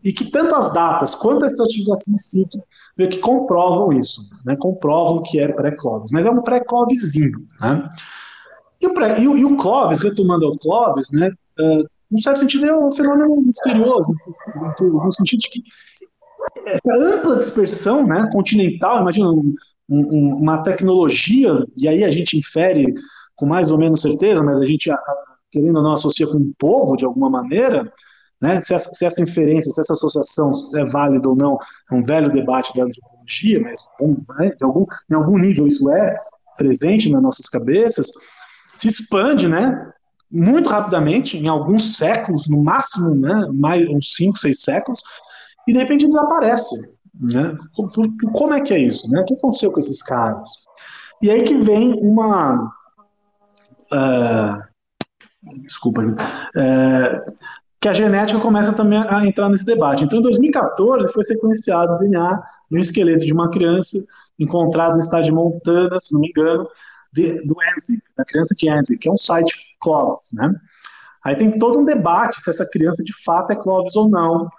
e 0.03 0.13
que 0.13 0.29
tanto 0.29 0.55
as 0.55 0.71
datas 0.71 1.15
quanto 1.15 1.43
a 1.43 1.47
estratificação 1.47 2.13
in 2.13 2.17
situ 2.17 2.59
meio 2.95 3.09
que 3.09 3.17
comprovam 3.17 3.91
isso, 3.91 4.21
né? 4.45 4.55
comprovam 4.55 5.23
que 5.23 5.39
é 5.39 5.47
pré-Clovis, 5.47 6.11
mas 6.11 6.25
é 6.27 6.29
um 6.29 6.43
pré-Clovisinho. 6.43 7.47
Né? 7.59 7.89
E, 8.79 8.85
o 8.85 8.93
pré, 8.93 9.19
e, 9.19 9.27
o, 9.27 9.35
e 9.35 9.43
o 9.43 9.57
Clovis, 9.57 9.99
retomando 9.99 10.45
ao 10.45 10.57
Clovis, 10.59 11.09
né, 11.11 11.31
uh, 11.59 11.89
num 12.11 12.19
certo 12.19 12.39
sentido 12.39 12.67
é 12.67 12.77
um 12.77 12.91
fenômeno 12.91 13.41
misterioso, 13.41 14.13
no, 14.79 15.11
sentido 15.11 15.39
de 15.39 15.49
que 15.49 15.63
essa 16.67 17.15
ampla 17.15 17.35
dispersão 17.35 18.05
né, 18.05 18.29
continental, 18.31 19.01
imagina 19.01 19.31
um, 19.31 19.55
um, 19.89 20.35
uma 20.35 20.61
tecnologia, 20.61 21.65
e 21.75 21.87
aí 21.87 22.03
a 22.03 22.11
gente 22.11 22.37
infere 22.37 22.93
com 23.35 23.47
mais 23.47 23.71
ou 23.71 23.77
menos 23.77 24.01
certeza, 24.01 24.43
mas 24.43 24.61
a 24.61 24.65
gente, 24.65 24.89
querendo 25.55 25.77
ou 25.77 25.83
não, 25.83 25.93
associa 25.93 26.27
com 26.27 26.37
um 26.37 26.53
povo 26.59 26.97
de 26.97 27.05
alguma 27.05 27.29
maneira, 27.29 27.89
né, 28.41 28.59
se, 28.59 28.73
essa, 28.73 28.89
se 28.93 29.05
essa 29.05 29.23
inferência, 29.23 29.71
se 29.71 29.79
essa 29.79 29.93
associação 29.93 30.51
é 30.75 30.83
válida 30.83 31.29
ou 31.29 31.35
não, 31.35 31.57
é 31.89 31.95
um 31.95 32.03
velho 32.03 32.33
debate 32.33 32.75
da 32.75 32.83
antropologia, 32.83 33.61
mas 33.61 33.79
né, 34.37 34.51
de 34.57 34.65
algum, 34.65 34.85
em 35.09 35.13
algum 35.15 35.37
nível 35.37 35.65
isso 35.65 35.89
é 35.89 36.17
presente 36.57 37.09
nas 37.09 37.23
nossas 37.23 37.47
cabeças, 37.47 38.11
se 38.77 38.89
expande, 38.89 39.47
né, 39.47 39.91
muito 40.29 40.69
rapidamente, 40.69 41.37
em 41.37 41.47
alguns 41.47 41.95
séculos, 41.95 42.49
no 42.49 42.61
máximo, 42.61 43.15
né, 43.15 43.47
mais 43.53 43.87
uns 43.87 44.13
5, 44.15 44.37
6 44.37 44.59
séculos, 44.59 45.01
e 45.65 45.71
de 45.71 45.79
repente 45.79 46.05
desaparece. 46.05 46.75
Né? 47.17 47.57
Como 48.33 48.53
é 48.53 48.59
que 48.59 48.73
é 48.73 48.79
isso? 48.79 49.09
Né? 49.09 49.21
O 49.21 49.25
que 49.25 49.35
aconteceu 49.35 49.71
com 49.71 49.79
esses 49.79 50.01
caras? 50.03 50.49
E 51.21 51.31
aí 51.31 51.43
que 51.43 51.57
vem 51.57 51.93
uma. 52.01 52.71
Uh, 53.91 54.74
desculpa, 55.63 56.01
uh, 56.01 57.33
que 57.79 57.89
a 57.89 57.93
genética 57.93 58.39
começa 58.39 58.73
também 58.73 58.99
a 58.99 59.25
entrar 59.25 59.49
nesse 59.49 59.65
debate. 59.65 60.03
Então, 60.03 60.19
em 60.19 60.23
2014, 60.23 61.11
foi 61.13 61.23
sequenciado 61.23 61.93
o 61.93 61.97
DNA 61.97 62.41
um 62.71 62.79
esqueleto 62.79 63.25
de 63.25 63.31
uma 63.31 63.49
criança 63.51 63.97
encontrado 64.39 64.93
no 64.93 64.99
estado 64.99 65.23
de 65.23 65.31
Montana, 65.31 65.99
se 65.99 66.13
não 66.13 66.19
me 66.19 66.29
engano, 66.29 66.67
de, 67.13 67.41
do 67.45 67.55
Enzi, 67.75 68.01
da 68.17 68.25
criança 68.25 68.55
de 68.57 68.69
Enzi, 68.69 68.97
que 68.97 69.07
é 69.07 69.11
um 69.11 69.17
site 69.17 69.55
Clovis, 69.79 70.29
né? 70.33 70.53
Aí 71.23 71.35
tem 71.35 71.57
todo 71.57 71.79
um 71.79 71.85
debate 71.85 72.41
se 72.41 72.49
essa 72.49 72.65
criança 72.65 73.03
de 73.03 73.13
fato 73.23 73.51
é 73.51 73.55
Clovis 73.55 73.95
ou 73.95 74.09
não, 74.09 74.49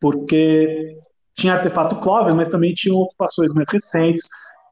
porque 0.00 0.96
tinha 1.34 1.54
artefato 1.54 1.96
Clovis, 1.96 2.34
mas 2.34 2.48
também 2.48 2.74
tinham 2.74 2.96
ocupações 2.96 3.52
mais 3.52 3.68
recentes. 3.68 4.28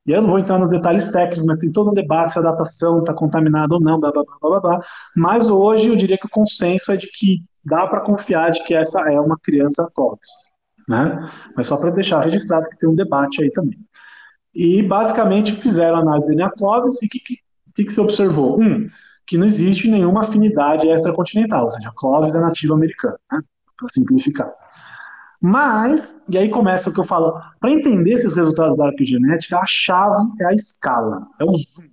E 0.06 0.12
eu 0.12 0.20
não 0.20 0.28
vou 0.28 0.38
entrar 0.38 0.58
nos 0.58 0.70
detalhes 0.70 1.10
técnicos, 1.10 1.44
mas 1.44 1.58
tem 1.58 1.72
todo 1.72 1.90
um 1.90 1.94
debate 1.94 2.32
se 2.32 2.38
a 2.38 2.42
datação 2.42 2.98
está 2.98 3.14
contaminada 3.14 3.74
ou 3.74 3.80
não, 3.80 3.98
blá, 3.98 4.12
blá, 4.12 4.22
blá, 4.22 4.50
blá, 4.50 4.60
blá. 4.60 4.80
Mas 5.16 5.48
hoje 5.48 5.88
eu 5.88 5.96
diria 5.96 6.18
que 6.18 6.26
o 6.26 6.30
consenso 6.30 6.92
é 6.92 6.96
de 6.96 7.06
que 7.06 7.42
dá 7.64 7.86
para 7.86 8.00
confiar 8.00 8.52
de 8.52 8.62
que 8.64 8.74
essa 8.74 9.00
é 9.10 9.18
uma 9.18 9.38
criança 9.38 9.90
Clovis. 9.94 10.28
Né? 10.88 11.30
Mas 11.56 11.66
só 11.66 11.78
para 11.78 11.90
deixar 11.90 12.20
registrado 12.20 12.68
que 12.68 12.78
tem 12.78 12.88
um 12.88 12.94
debate 12.94 13.42
aí 13.42 13.50
também. 13.50 13.78
E 14.54 14.82
basicamente 14.82 15.52
fizeram 15.52 15.96
análise 15.96 16.26
de 16.26 16.36
DNA 16.36 16.50
Clovis 16.50 17.00
e 17.02 17.06
o 17.06 17.08
que, 17.08 17.18
que, 17.74 17.84
que 17.84 17.92
se 17.92 18.00
observou? 18.00 18.60
Um, 18.60 18.86
que 19.26 19.38
não 19.38 19.46
existe 19.46 19.90
nenhuma 19.90 20.20
afinidade 20.20 20.86
extracontinental, 20.86 21.64
ou 21.64 21.70
seja, 21.70 21.90
Clovis 21.96 22.34
é 22.34 22.40
nativo 22.40 22.74
americano, 22.74 23.16
né? 23.32 23.40
para 23.76 23.88
simplificar. 23.88 24.52
Mas, 25.46 26.24
e 26.30 26.38
aí 26.38 26.48
começa 26.48 26.88
o 26.88 26.92
que 26.94 27.00
eu 27.00 27.04
falo, 27.04 27.38
para 27.60 27.70
entender 27.70 28.14
esses 28.14 28.34
resultados 28.34 28.78
da 28.78 28.86
arqueogenética, 28.86 29.58
a 29.58 29.66
chave 29.66 30.26
é 30.40 30.46
a 30.46 30.54
escala, 30.54 31.26
é 31.38 31.44
o 31.44 31.52
zoom. 31.52 31.84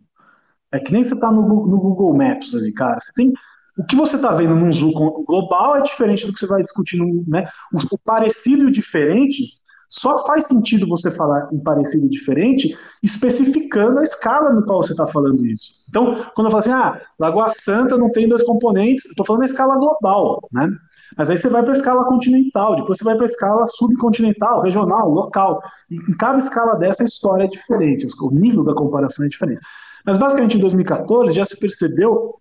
É 0.72 0.80
que 0.80 0.94
nem 0.94 1.04
você 1.04 1.16
está 1.16 1.30
no, 1.30 1.42
no, 1.42 1.78
Google 1.78 2.16
Maps 2.16 2.56
ali, 2.56 2.72
cara. 2.72 2.98
Você 3.02 3.12
tem. 3.14 3.34
O 3.78 3.84
que 3.86 3.94
você 3.94 4.16
está 4.16 4.32
vendo 4.32 4.56
num 4.56 4.72
zoom 4.72 5.26
global 5.26 5.76
é 5.76 5.82
diferente 5.82 6.26
do 6.26 6.32
que 6.32 6.40
você 6.40 6.48
vai 6.48 6.64
discutir, 6.64 6.96
no, 6.96 7.26
né? 7.28 7.46
O, 7.74 7.98
parecido 7.98 8.64
e 8.64 8.68
o 8.68 8.72
diferente 8.72 9.44
só 9.90 10.26
faz 10.26 10.46
sentido 10.46 10.88
você 10.88 11.12
falar 11.12 11.50
em 11.52 11.60
parecido 11.60 12.06
e 12.06 12.10
diferente 12.10 12.78
especificando 13.04 14.00
a 14.00 14.04
escala 14.04 14.54
no 14.54 14.64
qual 14.64 14.82
você 14.82 14.94
está 14.94 15.06
falando 15.08 15.46
isso. 15.46 15.74
Então, 15.90 16.26
quando 16.36 16.48
eu 16.48 16.52
falo 16.52 16.60
assim, 16.60 16.72
ah, 16.72 17.02
Lagoa 17.20 17.50
Santa 17.50 17.98
não 17.98 18.10
tem 18.14 18.30
dois 18.30 18.44
componentes, 18.44 19.08
eu 19.08 19.12
estou 19.12 19.26
falando 19.26 19.42
na 19.42 19.48
escala 19.48 19.76
global, 19.76 20.40
né? 20.54 20.70
Mas 21.18 21.30
aí 21.30 21.38
você 21.38 21.50
vai 21.50 21.62
para 21.62 21.74
a 21.74 21.78
escala 21.78 22.06
continental, 22.06 22.76
depois 22.76 22.98
você 22.98 23.04
vai 23.04 23.16
para 23.16 23.26
a 23.26 23.30
escala 23.30 23.66
subcontinental, 23.68 24.62
regional, 24.62 25.10
local. 25.10 25.62
E 25.90 25.96
em 25.96 26.18
cada 26.18 26.40
escala 26.40 26.76
dessa 26.76 27.04
a 27.04 27.06
história 27.06 27.46
é 27.46 27.48
diferente, 27.48 28.08
o 28.20 28.32
nível 28.32 28.64
da 28.64 28.74
comparação 28.74 29.26
é 29.26 29.30
diferente. 29.30 29.62
Mas 30.06 30.18
basicamente 30.18 30.58
em 30.58 30.62
2014 30.62 31.34
já 31.34 31.46
se 31.46 31.60
percebeu, 31.60 32.36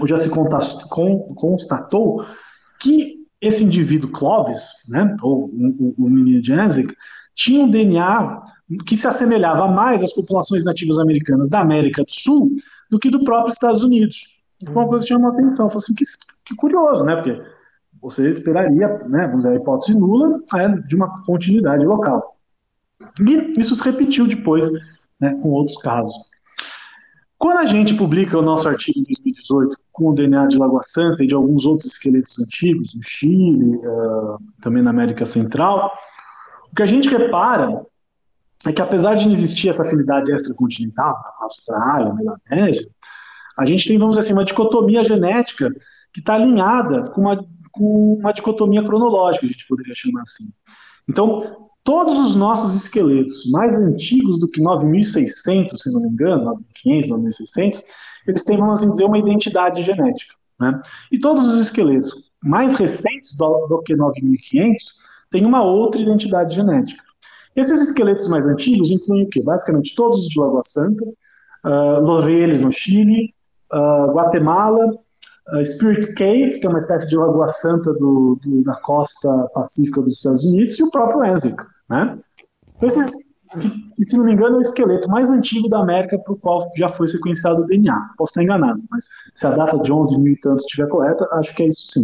ou 0.00 0.06
já 0.06 0.18
se 0.18 0.30
constatou, 0.30 2.24
que 2.80 3.20
esse 3.40 3.64
indivíduo 3.64 4.10
Clovis, 4.10 4.68
né, 4.88 5.16
ou 5.22 5.46
o, 5.46 5.94
o 5.98 6.10
menino 6.10 6.44
Janzik, 6.44 6.94
tinha 7.34 7.64
um 7.64 7.70
DNA 7.70 8.42
que 8.86 8.96
se 8.96 9.08
assemelhava 9.08 9.66
mais 9.66 10.02
às 10.02 10.12
populações 10.12 10.64
nativas 10.64 10.98
americanas 10.98 11.48
da 11.48 11.60
América 11.60 12.04
do 12.04 12.12
Sul 12.12 12.50
do 12.90 12.98
que 12.98 13.10
do 13.10 13.24
próprio 13.24 13.52
Estados 13.52 13.82
Unidos. 13.82 14.40
Foi 14.64 14.74
uma 14.74 14.88
coisa 14.88 15.04
que 15.04 15.08
chamou 15.08 15.30
a 15.30 15.32
atenção. 15.32 15.68
Falei 15.68 15.78
assim, 15.78 15.94
que, 15.94 16.04
que 16.44 16.54
curioso, 16.54 17.04
né? 17.04 17.16
Porque 17.16 17.40
você 18.00 18.30
esperaria, 18.30 18.88
né, 19.08 19.26
vamos 19.26 19.42
dizer, 19.42 19.50
a 19.50 19.56
hipótese 19.56 19.98
nula 19.98 20.40
é 20.54 20.68
de 20.68 20.96
uma 20.96 21.14
continuidade 21.24 21.84
local. 21.84 22.36
E 23.20 23.60
isso 23.60 23.74
se 23.74 23.82
repetiu 23.82 24.26
depois 24.26 24.70
né, 25.20 25.34
com 25.42 25.50
outros 25.50 25.76
casos. 25.78 26.14
Quando 27.38 27.58
a 27.58 27.66
gente 27.66 27.94
publica 27.94 28.38
o 28.38 28.42
nosso 28.42 28.68
artigo 28.68 28.98
em 28.98 29.04
2018 29.04 29.76
com 29.92 30.10
o 30.10 30.14
DNA 30.14 30.46
de 30.46 30.58
Lagoa 30.58 30.82
Santa 30.82 31.24
e 31.24 31.26
de 31.26 31.34
alguns 31.34 31.64
outros 31.64 31.92
esqueletos 31.92 32.38
antigos, 32.38 32.94
no 32.94 33.02
Chile, 33.02 33.76
uh, 33.76 34.38
também 34.60 34.82
na 34.82 34.90
América 34.90 35.24
Central, 35.24 35.90
o 36.70 36.74
que 36.74 36.82
a 36.82 36.86
gente 36.86 37.08
repara 37.08 37.82
é 38.66 38.72
que 38.72 38.82
apesar 38.82 39.14
de 39.14 39.26
não 39.26 39.32
existir 39.32 39.70
essa 39.70 39.82
afinidade 39.82 40.30
extracontinental, 40.30 41.14
na 41.14 41.44
Austrália, 41.44 42.12
na 42.12 42.36
Melanésia, 42.50 42.86
a 43.56 43.64
gente 43.64 43.88
tem, 43.88 43.98
vamos 43.98 44.18
dizer 44.18 44.26
assim, 44.26 44.34
uma 44.34 44.44
dicotomia 44.44 45.02
genética 45.02 45.70
que 46.12 46.20
está 46.20 46.34
alinhada 46.34 47.10
com 47.10 47.22
uma 47.22 47.42
com 47.72 48.14
uma 48.14 48.32
dicotomia 48.32 48.82
cronológica, 48.82 49.46
a 49.46 49.48
gente 49.48 49.66
poderia 49.66 49.94
chamar 49.94 50.22
assim. 50.22 50.44
Então, 51.08 51.68
todos 51.84 52.18
os 52.18 52.34
nossos 52.36 52.74
esqueletos 52.74 53.50
mais 53.50 53.78
antigos 53.78 54.38
do 54.38 54.48
que 54.48 54.60
9.600, 54.60 55.76
se 55.76 55.92
não 55.92 56.02
me 56.02 56.08
engano, 56.08 56.56
9.500, 56.84 57.08
9.600, 57.08 57.82
eles 58.26 58.44
têm, 58.44 58.58
vamos 58.58 58.80
assim 58.80 58.90
dizer, 58.90 59.04
uma 59.04 59.18
identidade 59.18 59.82
genética. 59.82 60.34
Né? 60.58 60.80
E 61.10 61.18
todos 61.18 61.46
os 61.52 61.60
esqueletos 61.60 62.30
mais 62.42 62.78
recentes 62.78 63.36
do, 63.36 63.66
do 63.66 63.82
que 63.82 63.94
9.500 63.94 64.76
têm 65.30 65.44
uma 65.44 65.62
outra 65.62 66.00
identidade 66.00 66.54
genética. 66.54 67.02
Esses 67.56 67.80
esqueletos 67.80 68.28
mais 68.28 68.46
antigos 68.46 68.90
incluem 68.90 69.24
o 69.24 69.28
quê? 69.28 69.42
Basicamente 69.42 69.94
todos 69.94 70.20
os 70.20 70.28
de 70.28 70.38
Lagoa 70.38 70.62
Santa, 70.62 71.04
uh, 71.64 72.00
no 72.00 72.70
Chile, 72.70 73.34
uh, 73.72 74.12
Guatemala, 74.12 74.96
uh, 75.52 75.64
Spirit 75.64 76.14
Cave, 76.14 76.60
que 76.60 76.66
é 76.66 76.70
uma 76.70 76.78
espécie 76.78 77.08
de 77.08 77.16
lagoa 77.16 77.48
santa 77.48 77.92
do, 77.94 78.38
do, 78.42 78.62
da 78.62 78.74
costa 78.80 79.48
pacífica 79.54 80.00
dos 80.00 80.14
Estados 80.14 80.44
Unidos, 80.44 80.78
e 80.78 80.82
o 80.82 80.90
próprio 80.90 81.24
Enzic. 81.24 81.56
Né? 81.88 82.18
Então, 82.76 82.88
esses, 82.88 83.12
se 84.06 84.16
não 84.16 84.24
me 84.24 84.32
engano, 84.32 84.56
é 84.56 84.58
o 84.58 84.62
esqueleto 84.62 85.08
mais 85.08 85.30
antigo 85.30 85.68
da 85.68 85.80
América 85.80 86.18
para 86.18 86.32
o 86.32 86.36
qual 86.36 86.60
já 86.76 86.88
foi 86.88 87.08
sequenciado 87.08 87.62
o 87.62 87.66
DNA. 87.66 87.96
Posso 88.16 88.30
estar 88.30 88.42
enganado, 88.42 88.82
mas 88.90 89.06
se 89.34 89.46
a 89.46 89.50
data 89.50 89.78
de 89.78 89.92
11 89.92 90.18
mil 90.20 90.32
e 90.32 90.40
tanto 90.40 90.60
estiver 90.60 90.88
correta, 90.88 91.28
acho 91.32 91.54
que 91.54 91.62
é 91.62 91.68
isso 91.68 91.86
sim. 91.88 92.02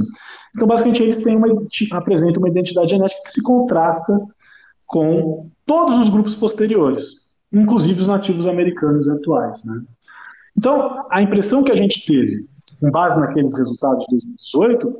Então, 0.54 0.66
basicamente, 0.66 1.02
eles 1.02 1.22
têm 1.22 1.36
uma, 1.36 1.48
apresentam 1.92 2.42
uma 2.42 2.48
identidade 2.48 2.90
genética 2.90 3.22
que 3.24 3.32
se 3.32 3.42
contrasta 3.42 4.18
com 4.86 5.50
todos 5.64 5.98
os 5.98 6.08
grupos 6.08 6.34
posteriores, 6.34 7.06
inclusive 7.52 8.00
os 8.00 8.06
nativos 8.06 8.46
americanos 8.46 9.08
atuais. 9.08 9.64
Né? 9.64 9.82
Então, 10.56 11.06
a 11.10 11.22
impressão 11.22 11.62
que 11.62 11.72
a 11.72 11.76
gente 11.76 12.06
teve 12.06 12.46
com 12.80 12.90
base 12.90 13.18
naqueles 13.20 13.56
resultados 13.56 14.00
de 14.00 14.10
2018, 14.10 14.98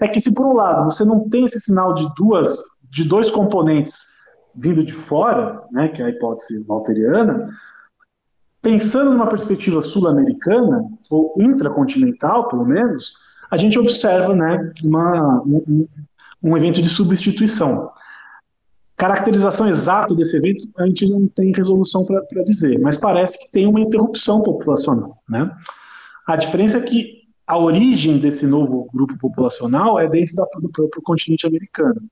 é 0.00 0.08
que 0.08 0.20
se 0.20 0.34
por 0.34 0.46
um 0.46 0.54
lado 0.54 0.84
você 0.84 1.04
não 1.04 1.28
tem 1.28 1.44
esse 1.44 1.60
sinal 1.60 1.94
de 1.94 2.06
duas, 2.16 2.56
de 2.90 3.04
dois 3.04 3.30
componentes 3.30 3.98
vindo 4.54 4.84
de 4.84 4.92
fora, 4.92 5.62
né, 5.72 5.88
que 5.88 6.00
é 6.00 6.06
a 6.06 6.10
hipótese 6.10 6.64
walteriana, 6.68 7.44
pensando 8.62 9.10
numa 9.10 9.26
perspectiva 9.26 9.82
sul-americana 9.82 10.84
ou 11.10 11.34
intracontinental, 11.38 12.48
pelo 12.48 12.64
menos, 12.64 13.14
a 13.50 13.56
gente 13.56 13.78
observa, 13.78 14.34
né, 14.34 14.72
uma, 14.82 15.42
um, 15.42 15.88
um 16.42 16.56
evento 16.56 16.80
de 16.80 16.88
substituição. 16.88 17.90
Caracterização 18.96 19.68
exata 19.68 20.14
desse 20.14 20.36
evento 20.36 20.68
a 20.78 20.86
gente 20.86 21.08
não 21.10 21.26
tem 21.26 21.52
resolução 21.52 22.04
para 22.04 22.44
dizer, 22.44 22.78
mas 22.78 22.96
parece 22.96 23.38
que 23.38 23.50
tem 23.50 23.66
uma 23.66 23.80
interrupção 23.80 24.40
populacional, 24.42 25.18
né? 25.28 25.50
A 26.26 26.36
diferença 26.36 26.78
é 26.78 26.82
que 26.82 27.24
a 27.46 27.58
origem 27.58 28.18
desse 28.18 28.46
novo 28.46 28.88
grupo 28.92 29.18
populacional 29.18 29.98
é 29.98 30.08
dentro 30.08 30.34
da, 30.34 30.44
do 30.60 30.70
próprio 30.70 31.02
continente 31.02 31.46
americano. 31.46 32.02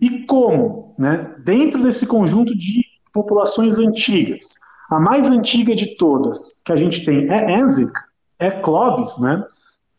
E 0.00 0.24
como, 0.26 0.94
né, 0.96 1.34
dentro 1.44 1.82
desse 1.82 2.06
conjunto 2.06 2.56
de 2.56 2.84
populações 3.12 3.78
antigas, 3.78 4.54
a 4.88 5.00
mais 5.00 5.28
antiga 5.28 5.74
de 5.74 5.96
todas 5.96 6.60
que 6.64 6.72
a 6.72 6.76
gente 6.76 7.04
tem 7.04 7.28
é 7.28 7.58
Enzic, 7.58 7.92
é 8.38 8.50
Clovis, 8.50 9.18
né? 9.18 9.44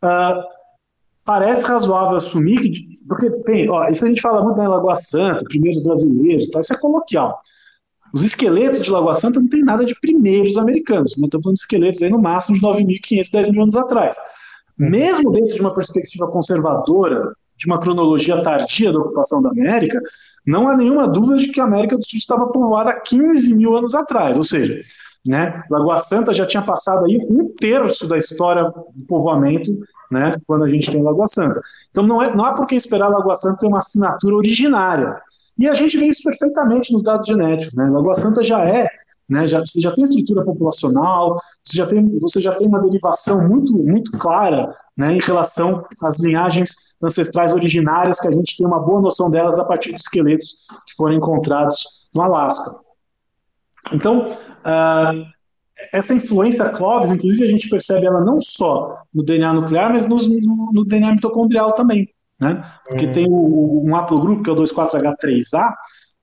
Uh, 0.02 0.42
parece 1.26 1.68
razoável 1.68 2.16
assumir 2.16 2.60
que, 2.60 3.06
porque 3.08 3.30
tem, 3.44 3.70
ó, 3.70 3.88
isso 3.90 4.06
a 4.06 4.08
gente 4.08 4.22
fala 4.22 4.42
muito 4.42 4.58
na 4.58 4.70
Lagoa 4.70 4.96
Santa, 4.96 5.44
primeiros 5.46 5.84
brasileiros, 5.84 6.50
tá? 6.50 6.62
isso 6.62 6.74
é 6.74 6.78
coloquial. 6.78 7.40
Os 8.14 8.24
esqueletos 8.24 8.82
de 8.82 8.90
Lagoa 8.90 9.16
Santa 9.16 9.40
não 9.40 9.48
tem 9.48 9.64
nada 9.64 9.86
de 9.86 9.94
primeiros 10.00 10.58
americanos. 10.58 11.12
Estamos 11.12 11.44
falando 11.44 11.56
de 11.56 11.62
esqueletos 11.62 12.02
aí 12.02 12.10
no 12.10 12.20
máximo 12.20 12.58
de 12.58 12.66
9.500, 12.66 13.32
10 13.32 13.50
mil 13.50 13.64
anos 13.64 13.78
atrás. 13.78 14.18
Mesmo 14.78 15.32
dentro 15.32 15.54
de 15.54 15.62
uma 15.62 15.74
perspectiva 15.74 16.28
conservadora, 16.28 17.34
de 17.58 17.66
uma 17.66 17.80
cronologia 17.80 18.42
tardia 18.42 18.92
da 18.92 19.00
ocupação 19.00 19.42
da 19.42 19.50
América, 19.50 20.02
não 20.46 20.70
há 20.70 20.76
nenhuma 20.76 21.08
dúvida 21.08 21.38
de 21.38 21.50
que 21.50 21.60
a 21.60 21.66
América 21.66 21.98
do 21.98 22.06
Sul 22.06 22.18
estava 22.18 22.48
povoada 22.48 22.92
há 22.92 23.00
15 23.00 23.54
mil 23.54 23.76
anos 23.76 23.94
atrás. 23.94 24.38
Ou 24.38 24.44
seja, 24.44 24.82
né, 25.26 25.62
Lagoa 25.70 26.00
Santa 26.00 26.34
já 26.34 26.46
tinha 26.46 26.64
passado 26.64 27.06
aí 27.06 27.18
um 27.30 27.54
terço 27.54 28.08
da 28.08 28.18
história 28.18 28.64
do 28.64 29.06
povoamento 29.06 29.72
né, 30.10 30.38
quando 30.48 30.64
a 30.64 30.70
gente 30.70 30.90
tem 30.90 31.04
Lagoa 31.04 31.28
Santa. 31.28 31.62
Então 31.90 32.06
não 32.06 32.22
é, 32.22 32.36
não 32.36 32.46
há 32.46 32.54
por 32.54 32.66
que 32.66 32.76
esperar 32.76 33.08
a 33.08 33.18
Lagoa 33.18 33.36
Santa 33.36 33.60
ter 33.60 33.68
uma 33.68 33.80
assinatura 33.80 34.36
originária. 34.36 35.22
E 35.60 35.68
a 35.68 35.74
gente 35.74 35.98
vê 35.98 36.08
isso 36.08 36.24
perfeitamente 36.24 36.94
nos 36.94 37.04
dados 37.04 37.28
genéticos. 37.28 37.76
Né? 37.76 37.90
Lagoa 37.90 38.14
Santa 38.14 38.42
já 38.42 38.66
é, 38.66 38.88
né, 39.28 39.46
já, 39.46 39.60
você 39.60 39.82
já 39.82 39.92
tem 39.92 40.06
estrutura 40.06 40.44
populacional, 40.44 41.40
você 41.64 41.78
já 41.78 41.86
tem, 41.86 42.18
você 42.18 42.42
já 42.42 42.56
tem 42.56 42.68
uma 42.68 42.80
derivação 42.80 43.48
muito, 43.48 43.74
muito 43.74 44.12
clara 44.14 44.74
né, 44.98 45.14
em 45.14 45.20
relação 45.20 45.86
às 46.02 46.18
linhagens 46.18 46.74
ancestrais 47.04 47.54
originárias, 47.54 48.20
que 48.20 48.28
a 48.28 48.32
gente 48.32 48.58
tem 48.58 48.66
uma 48.66 48.80
boa 48.80 49.02
noção 49.02 49.30
delas 49.30 49.60
a 49.60 49.66
partir 49.66 49.94
de 49.94 50.00
esqueletos 50.00 50.66
que 50.88 50.96
foram 50.96 51.16
encontrados 51.16 52.08
no 52.16 52.22
Alasca. 52.22 52.72
Então, 53.94 54.28
uh, 54.28 55.26
essa 55.92 56.14
influência 56.14 56.70
Clovis, 56.70 57.12
inclusive, 57.12 57.44
a 57.44 57.52
gente 57.52 57.70
percebe 57.70 58.08
ela 58.08 58.22
não 58.22 58.40
só 58.40 59.04
no 59.14 59.24
DNA 59.24 59.54
nuclear, 59.54 59.92
mas 59.92 60.08
no, 60.08 60.18
no, 60.18 60.72
no 60.74 60.86
DNA 60.86 61.14
mitocondrial 61.14 61.74
também. 61.74 62.10
Né? 62.40 62.64
Porque 62.88 63.06
uhum. 63.06 63.12
tem 63.12 63.28
o, 63.30 63.84
um 63.86 63.96
haplogrupo, 63.96 64.44
que 64.44 64.50
é 64.50 64.54
o 64.54 64.56
24H3A, 64.56 65.74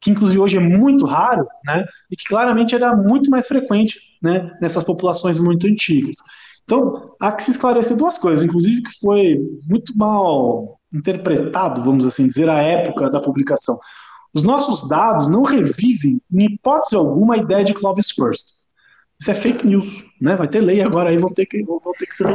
que 0.01 0.11
inclusive 0.11 0.39
hoje 0.39 0.57
é 0.57 0.61
muito 0.61 1.05
raro, 1.05 1.47
né? 1.64 1.85
E 2.11 2.17
que 2.17 2.25
claramente 2.25 2.75
era 2.75 2.95
muito 2.95 3.31
mais 3.31 3.49
frequente, 3.49 3.99
né? 4.23 4.51
Nessas 4.61 4.85
populações 4.85 5.41
muito 5.41 5.67
antigas. 5.67 6.17
Então, 6.64 7.14
há 7.21 7.33
que 7.33 7.45
se 7.45 7.53
esclarecer 7.53 7.97
duas 7.97 8.19
coisas, 8.19 8.45
inclusive 8.45 8.83
que 8.83 8.99
foi 9.01 9.39
muito 9.69 9.97
mal 9.97 10.81
interpretado, 10.95 11.83
vamos 11.83 12.07
assim 12.07 12.27
dizer, 12.27 12.49
a 12.49 12.61
época 12.61 13.11
da 13.11 13.21
publicação. 13.21 13.79
Os 14.35 14.43
nossos 14.43 14.89
dados 14.89 15.29
não 15.29 15.43
revivem, 15.43 16.21
em 16.33 16.45
hipótese 16.45 16.97
alguma, 16.97 17.35
a 17.35 17.39
ideia 17.39 17.64
de 17.64 17.73
Clovis 17.73 18.11
First. 18.11 18.49
Isso 19.19 19.31
é 19.31 19.35
fake 19.35 19.67
news, 19.67 20.05
né? 20.21 20.37
Vai 20.37 20.49
ter 20.49 20.61
lei 20.61 20.83
agora 20.83 21.11
aí, 21.11 21.17
vão 21.17 21.33
ter 21.33 21.47
que, 21.47 21.64
vão 21.64 21.81
ter 21.99 22.07
que 22.07 22.14
ser 22.14 22.27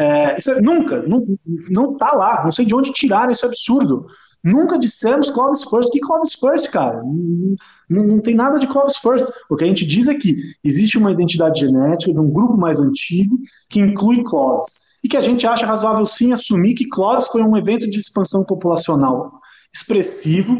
é, 0.00 0.38
isso 0.38 0.50
é, 0.50 0.60
nunca, 0.62 1.02
não, 1.02 1.24
não 1.68 1.96
tá 1.96 2.12
lá, 2.12 2.42
não 2.42 2.50
sei 2.50 2.64
de 2.64 2.74
onde 2.74 2.90
tiraram 2.92 3.30
esse 3.30 3.44
absurdo. 3.44 4.06
Nunca 4.42 4.78
dissemos 4.78 5.28
Clovis 5.28 5.62
First. 5.64 5.92
Que 5.92 6.00
Clovis 6.00 6.32
First, 6.32 6.70
cara? 6.70 7.02
Não, 7.02 7.54
não, 7.88 8.06
não, 8.06 8.20
tem 8.20 8.34
nada 8.34 8.58
de 8.58 8.66
Clovis 8.66 8.96
First. 8.96 9.28
O 9.50 9.56
que 9.56 9.64
a 9.64 9.66
gente 9.66 9.84
diz 9.84 10.08
é 10.08 10.14
que 10.14 10.34
existe 10.64 10.96
uma 10.96 11.12
identidade 11.12 11.60
genética 11.60 12.14
de 12.14 12.20
um 12.20 12.30
grupo 12.30 12.56
mais 12.56 12.80
antigo 12.80 13.38
que 13.68 13.80
inclui 13.80 14.24
Clovis. 14.24 14.78
E 15.04 15.08
que 15.08 15.16
a 15.18 15.20
gente 15.20 15.46
acha 15.46 15.66
razoável 15.66 16.06
sim 16.06 16.32
assumir 16.32 16.74
que 16.74 16.88
Clovis 16.88 17.28
foi 17.28 17.42
um 17.42 17.56
evento 17.56 17.88
de 17.90 17.98
expansão 18.00 18.42
populacional 18.42 19.40
expressivo 19.72 20.58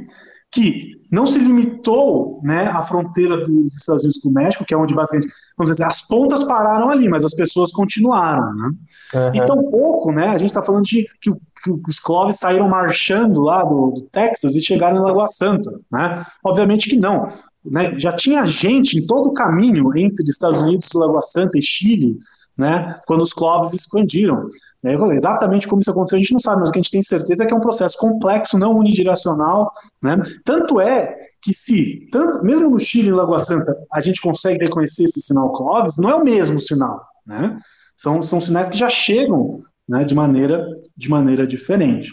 que 0.50 1.00
não 1.10 1.26
se 1.26 1.38
limitou 1.38 2.40
né, 2.42 2.68
à 2.68 2.82
fronteira 2.82 3.46
dos 3.46 3.76
Estados 3.76 4.04
Unidos 4.04 4.20
com 4.20 4.28
o 4.28 4.32
México, 4.32 4.64
que 4.64 4.74
é 4.74 4.76
onde 4.76 4.94
basicamente, 4.94 5.32
vamos 5.56 5.70
dizer, 5.70 5.84
as 5.84 6.00
pontas 6.06 6.44
pararam 6.44 6.88
ali, 6.88 7.08
mas 7.08 7.24
as 7.24 7.34
pessoas 7.34 7.72
continuaram. 7.72 8.54
Né? 8.54 8.70
Uhum. 9.14 9.34
E 9.34 9.46
tão 9.46 9.70
pouco, 9.70 10.12
né, 10.12 10.28
a 10.28 10.38
gente 10.38 10.50
está 10.50 10.62
falando 10.62 10.84
de 10.84 11.06
que, 11.20 11.32
que, 11.32 11.70
os 11.88 12.00
Clovis 12.00 12.38
saíram 12.38 12.68
marchando 12.68 13.40
lá 13.40 13.64
do, 13.64 13.90
do, 13.90 14.02
Texas 14.02 14.56
e 14.56 14.62
chegaram 14.62 14.96
em 14.96 15.00
Lagoa 15.00 15.28
Santa. 15.28 15.70
Né? 15.90 16.24
Obviamente 16.44 16.88
que 16.88 16.96
não. 16.96 17.32
Né? 17.64 17.98
Já 17.98 18.12
tinha 18.12 18.46
gente 18.46 18.98
em 18.98 19.06
todo 19.06 19.30
o 19.30 19.34
caminho 19.34 19.96
entre 19.96 20.28
Estados 20.28 20.62
Unidos, 20.62 20.90
Lagoa 20.94 21.22
Santa 21.22 21.58
e 21.58 21.62
Chile, 21.62 22.16
né, 22.56 23.00
quando 23.06 23.22
os 23.22 23.32
Clovis 23.32 23.72
expandiram. 23.72 24.48
Né, 24.82 24.94
exatamente 25.14 25.68
como 25.68 25.80
isso 25.80 25.90
aconteceu, 25.90 26.16
a 26.16 26.22
gente 26.22 26.32
não 26.32 26.38
sabe, 26.38 26.60
mas 26.60 26.70
o 26.70 26.72
que 26.72 26.78
a 26.78 26.82
gente 26.82 26.90
tem 26.90 27.02
certeza 27.02 27.44
é 27.44 27.46
que 27.46 27.52
é 27.52 27.56
um 27.56 27.60
processo 27.60 27.98
complexo, 27.98 28.58
não 28.58 28.76
unidirecional. 28.78 29.70
Né? 30.02 30.16
Tanto 30.44 30.80
é 30.80 31.14
que 31.42 31.52
se, 31.52 32.08
tanto, 32.10 32.42
mesmo 32.42 32.70
no 32.70 32.78
Chile 32.78 33.08
e 33.08 33.12
Lagoa 33.12 33.40
Santa, 33.40 33.76
a 33.92 34.00
gente 34.00 34.20
consegue 34.20 34.64
reconhecer 34.64 35.04
esse 35.04 35.20
sinal 35.20 35.52
Clovis, 35.52 35.98
não 35.98 36.10
é 36.10 36.14
o 36.14 36.24
mesmo 36.24 36.58
sinal. 36.60 37.02
Né? 37.26 37.58
São, 37.96 38.22
são 38.22 38.40
sinais 38.40 38.70
que 38.70 38.78
já 38.78 38.88
chegam 38.88 39.60
né, 39.86 40.04
de, 40.04 40.14
maneira, 40.14 40.66
de 40.96 41.10
maneira 41.10 41.46
diferente. 41.46 42.10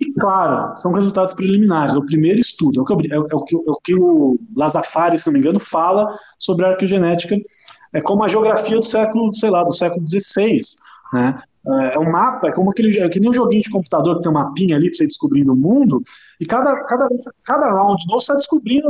E 0.00 0.12
claro, 0.12 0.76
são 0.76 0.92
resultados 0.92 1.34
preliminares. 1.34 1.96
É 1.96 1.98
o 1.98 2.06
primeiro 2.06 2.38
estudo, 2.38 2.78
é 2.78 2.82
o 2.82 2.86
que, 2.86 3.12
é, 3.12 3.16
é 3.16 3.18
é 3.18 3.34
o, 3.34 3.80
que 3.82 3.94
o 3.94 4.38
Lazafari, 4.56 5.18
se 5.18 5.26
não 5.26 5.32
me 5.32 5.40
engano, 5.40 5.58
fala 5.58 6.16
sobre 6.38 6.64
a 6.64 6.68
arqueogenética. 6.68 7.36
É 7.92 8.00
como 8.00 8.22
a 8.22 8.28
geografia 8.28 8.76
do 8.76 8.84
século, 8.84 9.34
sei 9.34 9.50
lá, 9.50 9.64
do 9.64 9.72
século 9.72 10.06
XVI. 10.06 10.58
Né? 11.12 11.42
É, 11.68 11.94
é 11.94 11.98
um 11.98 12.10
mapa, 12.10 12.48
é 12.48 12.52
como 12.52 12.70
aquele, 12.70 12.98
é 12.98 13.08
que 13.08 13.20
nem 13.20 13.28
um 13.28 13.34
joguinho 13.34 13.62
de 13.62 13.70
computador 13.70 14.16
que 14.16 14.22
tem 14.22 14.30
um 14.30 14.34
mapinha 14.34 14.76
ali 14.76 14.88
para 14.88 14.96
você 14.96 15.06
descobrir 15.06 15.48
o 15.48 15.54
mundo, 15.54 16.02
e 16.40 16.46
cada, 16.46 16.84
cada, 16.84 17.08
cada 17.44 17.70
round 17.70 18.06
novo 18.06 18.20
você 18.20 18.24
está 18.24 18.34
descobrindo, 18.34 18.88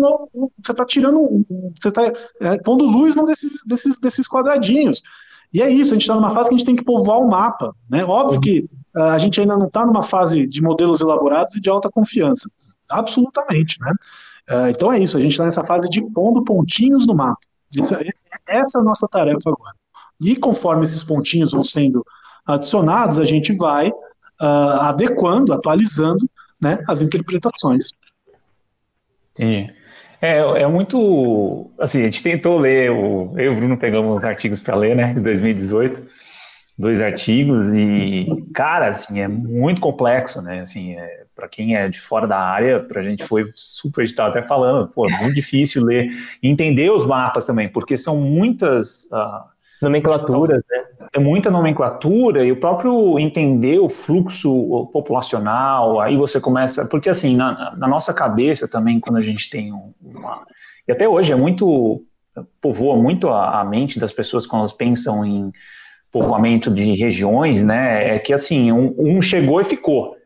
você 0.62 0.72
está 0.72 0.84
tirando, 0.84 1.44
você 1.80 1.88
está 1.88 2.02
é, 2.40 2.58
pondo 2.58 2.84
luz 2.84 3.16
num 3.16 3.24
desses, 3.24 3.64
desses, 3.66 3.98
desses 3.98 4.28
quadradinhos. 4.28 5.02
E 5.52 5.62
é 5.62 5.70
isso, 5.70 5.92
a 5.92 5.94
gente 5.94 6.02
está 6.02 6.14
numa 6.14 6.30
fase 6.30 6.48
que 6.48 6.54
a 6.54 6.58
gente 6.58 6.66
tem 6.66 6.76
que 6.76 6.84
povoar 6.84 7.18
o 7.18 7.28
mapa. 7.28 7.74
Né? 7.88 8.04
Óbvio 8.04 8.40
que 8.40 8.68
uh, 8.94 9.02
a 9.04 9.18
gente 9.18 9.40
ainda 9.40 9.56
não 9.56 9.66
está 9.66 9.84
numa 9.84 10.02
fase 10.02 10.46
de 10.46 10.62
modelos 10.62 11.00
elaborados 11.00 11.54
e 11.56 11.60
de 11.60 11.70
alta 11.70 11.90
confiança. 11.90 12.50
Absolutamente. 12.90 13.80
Né? 13.80 13.92
Uh, 14.50 14.68
então 14.68 14.92
é 14.92 15.00
isso, 15.00 15.16
a 15.16 15.20
gente 15.20 15.32
está 15.32 15.44
nessa 15.44 15.64
fase 15.64 15.88
de 15.88 16.02
pondo 16.12 16.44
pontinhos 16.44 17.06
no 17.06 17.14
mapa. 17.14 17.40
Isso, 17.74 17.94
essa 18.46 18.78
é 18.78 18.80
a 18.80 18.84
nossa 18.84 19.08
tarefa 19.08 19.50
agora. 19.50 19.74
E 20.20 20.36
conforme 20.36 20.84
esses 20.84 21.04
pontinhos 21.04 21.52
vão 21.52 21.64
sendo 21.64 22.04
adicionados, 22.48 23.20
a 23.20 23.24
gente 23.24 23.54
vai 23.54 23.90
uh, 23.90 24.80
adequando, 24.80 25.52
atualizando 25.52 26.28
né, 26.60 26.82
as 26.88 27.02
interpretações. 27.02 27.92
Sim. 29.34 29.68
É, 30.20 30.38
é 30.62 30.66
muito. 30.66 31.70
Assim, 31.78 32.00
a 32.00 32.04
gente 32.04 32.22
tentou 32.22 32.58
ler, 32.58 32.90
o, 32.90 33.34
eu 33.36 33.52
e 33.52 33.54
o 33.54 33.56
Bruno 33.56 33.76
pegamos 33.76 34.16
os 34.16 34.24
artigos 34.24 34.60
para 34.60 34.74
ler, 34.74 34.96
né, 34.96 35.14
de 35.14 35.20
2018, 35.20 36.04
dois 36.76 37.00
artigos, 37.00 37.66
e, 37.72 38.26
cara, 38.52 38.88
assim, 38.88 39.20
é 39.20 39.28
muito 39.28 39.80
complexo, 39.80 40.42
né, 40.42 40.60
assim, 40.60 40.96
é, 40.96 41.24
para 41.36 41.48
quem 41.48 41.76
é 41.76 41.88
de 41.88 42.00
fora 42.00 42.26
da 42.26 42.36
área, 42.36 42.80
para 42.80 43.00
a 43.00 43.04
gente 43.04 43.24
foi 43.28 43.48
super, 43.54 44.04
estava 44.04 44.30
até 44.30 44.42
falando, 44.42 44.88
pô, 44.88 45.06
é 45.06 45.18
muito 45.22 45.34
difícil 45.36 45.84
ler, 45.84 46.10
entender 46.42 46.90
os 46.90 47.06
mapas 47.06 47.46
também, 47.46 47.68
porque 47.68 47.96
são 47.96 48.16
muitas. 48.16 49.04
Uh, 49.04 49.57
Nomenclaturas, 49.80 50.62
né? 50.68 50.84
É 51.14 51.18
muita 51.18 51.50
nomenclatura 51.50 52.44
e 52.44 52.50
o 52.50 52.60
próprio 52.60 53.18
entender 53.18 53.78
o 53.78 53.88
fluxo 53.88 54.90
populacional, 54.92 56.00
aí 56.00 56.16
você 56.16 56.40
começa. 56.40 56.86
Porque, 56.86 57.08
assim, 57.08 57.36
na, 57.36 57.74
na 57.76 57.86
nossa 57.86 58.12
cabeça 58.12 58.68
também, 58.68 58.98
quando 58.98 59.16
a 59.16 59.22
gente 59.22 59.48
tem 59.48 59.72
uma. 59.72 60.44
E 60.86 60.92
até 60.92 61.08
hoje 61.08 61.32
é 61.32 61.36
muito. 61.36 62.02
povoa 62.60 62.96
muito 62.96 63.28
a, 63.28 63.60
a 63.60 63.64
mente 63.64 63.98
das 64.00 64.12
pessoas 64.12 64.46
quando 64.46 64.60
elas 64.60 64.72
pensam 64.72 65.24
em 65.24 65.52
povoamento 66.10 66.70
de 66.70 66.94
regiões, 66.94 67.62
né? 67.62 68.16
É 68.16 68.18
que, 68.18 68.32
assim, 68.32 68.72
um, 68.72 68.94
um 68.98 69.22
chegou 69.22 69.60
e 69.60 69.64
ficou, 69.64 70.16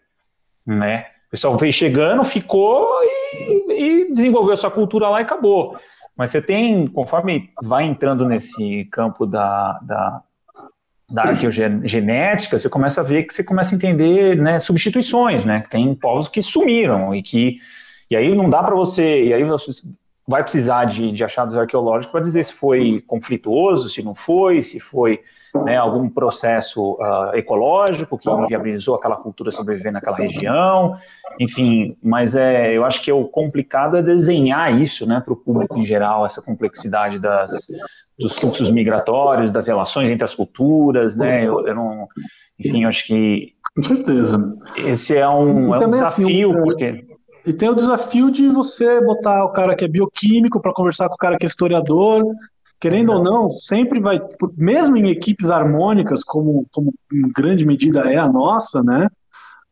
né? 0.67 1.07
O 1.29 1.31
pessoal 1.33 1.57
veio 1.57 1.73
chegando, 1.73 2.25
ficou 2.25 2.87
e, 3.03 3.73
e 3.73 4.15
desenvolveu 4.15 4.57
sua 4.57 4.71
cultura 4.71 5.09
lá 5.09 5.21
e 5.21 5.25
acabou. 5.25 5.77
Mas 6.17 6.31
você 6.31 6.43
tem, 6.43 6.87
conforme 6.87 7.51
vai 7.63 7.85
entrando 7.85 8.27
nesse 8.27 8.87
campo 8.93 9.27
da, 9.27 9.79
da, 9.83 10.23
da 11.11 11.23
arqueogenética, 11.23 12.59
você 12.59 12.69
começa 12.69 13.01
a 13.01 13.05
ver 13.05 13.25
que 13.25 13.33
você 13.33 13.43
começa 13.43 13.75
a 13.75 13.77
entender 13.77 14.37
né, 14.37 14.59
substituições, 14.59 15.45
né? 15.45 15.63
Tem 15.71 15.95
povos 15.95 16.29
que 16.29 16.43
sumiram 16.43 17.15
e 17.15 17.23
que. 17.23 17.57
E 18.11 18.17
aí 18.17 18.35
não 18.35 18.51
dá 18.51 18.63
para 18.63 18.75
você. 18.75 19.25
E 19.25 19.33
aí 19.33 19.43
vai 20.27 20.43
precisar 20.43 20.85
de, 20.85 21.11
de 21.11 21.25
achados 21.25 21.57
arqueológicos 21.57 22.13
para 22.13 22.21
dizer 22.21 22.45
se 22.45 22.53
foi 22.53 23.03
conflituoso, 23.07 23.89
se 23.89 24.03
não 24.03 24.15
foi, 24.15 24.63
se 24.63 24.79
foi 24.79 25.21
né, 25.65 25.77
algum 25.77 26.09
processo 26.09 26.93
uh, 26.93 27.35
ecológico 27.35 28.17
que 28.17 28.29
viabilizou 28.47 28.95
aquela 28.95 29.17
cultura 29.17 29.51
sobreviver 29.51 29.93
naquela 29.93 30.17
região, 30.17 30.97
enfim, 31.39 31.97
mas 32.03 32.35
é, 32.35 32.73
eu 32.73 32.85
acho 32.85 33.03
que 33.03 33.13
o 33.13 33.25
complicado 33.27 33.97
é 33.97 34.03
desenhar 34.03 34.81
isso 34.81 35.07
né, 35.07 35.21
para 35.21 35.33
o 35.33 35.37
público 35.37 35.79
em 35.79 35.85
geral, 35.85 36.25
essa 36.25 36.41
complexidade 36.41 37.19
das, 37.19 37.51
dos 38.19 38.39
fluxos 38.39 38.71
migratórios, 38.71 39.51
das 39.51 39.67
relações 39.67 40.09
entre 40.09 40.25
as 40.25 40.35
culturas, 40.35 41.17
né, 41.17 41.47
eu, 41.47 41.67
eu 41.67 41.75
não, 41.75 42.09
enfim, 42.59 42.85
eu 42.85 42.89
acho 42.89 43.05
que 43.07 43.55
com 43.75 43.83
certeza. 43.83 44.55
Esse 44.77 45.17
é 45.17 45.29
um, 45.29 45.75
é 45.75 45.87
um 45.87 45.91
desafio, 45.91 46.53
assim, 46.53 46.63
porque 46.63 47.12
e 47.45 47.53
tem 47.53 47.69
o 47.69 47.75
desafio 47.75 48.31
de 48.31 48.49
você 48.49 49.01
botar 49.01 49.45
o 49.45 49.53
cara 49.53 49.75
que 49.75 49.85
é 49.85 49.89
bioquímico 49.89 50.61
para 50.61 50.73
conversar 50.73 51.09
com 51.09 51.15
o 51.15 51.19
cara 51.19 51.37
que 51.37 51.45
é 51.45 51.49
historiador, 51.49 52.25
querendo 52.79 53.13
ou 53.13 53.23
não, 53.23 53.51
sempre 53.53 54.01
vai, 54.01 54.21
mesmo 54.57 54.97
em 54.97 55.11
equipes 55.11 55.51
harmônicas, 55.51 56.23
como, 56.23 56.67
como 56.73 56.95
em 57.13 57.33
grande 57.33 57.65
medida 57.65 58.01
é 58.01 58.17
a 58.17 58.29
nossa, 58.29 58.83
né? 58.83 59.09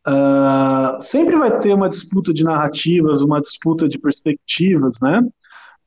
Uh, 0.07 1.03
sempre 1.03 1.37
vai 1.37 1.59
ter 1.61 1.75
uma 1.75 1.89
disputa 1.89 2.33
de 2.33 2.43
narrativas, 2.43 3.21
uma 3.21 3.41
disputa 3.41 3.89
de 3.89 3.99
perspectivas, 3.99 5.01
né? 5.01 5.21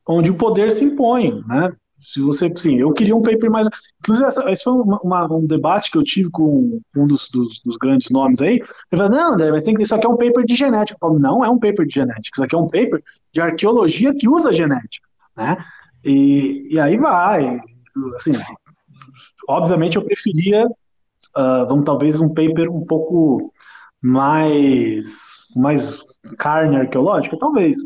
Onde 0.06 0.30
o 0.30 0.36
poder 0.36 0.70
se 0.70 0.84
impõe, 0.84 1.42
né? 1.46 1.72
Se 2.04 2.20
você, 2.20 2.52
sim, 2.56 2.78
eu 2.78 2.92
queria 2.92 3.16
um 3.16 3.22
paper 3.22 3.50
mais. 3.50 3.66
Inclusive, 4.00 4.26
essa, 4.26 4.50
esse 4.52 4.64
foi 4.64 4.74
uma, 4.74 5.00
uma, 5.00 5.34
um 5.34 5.46
debate 5.46 5.90
que 5.90 5.98
eu 5.98 6.04
tive 6.04 6.30
com 6.30 6.80
um 6.96 7.06
dos, 7.06 7.30
dos, 7.30 7.60
dos 7.62 7.76
grandes 7.76 8.10
nomes 8.10 8.40
aí. 8.42 8.56
Ele 8.56 8.64
falou: 8.96 9.10
não, 9.10 9.34
André, 9.34 9.50
mas 9.50 9.64
tem 9.64 9.74
que 9.74 9.82
isso 9.82 9.94
aqui 9.94 10.06
é 10.06 10.08
um 10.08 10.16
paper 10.16 10.44
de 10.44 10.54
genética. 10.54 10.96
Eu 10.96 11.08
falo, 11.08 11.18
não 11.18 11.44
é 11.44 11.48
um 11.48 11.58
paper 11.58 11.86
de 11.86 11.94
genética, 11.94 12.30
isso 12.34 12.44
aqui 12.44 12.54
é 12.54 12.58
um 12.58 12.68
paper 12.68 13.02
de 13.32 13.40
arqueologia 13.40 14.14
que 14.14 14.28
usa 14.28 14.52
genética, 14.52 15.08
né? 15.36 15.56
E, 16.04 16.74
e 16.74 16.78
aí 16.78 16.98
vai. 16.98 17.58
Assim, 18.14 18.32
obviamente 19.48 19.96
eu 19.96 20.04
preferia 20.04 20.66
uh, 21.36 21.66
vamos 21.66 21.84
talvez 21.84 22.20
um 22.20 22.28
paper 22.28 22.70
um 22.70 22.84
pouco 22.84 23.52
mais, 24.00 25.46
mais 25.56 26.00
carne 26.38 26.76
arqueológica, 26.76 27.36
talvez. 27.38 27.78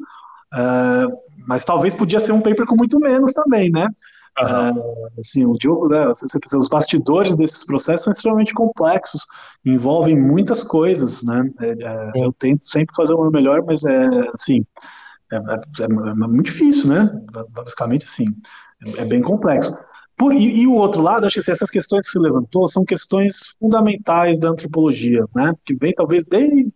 Uh, 0.52 1.27
mas 1.48 1.64
talvez 1.64 1.94
podia 1.94 2.20
ser 2.20 2.32
um 2.32 2.42
paper 2.42 2.66
com 2.66 2.76
muito 2.76 3.00
menos 3.00 3.32
também, 3.32 3.70
né? 3.70 3.88
Uhum. 4.40 5.08
assim, 5.18 5.44
o 5.44 5.54
Diogo, 5.54 5.88
né, 5.88 6.06
os 6.06 6.68
bastidores 6.68 7.34
desses 7.34 7.64
processos 7.64 8.04
são 8.04 8.12
extremamente 8.12 8.54
complexos, 8.54 9.22
envolvem 9.64 10.16
muitas 10.16 10.62
coisas, 10.62 11.24
né? 11.24 11.50
É, 11.60 11.70
é, 11.70 12.24
eu 12.24 12.32
tento 12.32 12.62
sempre 12.64 12.94
fazer 12.94 13.14
o 13.14 13.22
meu 13.22 13.32
melhor, 13.32 13.64
mas 13.66 13.82
é 13.84 14.06
assim, 14.32 14.62
é, 15.32 15.36
é, 15.36 15.84
é 15.84 15.88
muito 15.88 16.44
difícil, 16.44 16.90
né? 16.90 17.10
Basicamente, 17.50 18.04
assim, 18.04 18.26
é, 18.96 19.04
bem 19.04 19.22
complexo. 19.22 19.76
Por, 20.16 20.32
e, 20.32 20.60
e, 20.60 20.66
o 20.66 20.74
outro 20.74 21.02
lado, 21.02 21.26
acho 21.26 21.42
que 21.42 21.50
essas 21.50 21.70
questões 21.70 22.06
que 22.06 22.12
se 22.12 22.18
levantou 22.18 22.68
são 22.68 22.84
questões 22.84 23.54
fundamentais 23.58 24.38
da 24.38 24.50
antropologia, 24.50 25.24
né? 25.34 25.52
Que 25.64 25.74
vem 25.74 25.94
talvez 25.94 26.24
desde 26.24 26.72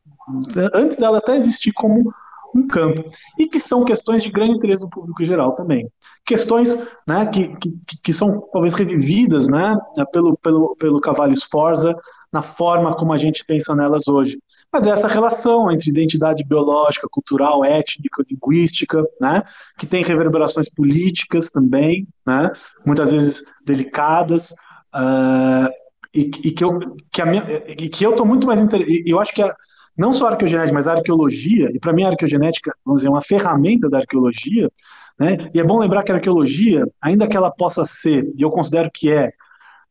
antes 0.75 0.97
dela 0.97 1.19
até 1.19 1.37
existir 1.37 1.73
como 1.73 2.13
um 2.55 2.67
campo, 2.67 3.11
e 3.39 3.47
que 3.47 3.59
são 3.59 3.85
questões 3.85 4.23
de 4.23 4.31
grande 4.31 4.57
interesse 4.57 4.83
do 4.83 4.91
público 4.91 5.25
geral 5.25 5.53
também. 5.53 5.89
Questões 6.25 6.87
né, 7.07 7.27
que, 7.27 7.49
que, 7.57 7.71
que 8.05 8.13
são 8.13 8.49
talvez 8.53 8.75
revividas 8.75 9.49
né, 9.49 9.77
pelo, 10.13 10.37
pelo, 10.39 10.77
pelo 10.77 11.01
Cavallo 11.01 11.37
Sforza 11.37 11.97
na 12.33 12.43
forma 12.43 12.95
como 12.95 13.13
a 13.13 13.17
gente 13.17 13.45
pensa 13.45 13.75
nelas 13.75 14.09
hoje. 14.09 14.39
Mas 14.73 14.87
é 14.87 14.91
essa 14.91 15.07
relação 15.07 15.71
entre 15.71 15.91
identidade 15.91 16.43
biológica, 16.45 17.07
cultural, 17.11 17.63
étnica, 17.63 18.25
linguística, 18.29 19.05
né, 19.21 19.43
que 19.79 19.87
tem 19.87 20.03
reverberações 20.03 20.69
políticas 20.69 21.51
também, 21.51 22.07
né, 22.27 22.51
muitas 22.85 23.11
vezes 23.11 23.43
delicadas, 23.67 24.53
uh, 24.95 25.69
e, 26.15 26.31
e, 26.45 26.51
que 26.51 26.65
eu 26.65 26.79
que, 27.11 27.89
que 27.89 28.07
eu 28.07 28.25
muito 28.25 28.47
mais 28.47 28.61
interessado. 28.61 29.03
Eu 29.07 29.19
acho 29.19 29.35
que 29.35 29.43
a, 29.43 29.55
não 29.97 30.13
só 30.13 30.29
arqueogenética, 30.29 30.75
mas 30.75 30.89
arqueologia, 30.89 31.71
e 31.73 31.79
para 31.79 31.93
mim 31.93 32.05
a 32.05 32.09
arqueogenética, 32.09 32.75
vamos 32.85 33.01
dizer, 33.01 33.09
é 33.09 33.11
uma 33.11 33.23
ferramenta 33.23 33.89
da 33.89 33.99
arqueologia, 33.99 34.71
né? 35.19 35.51
E 35.53 35.61
é 35.61 35.65
bom 35.65 35.79
lembrar 35.79 36.03
que 36.03 36.13
a 36.13 36.17
arqueologia, 36.17 36.87
ainda 37.01 37.29
que 37.29 37.37
ela 37.37 37.51
possa 37.51 37.85
ser, 37.87 38.31
e 38.37 38.43
eu 38.43 38.51
considero 38.51 38.91
que 38.93 39.11
é, 39.11 39.33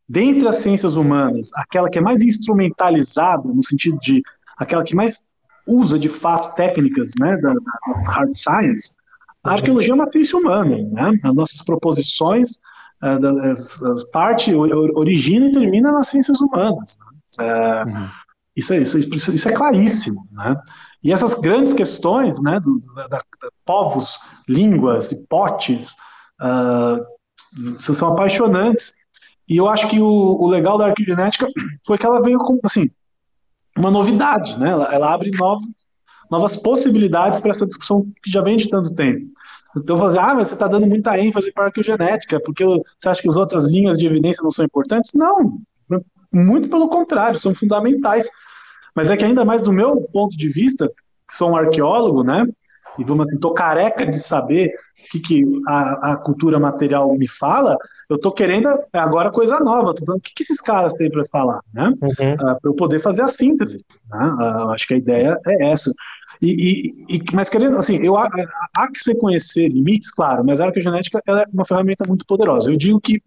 dentre 0.08 0.46
as 0.48 0.56
ciências 0.56 0.96
humanas, 0.96 1.50
aquela 1.54 1.88
que 1.88 1.98
é 1.98 2.02
mais 2.02 2.22
instrumentalizada, 2.22 3.48
no 3.48 3.64
sentido 3.64 3.98
de 4.00 4.22
aquela 4.58 4.82
que 4.82 4.94
mais 4.94 5.32
usa 5.66 5.98
de 5.98 6.08
fato 6.08 6.54
técnicas 6.56 7.10
né, 7.20 7.36
da, 7.36 7.54
das 7.54 8.08
hard 8.08 8.34
science, 8.34 8.94
a 9.44 9.54
arqueologia 9.54 9.92
é 9.92 9.94
uma 9.94 10.06
ciência 10.06 10.38
humana, 10.38 10.76
né? 10.92 11.18
As 11.24 11.34
nossas 11.34 11.62
proposições, 11.64 12.60
uh, 13.02 13.50
as, 13.50 13.82
as 13.82 14.04
parte 14.10 14.54
origina 14.54 15.46
e 15.46 15.52
termina 15.52 15.90
nas 15.90 16.08
ciências 16.08 16.40
humanas. 16.40 16.96
Né? 17.38 17.44
Uh, 17.44 17.88
uhum. 17.88 18.08
Isso 18.54 18.72
é, 18.72 18.78
isso, 18.78 18.98
isso 18.98 19.48
é 19.48 19.52
claríssimo. 19.52 20.26
Né? 20.30 20.56
E 21.02 21.12
essas 21.12 21.34
grandes 21.34 21.72
questões 21.72 22.40
né, 22.42 22.60
do, 22.60 22.82
da, 22.94 23.08
da, 23.08 23.22
povos, 23.64 24.18
línguas 24.48 25.10
e 25.10 25.26
potes 25.26 25.92
uh, 26.40 27.80
são 27.80 28.12
apaixonantes. 28.12 28.92
E 29.48 29.56
eu 29.56 29.68
acho 29.68 29.88
que 29.88 30.00
o, 30.00 30.06
o, 30.06 30.48
legal 30.48 30.78
da 30.78 30.86
arquigenética 30.86 31.46
foi 31.86 31.98
que 31.98 32.06
ela 32.06 32.22
veio 32.22 32.38
com 32.38 32.58
assim, 32.62 32.88
uma 33.76 33.90
novidade. 33.90 34.58
Né? 34.58 34.70
Ela, 34.70 34.94
ela 34.94 35.12
abre 35.12 35.30
novo, 35.30 35.66
novas 36.30 36.56
possibilidades 36.56 37.40
para 37.40 37.50
essa 37.50 37.66
discussão 37.66 38.06
que 38.22 38.30
já 38.30 38.42
vem 38.42 38.56
de 38.56 38.68
tanto 38.68 38.94
tempo. 38.94 39.26
Então, 39.74 39.98
fazer, 39.98 40.18
ah, 40.18 40.34
mas 40.34 40.48
você 40.48 40.54
está 40.54 40.68
dando 40.68 40.86
muita 40.86 41.18
ênfase 41.18 41.50
para 41.50 41.64
a 41.64 41.66
arqueogenética, 41.68 42.38
porque 42.40 42.62
você 42.64 43.08
acha 43.08 43.22
que 43.22 43.28
as 43.28 43.36
outras 43.36 43.70
linhas 43.70 43.96
de 43.96 44.06
evidência 44.06 44.42
não 44.42 44.50
são 44.50 44.66
importantes? 44.66 45.12
Não, 45.14 45.58
muito 46.32 46.68
pelo 46.68 46.88
contrário, 46.88 47.38
são 47.38 47.54
fundamentais. 47.54 48.30
Mas 48.94 49.10
é 49.10 49.16
que 49.16 49.24
ainda 49.24 49.44
mais 49.44 49.62
do 49.62 49.72
meu 49.72 50.00
ponto 50.12 50.36
de 50.36 50.48
vista, 50.48 50.88
que 51.28 51.34
sou 51.34 51.50
um 51.50 51.56
arqueólogo, 51.56 52.22
né? 52.22 52.46
E 52.98 53.04
vamos 53.04 53.28
assim, 53.28 53.40
tô 53.40 53.52
careca 53.52 54.06
de 54.06 54.18
saber 54.18 54.74
o 55.00 55.10
que, 55.10 55.20
que 55.20 55.44
a, 55.66 56.12
a 56.12 56.16
cultura 56.16 56.60
material 56.60 57.12
me 57.16 57.26
fala, 57.26 57.76
eu 58.08 58.18
tô 58.18 58.30
querendo 58.30 58.68
agora 58.92 59.30
coisa 59.30 59.58
nova, 59.58 59.94
tô 59.94 60.04
falando 60.04 60.20
o 60.20 60.22
que, 60.22 60.34
que 60.34 60.42
esses 60.42 60.60
caras 60.60 60.94
têm 60.94 61.10
para 61.10 61.24
falar, 61.24 61.60
né? 61.72 61.92
Uhum. 62.02 62.34
Uh, 62.34 62.48
ah, 62.48 62.58
para 62.60 62.70
eu 62.70 62.74
poder 62.74 63.00
fazer 63.00 63.22
a 63.22 63.28
síntese. 63.28 63.84
Né? 64.10 64.36
Uh, 64.38 64.70
acho 64.70 64.86
que 64.86 64.94
a 64.94 64.98
ideia 64.98 65.38
é 65.46 65.70
essa. 65.72 65.90
E, 66.40 67.06
e, 67.08 67.16
e, 67.16 67.22
mas 67.32 67.48
querendo, 67.48 67.78
assim, 67.78 68.04
eu, 68.04 68.16
há, 68.16 68.28
há 68.76 68.88
que 68.92 69.00
se 69.00 69.14
conhecer 69.14 69.68
limites, 69.68 70.10
claro, 70.10 70.44
mas 70.44 70.60
a 70.60 70.66
arqueogenética 70.66 71.22
é 71.26 71.44
uma 71.52 71.64
ferramenta 71.64 72.04
muito 72.06 72.26
poderosa. 72.26 72.70
Eu 72.70 72.76
digo 72.76 73.00
que 73.00 73.22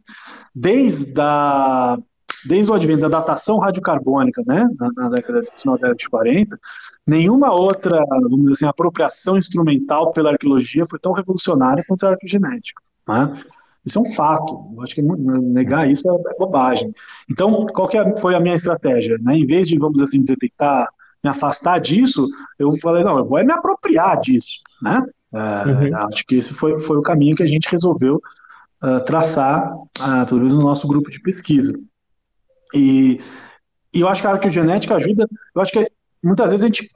desde 0.53 1.20
a 1.20 1.97
desde 2.45 2.71
o 2.71 2.76
advento 2.76 3.01
da 3.01 3.19
datação 3.19 3.57
radiocarbônica, 3.57 4.43
né, 4.45 4.67
na, 4.80 4.89
na 4.95 5.09
década, 5.09 5.43
final 5.57 5.78
da 5.78 5.88
década 5.88 5.95
de 5.95 6.09
40, 6.09 6.59
nenhuma 7.07 7.51
outra, 7.51 8.03
vamos 8.09 8.39
dizer 8.39 8.51
assim, 8.51 8.65
apropriação 8.65 9.38
instrumental 9.38 10.11
pela 10.11 10.32
arqueologia 10.32 10.86
foi 10.86 10.99
tão 10.99 11.11
revolucionária 11.11 11.84
quanto 11.88 12.05
a 12.05 12.11
arqueogenética. 12.11 12.82
Né? 13.07 13.43
Isso 13.86 13.99
é 13.99 14.01
um 14.01 14.13
fato. 14.13 14.73
Eu 14.76 14.82
acho 14.82 14.95
que 14.95 15.01
negar 15.01 15.89
isso 15.89 16.09
é 16.09 16.38
bobagem. 16.39 16.93
Então, 17.30 17.65
qual 17.67 17.88
que 17.88 17.97
é, 17.97 18.17
foi 18.17 18.34
a 18.34 18.39
minha 18.39 18.55
estratégia? 18.55 19.17
Né? 19.21 19.38
Em 19.38 19.45
vez 19.45 19.67
de, 19.67 19.78
vamos 19.78 20.01
assim 20.01 20.21
dizer, 20.21 20.38
tentar 20.38 20.89
me 21.23 21.30
afastar 21.30 21.80
disso, 21.80 22.28
eu 22.57 22.71
falei, 22.78 23.03
não, 23.03 23.17
eu 23.17 23.26
vou 23.26 23.43
me 23.43 23.51
apropriar 23.51 24.19
disso. 24.19 24.61
Né? 24.82 25.03
É, 25.34 25.67
uhum. 25.67 25.97
Acho 26.07 26.26
que 26.26 26.36
esse 26.36 26.53
foi, 26.53 26.80
foi 26.80 26.97
o 26.97 27.01
caminho 27.01 27.36
que 27.36 27.43
a 27.43 27.47
gente 27.47 27.69
resolveu 27.69 28.21
uh, 28.84 29.03
traçar, 29.05 29.71
uh, 29.76 30.26
pelo 30.28 30.38
menos 30.38 30.53
no 30.53 30.61
nosso 30.61 30.88
grupo 30.88 31.11
de 31.11 31.19
pesquisa. 31.21 31.78
E, 32.74 33.22
e 33.93 34.01
eu 34.01 34.07
acho 34.07 34.22
que 34.22 34.28
a 34.28 34.32
arqueogenética 34.32 34.95
ajuda, 34.95 35.28
eu 35.53 35.61
acho 35.61 35.72
que 35.72 35.88
muitas 36.24 36.51
vezes 36.51 36.63
a 36.63 36.68
gente 36.68 36.89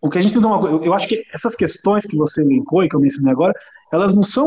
o 0.00 0.08
que 0.08 0.18
a 0.18 0.20
gente 0.20 0.32
tem 0.32 0.44
uma, 0.44 0.68
eu 0.84 0.94
acho 0.94 1.08
que 1.08 1.24
essas 1.32 1.54
questões 1.56 2.06
que 2.06 2.16
você 2.16 2.40
elencou 2.40 2.84
e 2.84 2.88
que 2.88 2.94
eu 2.94 3.00
mencionei 3.00 3.32
agora, 3.32 3.52
elas 3.92 4.14
não 4.14 4.22
são 4.22 4.46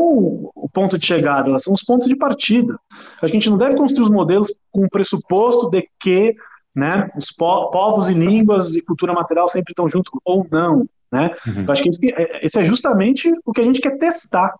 o 0.54 0.68
ponto 0.72 0.98
de 0.98 1.04
chegada, 1.04 1.50
elas 1.50 1.64
são 1.64 1.74
os 1.74 1.82
pontos 1.82 2.06
de 2.06 2.16
partida. 2.16 2.78
Acho 3.20 3.30
que 3.30 3.36
a 3.36 3.40
gente 3.40 3.50
não 3.50 3.58
deve 3.58 3.76
construir 3.76 4.04
os 4.04 4.10
modelos 4.10 4.54
com 4.70 4.84
o 4.84 4.90
pressuposto 4.90 5.68
de 5.68 5.86
que 6.00 6.34
né, 6.74 7.10
os 7.16 7.30
po 7.30 7.70
povos 7.70 8.08
e 8.08 8.14
línguas 8.14 8.74
e 8.74 8.80
cultura 8.80 9.12
material 9.12 9.46
sempre 9.46 9.72
estão 9.72 9.88
juntos 9.88 10.12
ou 10.24 10.46
não. 10.50 10.86
Né? 11.10 11.30
Uhum. 11.46 11.64
Eu 11.64 11.72
acho 11.72 11.82
que 11.82 12.14
é, 12.14 12.46
esse 12.46 12.58
é 12.58 12.64
justamente 12.64 13.30
o 13.44 13.52
que 13.52 13.60
a 13.60 13.64
gente 13.64 13.80
quer 13.80 13.98
testar. 13.98 14.54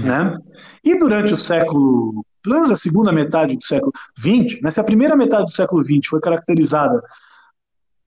Né? 0.00 0.34
E 0.82 0.98
durante 0.98 1.32
o 1.32 1.36
século 1.36 2.24
pelo 2.46 2.54
menos 2.54 2.70
a 2.70 2.76
segunda 2.76 3.10
metade 3.10 3.56
do 3.56 3.64
século 3.64 3.92
XX, 4.16 4.62
né, 4.62 4.70
se 4.70 4.80
a 4.80 4.84
primeira 4.84 5.16
metade 5.16 5.46
do 5.46 5.50
século 5.50 5.84
XX 5.84 6.06
foi 6.08 6.20
caracterizada 6.20 7.02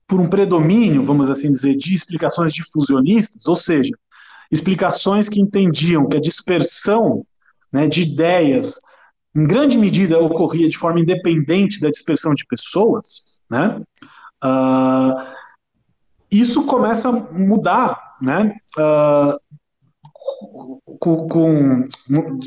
por 0.07 0.17
um 0.17 0.29
predomínio, 0.29 1.03
vamos 1.03 1.29
assim 1.29 1.51
dizer, 1.51 1.75
de 1.75 1.93
explicações 1.93 2.53
difusionistas, 2.53 3.45
ou 3.47 3.55
seja, 3.55 3.93
explicações 4.49 5.27
que 5.27 5.41
entendiam 5.41 6.07
que 6.07 6.15
a 6.15 6.21
dispersão 6.21 7.25
né, 7.71 7.85
de 7.85 8.03
ideias, 8.03 8.79
em 9.35 9.45
grande 9.45 9.77
medida, 9.77 10.17
ocorria 10.17 10.69
de 10.69 10.77
forma 10.77 11.01
independente 11.01 11.81
da 11.81 11.89
dispersão 11.89 12.33
de 12.33 12.45
pessoas, 12.45 13.23
né, 13.51 13.81
uh, 14.41 15.35
isso 16.31 16.65
começa 16.65 17.09
a 17.09 17.11
mudar, 17.11 18.15
né, 18.21 18.55
uh, 18.77 19.37
com, 20.97 21.27
com, 21.27 21.83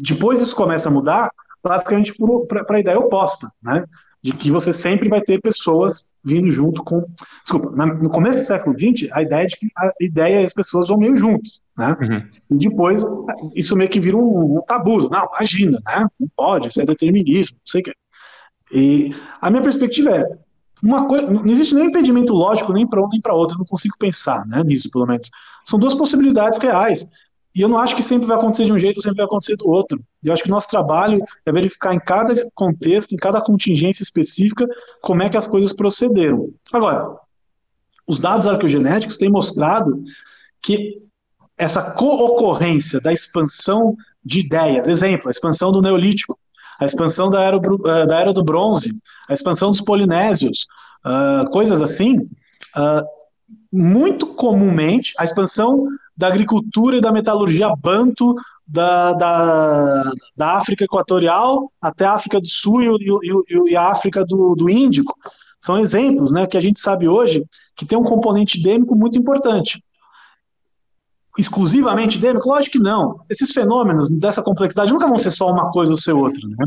depois 0.01 0.41
isso 0.41 0.57
começa 0.57 0.89
a 0.89 0.93
mudar 0.93 1.31
basicamente 1.63 2.15
para 2.49 2.77
a 2.77 2.81
ideia 2.81 2.99
oposta, 2.99 3.49
né? 3.63 3.85
De 4.23 4.33
que 4.33 4.51
você 4.51 4.73
sempre 4.73 5.09
vai 5.09 5.21
ter 5.21 5.41
pessoas 5.41 6.13
vindo 6.25 6.51
junto 6.51 6.83
com. 6.85 7.05
Desculpa, 7.43 7.71
no 7.71 8.09
começo 8.09 8.39
do 8.39 8.45
século 8.45 8.77
XX, 8.79 9.11
a 9.13 9.23
ideia 9.23 9.45
é 9.45 9.47
de 9.47 9.57
que 9.57 9.67
a 9.77 9.93
ideia 10.01 10.41
e 10.41 10.45
as 10.45 10.53
pessoas 10.53 10.89
vão 10.89 10.99
meio 10.99 11.17
juntos, 11.17 11.61
né? 11.77 11.97
Uhum. 12.01 12.23
E 12.51 12.69
depois, 12.69 13.05
isso 13.55 13.77
meio 13.77 13.91
que 13.91 13.99
vira 13.99 14.17
um, 14.17 14.59
um 14.59 14.63
tabu. 14.63 15.09
Não, 15.09 15.29
imagina, 15.35 15.81
né? 15.85 16.07
Não 16.21 16.29
pode, 16.37 16.69
isso 16.69 16.81
é 16.81 16.87
determinismo, 16.87 17.57
não 17.57 17.67
sei 17.67 17.81
o 17.81 17.85
quê. 17.85 17.93
E 18.73 19.15
a 19.41 19.51
minha 19.51 19.63
perspectiva 19.63 20.11
é: 20.11 20.27
uma 20.83 21.07
coisa, 21.07 21.31
não 21.31 21.47
existe 21.47 21.75
nenhum 21.75 21.89
impedimento 21.89 22.33
lógico 22.33 22.73
nem 22.73 22.87
para 22.87 23.03
um 23.03 23.09
nem 23.09 23.21
para 23.21 23.35
outro, 23.35 23.55
eu 23.55 23.59
não 23.61 23.67
consigo 23.67 23.97
pensar 23.99 24.47
né, 24.47 24.63
nisso, 24.65 24.91
pelo 24.91 25.07
menos. 25.07 25.31
São 25.65 25.79
duas 25.79 25.95
possibilidades 25.95 26.59
reais. 26.59 27.09
E 27.55 27.61
eu 27.61 27.69
não 27.69 27.79
acho 27.79 27.95
que 27.95 28.03
sempre 28.03 28.27
vai 28.27 28.37
acontecer 28.37 28.65
de 28.65 28.73
um 28.73 28.79
jeito 28.79 28.97
ou 28.97 29.03
sempre 29.03 29.19
vai 29.19 29.27
acontecer 29.27 29.57
do 29.57 29.69
outro. 29.69 30.03
Eu 30.25 30.33
acho 30.33 30.43
que 30.43 30.49
o 30.49 30.53
nosso 30.53 30.69
trabalho 30.69 31.23
é 31.45 31.53
verificar 31.53 31.95
em 31.95 32.01
cada 32.01 32.33
contexto, 32.55 33.13
em 33.13 33.19
cada 33.19 33.41
contingência 33.43 34.03
específica, 34.03 34.67
como 35.03 35.23
é 35.23 35.29
que 35.29 35.37
as 35.37 35.47
coisas 35.47 35.73
procederam. 35.73 36.49
Agora, 36.73 37.15
os 38.07 38.19
dados 38.19 38.47
arqueogenéticos 38.47 39.19
têm 39.19 39.31
mostrado 39.31 40.01
que 40.63 41.03
essa 41.59 41.93
co-ocorrência 41.93 43.01
da 43.01 43.13
expansão 43.13 43.97
de 44.25 44.41
ideias, 44.41 44.89
exemplo, 44.89 45.29
a 45.29 45.31
expansão 45.31 45.71
do 45.71 45.83
Neolítico, 45.83 46.39
a 46.81 46.85
expansão 46.85 47.29
da 47.29 47.41
era, 47.43 47.57
eh, 47.57 48.07
da 48.07 48.21
era 48.21 48.33
do 48.33 48.43
Bronze, 48.43 48.91
a 49.29 49.33
expansão 49.33 49.71
dos 49.71 49.81
Polinésios, 49.81 50.67
uh, 51.05 51.49
coisas 51.51 51.81
assim, 51.81 52.19
uh, 52.19 53.05
muito 53.73 54.27
comumente, 54.27 55.13
a 55.19 55.25
expansão 55.25 55.87
da 56.17 56.29
agricultura 56.29 56.97
e 56.97 57.01
da 57.01 57.13
metalurgia 57.13 57.75
banto 57.77 58.35
da, 58.67 59.13
da, 59.13 60.13
da 60.37 60.57
África 60.57 60.85
Equatorial 60.85 61.71
até 61.81 62.07
a 62.07 62.15
África 62.15 62.41
do 62.41 62.47
Sul 62.47 62.83
e, 62.83 62.87
e, 62.89 63.73
e 63.73 63.77
a 63.77 63.91
África 63.91 64.25
do, 64.25 64.55
do 64.55 64.71
Índico. 64.71 65.15
São 65.59 65.79
exemplos 65.79 66.33
né, 66.33 66.47
que 66.47 66.57
a 66.57 66.61
gente 66.61 66.81
sabe 66.81 67.09
hoje 67.09 67.45
que 67.77 67.87
tem 67.87 67.99
um 67.99 68.05
componente 68.05 68.59
endêmico 68.59 68.97
muito 68.97 69.19
importante. 69.19 69.83
Exclusivamente 71.39 72.19
endêmico? 72.19 72.49
Lógico 72.49 72.79
que 72.79 72.83
não. 72.83 73.21
Esses 73.31 73.53
fenômenos 73.53 74.11
dessa 74.11 74.43
complexidade 74.43 74.93
nunca 74.93 75.07
vão 75.07 75.17
ser 75.17 75.31
só 75.31 75.51
uma 75.51 75.71
coisa 75.71 75.93
ou 75.93 75.99
ser 75.99 76.13
outra. 76.13 76.43
Né? 76.47 76.67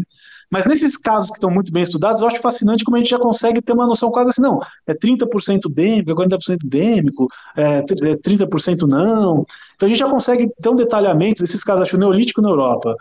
Mas 0.52 0.66
nesses 0.66 0.98
casos 0.98 1.30
que 1.30 1.38
estão 1.38 1.50
muito 1.50 1.72
bem 1.72 1.84
estudados, 1.84 2.22
eu 2.22 2.28
acho 2.28 2.42
fascinante 2.42 2.84
como 2.84 2.98
a 2.98 3.00
gente 3.00 3.10
já 3.10 3.20
consegue 3.20 3.62
ter 3.62 3.74
uma 3.74 3.88
noção 3.88 4.12
quase 4.12 4.30
assim, 4.30 4.42
não, 4.42 4.60
é 4.88 4.94
30% 4.94 5.62
dêmico, 5.74 6.12
é 6.12 6.16
40% 6.16 6.58
dêmico, 6.64 7.28
é 7.56 7.82
30% 7.82 8.84
é 8.84 8.88
não. 8.88 9.46
Então 9.76 9.86
a 9.86 9.88
gente 9.88 10.00
já 10.00 10.10
consegue 10.10 10.50
ter 10.62 10.70
um 10.70 10.76
detalhamento 10.76 11.42
desses 11.42 11.64
casos, 11.64 11.84
acho, 11.84 11.98
neolítico 11.98 12.42
na 12.42 12.50
Europa, 12.50 12.96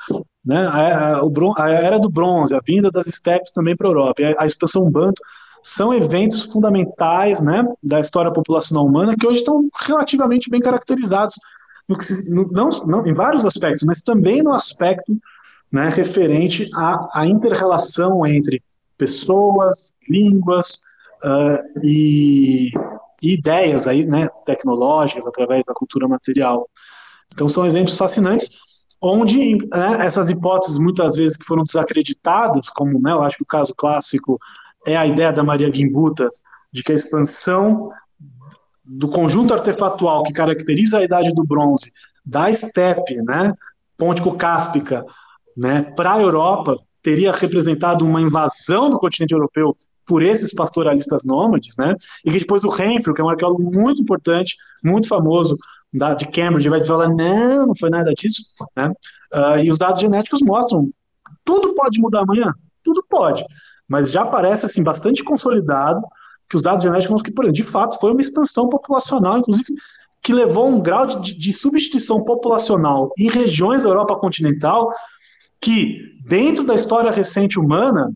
né? 0.45 0.67
a, 0.67 1.19
a, 1.19 1.65
a 1.65 1.71
era 1.71 1.99
do 1.99 2.11
bronze, 2.11 2.55
a 2.55 2.61
vinda 2.65 2.91
das 2.91 3.07
estepes 3.07 3.53
também 3.53 3.77
para 3.77 3.87
a 3.87 3.91
Europa, 3.91 4.23
a, 4.23 4.43
a 4.43 4.47
expansão 4.47 4.91
banto, 4.91 5.21
são 5.65 5.95
eventos 5.95 6.43
fundamentais 6.43 7.41
né, 7.41 7.67
da 7.83 7.99
história 7.99 8.31
populacional 8.31 8.85
humana 8.85 9.17
que 9.19 9.27
hoje 9.27 9.39
estão 9.39 9.67
relativamente 9.81 10.51
bem 10.51 10.61
caracterizados, 10.61 11.37
no 11.89 11.97
que 11.97 12.05
se, 12.05 12.31
no, 12.33 12.47
não, 12.53 12.69
não, 12.87 13.07
em 13.07 13.15
vários 13.15 13.47
aspectos, 13.47 13.83
mas 13.85 14.03
também 14.03 14.43
no 14.43 14.53
aspecto 14.53 15.17
né, 15.71 15.89
referente 15.89 16.71
à, 16.75 17.21
à 17.21 17.27
inter-relação 17.27 18.27
entre 18.27 18.63
pessoas, 18.97 19.93
línguas 20.09 20.79
uh, 21.25 21.83
e, 21.83 22.71
e, 23.23 23.35
ideias 23.35 23.89
aí, 23.89 24.07
né, 24.07 24.29
tecnológicas 24.47 25.27
através 25.27 25.65
da 25.67 25.75
cultura 25.75 26.07
material. 26.07 26.69
Então 27.33 27.49
são 27.49 27.67
exemplos 27.67 27.97
fascinantes, 27.97 28.51
onde 29.01 29.57
né, 29.69 30.07
essas 30.07 30.31
hipóteses 30.31 30.79
muitas 30.79 31.17
vezes 31.17 31.37
que 31.37 31.45
foram 31.45 31.65
desacreditadas, 31.65 32.71
como 32.71 33.01
né, 33.01 33.13
eu 33.13 33.23
acho 33.23 33.37
que 33.37 33.43
o 33.43 33.47
caso 33.47 33.75
clássico 33.75 34.39
é 34.87 34.97
a 34.97 35.07
ideia 35.07 35.33
da 35.33 35.43
Maria 35.43 35.73
Gimbutas 35.73 36.43
de 36.73 36.83
que 36.83 36.93
a 36.93 36.95
expansão 36.95 37.91
do 38.85 39.09
conjunto 39.09 39.55
artefatual 39.55 40.23
que 40.23 40.33
caracteriza 40.33 40.99
a 40.99 41.05
idade 41.05 41.33
do 41.33 41.45
bronze 41.45 41.91
da 42.25 42.51
estepe, 42.51 43.17
né, 43.23 43.53
pontico-cáspica, 43.97 45.05
né, 45.57 45.83
para 45.83 46.15
a 46.15 46.21
Europa, 46.21 46.77
teria 47.03 47.33
representado 47.33 48.05
uma 48.05 48.21
invasão 48.21 48.91
do 48.91 48.99
continente 48.99 49.33
europeu 49.33 49.77
por 50.07 50.23
esses 50.23 50.53
pastoralistas 50.53 51.25
nômades, 51.25 51.77
né, 51.79 51.95
e 52.25 52.31
que 52.31 52.39
depois 52.39 52.65
o 52.65 52.69
Renfrew, 52.69 53.15
que 53.15 53.21
é 53.21 53.25
um 53.25 53.29
arqueólogo 53.29 53.63
muito 53.63 54.03
importante, 54.03 54.57
muito 54.83 55.09
famoso, 55.09 55.57
da, 55.93 56.13
de 56.13 56.27
Cambridge, 56.27 56.69
vai 56.69 56.85
falar, 56.85 57.09
não, 57.09 57.69
não 57.69 57.77
foi 57.77 57.89
nada 57.89 58.13
disso, 58.13 58.43
né, 58.77 58.93
uh, 59.33 59.59
e 59.63 59.71
os 59.71 59.79
dados 59.79 60.01
genéticos 60.01 60.41
mostram, 60.43 60.91
tudo 61.45 61.75
pode 61.75 62.01
mudar 62.01 62.23
amanhã, 62.23 62.53
tudo 62.83 63.05
pode, 63.09 63.45
mas 63.89 64.11
já 64.11 64.27
parece, 64.27 64.67
assim, 64.67 64.83
bastante 64.83 65.23
consolidado 65.23 66.03
que 66.49 66.57
os 66.57 66.63
dados 66.63 66.83
genéticos 66.83 67.11
mostram 67.11 67.31
que, 67.31 67.35
por 67.35 67.45
exemplo, 67.45 67.57
de 67.57 67.71
fato, 67.71 67.99
foi 67.99 68.11
uma 68.11 68.21
expansão 68.21 68.69
populacional, 68.69 69.39
inclusive, 69.39 69.73
que 70.23 70.33
levou 70.33 70.65
a 70.65 70.69
um 70.69 70.81
grau 70.81 71.07
de, 71.07 71.37
de 71.37 71.53
substituição 71.53 72.25
populacional 72.25 73.13
em 73.19 73.29
regiões 73.29 73.83
da 73.83 73.91
Europa 73.91 74.17
continental 74.17 74.91
que, 75.65 76.21
dentro 76.27 76.63
da 76.65 76.75
história 76.75 77.11
recente 77.11 77.59
humana, 77.59 78.13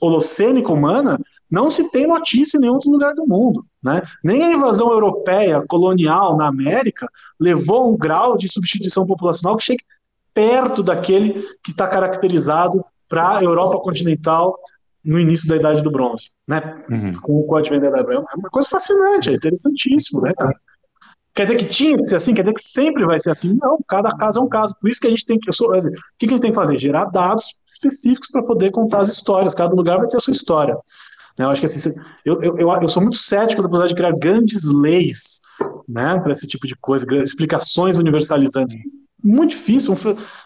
holocênica 0.00 0.72
humana, 0.72 1.20
não 1.50 1.68
se 1.68 1.90
tem 1.90 2.06
notícia 2.06 2.56
em 2.56 2.62
nenhum 2.62 2.74
outro 2.74 2.90
lugar 2.90 3.14
do 3.14 3.26
mundo. 3.26 3.66
Né? 3.82 4.02
Nem 4.24 4.42
a 4.42 4.52
invasão 4.52 4.90
europeia 4.90 5.62
colonial 5.68 6.34
na 6.36 6.48
América 6.48 7.06
levou 7.38 7.82
a 7.82 7.88
um 7.88 7.96
grau 7.96 8.38
de 8.38 8.50
substituição 8.50 9.06
populacional 9.06 9.58
que 9.58 9.64
chegue 9.64 9.84
perto 10.32 10.82
daquele 10.82 11.42
que 11.62 11.72
está 11.72 11.86
caracterizado 11.86 12.82
para 13.06 13.36
a 13.36 13.42
Europa 13.42 13.78
continental 13.80 14.58
no 15.04 15.20
início 15.20 15.46
da 15.46 15.56
Idade 15.56 15.82
do 15.82 15.90
Bronze, 15.90 16.30
né? 16.46 16.82
Uhum. 16.90 17.12
Com 17.20 17.46
o 17.48 17.56
advento 17.56 17.82
da 17.82 17.88
Idade 17.88 18.02
do 18.04 18.08
Bronze. 18.08 18.26
É 18.32 18.36
uma 18.36 18.50
coisa 18.50 18.68
fascinante, 18.68 19.30
é 19.30 19.34
interessantíssimo, 19.34 20.22
né, 20.22 20.32
cara? 20.34 20.58
Quer 21.38 21.44
dizer 21.44 21.56
que 21.58 21.66
tinha 21.66 21.96
que 21.96 22.02
ser 22.02 22.16
assim? 22.16 22.34
Quer 22.34 22.42
dizer 22.42 22.54
que 22.54 22.64
sempre 22.64 23.06
vai 23.06 23.16
ser 23.16 23.30
assim? 23.30 23.56
Não, 23.62 23.78
cada 23.86 24.10
caso 24.16 24.40
é 24.40 24.42
um 24.42 24.48
caso. 24.48 24.74
Por 24.80 24.90
isso 24.90 25.00
que 25.00 25.06
a 25.06 25.10
gente 25.10 25.24
tem 25.24 25.38
que. 25.38 25.52
Sou, 25.52 25.72
dizer, 25.72 25.90
o 25.90 25.92
que 26.18 26.26
a 26.26 26.30
gente 26.30 26.40
tem 26.40 26.50
que 26.50 26.56
fazer? 26.56 26.76
Gerar 26.80 27.04
dados 27.04 27.44
específicos 27.70 28.28
para 28.32 28.42
poder 28.42 28.72
contar 28.72 29.02
as 29.02 29.08
histórias. 29.08 29.54
Cada 29.54 29.72
lugar 29.72 29.98
vai 29.98 30.08
ter 30.08 30.16
a 30.16 30.20
sua 30.20 30.32
história. 30.32 30.74
Né, 31.38 31.44
eu 31.44 31.50
acho 31.50 31.60
que 31.60 31.66
assim, 31.66 31.94
eu, 32.24 32.42
eu, 32.42 32.58
eu, 32.58 32.68
eu 32.82 32.88
sou 32.88 33.00
muito 33.00 33.16
cético 33.16 33.62
da 33.62 33.68
possibilidade 33.68 33.90
de 33.90 33.94
criar 33.94 34.18
grandes 34.18 34.64
leis 34.68 35.40
né, 35.88 36.18
para 36.18 36.32
esse 36.32 36.48
tipo 36.48 36.66
de 36.66 36.74
coisa, 36.74 37.06
explicações 37.22 37.98
universalizantes. 37.98 38.76
Muito 39.22 39.50
difícil, 39.50 39.94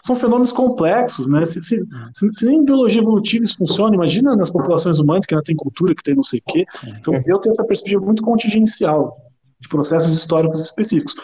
são 0.03 0.15
fenômenos 0.15 0.51
complexos, 0.51 1.25
né? 1.25 1.43
Se, 1.43 1.63
se, 1.63 1.83
se, 2.13 2.33
se 2.33 2.45
nem 2.45 2.59
em 2.59 2.65
biologia 2.65 3.01
evolutiva 3.01 3.43
isso 3.43 3.57
funciona, 3.57 3.95
imagina 3.95 4.35
nas 4.35 4.51
populações 4.51 4.99
humanas 4.99 5.25
que 5.25 5.33
ainda 5.33 5.43
tem 5.43 5.55
cultura, 5.55 5.95
que 5.95 6.03
tem 6.03 6.13
não 6.13 6.21
sei 6.21 6.39
o 6.39 6.51
quê. 6.51 6.65
Então 6.99 7.15
eu 7.25 7.39
tenho 7.39 7.53
essa 7.53 7.63
perspectiva 7.63 7.99
muito 7.99 8.21
contingencial 8.21 9.32
de 9.63 9.69
processos 9.69 10.13
históricos 10.13 10.61
específicos. 10.61 11.15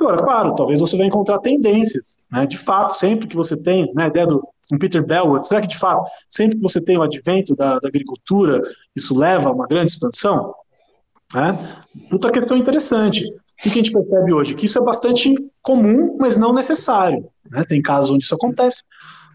Agora, 0.00 0.22
claro, 0.22 0.54
talvez 0.54 0.78
você 0.78 0.96
vai 0.96 1.08
encontrar 1.08 1.40
tendências, 1.40 2.16
né? 2.30 2.46
De 2.46 2.56
fato, 2.56 2.96
sempre 2.96 3.26
que 3.26 3.34
você 3.34 3.56
tem, 3.56 3.92
né, 3.94 4.04
a 4.04 4.08
ideia 4.08 4.26
do 4.26 4.46
Peter 4.78 5.04
Bellwood, 5.04 5.46
será 5.46 5.60
que 5.60 5.66
de 5.66 5.76
fato, 5.78 6.08
sempre 6.30 6.56
que 6.56 6.62
você 6.62 6.80
tem 6.80 6.96
o 6.96 7.02
advento 7.02 7.56
da, 7.56 7.78
da 7.80 7.88
agricultura, 7.88 8.62
isso 8.94 9.18
leva 9.18 9.48
a 9.48 9.52
uma 9.52 9.66
grande 9.66 9.90
expansão? 9.90 10.54
Né? 11.34 11.82
Puta 12.08 12.30
questão 12.30 12.56
interessante. 12.56 13.24
O 13.24 13.62
que 13.62 13.70
a 13.70 13.72
gente 13.72 13.90
percebe 13.90 14.32
hoje? 14.32 14.54
Que 14.54 14.66
isso 14.66 14.78
é 14.78 14.82
bastante 14.82 15.34
comum, 15.62 16.16
mas 16.18 16.38
não 16.38 16.52
necessário. 16.52 17.28
Né? 17.50 17.64
Tem 17.64 17.82
casos 17.82 18.10
onde 18.10 18.22
isso 18.24 18.34
acontece. 18.34 18.84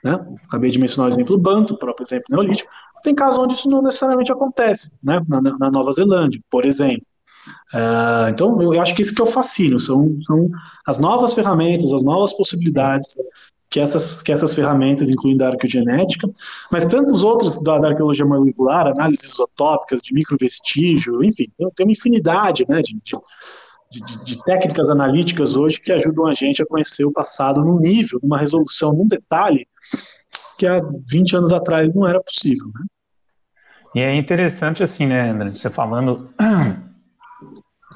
Né? 0.01 0.17
Acabei 0.47 0.71
de 0.71 0.79
mencionar 0.79 1.09
o 1.09 1.13
exemplo 1.13 1.35
do 1.35 1.41
Banto, 1.41 1.73
o 1.73 1.77
próprio 1.77 2.05
exemplo 2.05 2.25
neolítico. 2.31 2.69
Tem 3.03 3.13
casos 3.13 3.37
onde 3.37 3.53
isso 3.53 3.69
não 3.69 3.81
necessariamente 3.81 4.31
acontece. 4.31 4.93
Né? 5.03 5.21
Na, 5.27 5.41
na 5.41 5.69
Nova 5.69 5.91
Zelândia, 5.91 6.39
por 6.49 6.65
exemplo. 6.65 7.05
Uh, 7.73 8.29
então, 8.29 8.61
eu 8.61 8.79
acho 8.79 8.95
que 8.95 9.01
isso 9.01 9.13
que 9.13 9.21
é 9.21 9.25
o 9.25 9.27
fascínio, 9.27 9.79
são, 9.79 10.17
são 10.21 10.49
as 10.85 10.99
novas 10.99 11.33
ferramentas, 11.33 11.91
as 11.91 12.03
novas 12.03 12.33
possibilidades 12.33 13.15
que 13.73 13.79
essas, 13.79 14.21
que 14.21 14.31
essas 14.31 14.53
ferramentas, 14.53 15.09
incluindo 15.09 15.43
a 15.43 15.47
arqueogenética, 15.47 16.29
mas 16.71 16.85
tantos 16.85 17.23
outros 17.23 17.59
da, 17.63 17.79
da 17.79 17.87
arqueologia 17.89 18.23
molecular, 18.23 18.85
análises 18.85 19.31
isotópicas, 19.31 19.99
de 20.03 20.13
microvestígio, 20.13 21.23
enfim, 21.23 21.51
tem 21.75 21.87
uma 21.87 21.91
infinidade 21.91 22.65
né, 22.69 22.83
de, 22.83 22.93
de, 23.03 24.05
de, 24.05 24.23
de, 24.23 24.43
técnicas 24.43 24.89
analíticas 24.89 25.55
hoje 25.55 25.81
que 25.81 25.91
ajudam 25.91 26.27
a 26.27 26.35
gente 26.35 26.61
a 26.61 26.67
conhecer 26.67 27.03
o 27.03 27.11
passado 27.11 27.61
num 27.65 27.79
nível, 27.79 28.19
numa 28.21 28.37
resolução, 28.37 28.93
num 28.93 29.07
detalhe 29.07 29.67
que 30.59 30.67
há 30.67 30.79
20 31.09 31.37
anos 31.37 31.51
atrás 31.51 31.91
não 31.95 32.07
era 32.07 32.21
possível. 32.21 32.67
Né? 32.75 32.85
E 33.95 33.99
é 34.01 34.15
interessante 34.15 34.83
assim, 34.83 35.07
né, 35.07 35.31
André, 35.31 35.51
você 35.51 35.71
falando 35.71 36.29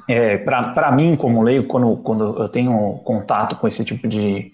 é, 0.08 0.38
para 0.38 0.92
mim, 0.92 1.18
como 1.18 1.42
leigo, 1.42 1.68
quando, 1.68 1.98
quando 1.98 2.42
eu 2.42 2.48
tenho 2.48 2.94
contato 3.04 3.58
com 3.58 3.68
esse 3.68 3.84
tipo 3.84 4.08
de, 4.08 4.52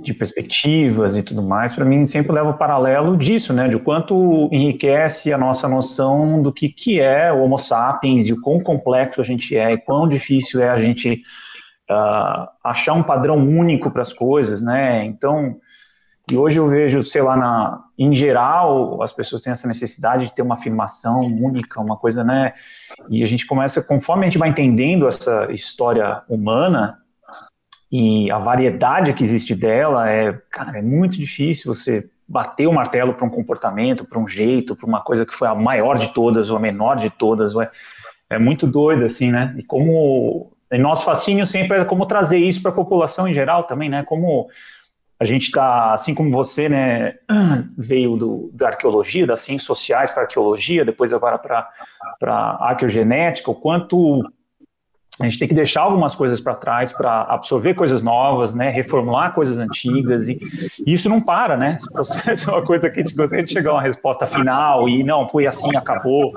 de 0.00 0.14
perspectivas 0.14 1.16
e 1.16 1.22
tudo 1.24 1.42
mais, 1.42 1.74
para 1.74 1.84
mim 1.84 2.04
sempre 2.04 2.32
leva 2.32 2.50
o 2.50 2.58
paralelo 2.58 3.16
disso, 3.16 3.52
né, 3.52 3.68
de 3.68 3.78
quanto 3.78 4.48
enriquece 4.52 5.32
a 5.32 5.38
nossa 5.38 5.68
noção 5.68 6.40
do 6.40 6.52
que, 6.52 6.68
que 6.68 7.00
é 7.00 7.32
o 7.32 7.42
Homo 7.42 7.58
sapiens 7.58 8.28
e 8.28 8.32
o 8.32 8.40
quão 8.40 8.60
complexo 8.60 9.20
a 9.20 9.24
gente 9.24 9.56
é 9.56 9.72
e 9.72 9.78
quão 9.78 10.08
difícil 10.08 10.62
é 10.62 10.68
a 10.68 10.78
gente 10.78 11.20
uh, 11.90 12.46
achar 12.62 12.92
um 12.92 13.02
padrão 13.02 13.38
único 13.38 13.90
para 13.90 14.02
as 14.02 14.12
coisas, 14.12 14.62
né, 14.62 15.04
então 15.04 15.56
e 16.28 16.36
hoje 16.36 16.58
eu 16.58 16.68
vejo, 16.68 17.04
sei 17.04 17.22
lá, 17.22 17.36
na, 17.36 17.84
em 17.96 18.12
geral, 18.12 19.00
as 19.00 19.12
pessoas 19.12 19.40
têm 19.42 19.52
essa 19.52 19.68
necessidade 19.68 20.26
de 20.26 20.34
ter 20.34 20.42
uma 20.42 20.56
afirmação 20.56 21.20
única, 21.20 21.80
uma 21.80 21.96
coisa, 21.96 22.24
né? 22.24 22.52
E 23.08 23.22
a 23.22 23.26
gente 23.26 23.46
começa, 23.46 23.82
conforme 23.82 24.24
a 24.24 24.28
gente 24.28 24.38
vai 24.38 24.48
entendendo 24.48 25.08
essa 25.08 25.48
história 25.50 26.22
humana 26.28 26.98
e 27.90 28.30
a 28.30 28.38
variedade 28.38 29.12
que 29.12 29.22
existe 29.22 29.54
dela, 29.54 30.10
é, 30.10 30.32
cara, 30.50 30.78
é 30.78 30.82
muito 30.82 31.16
difícil 31.16 31.74
você 31.74 32.08
bater 32.28 32.66
o 32.66 32.72
martelo 32.72 33.14
para 33.14 33.26
um 33.26 33.30
comportamento, 33.30 34.04
para 34.04 34.18
um 34.18 34.28
jeito, 34.28 34.74
para 34.74 34.86
uma 34.86 35.00
coisa 35.00 35.24
que 35.24 35.34
foi 35.34 35.46
a 35.46 35.54
maior 35.54 35.96
de 35.96 36.12
todas 36.12 36.50
ou 36.50 36.56
a 36.56 36.60
menor 36.60 36.96
de 36.96 37.10
todas. 37.10 37.54
É, 37.56 37.70
é 38.30 38.38
muito 38.38 38.66
doido, 38.66 39.04
assim, 39.04 39.30
né? 39.30 39.54
E 39.56 39.62
como. 39.62 40.52
E 40.70 40.78
nosso 40.78 41.04
fascínio 41.04 41.46
sempre 41.46 41.78
é 41.78 41.84
como 41.84 42.06
trazer 42.06 42.38
isso 42.38 42.60
para 42.60 42.72
a 42.72 42.74
população 42.74 43.28
em 43.28 43.34
geral 43.34 43.64
também, 43.64 43.88
né? 43.88 44.02
Como 44.02 44.48
a 45.18 45.24
gente 45.24 45.44
está, 45.44 45.94
assim 45.94 46.14
como 46.14 46.30
você, 46.30 46.68
né, 46.68 47.14
veio 47.76 48.16
do, 48.16 48.50
da 48.52 48.68
arqueologia, 48.68 49.26
das 49.26 49.40
ciências 49.40 49.66
sociais 49.66 50.10
para 50.10 50.24
arqueologia, 50.24 50.84
depois 50.84 51.12
agora 51.12 51.38
para 51.38 52.58
arqueogenética, 52.60 53.50
o 53.50 53.54
quanto 53.54 54.22
a 55.18 55.24
gente 55.24 55.38
tem 55.38 55.48
que 55.48 55.54
deixar 55.54 55.80
algumas 55.80 56.14
coisas 56.14 56.38
para 56.40 56.54
trás 56.54 56.92
para 56.92 57.22
absorver 57.22 57.72
coisas 57.72 58.02
novas, 58.02 58.54
né, 58.54 58.68
reformular 58.68 59.34
coisas 59.34 59.58
antigas, 59.58 60.28
e, 60.28 60.38
e, 60.86 60.92
isso 60.92 61.08
não 61.08 61.22
para, 61.22 61.56
né, 61.56 61.76
esse 61.80 61.90
processo 61.90 62.50
é 62.50 62.52
uma 62.52 62.62
coisa 62.62 62.90
que 62.90 63.00
a 63.00 63.02
gente 63.02 63.16
gostaria 63.16 63.44
de 63.44 63.52
chegar 63.52 63.70
a 63.70 63.74
uma 63.74 63.82
resposta 63.82 64.26
final, 64.26 64.86
e 64.86 65.02
não, 65.02 65.26
foi 65.26 65.46
assim, 65.46 65.74
acabou, 65.74 66.34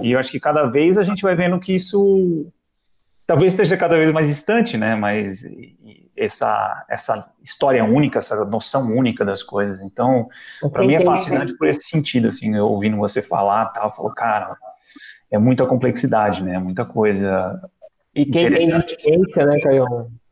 e 0.00 0.12
eu 0.12 0.18
acho 0.18 0.30
que 0.30 0.40
cada 0.40 0.64
vez 0.64 0.96
a 0.96 1.02
gente 1.02 1.22
vai 1.22 1.34
vendo 1.34 1.60
que 1.60 1.74
isso 1.74 2.46
talvez 3.26 3.52
esteja 3.52 3.76
cada 3.76 3.96
vez 3.96 4.10
mais 4.10 4.26
distante, 4.26 4.78
né, 4.78 4.94
mas... 4.94 5.44
Essa, 6.16 6.84
essa 6.90 7.32
história 7.42 7.82
única, 7.84 8.18
essa 8.18 8.44
noção 8.44 8.86
única 8.94 9.24
das 9.24 9.42
coisas. 9.42 9.80
Então, 9.80 10.28
para 10.70 10.84
mim 10.84 10.94
é 10.94 11.00
fascinante 11.00 11.56
por 11.56 11.66
esse 11.66 11.88
sentido, 11.88 12.28
assim, 12.28 12.54
eu 12.54 12.66
ouvindo 12.66 12.98
você 12.98 13.22
falar, 13.22 13.66
tal, 13.66 13.86
eu 13.86 13.90
falo, 13.90 14.10
cara, 14.10 14.56
é 15.30 15.38
muita 15.38 15.64
complexidade, 15.64 16.42
né? 16.42 16.58
Muita 16.58 16.84
coisa. 16.84 17.60
E 18.14 18.26
quem 18.26 18.44
entende 18.44 18.86
de 18.86 19.02
ciência, 19.02 19.46
né, 19.46 19.58
Caio? 19.60 19.86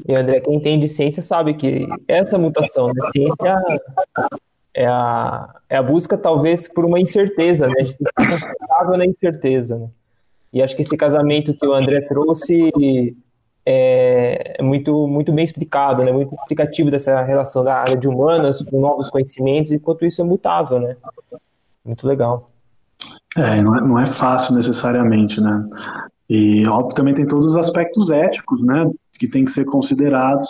E 0.07 0.14
André, 0.14 0.41
quem 0.41 0.57
entende 0.57 0.83
de 0.83 0.89
ciência 0.89 1.22
sabe 1.22 1.55
que 1.55 1.89
essa 2.07 2.39
mutação 2.39 2.93
da 2.93 3.11
ciência 3.11 3.57
é 4.74 4.87
a, 4.87 5.55
é 5.68 5.76
a 5.78 5.83
busca, 5.83 6.18
talvez, 6.18 6.68
por 6.68 6.85
uma 6.85 7.01
incerteza, 7.01 7.66
né? 7.66 7.74
A 7.78 7.85
gente 7.85 7.97
está 7.99 8.12
confortável 8.16 8.99
na 8.99 9.07
incerteza, 9.07 9.78
né? 9.78 9.89
E 10.53 10.62
acho 10.62 10.76
que 10.76 10.83
esse 10.83 10.97
casamento 10.97 11.55
que 11.55 11.66
o 11.66 11.72
André 11.72 12.03
trouxe 12.03 12.70
é, 13.64 14.56
é 14.58 14.62
muito, 14.62 15.06
muito 15.06 15.32
bem 15.32 15.44
explicado, 15.44 16.02
né? 16.04 16.12
Muito 16.12 16.34
explicativo 16.34 16.90
dessa 16.90 17.22
relação 17.22 17.62
da 17.62 17.76
área 17.76 17.96
de 17.96 18.08
humanas 18.08 18.62
com 18.62 18.80
novos 18.80 19.08
conhecimentos, 19.08 19.72
enquanto 19.72 20.04
isso 20.04 20.20
é 20.20 20.24
mutável, 20.24 20.80
né? 20.80 20.96
Muito 21.84 22.06
legal. 22.06 22.50
É, 23.36 23.61
não 23.62 23.76
é, 23.76 23.80
não 23.80 23.98
é 23.98 24.06
fácil 24.06 24.54
necessariamente, 24.54 25.40
né? 25.40 25.68
E 26.28 26.66
óbvio 26.66 26.94
também 26.94 27.14
tem 27.14 27.26
todos 27.26 27.46
os 27.46 27.56
aspectos 27.56 28.11
éticos, 28.11 28.62
né? 28.62 28.90
Que 29.18 29.28
tem 29.28 29.44
que 29.44 29.50
ser 29.50 29.64
considerados, 29.66 30.48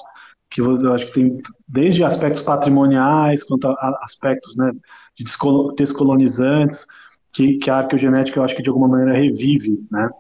que 0.51 0.61
eu 0.61 0.93
acho 0.93 1.07
que 1.07 1.13
tem 1.13 1.43
desde 1.69 2.03
aspectos 2.05 2.43
patrimoniais 2.43 3.45
quanto 3.45 3.69
a 3.69 4.01
aspectos, 4.03 4.57
né, 4.57 4.73
de 5.17 5.25
descolonizantes, 5.77 6.87
que, 7.33 7.59
que 7.59 7.71
a 7.71 7.77
arqueogenética 7.77 8.39
eu 8.39 8.43
acho 8.43 8.57
que 8.57 8.63
de 8.63 8.69
alguma 8.69 8.89
maneira 8.89 9.17
revive, 9.17 9.87
né? 9.91 10.11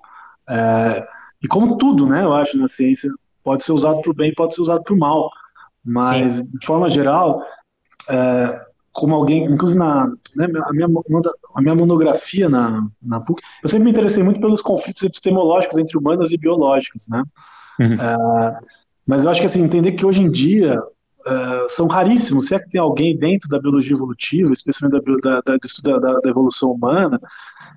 É, 0.48 1.08
e 1.42 1.48
como 1.48 1.76
tudo, 1.76 2.06
né, 2.06 2.22
eu 2.22 2.32
acho 2.32 2.58
na 2.58 2.68
ciência 2.68 3.10
pode 3.42 3.64
ser 3.64 3.72
usado 3.72 4.00
para 4.02 4.10
o 4.10 4.14
bem, 4.14 4.34
pode 4.34 4.54
ser 4.54 4.62
usado 4.62 4.82
para 4.82 4.94
o 4.94 4.98
mal, 4.98 5.30
mas 5.84 6.32
Sim. 6.32 6.44
de 6.44 6.66
forma 6.66 6.90
geral, 6.90 7.42
é, 8.08 8.60
como 8.92 9.14
alguém, 9.14 9.44
inclusive 9.44 9.78
na 9.78 10.06
né, 10.36 10.46
a, 10.64 10.72
minha, 10.72 10.88
a 11.54 11.60
minha 11.62 11.74
monografia 11.74 12.48
na, 12.48 12.86
na 13.00 13.20
PUC, 13.20 13.40
eu 13.62 13.68
sempre 13.68 13.84
me 13.84 13.90
interessei 13.90 14.22
muito 14.22 14.40
pelos 14.40 14.60
conflitos 14.60 15.02
epistemológicos 15.02 15.78
entre 15.78 15.96
humanas 15.96 16.32
e 16.32 16.38
biológicos, 16.38 17.08
né? 17.08 17.22
Uhum. 17.78 17.94
É, 17.94 18.60
mas 19.06 19.24
eu 19.24 19.30
acho 19.30 19.40
que 19.40 19.46
assim 19.46 19.62
entender 19.62 19.92
que 19.92 20.04
hoje 20.04 20.22
em 20.22 20.30
dia 20.30 20.82
Uh, 21.26 21.68
são 21.68 21.86
raríssimos. 21.86 22.46
Se 22.46 22.54
é 22.54 22.58
que 22.58 22.70
tem 22.70 22.80
alguém 22.80 23.16
dentro 23.16 23.48
da 23.48 23.60
biologia 23.60 23.94
evolutiva, 23.94 24.52
especialmente 24.52 25.04
da, 25.20 25.40
da, 25.40 25.40
da, 25.40 25.56
estudo 25.62 26.00
da, 26.00 26.18
da 26.18 26.30
evolução 26.30 26.70
humana, 26.70 27.20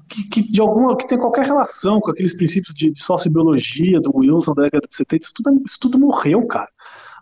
que, 0.08 0.24
que, 0.30 0.52
de 0.52 0.62
alguma 0.62 0.96
que 0.96 1.08
tem 1.08 1.18
qualquer 1.18 1.46
relação 1.46 2.00
com 2.00 2.12
aqueles 2.12 2.36
princípios 2.36 2.74
de, 2.74 2.92
de 2.92 3.04
sociobiologia 3.04 4.00
do 4.00 4.16
Wilson 4.16 4.54
da 4.54 4.64
década 4.64 4.88
de 4.88 4.96
70, 4.96 5.26
isso 5.26 5.34
tudo, 5.36 5.62
isso 5.66 5.78
tudo 5.80 6.00
morreu, 6.00 6.46
cara. 6.48 6.70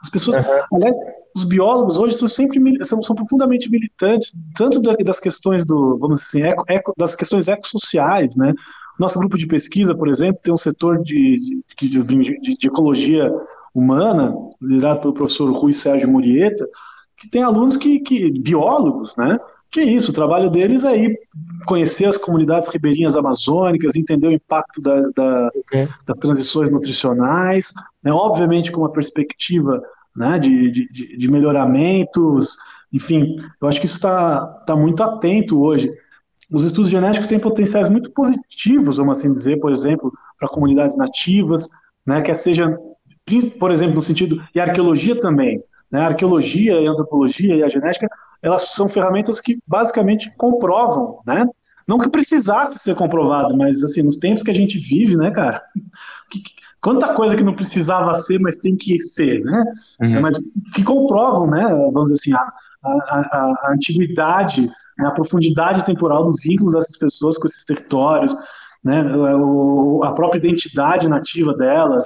As 0.02 0.10
pessoas, 0.10 0.38
uhum. 0.38 0.78
aliás, 0.78 0.96
os 1.36 1.44
biólogos 1.44 2.00
hoje 2.00 2.16
são 2.16 2.28
sempre 2.28 2.60
são, 2.86 3.02
são 3.02 3.16
profundamente 3.16 3.70
militantes, 3.70 4.34
tanto 4.56 4.82
das 4.82 5.20
questões 5.20 5.66
do, 5.66 5.98
vamos 5.98 6.22
dizer 6.22 6.40
assim, 6.40 6.52
eco, 6.52 6.64
eco, 6.68 6.94
das 6.98 7.16
questões 7.16 7.48
ecossociais, 7.48 8.36
né? 8.36 8.54
Nosso 9.00 9.18
grupo 9.18 9.38
de 9.38 9.48
pesquisa, 9.48 9.96
por 9.96 10.10
exemplo, 10.10 10.40
tem 10.44 10.54
um 10.54 10.58
setor 10.58 11.02
de, 11.02 11.64
de, 11.78 11.90
de, 12.04 12.58
de 12.58 12.68
ecologia 12.68 13.32
humana, 13.74 14.34
liderado 14.62 15.02
pelo 15.02 15.14
professor 15.14 15.52
Rui 15.52 15.74
Sérgio 15.74 16.10
Murieta, 16.10 16.68
que 17.18 17.30
tem 17.30 17.44
alunos 17.44 17.78
que, 17.78 18.00
que 18.00 18.32
biólogos, 18.40 19.16
né? 19.16 19.40
Que 19.70 19.80
é 19.80 19.86
isso, 19.86 20.12
o 20.12 20.14
trabalho 20.14 20.50
deles 20.50 20.84
é 20.84 20.98
ir 20.98 21.18
conhecer 21.66 22.06
as 22.06 22.18
comunidades 22.18 22.70
ribeirinhas 22.70 23.16
amazônicas, 23.16 23.96
entender 23.96 24.28
o 24.28 24.32
impacto 24.34 24.82
da, 24.82 25.02
da, 25.16 25.50
das 26.06 26.18
transições 26.18 26.70
nutricionais, 26.70 27.74
né, 28.04 28.12
obviamente 28.12 28.70
com 28.72 28.82
uma 28.82 28.92
perspectiva 28.92 29.82
né, 30.14 30.38
de, 30.40 30.72
de, 30.72 31.18
de 31.18 31.32
melhoramentos, 31.32 32.58
enfim, 32.92 33.38
eu 33.62 33.68
acho 33.68 33.80
que 33.80 33.86
isso 33.86 33.96
está 33.96 34.46
tá 34.66 34.76
muito 34.76 35.02
atento 35.02 35.62
hoje. 35.64 35.90
Os 36.52 36.66
estudos 36.66 36.92
genéticos 36.92 37.28
têm 37.28 37.40
potenciais 37.40 37.90
muito 37.90 38.12
positivos, 38.12 38.98
vamos 38.98 39.18
assim 39.18 39.32
dizer, 39.32 39.58
por 39.62 39.72
exemplo, 39.72 40.12
para 40.38 40.50
comunidades 40.50 40.98
nativas, 40.98 41.70
né, 42.06 42.22
quer 42.22 42.36
seja 42.36 42.78
por 43.40 43.72
exemplo, 43.72 43.96
no 43.96 44.02
sentido, 44.02 44.42
e 44.54 44.60
a 44.60 44.64
arqueologia 44.64 45.20
também, 45.20 45.62
né? 45.92 46.02
A 46.02 46.08
arqueologia 46.08 46.80
e 46.80 46.88
a 46.88 46.92
antropologia 46.92 47.56
e 47.56 47.64
a 47.64 47.70
genética, 47.70 48.10
elas 48.42 48.74
são 48.74 48.90
ferramentas 48.90 49.40
que 49.40 49.60
basicamente 49.68 50.32
comprovam, 50.38 51.20
né? 51.26 51.46
Não 51.88 51.98
que 51.98 52.10
precisasse 52.10 52.80
ser 52.80 52.96
comprovado, 52.96 53.58
mas 53.58 53.84
assim, 53.84 54.02
nos 54.02 54.18
tempos 54.18 54.44
que 54.44 54.52
a 54.52 54.56
gente 54.56 54.78
vive, 54.78 55.16
né, 55.16 55.32
cara? 55.32 55.62
Que, 56.30 56.42
quanta 56.82 57.14
coisa 57.14 57.36
que 57.36 57.44
não 57.44 57.54
precisava 57.54 58.14
ser, 58.16 58.40
mas 58.40 58.58
tem 58.58 58.76
que 58.76 59.00
ser, 59.00 59.44
né? 59.44 59.64
Uhum. 60.00 60.22
Mas 60.22 60.40
que 60.74 60.84
comprovam, 60.84 61.48
né? 61.48 61.64
Vamos 61.94 62.12
dizer 62.12 62.16
assim, 62.16 62.34
a, 62.34 62.54
a, 62.84 63.20
a, 63.20 63.68
a 63.68 63.72
antiguidade, 63.74 64.62
né, 64.98 65.08
a 65.08 65.12
profundidade 65.12 65.86
temporal 65.86 66.26
do 66.26 66.38
vínculo 66.38 66.72
dessas 66.72 66.98
pessoas 66.98 67.38
com 67.38 67.48
esses 67.48 67.66
territórios, 67.66 68.36
né? 68.84 69.04
O, 69.16 70.02
a 70.04 70.14
própria 70.14 70.40
identidade 70.40 71.08
nativa 71.08 71.54
delas, 71.54 72.06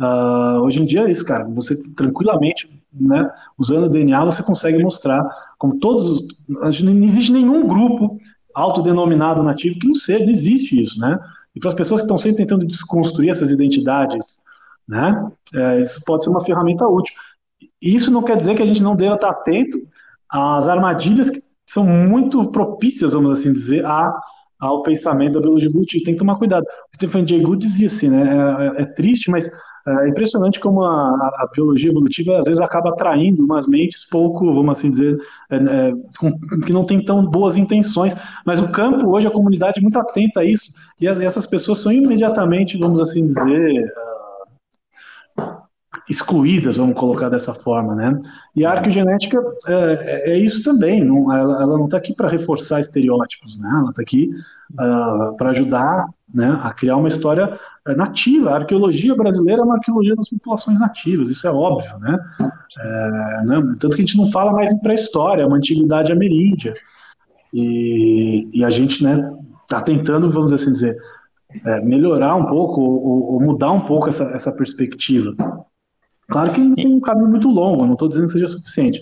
Uh, 0.00 0.60
hoje 0.62 0.82
em 0.82 0.86
dia 0.86 1.02
é 1.02 1.10
isso, 1.10 1.24
cara. 1.24 1.44
Você 1.54 1.76
tranquilamente, 1.92 2.68
né, 2.92 3.30
usando 3.58 3.84
o 3.84 3.88
DNA, 3.88 4.24
você 4.24 4.42
consegue 4.42 4.82
mostrar 4.82 5.26
como 5.58 5.78
todos 5.78 6.06
os. 6.06 6.82
Não 6.82 6.92
existe 6.92 7.32
nenhum 7.32 7.66
grupo 7.66 8.18
autodenominado 8.54 9.42
nativo 9.42 9.78
que 9.78 9.86
não 9.86 9.94
seja, 9.94 10.24
não 10.24 10.32
existe 10.32 10.80
isso, 10.80 11.00
né? 11.00 11.18
E 11.54 11.60
para 11.60 11.68
as 11.68 11.74
pessoas 11.74 12.00
que 12.00 12.04
estão 12.04 12.18
sempre 12.18 12.38
tentando 12.38 12.66
desconstruir 12.66 13.30
essas 13.30 13.50
identidades, 13.50 14.42
né, 14.86 15.30
é, 15.54 15.80
isso 15.80 16.00
pode 16.04 16.24
ser 16.24 16.30
uma 16.30 16.44
ferramenta 16.44 16.86
útil. 16.86 17.14
Isso 17.80 18.10
não 18.10 18.22
quer 18.22 18.36
dizer 18.36 18.54
que 18.54 18.62
a 18.62 18.66
gente 18.66 18.82
não 18.82 18.96
deva 18.96 19.14
estar 19.14 19.30
atento 19.30 19.78
às 20.28 20.68
armadilhas 20.68 21.30
que 21.30 21.40
são 21.66 21.84
muito 21.84 22.50
propícias, 22.50 23.12
vamos 23.12 23.38
assim 23.38 23.52
dizer, 23.52 23.84
a 23.84 24.14
ao 24.58 24.82
pensamento 24.82 25.34
da 25.34 25.40
biologia 25.40 25.68
evolutiva. 25.68 26.04
Tem 26.04 26.14
que 26.14 26.18
tomar 26.18 26.36
cuidado. 26.36 26.64
O 26.64 26.96
Stephen 26.96 27.26
Jay 27.26 27.40
Gould 27.40 27.66
dizia 27.66 27.88
assim, 27.88 28.08
né? 28.08 28.74
É, 28.78 28.82
é 28.82 28.86
triste, 28.86 29.30
mas 29.30 29.50
é 29.86 30.08
impressionante 30.08 30.58
como 30.58 30.82
a, 30.82 31.10
a, 31.10 31.48
biologia 31.52 31.90
evolutiva 31.90 32.38
às 32.38 32.46
vezes 32.46 32.60
acaba 32.60 32.90
atraindo 32.90 33.44
umas 33.44 33.68
mentes 33.68 34.04
pouco, 34.04 34.52
vamos 34.52 34.76
assim 34.76 34.90
dizer, 34.90 35.16
é, 35.48 35.56
é, 35.56 35.92
que 36.66 36.72
não 36.72 36.82
tem 36.82 37.04
tão 37.04 37.24
boas 37.24 37.56
intenções. 37.56 38.16
Mas 38.44 38.60
o 38.60 38.68
campo 38.72 39.08
hoje, 39.10 39.28
a 39.28 39.30
comunidade 39.30 39.78
é 39.78 39.82
muito 39.82 39.98
atenta 39.98 40.40
a 40.40 40.44
isso, 40.44 40.74
e 41.00 41.06
essas 41.06 41.46
pessoas 41.46 41.80
são 41.80 41.92
imediatamente, 41.92 42.76
vamos 42.76 43.00
assim 43.00 43.26
dizer, 43.26 43.92
excluídas, 46.08 46.76
vamos 46.76 46.98
colocar 46.98 47.28
dessa 47.28 47.52
forma, 47.52 47.94
né? 47.94 48.18
E 48.54 48.64
a 48.64 48.70
arqueogenética 48.70 49.42
é, 49.66 50.32
é 50.32 50.38
isso 50.38 50.62
também, 50.62 51.04
não, 51.04 51.32
ela, 51.32 51.62
ela, 51.62 51.78
não 51.78 51.86
está 51.86 51.96
aqui 51.96 52.14
para 52.14 52.28
reforçar 52.28 52.80
estereótipos, 52.80 53.58
né? 53.58 53.68
Ela 53.68 53.90
está 53.90 54.02
aqui 54.02 54.30
uh, 54.72 55.36
para 55.36 55.50
ajudar 55.50 56.06
né, 56.32 56.58
a 56.62 56.72
criar 56.72 56.96
uma 56.96 57.08
história 57.08 57.58
é, 57.86 57.94
nativa. 57.94 58.50
A 58.50 58.56
arqueologia 58.56 59.14
brasileira 59.14 59.62
é 59.62 59.64
uma 59.64 59.74
arqueologia 59.74 60.14
das 60.14 60.28
populações 60.28 60.78
nativas, 60.78 61.28
isso 61.28 61.46
é 61.46 61.50
óbvio, 61.50 61.98
né? 61.98 62.18
É, 62.78 63.44
né? 63.44 63.62
Tanto 63.80 63.96
que 63.96 64.02
a 64.02 64.04
gente 64.04 64.16
não 64.16 64.28
fala 64.30 64.52
mais 64.52 64.72
em 64.72 64.78
pré-história, 64.80 65.42
é 65.42 65.46
uma 65.46 65.56
antiguidade 65.56 66.12
ameríndia. 66.12 66.74
E, 67.52 68.48
e 68.52 68.64
a 68.64 68.70
gente 68.70 69.02
né, 69.02 69.32
está 69.62 69.80
tentando, 69.80 70.30
vamos 70.30 70.52
assim 70.52 70.72
dizer, 70.72 70.96
é, 71.64 71.80
melhorar 71.80 72.34
um 72.34 72.44
pouco 72.44 72.80
ou, 72.80 73.34
ou, 73.34 73.40
mudar 73.40 73.72
um 73.72 73.80
pouco 73.80 74.08
essa, 74.08 74.24
essa 74.34 74.52
perspectiva. 74.52 75.34
Claro 76.28 76.52
que 76.52 76.74
tem 76.74 76.86
um 76.94 77.00
caminho 77.00 77.28
muito 77.28 77.48
longo, 77.48 77.86
não 77.86 77.92
estou 77.92 78.08
dizendo 78.08 78.26
que 78.26 78.32
seja 78.32 78.48
suficiente. 78.48 79.00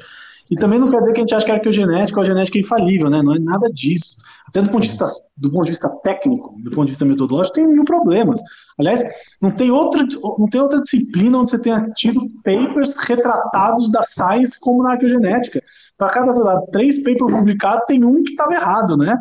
E 0.50 0.56
também 0.56 0.78
não 0.78 0.90
quer 0.90 1.00
dizer 1.00 1.12
que 1.12 1.20
a 1.20 1.22
gente 1.22 1.34
acha 1.34 1.46
que 1.46 1.52
a 1.52 1.54
arqueogenética 1.54 2.18
ou 2.18 2.22
a 2.22 2.26
genética 2.26 2.58
é 2.58 2.60
infalível, 2.60 3.08
né? 3.08 3.22
Não 3.22 3.34
é 3.34 3.38
nada 3.38 3.70
disso. 3.72 4.16
Até 4.46 4.60
do 4.60 4.70
ponto 4.70 4.82
de 4.82 4.88
vista, 4.88 5.08
do 5.36 5.50
ponto 5.50 5.64
de 5.64 5.70
vista 5.70 5.88
técnico, 6.02 6.54
do 6.62 6.70
ponto 6.70 6.84
de 6.84 6.92
vista 6.92 7.04
metodológico, 7.04 7.54
tem 7.54 7.66
mil 7.66 7.84
problemas. 7.84 8.40
Aliás, 8.78 9.02
não 9.40 9.50
tem 9.50 9.70
outra, 9.70 10.06
não 10.38 10.46
tem 10.48 10.60
outra 10.60 10.80
disciplina 10.80 11.38
onde 11.38 11.50
você 11.50 11.58
tenha 11.58 11.88
tido 11.94 12.28
papers 12.44 12.96
retratados 12.98 13.90
da 13.90 14.02
science 14.02 14.58
como 14.60 14.82
na 14.82 14.92
arqueogenética. 14.92 15.62
Para 15.96 16.10
cada, 16.10 16.32
sei 16.32 16.44
lá, 16.44 16.60
três 16.72 16.98
papers 16.98 17.32
publicados, 17.32 17.86
tem 17.86 18.04
um 18.04 18.22
que 18.22 18.32
estava 18.32 18.52
errado, 18.52 18.96
né? 18.96 19.18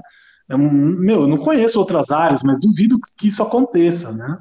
É 0.50 0.56
um, 0.56 0.70
meu, 0.70 1.22
eu 1.22 1.28
não 1.28 1.38
conheço 1.38 1.80
outras 1.80 2.12
áreas, 2.12 2.44
mas 2.44 2.60
duvido 2.60 2.98
que 3.18 3.28
isso 3.28 3.42
aconteça, 3.42 4.12
né? 4.12 4.38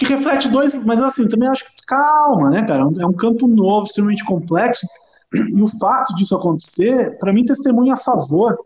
Que 0.00 0.06
reflete 0.06 0.48
dois, 0.48 0.74
mas 0.86 1.02
assim, 1.02 1.28
também 1.28 1.46
acho 1.46 1.62
que 1.62 1.84
calma, 1.86 2.48
né, 2.48 2.64
cara? 2.66 2.88
É 2.98 3.06
um 3.06 3.12
campo 3.12 3.46
novo, 3.46 3.84
extremamente 3.84 4.24
complexo, 4.24 4.86
e 5.30 5.62
o 5.62 5.68
fato 5.68 6.14
disso 6.14 6.34
acontecer, 6.34 7.18
para 7.18 7.34
mim, 7.34 7.44
testemunha 7.44 7.92
a 7.92 7.98
favor. 7.98 8.56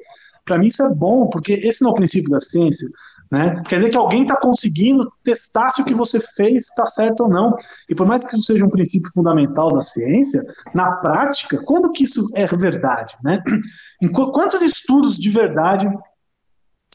Para 0.45 0.59
mim, 0.59 0.68
isso 0.68 0.85
é 0.85 0.89
bom, 0.89 1.26
porque 1.26 1.55
esse 1.55 1.82
não 1.82 1.91
é 1.91 1.93
o 1.93 1.97
princípio 1.97 2.30
da 2.30 2.39
ciência. 2.39 2.87
Né? 3.32 3.61
Quer 3.66 3.76
dizer 3.76 3.91
que 3.91 3.97
alguém 3.97 4.22
está 4.22 4.37
conseguindo 4.37 5.11
testar 5.24 5.70
se 5.70 5.82
o 5.82 5.85
que 5.85 5.93
você 5.93 6.20
fez 6.20 6.68
está 6.68 6.87
certo 6.87 7.24
ou 7.24 7.28
não. 7.28 7.57
E 7.89 7.97
por 7.97 8.07
mais 8.07 8.22
que 8.22 8.37
isso 8.37 8.47
seja 8.47 8.64
um 8.64 8.70
princípio 8.70 9.11
fundamental 9.12 9.74
da 9.74 9.82
ciência, 9.82 10.41
na 10.72 10.99
prática, 10.99 11.61
quando 11.64 11.91
que 11.91 12.05
isso 12.05 12.28
é 12.35 12.47
verdade? 12.47 13.16
Né? 13.24 13.43
Quantos 14.14 14.62
estudos 14.62 15.18
de 15.18 15.30
verdade 15.30 15.89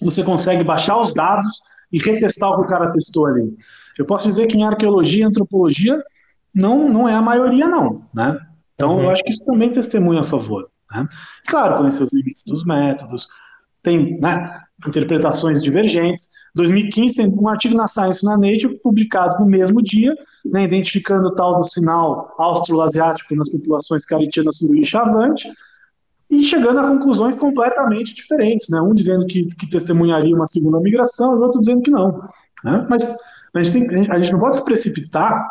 você 0.01 0.23
consegue 0.23 0.63
baixar 0.63 0.97
os 0.97 1.13
dados 1.13 1.59
e 1.91 1.99
retestar 1.99 2.51
o 2.51 2.55
que 2.55 2.61
o 2.61 2.69
cara 2.69 2.89
testou 2.89 3.25
ali? 3.25 3.53
Eu 3.99 4.05
posso 4.05 4.29
dizer 4.29 4.47
que 4.47 4.57
em 4.57 4.63
arqueologia 4.63 5.23
e 5.23 5.27
antropologia 5.27 6.01
não, 6.55 6.87
não 6.87 7.07
é 7.07 7.13
a 7.13 7.21
maioria, 7.21 7.67
não. 7.67 8.01
Né? 8.13 8.39
Então, 8.73 8.95
uhum. 8.95 9.03
eu 9.03 9.09
acho 9.09 9.21
que 9.21 9.29
isso 9.29 9.43
também 9.43 9.69
testemunha 9.73 10.21
a 10.21 10.23
favor. 10.23 10.69
Né? 10.89 11.05
Claro, 11.45 11.79
conhecer 11.79 12.05
os 12.05 12.13
limites 12.13 12.45
dos 12.45 12.63
métodos, 12.63 13.27
tem 13.83 14.17
né, 14.21 14.57
interpretações 14.87 15.61
divergentes. 15.61 16.29
2015 16.55 17.17
tem 17.17 17.27
um 17.27 17.49
artigo 17.49 17.75
na 17.75 17.89
Science 17.89 18.23
na 18.23 18.37
Nature 18.37 18.79
publicado 18.81 19.37
no 19.43 19.45
mesmo 19.45 19.81
dia, 19.81 20.15
né, 20.45 20.63
identificando 20.63 21.27
o 21.27 21.35
tal 21.35 21.57
do 21.57 21.65
sinal 21.65 22.33
australoasiático 22.39 23.35
nas 23.35 23.49
populações 23.49 24.05
caritianas 24.05 24.59
suru 24.59 24.77
e 24.77 24.85
chavante, 24.85 25.51
e 26.29 26.43
chegando 26.43 26.79
a 26.79 26.87
conclusões 26.87 27.35
completamente 27.35 28.13
diferentes, 28.13 28.69
né? 28.69 28.79
Um 28.79 28.93
dizendo 28.93 29.25
que, 29.25 29.47
que 29.47 29.67
testemunharia 29.67 30.33
uma 30.33 30.45
segunda 30.45 30.79
migração, 30.79 31.33
e 31.33 31.37
o 31.37 31.41
outro 31.41 31.59
dizendo 31.59 31.81
que 31.81 31.89
não. 31.89 32.21
Né? 32.63 32.85
Mas 32.87 33.03
a 33.53 33.63
gente, 33.63 33.87
tem, 33.87 34.11
a 34.11 34.19
gente 34.19 34.31
não 34.31 34.39
pode 34.39 34.55
se 34.55 34.65
precipitar 34.65 35.47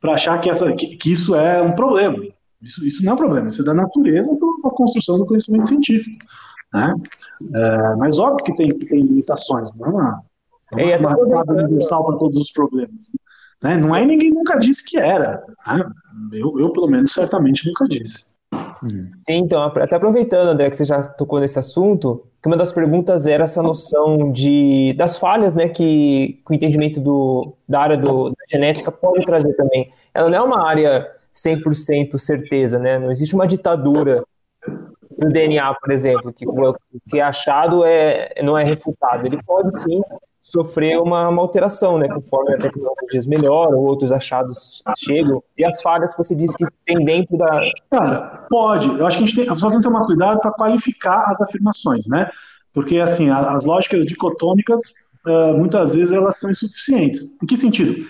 para 0.00 0.14
achar 0.14 0.40
que, 0.40 0.50
essa, 0.50 0.72
que, 0.72 0.96
que, 0.96 1.12
isso 1.12 1.34
é 1.34 1.60
um 1.62 1.72
problema. 1.72 2.24
Isso, 2.62 2.84
isso 2.84 3.04
não 3.04 3.12
é 3.12 3.14
um 3.14 3.18
problema, 3.18 3.48
isso 3.48 3.62
é 3.62 3.64
da 3.64 3.74
natureza 3.74 4.32
da 4.62 4.70
construção 4.70 5.18
do 5.18 5.26
conhecimento 5.26 5.66
científico. 5.66 6.24
Né? 6.72 6.94
É, 7.54 7.96
mas 7.96 8.18
óbvio 8.18 8.44
que 8.44 8.56
tem, 8.56 8.76
tem 8.78 9.02
limitações, 9.02 9.74
não 9.78 9.86
é 9.86 9.90
uma, 9.90 10.22
é 10.72 10.98
uma 10.98 11.12
é 11.12 11.64
universal 11.64 12.04
para 12.04 12.18
todos 12.18 12.36
os 12.36 12.50
problemas. 12.50 13.10
Né? 13.62 13.76
Não 13.76 13.94
é 13.94 14.04
ninguém 14.04 14.30
nunca 14.30 14.58
disse 14.58 14.84
que 14.84 14.98
era. 14.98 15.42
Né? 15.66 15.90
Eu, 16.32 16.58
eu, 16.58 16.70
pelo 16.72 16.88
menos, 16.88 17.12
certamente 17.12 17.66
nunca 17.66 17.86
disse. 17.86 18.37
Sim, 19.18 19.38
então, 19.38 19.62
até 19.62 19.96
aproveitando, 19.96 20.48
André, 20.48 20.70
que 20.70 20.76
você 20.76 20.84
já 20.84 21.02
tocou 21.02 21.40
nesse 21.40 21.58
assunto, 21.58 22.24
que 22.40 22.48
uma 22.48 22.56
das 22.56 22.72
perguntas 22.72 23.26
era 23.26 23.44
essa 23.44 23.62
noção 23.62 24.30
de, 24.30 24.94
das 24.94 25.18
falhas 25.18 25.56
né, 25.56 25.68
que, 25.68 26.40
que 26.46 26.52
o 26.52 26.54
entendimento 26.54 27.00
do, 27.00 27.54
da 27.68 27.80
área 27.80 27.96
do, 27.96 28.30
da 28.30 28.44
genética 28.48 28.92
pode 28.92 29.24
trazer 29.24 29.52
também. 29.54 29.92
Ela 30.14 30.30
não 30.30 30.38
é 30.38 30.42
uma 30.42 30.66
área 30.66 31.10
100% 31.34 32.18
certeza, 32.18 32.78
né? 32.78 32.98
não 32.98 33.10
existe 33.10 33.34
uma 33.34 33.46
ditadura 33.46 34.24
do 35.18 35.28
DNA, 35.28 35.74
por 35.74 35.90
exemplo, 35.90 36.32
que 36.32 36.46
o 36.48 36.74
que 37.10 37.18
é 37.18 37.22
achado 37.22 37.84
é, 37.84 38.32
não 38.42 38.56
é 38.56 38.62
refutado. 38.62 39.26
Ele 39.26 39.42
pode 39.42 39.80
sim 39.80 40.00
sofrer 40.50 40.98
uma, 40.98 41.28
uma 41.28 41.42
alteração, 41.42 41.98
né, 41.98 42.08
conforme 42.08 42.54
a 42.54 42.58
tecnologia 42.58 43.20
melhora, 43.26 43.76
outros 43.76 44.12
achados 44.12 44.82
chegam, 44.96 45.42
e 45.56 45.64
as 45.64 45.82
falhas 45.82 46.12
que 46.12 46.18
você 46.18 46.34
disse 46.34 46.56
que 46.56 46.64
tem 46.86 47.04
dentro 47.04 47.36
da... 47.36 47.60
Cara, 47.90 48.46
pode, 48.50 48.88
eu 48.88 49.06
acho 49.06 49.18
que 49.18 49.24
a 49.24 49.26
gente 49.26 49.36
tem, 49.36 49.56
só 49.56 49.68
tem 49.68 49.78
que 49.78 49.84
tomar 49.84 50.06
cuidado 50.06 50.40
para 50.40 50.52
qualificar 50.52 51.24
as 51.28 51.40
afirmações, 51.40 52.06
né, 52.06 52.30
porque, 52.72 52.98
assim, 52.98 53.28
as 53.30 53.64
lógicas 53.64 54.06
dicotômicas, 54.06 54.80
uh, 55.26 55.56
muitas 55.56 55.94
vezes, 55.94 56.14
elas 56.14 56.38
são 56.38 56.50
insuficientes. 56.50 57.36
Em 57.42 57.46
que 57.46 57.56
sentido? 57.56 58.06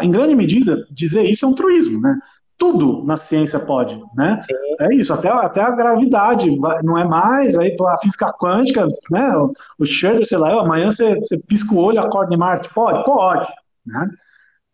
Em 0.00 0.10
grande 0.10 0.34
medida, 0.34 0.86
dizer 0.90 1.22
isso 1.22 1.46
é 1.46 1.48
um 1.48 1.54
truísmo, 1.54 2.00
né? 2.00 2.18
Tudo 2.60 3.02
na 3.06 3.16
ciência 3.16 3.58
pode, 3.58 3.98
né? 4.14 4.38
Sim. 4.42 4.54
É 4.80 4.94
isso, 4.94 5.14
até, 5.14 5.30
até 5.30 5.62
a 5.62 5.70
gravidade 5.70 6.54
não 6.84 6.98
é 6.98 7.04
mais, 7.04 7.58
aí 7.58 7.74
a 7.80 7.98
física 7.98 8.30
quântica, 8.38 8.86
né? 9.10 9.34
O, 9.38 9.52
o 9.78 9.86
sei 9.86 10.38
lá, 10.38 10.60
amanhã 10.60 10.90
você, 10.90 11.18
você 11.18 11.40
pisca 11.48 11.74
o 11.74 11.78
olho 11.78 11.98
acorda 11.98 12.34
em 12.34 12.38
Marte, 12.38 12.72
pode? 12.74 13.02
Pode, 13.04 13.48
né? 13.86 14.10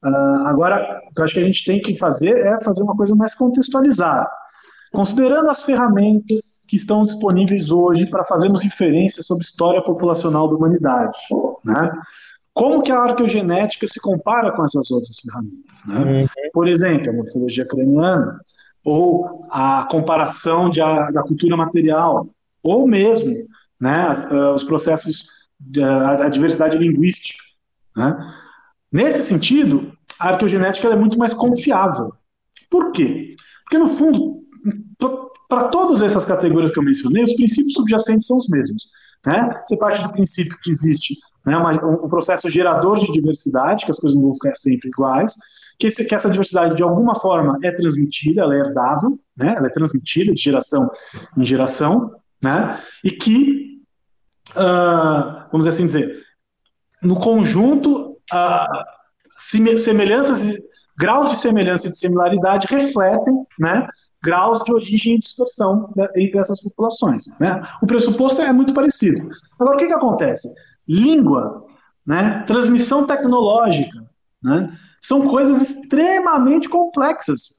Uh, 0.04 0.46
agora, 0.46 1.00
o 1.08 1.14
que 1.14 1.20
eu 1.20 1.24
acho 1.24 1.34
que 1.34 1.40
a 1.40 1.44
gente 1.44 1.64
tem 1.64 1.80
que 1.80 1.96
fazer 1.96 2.36
é 2.36 2.60
fazer 2.62 2.82
uma 2.82 2.96
coisa 2.96 3.14
mais 3.14 3.34
contextualizada. 3.34 4.28
Considerando 4.92 5.48
as 5.48 5.62
ferramentas 5.62 6.64
que 6.68 6.76
estão 6.76 7.04
disponíveis 7.04 7.70
hoje 7.70 8.06
para 8.06 8.24
fazermos 8.24 8.64
inferências 8.64 9.26
sobre 9.26 9.44
história 9.44 9.82
populacional 9.82 10.48
da 10.48 10.56
humanidade, 10.56 11.16
né? 11.64 11.90
Como 12.56 12.82
que 12.82 12.90
a 12.90 13.02
arqueogenética 13.02 13.86
se 13.86 14.00
compara 14.00 14.50
com 14.50 14.64
essas 14.64 14.90
outras 14.90 15.18
ferramentas? 15.20 15.84
Né? 15.84 16.22
Uhum. 16.22 16.26
Por 16.54 16.66
exemplo, 16.66 17.10
a 17.10 17.12
morfologia 17.12 17.66
craniana, 17.66 18.40
ou 18.82 19.46
a 19.50 19.86
comparação 19.90 20.70
de 20.70 20.80
a, 20.80 21.10
da 21.10 21.22
cultura 21.22 21.54
material, 21.54 22.26
ou 22.62 22.88
mesmo 22.88 23.30
né, 23.78 24.10
uh, 24.30 24.54
os 24.54 24.64
processos 24.64 25.26
da 25.60 26.30
diversidade 26.30 26.78
linguística. 26.78 27.38
Né? 27.94 28.34
Nesse 28.90 29.20
sentido, 29.20 29.92
a 30.18 30.30
arqueogenética 30.30 30.88
é 30.88 30.96
muito 30.96 31.18
mais 31.18 31.34
confiável. 31.34 32.14
Por 32.70 32.90
quê? 32.92 33.36
Porque, 33.64 33.76
no 33.76 33.88
fundo, 33.88 34.42
para 35.46 35.68
todas 35.68 36.00
essas 36.00 36.24
categorias 36.24 36.72
que 36.72 36.78
eu 36.78 36.84
mencionei, 36.84 37.22
os 37.22 37.34
princípios 37.34 37.74
subjacentes 37.74 38.26
são 38.26 38.38
os 38.38 38.48
mesmos. 38.48 38.88
Né? 39.26 39.62
Você 39.66 39.76
parte 39.76 40.02
do 40.02 40.12
princípio 40.12 40.56
que 40.62 40.70
existe 40.70 41.16
né, 41.46 41.56
uma, 41.56 41.70
um 42.04 42.08
processo 42.08 42.50
gerador 42.50 42.98
de 42.98 43.12
diversidade, 43.12 43.84
que 43.84 43.90
as 43.90 43.98
coisas 43.98 44.16
não 44.16 44.26
vão 44.26 44.34
ficar 44.34 44.54
sempre 44.56 44.88
iguais, 44.88 45.32
que, 45.78 45.86
esse, 45.86 46.04
que 46.04 46.14
essa 46.14 46.28
diversidade 46.28 46.74
de 46.74 46.82
alguma 46.82 47.14
forma 47.14 47.58
é 47.62 47.70
transmitida, 47.70 48.42
ela 48.42 48.54
é 48.54 48.58
herdável, 48.58 49.18
né, 49.36 49.54
ela 49.56 49.68
é 49.68 49.70
transmitida 49.70 50.34
de 50.34 50.42
geração 50.42 50.90
em 51.36 51.44
geração, 51.44 52.12
né, 52.42 52.80
e 53.04 53.12
que, 53.12 53.80
uh, 54.56 55.48
vamos 55.52 55.66
assim 55.66 55.86
dizer, 55.86 56.20
no 57.00 57.14
conjunto, 57.14 58.16
uh, 58.32 58.84
semelhanças, 59.38 60.58
graus 60.98 61.30
de 61.30 61.38
semelhança 61.38 61.86
e 61.86 61.90
de 61.90 61.98
similaridade 61.98 62.66
refletem, 62.68 63.46
né, 63.60 63.86
graus 64.22 64.64
de 64.64 64.72
origem 64.72 65.14
e 65.14 65.18
dispersão 65.20 65.92
né, 65.94 66.08
entre 66.16 66.40
essas 66.40 66.60
populações. 66.60 67.24
Né? 67.38 67.62
O 67.80 67.86
pressuposto 67.86 68.42
é 68.42 68.52
muito 68.52 68.74
parecido. 68.74 69.30
Agora, 69.60 69.76
o 69.76 69.78
que, 69.78 69.86
que 69.86 69.92
acontece? 69.92 70.48
Língua, 70.88 71.64
né, 72.06 72.44
transmissão 72.46 73.06
tecnológica, 73.06 74.04
né, 74.42 74.68
são 75.02 75.28
coisas 75.28 75.62
extremamente 75.62 76.68
complexas, 76.68 77.54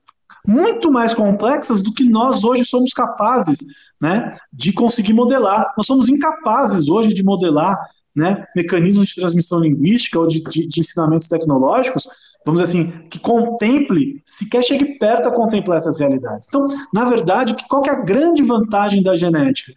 muito 0.46 0.92
mais 0.92 1.14
complexas 1.14 1.84
do 1.84 1.94
que 1.94 2.08
nós 2.08 2.44
hoje 2.44 2.64
somos 2.64 2.94
capazes 2.94 3.60
né, 4.02 4.34
de 4.52 4.72
conseguir 4.72 5.14
modelar. 5.14 5.74
Nós 5.76 5.86
somos 5.86 6.08
incapazes 6.08 6.88
hoje 6.88 7.14
de 7.14 7.24
modelar 7.24 7.78
né, 8.18 8.48
mecanismos 8.56 9.08
de 9.08 9.16
transmissão 9.16 9.60
linguística 9.60 10.20
ou 10.20 10.28
de, 10.28 10.42
de, 10.44 10.68
de 10.68 10.80
ensinamentos 10.80 11.28
tecnológicos, 11.28 12.08
vamos 12.44 12.62
dizer 12.62 12.80
assim, 12.80 13.08
que 13.10 13.20
contemple, 13.20 14.24
sequer 14.26 14.64
chegue 14.64 14.98
perto 14.98 15.30
a 15.30 15.32
contemplar 15.32 15.78
essas 15.78 16.00
realidades. 16.00 16.48
Então, 16.48 16.68
na 16.92 17.06
verdade, 17.06 17.56
qual 17.70 17.84
é 17.86 17.92
a 17.92 18.02
grande 18.02 18.42
vantagem 18.42 19.04
da 19.04 19.14
genética? 19.14 19.72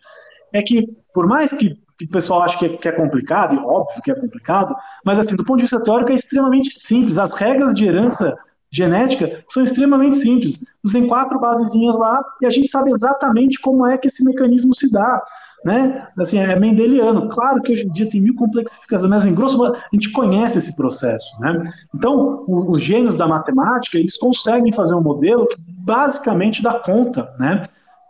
É 0.55 0.63
que, 0.63 0.89
por 1.13 1.27
mais 1.27 1.53
que 1.53 1.77
que 2.01 2.07
o 2.07 2.09
pessoal 2.11 2.43
acha 2.43 2.59
que 2.59 2.65
é, 2.65 2.69
que 2.71 2.89
é, 2.89 2.93
complicado, 2.93 3.55
e 3.55 3.59
óbvio 3.59 4.03
que 4.03 4.11
é 4.11 4.15
complicado, 4.15 4.75
mas 5.05 5.19
assim, 5.19 5.37
do 5.37 5.45
ponto 5.45 5.59
de 5.59 5.65
vista 5.65 5.83
teórico 5.83 6.11
é 6.11 6.15
extremamente 6.15 6.71
simples. 6.71 7.19
As 7.19 7.35
regras 7.35 7.75
de 7.75 7.87
herança 7.87 8.35
genética 8.71 9.45
são 9.51 9.63
extremamente 9.63 10.17
simples. 10.17 10.65
Você 10.83 10.99
tem 10.99 11.09
quatro 11.09 11.39
basezinhas 11.39 11.99
lá 11.99 12.23
e 12.41 12.47
a 12.47 12.51
gente 12.51 12.69
sabe 12.69 12.91
exatamente 12.91 13.61
como 13.61 13.87
é 13.87 13.99
que 13.99 14.09
esse 14.09 14.25
mecanismo 14.25 14.75
se 14.75 14.91
dá. 14.91 15.23
Né? 15.63 16.09
Assim, 16.19 16.39
é 16.39 16.59
mendeliano. 16.59 17.29
Claro 17.29 17.61
que 17.61 17.73
hoje 17.73 17.87
em 17.87 17.93
dia 17.93 18.09
tem 18.09 18.23
mil 18.23 18.35
complexificações, 18.35 19.11
mas 19.11 19.27
em 19.27 19.35
grosso 19.35 19.59
modo 19.59 19.77
a 19.77 19.89
gente 19.93 20.11
conhece 20.11 20.57
esse 20.57 20.75
processo. 20.75 21.39
Né? 21.39 21.71
Então, 21.95 22.45
os 22.49 22.81
gênios 22.81 23.15
da 23.15 23.29
matemática, 23.29 23.99
eles 23.99 24.17
conseguem 24.17 24.73
fazer 24.73 24.95
um 24.95 25.03
modelo 25.03 25.47
que 25.47 25.57
basicamente 25.59 26.63
dá 26.63 26.79
conta, 26.79 27.35
né? 27.39 27.69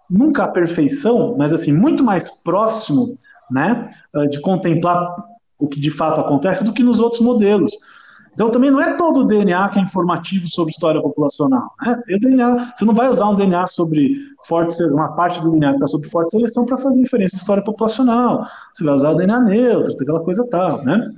Nunca 0.09 0.45
a 0.45 0.49
perfeição, 0.49 1.36
mas 1.38 1.53
assim, 1.53 1.72
muito 1.72 2.03
mais 2.03 2.28
próximo 2.43 3.17
né, 3.51 3.89
eh, 4.14 4.27
de 4.27 4.41
contemplar 4.41 5.17
o 5.59 5.68
que 5.68 5.79
de 5.79 5.91
fato 5.91 6.21
acontece 6.21 6.64
do 6.64 6.72
que 6.72 6.83
nos 6.83 7.01
outros 7.01 7.21
modelos. 7.21 7.77
Então 8.33 8.51
também 8.51 8.71
não 8.71 8.81
é 8.81 8.97
todo 8.97 9.21
o 9.21 9.25
DNA 9.25 9.68
que 9.71 9.79
é 9.79 9.83
informativo 9.83 10.49
sobre 10.49 10.71
história 10.71 11.03
populacional. 11.03 11.75
Né? 11.85 12.01
Tem 12.07 12.18
DNA, 12.18 12.72
você 12.75 12.85
não 12.85 12.95
vai 12.95 13.09
usar 13.09 13.29
um 13.29 13.35
DNA 13.35 13.67
sobre 13.67 14.17
forte, 14.47 14.83
uma 14.85 15.13
parte 15.13 15.41
do 15.43 15.51
DNA 15.51 15.71
que 15.71 15.75
está 15.75 15.87
sobre 15.87 16.09
forte 16.09 16.31
seleção 16.31 16.64
para 16.64 16.79
fazer 16.79 17.03
inferência 17.03 17.37
de 17.37 17.43
história 17.43 17.63
populacional. 17.63 18.47
Você 18.72 18.85
vai 18.85 18.95
usar 18.95 19.11
o 19.11 19.17
DNA 19.17 19.41
neutro, 19.41 19.93
aquela 19.93 20.21
coisa 20.21 20.47
tal, 20.51 20.83
né? 20.85 21.11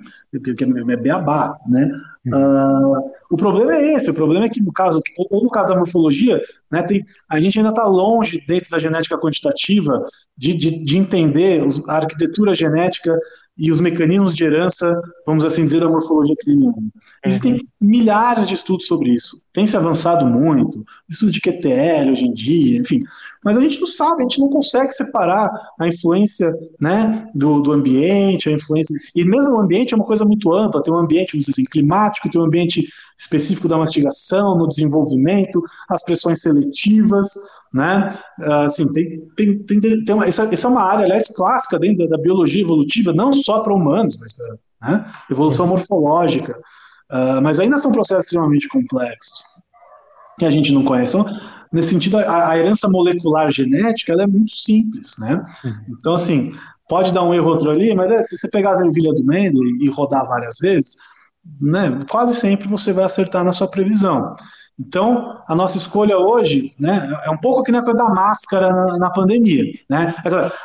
Que 0.43 0.65
é 0.65 0.97
beabá, 0.97 1.57
né? 1.69 1.91
Uh, 2.27 3.11
o 3.33 3.37
problema 3.37 3.75
é 3.75 3.95
esse, 3.95 4.11
o 4.11 4.15
problema 4.15 4.45
é 4.45 4.49
que 4.51 4.63
no 4.63 4.71
caso, 4.71 5.01
ou 5.17 5.43
no 5.43 5.49
caso 5.49 5.69
da 5.69 5.79
morfologia, 5.79 6.39
né, 6.71 6.83
tem, 6.83 7.03
a 7.31 7.41
gente 7.41 7.59
ainda 7.59 7.71
está 7.71 7.87
longe 7.87 8.45
dentro 8.47 8.69
da 8.69 8.79
genética 8.79 9.19
quantitativa 9.19 10.05
de, 10.37 10.53
de, 10.53 10.85
de 10.85 10.99
entender 10.99 11.63
a 11.89 11.97
arquitetura 11.97 12.55
genética 12.55 13.19
e 13.57 13.73
os 13.73 13.81
mecanismos 13.81 14.35
de 14.35 14.45
herança, 14.45 14.93
vamos 15.27 15.47
assim 15.47 15.65
dizer, 15.65 15.81
da 15.81 15.89
morfologia 15.89 16.37
craniana. 16.45 16.75
Existem 17.25 17.55
uhum. 17.55 17.61
milhares 17.81 18.47
de 18.47 18.55
estudos 18.55 18.87
sobre 18.87 19.11
isso. 19.11 19.41
Tem 19.51 19.67
se 19.67 19.79
avançado 19.79 20.27
muito, 20.27 20.85
estudos 21.09 21.33
de 21.33 21.41
QTL 21.41 22.11
hoje 22.11 22.27
em 22.27 22.35
dia, 22.35 22.81
enfim. 22.81 23.01
Mas 23.45 23.57
a 23.57 23.61
gente 23.61 23.81
não 23.81 23.87
sabe, 23.87 24.21
a 24.21 24.23
gente 24.23 24.41
não 24.41 24.49
consegue 24.49 24.93
separar 24.93 25.51
a 25.79 25.89
influência 25.89 26.51
né, 26.81 27.27
do, 27.35 27.61
do 27.61 27.73
ambiente, 27.73 28.49
a 28.49 28.53
influência. 28.53 28.97
E 29.15 29.25
mesmo 29.25 29.53
o 29.53 29.61
ambiente 29.61 29.93
é 29.93 29.97
uma 29.97 30.07
coisa 30.07 30.25
muito 30.25 30.53
ampla, 30.53 30.83
tem 30.83 30.95
um 30.95 30.99
ambiente, 30.99 31.33
vamos 31.33 31.47
dizer 31.47 31.61
assim, 31.61 31.65
climático, 31.65 32.31
tem 32.31 32.41
um 32.41 32.45
ambiente 32.45 32.87
específico 33.19 33.67
da 33.67 33.77
mastigação, 33.77 34.57
no 34.57 34.69
desenvolvimento, 34.69 35.61
as 35.89 36.05
pressões 36.05 36.41
seletivas, 36.41 37.35
né? 37.73 38.17
Assim, 38.65 38.91
tem, 38.93 39.21
tem, 39.37 39.59
tem, 39.65 39.81
tem 39.81 40.15
uma, 40.15 40.27
essa, 40.27 40.45
essa 40.45 40.69
é 40.69 40.71
uma 40.71 40.83
área, 40.83 41.05
aliás, 41.05 41.29
clássica 41.29 41.79
dentro 41.79 42.07
da, 42.07 42.17
da 42.17 42.23
biologia 42.23 42.63
evolutiva, 42.63 43.13
não 43.13 43.33
só 43.33 43.61
para 43.61 43.75
humanos, 43.75 44.19
mas 44.21 44.33
para 44.33 44.57
né? 44.83 45.05
evolução 45.31 45.67
morfológica. 45.67 46.59
Uh, 47.11 47.43
mas 47.43 47.61
ainda 47.61 47.77
são 47.77 47.93
processos 47.93 48.25
extremamente 48.25 48.69
complexos 48.69 49.45
que 50.39 50.47
a 50.47 50.51
gente 50.51 50.73
não 50.73 50.83
conhece. 50.83 51.17
Então, 51.17 51.33
nesse 51.73 51.91
sentido, 51.91 52.19
a, 52.19 52.51
a 52.51 52.59
herança 52.59 52.89
molecular 52.89 53.51
genética 53.51 54.13
é 54.13 54.27
muito 54.27 54.55
simples, 54.55 55.17
né? 55.19 55.45
Uhum. 55.65 55.97
Então, 55.99 56.15
assim, 56.15 56.53
pode 56.89 57.13
dar 57.13 57.23
um 57.23 57.33
erro 57.33 57.49
outro 57.49 57.71
ali, 57.71 57.95
mas 57.95 58.11
é, 58.11 58.23
se 58.23 58.37
você 58.37 58.49
pegar 58.49 58.73
as 58.73 58.81
ervilhas 58.81 59.21
do 59.21 59.27
Mendel 59.27 59.63
e, 59.65 59.87
e 59.87 59.89
rodar 59.89 60.27
várias 60.27 60.59
vezes, 60.61 60.97
né, 61.61 61.99
quase 62.11 62.35
sempre 62.35 62.69
você 62.69 62.93
vai 62.93 63.05
acertar 63.05 63.45
na 63.45 63.53
sua 63.53 63.69
previsão. 63.69 64.37
Então, 64.79 65.43
a 65.47 65.55
nossa 65.55 65.77
escolha 65.77 66.19
hoje 66.19 66.73
né, 66.81 67.09
é 67.25 67.31
um 67.31 67.37
pouco 67.37 67.63
que 67.63 67.71
nem 67.71 67.81
a 67.81 67.85
coisa 67.85 67.99
da 67.99 68.09
máscara 68.09 68.73
na, 68.73 68.99
na 68.99 69.11
pandemia. 69.11 69.65
Né? 69.89 70.15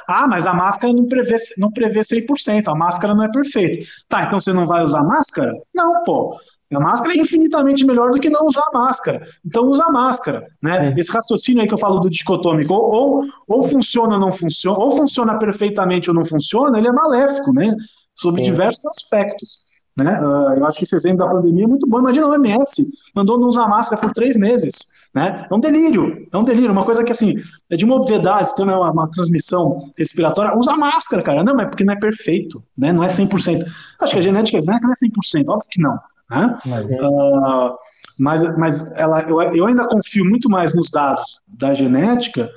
Ah, 0.07 0.27
mas 0.27 0.45
a 0.45 0.53
máscara 0.53 0.93
não 0.93 1.07
prevê, 1.07 1.35
não 1.57 1.71
prevê 1.71 1.99
100%, 1.99 2.67
a 2.67 2.75
máscara 2.75 3.13
não 3.13 3.23
é 3.23 3.31
perfeita. 3.31 3.85
Tá, 4.07 4.23
então 4.23 4.39
você 4.39 4.53
não 4.53 4.65
vai 4.65 4.83
usar 4.83 5.03
máscara? 5.03 5.53
Não, 5.73 6.03
pô. 6.03 6.37
A 6.73 6.79
máscara 6.79 7.13
é 7.13 7.17
infinitamente 7.17 7.85
melhor 7.85 8.11
do 8.11 8.19
que 8.19 8.29
não 8.29 8.45
usar 8.45 8.69
máscara. 8.73 9.25
Então 9.45 9.69
usa 9.69 9.85
máscara, 9.89 10.45
né? 10.61 10.93
É. 10.93 10.99
Esse 10.99 11.11
raciocínio 11.11 11.61
aí 11.61 11.67
que 11.67 11.73
eu 11.73 11.77
falo 11.77 11.99
do 11.99 12.09
dicotômico, 12.09 12.73
ou, 12.73 12.91
ou, 12.91 13.23
ou, 13.47 13.63
funciona 13.63 14.15
ou 14.15 14.19
não 14.19 14.31
funciona, 14.31 14.77
ou 14.77 14.91
funciona 14.91 15.39
perfeitamente 15.39 16.09
ou 16.09 16.15
não 16.15 16.25
funciona, 16.25 16.77
ele 16.77 16.89
é 16.89 16.91
maléfico, 16.91 17.53
né? 17.53 17.73
Sobre 18.13 18.43
Sim. 18.43 18.51
diversos 18.51 18.85
aspectos. 18.85 19.67
Né? 19.97 20.19
Uh, 20.21 20.59
eu 20.59 20.65
acho 20.65 20.77
que 20.77 20.83
esse 20.83 20.95
exemplo 20.95 21.25
da 21.25 21.31
pandemia 21.31 21.63
é 21.63 21.67
muito 21.67 21.87
bom. 21.87 21.99
Imagina 21.99 22.27
o 22.27 22.35
MS 22.35 22.85
mandou 23.15 23.39
não 23.39 23.47
usar 23.47 23.67
máscara 23.67 23.99
por 23.99 24.11
três 24.11 24.35
meses. 24.35 24.77
Né? 25.13 25.47
É 25.49 25.55
um 25.55 25.59
delírio, 25.59 26.27
é 26.31 26.37
um 26.37 26.43
delírio, 26.43 26.71
uma 26.71 26.85
coisa 26.85 27.03
que 27.03 27.11
assim, 27.11 27.35
é 27.69 27.75
de 27.75 27.85
uma 27.85 27.95
obviedade, 27.95 28.49
se 28.49 28.55
tem 28.55 28.65
uma, 28.65 28.91
uma, 28.91 29.09
transmissão 29.09 29.89
respiratória, 29.97 30.55
usa 30.55 30.75
máscara, 30.75 31.23
cara. 31.23 31.43
Não, 31.43 31.55
mas 31.55 31.69
porque 31.69 31.83
não 31.83 31.93
é 31.93 31.99
perfeito, 31.99 32.61
né? 32.77 32.93
não 32.93 33.03
é 33.03 33.07
100%. 33.07 33.65
Acho 33.99 34.13
que 34.13 34.19
a 34.19 34.21
genética 34.21 34.61
não 34.61 34.75
é 34.75 34.77
100%, 34.77 35.47
óbvio 35.47 35.69
que 35.71 35.81
não. 35.81 35.97
Né? 36.29 36.57
Mas, 36.65 36.85
uh, 36.85 37.77
mas, 38.17 38.57
mas 38.57 38.91
ela, 38.95 39.21
eu, 39.21 39.41
eu 39.41 39.65
ainda 39.65 39.87
confio 39.87 40.25
muito 40.25 40.49
mais 40.49 40.73
nos 40.73 40.89
dados 40.89 41.41
da 41.47 41.73
genética 41.73 42.49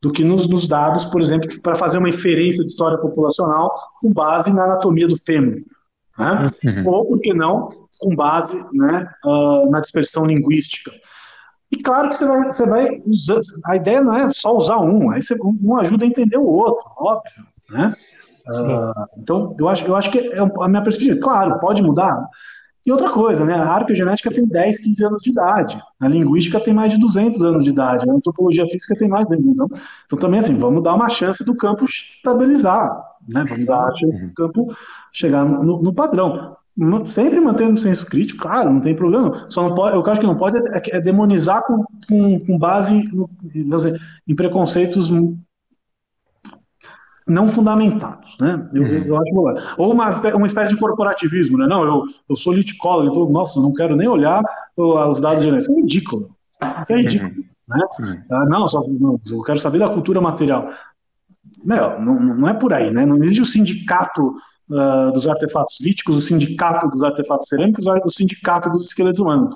do 0.00 0.12
que 0.12 0.24
nos, 0.24 0.48
nos 0.48 0.66
dados, 0.68 1.04
por 1.06 1.20
exemplo, 1.20 1.48
para 1.60 1.74
fazer 1.74 1.98
uma 1.98 2.08
inferência 2.08 2.62
de 2.64 2.70
história 2.70 2.98
populacional 2.98 3.74
com 4.00 4.12
base 4.12 4.52
na 4.52 4.64
anatomia 4.64 5.08
do 5.08 5.16
fêmur 5.16 5.62
né? 6.18 6.50
Uhum. 6.64 6.88
ou, 6.88 7.04
por 7.06 7.20
que 7.20 7.32
não, 7.32 7.68
com 8.00 8.14
base 8.14 8.56
né, 8.72 9.08
uh, 9.24 9.70
na 9.70 9.80
dispersão 9.80 10.26
linguística. 10.26 10.90
E 11.70 11.76
claro 11.76 12.08
que 12.08 12.16
você 12.16 12.26
vai, 12.26 12.44
você 12.46 12.66
vai 12.66 13.02
usar, 13.06 13.38
a 13.66 13.76
ideia 13.76 14.00
não 14.00 14.14
é 14.14 14.28
só 14.30 14.56
usar 14.56 14.78
um, 14.78 15.10
aí 15.10 15.22
você, 15.22 15.36
um 15.42 15.76
ajuda 15.76 16.04
a 16.04 16.08
entender 16.08 16.38
o 16.38 16.46
outro, 16.46 16.84
óbvio, 16.96 17.46
né? 17.70 17.94
Uh, 18.48 19.04
então, 19.18 19.54
eu 19.58 19.68
acho, 19.68 19.84
eu 19.84 19.94
acho 19.94 20.10
que 20.10 20.18
é 20.18 20.38
a 20.38 20.68
minha 20.68 20.82
perspectiva, 20.82 21.20
claro, 21.20 21.60
pode 21.60 21.82
mudar. 21.82 22.26
E 22.86 22.92
outra 22.92 23.10
coisa, 23.10 23.44
né? 23.44 23.54
A 23.54 23.72
arqueogenética 23.72 24.30
tem 24.30 24.46
10, 24.46 24.80
15 24.80 25.04
anos 25.04 25.22
de 25.22 25.30
idade. 25.30 25.82
A 26.00 26.08
linguística 26.08 26.60
tem 26.60 26.72
mais 26.72 26.90
de 26.90 26.98
200 26.98 27.42
anos 27.42 27.64
de 27.64 27.70
idade. 27.70 28.08
A 28.08 28.12
antropologia 28.12 28.66
física 28.66 28.94
tem 28.96 29.08
mais 29.08 29.30
anos. 29.30 29.46
Então, 29.46 29.68
então 30.06 30.18
também, 30.18 30.40
assim, 30.40 30.54
vamos 30.54 30.82
dar 30.82 30.94
uma 30.94 31.08
chance 31.08 31.44
do 31.44 31.56
campo 31.56 31.84
estabilizar. 31.84 32.90
Né? 33.28 33.44
Vamos 33.48 33.66
dar 33.66 33.84
a 33.84 33.96
chance 33.96 34.26
do 34.26 34.32
campo 34.34 34.74
chegar 35.12 35.44
no, 35.44 35.82
no 35.82 35.92
padrão. 35.92 36.56
Sempre 37.06 37.40
mantendo 37.40 37.72
o 37.72 37.80
senso 37.82 38.06
crítico, 38.06 38.40
claro, 38.40 38.72
não 38.72 38.80
tem 38.80 38.94
problema. 38.94 39.46
Só 39.50 39.68
não 39.68 39.74
pode, 39.74 39.96
eu 39.96 40.06
acho 40.06 40.20
que 40.20 40.26
não 40.26 40.36
pode 40.36 40.58
é, 40.58 40.82
é 40.92 41.00
demonizar 41.00 41.64
com, 41.64 41.84
com, 42.08 42.38
com 42.38 42.56
base 42.56 43.02
no, 43.12 43.28
em 44.26 44.34
preconceitos 44.36 45.10
não 47.28 47.46
fundamentados, 47.46 48.36
né? 48.40 48.68
Eu, 48.72 48.82
uhum. 48.82 49.04
eu 49.04 49.16
acho. 49.16 49.74
Ou 49.76 49.92
uma, 49.92 50.10
uma 50.34 50.46
espécie 50.46 50.70
de 50.70 50.76
corporativismo, 50.80 51.58
né? 51.58 51.66
Não, 51.66 51.84
eu, 51.84 52.04
eu 52.28 52.36
sou 52.36 52.52
liticólogo, 52.52 53.10
então, 53.10 53.30
nossa, 53.30 53.60
não 53.60 53.72
quero 53.72 53.94
nem 53.94 54.08
olhar 54.08 54.42
os 54.76 55.20
dados 55.20 55.42
genéticos. 55.42 55.68
Isso 55.68 55.72
é 55.72 55.80
ridículo. 55.80 56.30
Isso 56.82 56.92
é 56.92 56.94
uhum. 56.94 57.02
ridículo. 57.02 57.30
Uhum. 57.30 57.44
Né? 57.68 57.84
Uhum. 58.00 58.22
Ah, 58.30 58.46
não, 58.46 58.66
só, 58.66 58.80
não, 59.00 59.20
eu 59.30 59.42
quero 59.42 59.60
saber 59.60 59.78
da 59.78 59.90
cultura 59.90 60.20
material. 60.20 60.70
Meu, 61.64 62.00
não, 62.00 62.18
não 62.20 62.48
é 62.48 62.54
por 62.54 62.72
aí, 62.72 62.90
né? 62.90 63.04
Não 63.04 63.16
existe 63.16 63.42
o 63.42 63.46
sindicato 63.46 64.34
uh, 64.70 65.12
dos 65.12 65.28
artefatos 65.28 65.78
líticos, 65.80 66.16
o 66.16 66.20
sindicato 66.20 66.88
dos 66.88 67.02
artefatos 67.02 67.48
cerâmicos, 67.48 67.86
o 67.86 68.10
sindicato 68.10 68.70
dos 68.70 68.86
esqueletos 68.86 69.20
humanos. 69.20 69.54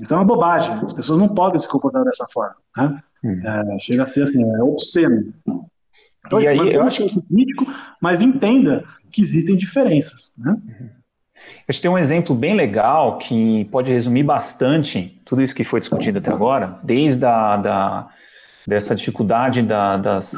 Isso 0.00 0.14
é 0.14 0.16
uma 0.16 0.24
bobagem. 0.24 0.72
As 0.82 0.92
pessoas 0.92 1.18
não 1.18 1.28
podem 1.28 1.60
se 1.60 1.68
comportar 1.68 2.04
dessa 2.04 2.26
forma. 2.32 2.56
Né? 2.76 2.98
Uhum. 3.22 3.42
É, 3.44 3.78
chega 3.78 4.04
a 4.04 4.06
ser 4.06 4.22
assim, 4.22 4.42
é 4.42 4.62
obsceno. 4.62 5.34
Então, 6.26 6.40
e 6.40 6.46
aí, 6.46 6.74
eu 6.74 6.82
acho 6.82 7.06
que 7.08 7.22
crítico, 7.22 7.66
mas 8.00 8.22
entenda 8.22 8.84
que 9.10 9.22
existem 9.22 9.56
diferenças. 9.56 10.32
Né? 10.38 10.56
Acho 11.68 11.78
que 11.78 11.82
tem 11.82 11.90
um 11.90 11.98
exemplo 11.98 12.34
bem 12.34 12.54
legal 12.54 13.18
que 13.18 13.64
pode 13.66 13.92
resumir 13.92 14.22
bastante 14.22 15.20
tudo 15.24 15.42
isso 15.42 15.54
que 15.54 15.64
foi 15.64 15.80
discutido 15.80 16.18
até 16.18 16.30
agora, 16.30 16.78
desde 16.82 17.24
a, 17.24 17.56
da, 17.56 18.08
dessa 18.66 18.94
dificuldade 18.94 19.62
da, 19.62 19.96
das, 19.96 20.32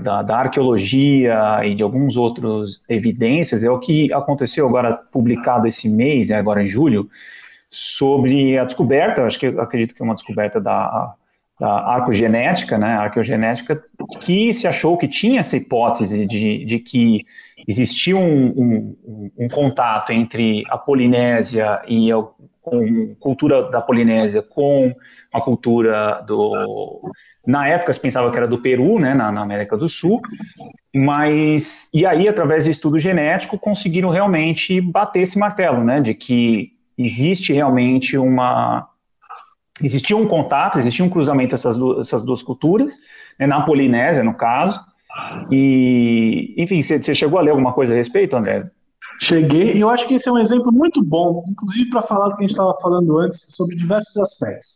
da, 0.00 0.22
da, 0.22 0.36
arqueologia 0.38 1.60
e 1.64 1.74
de 1.74 1.82
alguns 1.82 2.16
outros 2.16 2.82
evidências, 2.88 3.64
é 3.64 3.70
o 3.70 3.80
que 3.80 4.12
aconteceu 4.12 4.66
agora, 4.68 4.96
publicado 4.96 5.66
esse 5.66 5.88
mês, 5.88 6.28
né, 6.28 6.36
agora 6.36 6.62
em 6.62 6.68
julho, 6.68 7.08
sobre 7.68 8.56
a 8.58 8.64
descoberta, 8.64 9.24
acho 9.24 9.38
que 9.38 9.46
acredito 9.46 9.94
que 9.94 10.02
é 10.02 10.04
uma 10.04 10.14
descoberta 10.14 10.60
da 10.60 11.14
da 11.58 11.68
arcogenética, 11.68 12.76
né, 12.76 12.94
arqueogenética, 12.96 13.82
que 14.20 14.52
se 14.52 14.66
achou 14.66 14.96
que 14.96 15.08
tinha 15.08 15.40
essa 15.40 15.56
hipótese 15.56 16.26
de, 16.26 16.64
de 16.64 16.78
que 16.78 17.24
existia 17.66 18.16
um, 18.16 18.48
um, 18.48 19.30
um, 19.38 19.48
contato 19.48 20.12
entre 20.12 20.64
a 20.68 20.76
Polinésia 20.76 21.80
e 21.88 22.12
a 22.12 22.22
cultura 23.18 23.70
da 23.70 23.80
Polinésia 23.80 24.42
com 24.42 24.94
a 25.32 25.40
cultura 25.40 26.22
do... 26.26 27.10
Na 27.46 27.66
época 27.68 27.92
se 27.92 28.00
pensava 28.00 28.30
que 28.30 28.36
era 28.36 28.46
do 28.46 28.58
Peru, 28.58 28.98
né, 28.98 29.14
na, 29.14 29.32
na 29.32 29.40
América 29.40 29.78
do 29.78 29.88
Sul, 29.88 30.20
mas... 30.94 31.88
E 31.94 32.04
aí, 32.04 32.28
através 32.28 32.64
de 32.64 32.70
estudo 32.70 32.98
genético, 32.98 33.58
conseguiram 33.58 34.10
realmente 34.10 34.78
bater 34.78 35.22
esse 35.22 35.38
martelo, 35.38 35.82
né, 35.82 36.02
de 36.02 36.12
que 36.12 36.72
existe 36.98 37.52
realmente 37.52 38.18
uma 38.18 38.88
existia 39.82 40.16
um 40.16 40.26
contato, 40.26 40.78
existia 40.78 41.04
um 41.04 41.10
cruzamento 41.10 41.50
dessas 41.50 41.76
duas, 41.76 42.06
essas 42.06 42.22
duas 42.22 42.42
culturas, 42.42 42.98
né, 43.38 43.46
na 43.46 43.62
Polinésia, 43.62 44.22
no 44.22 44.34
caso. 44.34 44.80
E, 45.50 46.54
enfim, 46.56 46.82
você 46.82 47.14
chegou 47.14 47.38
a 47.38 47.42
ler 47.42 47.50
alguma 47.50 47.72
coisa 47.72 47.94
a 47.94 47.96
respeito, 47.96 48.36
André? 48.36 48.70
Cheguei, 49.20 49.74
e 49.74 49.80
eu 49.80 49.88
acho 49.88 50.06
que 50.06 50.14
esse 50.14 50.28
é 50.28 50.32
um 50.32 50.38
exemplo 50.38 50.70
muito 50.70 51.02
bom, 51.02 51.42
inclusive 51.48 51.88
para 51.88 52.02
falar 52.02 52.28
do 52.28 52.36
que 52.36 52.44
a 52.44 52.46
gente 52.46 52.50
estava 52.50 52.74
falando 52.82 53.18
antes, 53.18 53.46
sobre 53.50 53.74
diversos 53.76 54.16
aspectos. 54.18 54.74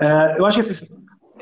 É, 0.00 0.36
eu 0.38 0.46
acho 0.46 0.58
que 0.58 0.64
esse, 0.64 0.88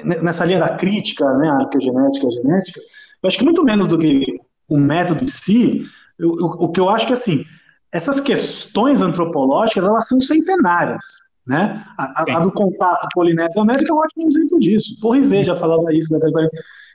nessa 0.04 0.44
linha 0.44 0.58
da 0.58 0.76
crítica, 0.76 1.24
né, 1.34 1.48
arqueogenética, 1.48 2.30
genética, 2.30 2.80
eu 3.22 3.28
acho 3.28 3.38
que 3.38 3.44
muito 3.44 3.62
menos 3.62 3.86
do 3.86 3.98
que 3.98 4.40
o 4.68 4.76
método 4.76 5.24
em 5.24 5.28
si, 5.28 5.84
eu, 6.18 6.30
o 6.30 6.68
que 6.70 6.80
eu 6.80 6.88
acho 6.88 7.06
que, 7.06 7.12
assim, 7.12 7.44
essas 7.92 8.20
questões 8.20 9.02
antropológicas, 9.02 9.86
elas 9.86 10.08
são 10.08 10.20
centenárias. 10.20 11.04
Né? 11.46 11.84
A, 11.96 12.22
a, 12.22 12.36
a 12.36 12.40
do 12.40 12.50
contato 12.50 13.08
Polinésia 13.14 13.62
América 13.62 13.92
é 13.92 13.94
um 13.94 13.98
ótimo 13.98 14.26
exemplo 14.26 14.58
disso. 14.58 14.98
Torre 15.00 15.20
V 15.20 15.44
já 15.44 15.54
falava 15.54 15.94
isso 15.94 16.10
da 16.10 16.28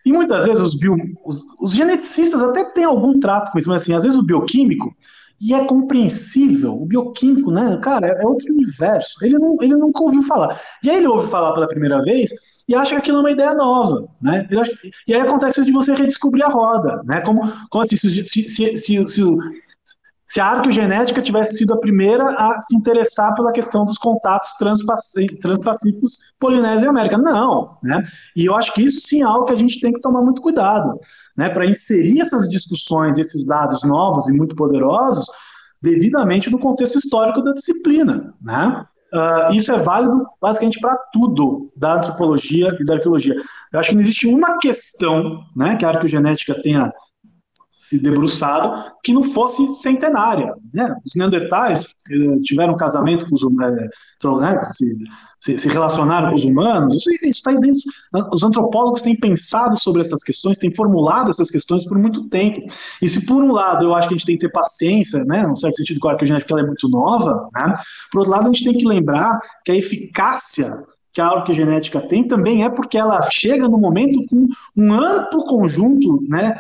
E 0.06 0.12
muitas 0.12 0.46
vezes 0.46 0.62
os, 0.62 0.76
bio, 0.76 0.98
os, 1.26 1.42
os, 1.60 1.72
geneticistas 1.72 2.44
até 2.44 2.66
têm 2.66 2.84
algum 2.84 3.18
trato 3.20 3.52
com 3.52 3.58
isso, 3.58 3.70
mas 3.70 3.84
assim, 3.84 3.94
às 3.94 4.04
vezes 4.04 4.18
o 4.18 4.24
bioquímico, 4.24 4.94
e 5.40 5.54
é 5.54 5.66
compreensível, 5.66 6.80
o 6.80 6.86
bioquímico, 6.86 7.50
né, 7.50 7.80
cara, 7.82 8.08
é, 8.08 8.22
é 8.22 8.28
outro 8.28 8.54
universo. 8.54 9.24
Ele, 9.24 9.40
não, 9.40 9.56
ele 9.62 9.76
nunca 9.76 10.04
ouviu 10.04 10.22
falar. 10.24 10.60
E 10.84 10.90
aí 10.90 10.98
ele 10.98 11.08
ouve 11.08 11.32
falar 11.32 11.54
pela 11.54 11.68
primeira 11.68 12.02
vez 12.04 12.32
e 12.68 12.76
acha 12.76 12.92
que 12.92 12.98
aquilo 12.98 13.18
é 13.18 13.22
uma 13.22 13.32
ideia 13.32 13.54
nova, 13.54 14.08
né? 14.22 14.48
E 15.08 15.14
aí 15.14 15.22
acontece 15.22 15.60
isso 15.60 15.68
de 15.68 15.74
você 15.74 15.94
redescobrir 15.96 16.46
a 16.46 16.50
roda, 16.50 17.02
né? 17.06 17.22
Como, 17.22 17.42
como 17.70 17.84
assim, 17.84 17.98
se, 17.98 18.28
se, 18.28 18.50
se, 18.50 18.78
se, 18.78 19.08
se 19.08 19.22
se 20.32 20.40
a 20.40 20.46
arqueogenética 20.46 21.22
tivesse 21.22 21.58
sido 21.58 21.74
a 21.74 21.78
primeira 21.78 22.24
a 22.24 22.62
se 22.62 22.74
interessar 22.74 23.36
pela 23.36 23.52
questão 23.52 23.84
dos 23.84 23.98
contatos 23.98 24.54
transpacíficos 24.54 26.20
Polinésia 26.40 26.86
e 26.86 26.90
América. 26.90 27.18
Não, 27.18 27.78
né? 27.84 28.02
E 28.34 28.46
eu 28.46 28.56
acho 28.56 28.74
que 28.74 28.82
isso 28.82 29.02
sim 29.02 29.24
é 29.24 29.26
algo 29.26 29.44
que 29.44 29.52
a 29.52 29.58
gente 29.58 29.82
tem 29.82 29.92
que 29.92 30.00
tomar 30.00 30.22
muito 30.22 30.42
cuidado, 30.42 30.98
né? 31.36 31.50
Para 31.50 31.66
inserir 31.66 32.22
essas 32.22 32.50
discussões, 32.50 33.18
esses 33.18 33.46
dados 33.46 33.84
novos 33.84 34.30
e 34.30 34.32
muito 34.32 34.56
poderosos, 34.56 35.26
devidamente 35.82 36.50
no 36.50 36.60
contexto 36.60 36.98
histórico 36.98 37.42
da 37.42 37.52
disciplina, 37.52 38.34
né? 38.42 38.86
Uh, 39.14 39.54
isso 39.54 39.74
é 39.74 39.80
válido 39.80 40.26
basicamente 40.42 40.80
para 40.80 40.96
tudo 41.12 41.70
da 41.76 41.96
antropologia 41.96 42.74
e 42.80 42.86
da 42.86 42.94
arqueologia. 42.94 43.36
Eu 43.74 43.80
acho 43.82 43.90
que 43.90 43.96
não 43.96 44.02
existe 44.02 44.28
uma 44.28 44.58
questão 44.60 45.44
né, 45.54 45.76
que 45.76 45.84
a 45.84 45.90
arqueogenética 45.90 46.56
tenha 46.62 46.90
se 47.92 48.00
debruçado, 48.00 48.90
que 49.04 49.12
não 49.12 49.22
fosse 49.22 49.68
centenária. 49.74 50.56
Né? 50.74 50.96
Os 51.06 51.14
neandertais 51.14 51.82
eh, 51.82 52.40
tiveram 52.42 52.78
casamento 52.78 53.28
com 53.28 53.36
os 53.36 53.44
humanos, 53.44 53.90
né? 54.40 54.62
se, 55.42 55.58
se, 55.58 55.68
relacionaram 55.68 56.30
com 56.30 56.36
os 56.36 56.46
humanos, 56.46 57.06
isso, 57.22 57.50
aí 57.50 57.60
dentro. 57.60 57.82
Os 58.32 58.44
antropólogos 58.44 59.02
têm 59.02 59.20
pensado 59.20 59.78
sobre 59.78 60.02
essas 60.02 60.24
questões, 60.24 60.58
têm 60.58 60.74
formulado 60.74 61.30
essas 61.30 61.52
questões 61.52 61.84
por 61.84 61.98
muito 61.98 62.30
tempo. 62.30 62.62
E 63.02 63.10
se 63.10 63.26
por 63.26 63.44
um 63.44 63.52
lado 63.52 63.84
eu 63.84 63.94
acho 63.94 64.08
que 64.08 64.14
a 64.14 64.18
gente 64.18 64.26
tem 64.26 64.38
que 64.38 64.48
ter 64.48 64.54
paciência, 64.54 65.26
né, 65.26 65.46
num 65.46 65.58
certo 65.58 65.76
sentido, 65.76 66.00
com 66.00 66.08
a 66.08 66.12
arqueogenética 66.12 66.54
ela 66.54 66.62
é 66.62 66.68
muito 66.68 66.88
nova, 66.88 67.50
né? 67.54 67.74
por 68.10 68.20
outro 68.20 68.34
lado 68.34 68.48
a 68.48 68.54
gente 68.54 68.64
tem 68.64 68.78
que 68.78 68.88
lembrar 68.88 69.38
que 69.66 69.74
a 69.74 69.76
eficácia 69.76 70.82
que 71.14 71.20
a 71.20 71.28
arquegenética 71.28 72.00
tem 72.00 72.26
também 72.26 72.64
é 72.64 72.70
porque 72.70 72.98
ela 72.98 73.20
chega 73.32 73.68
no 73.68 73.78
momento 73.78 74.18
com 74.28 74.48
um 74.78 74.94
amplo 74.94 75.44
conjunto 75.44 76.24
né, 76.30 76.56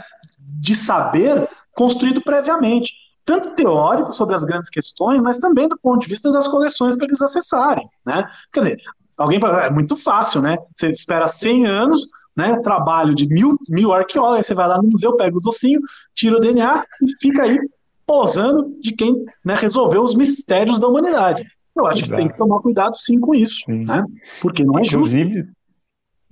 de 0.59 0.75
saber 0.75 1.47
construído 1.73 2.21
previamente, 2.21 2.93
tanto 3.23 3.55
teórico 3.55 4.11
sobre 4.11 4.35
as 4.35 4.43
grandes 4.43 4.69
questões, 4.69 5.21
mas 5.21 5.37
também 5.37 5.67
do 5.67 5.77
ponto 5.77 6.01
de 6.01 6.07
vista 6.07 6.31
das 6.31 6.47
coleções 6.47 6.97
para 6.97 7.05
eles 7.05 7.21
acessarem. 7.21 7.87
Né? 8.05 8.27
Quer 8.51 8.59
dizer, 8.59 8.77
alguém 9.17 9.39
é 9.39 9.69
muito 9.69 9.95
fácil, 9.95 10.41
né? 10.41 10.57
Você 10.75 10.89
espera 10.89 11.27
100 11.27 11.67
anos, 11.67 12.07
né, 12.35 12.57
trabalho 12.59 13.13
de 13.13 13.27
mil, 13.27 13.57
mil 13.69 13.93
arqueólogos, 13.93 14.45
você 14.45 14.53
vai 14.53 14.67
lá 14.67 14.81
no 14.81 14.89
museu, 14.89 15.15
pega 15.15 15.35
os 15.35 15.45
ossinhos, 15.45 15.83
tira 16.15 16.37
o 16.37 16.39
DNA 16.39 16.85
e 17.01 17.11
fica 17.21 17.43
aí 17.43 17.59
posando 18.05 18.75
de 18.79 18.93
quem 18.93 19.25
né, 19.43 19.55
resolveu 19.55 20.01
os 20.01 20.15
mistérios 20.15 20.79
da 20.79 20.87
humanidade. 20.87 21.45
Eu 21.77 21.87
acho 21.87 21.99
Exato. 21.99 22.11
que 22.11 22.17
tem 22.17 22.27
que 22.27 22.37
tomar 22.37 22.59
cuidado 22.59 22.97
sim 22.97 23.19
com 23.19 23.33
isso, 23.33 23.63
sim. 23.65 23.85
né? 23.85 24.03
Porque 24.41 24.63
não 24.63 24.77
é 24.77 24.81
inclusive, 24.81 25.33
justo. 25.35 25.51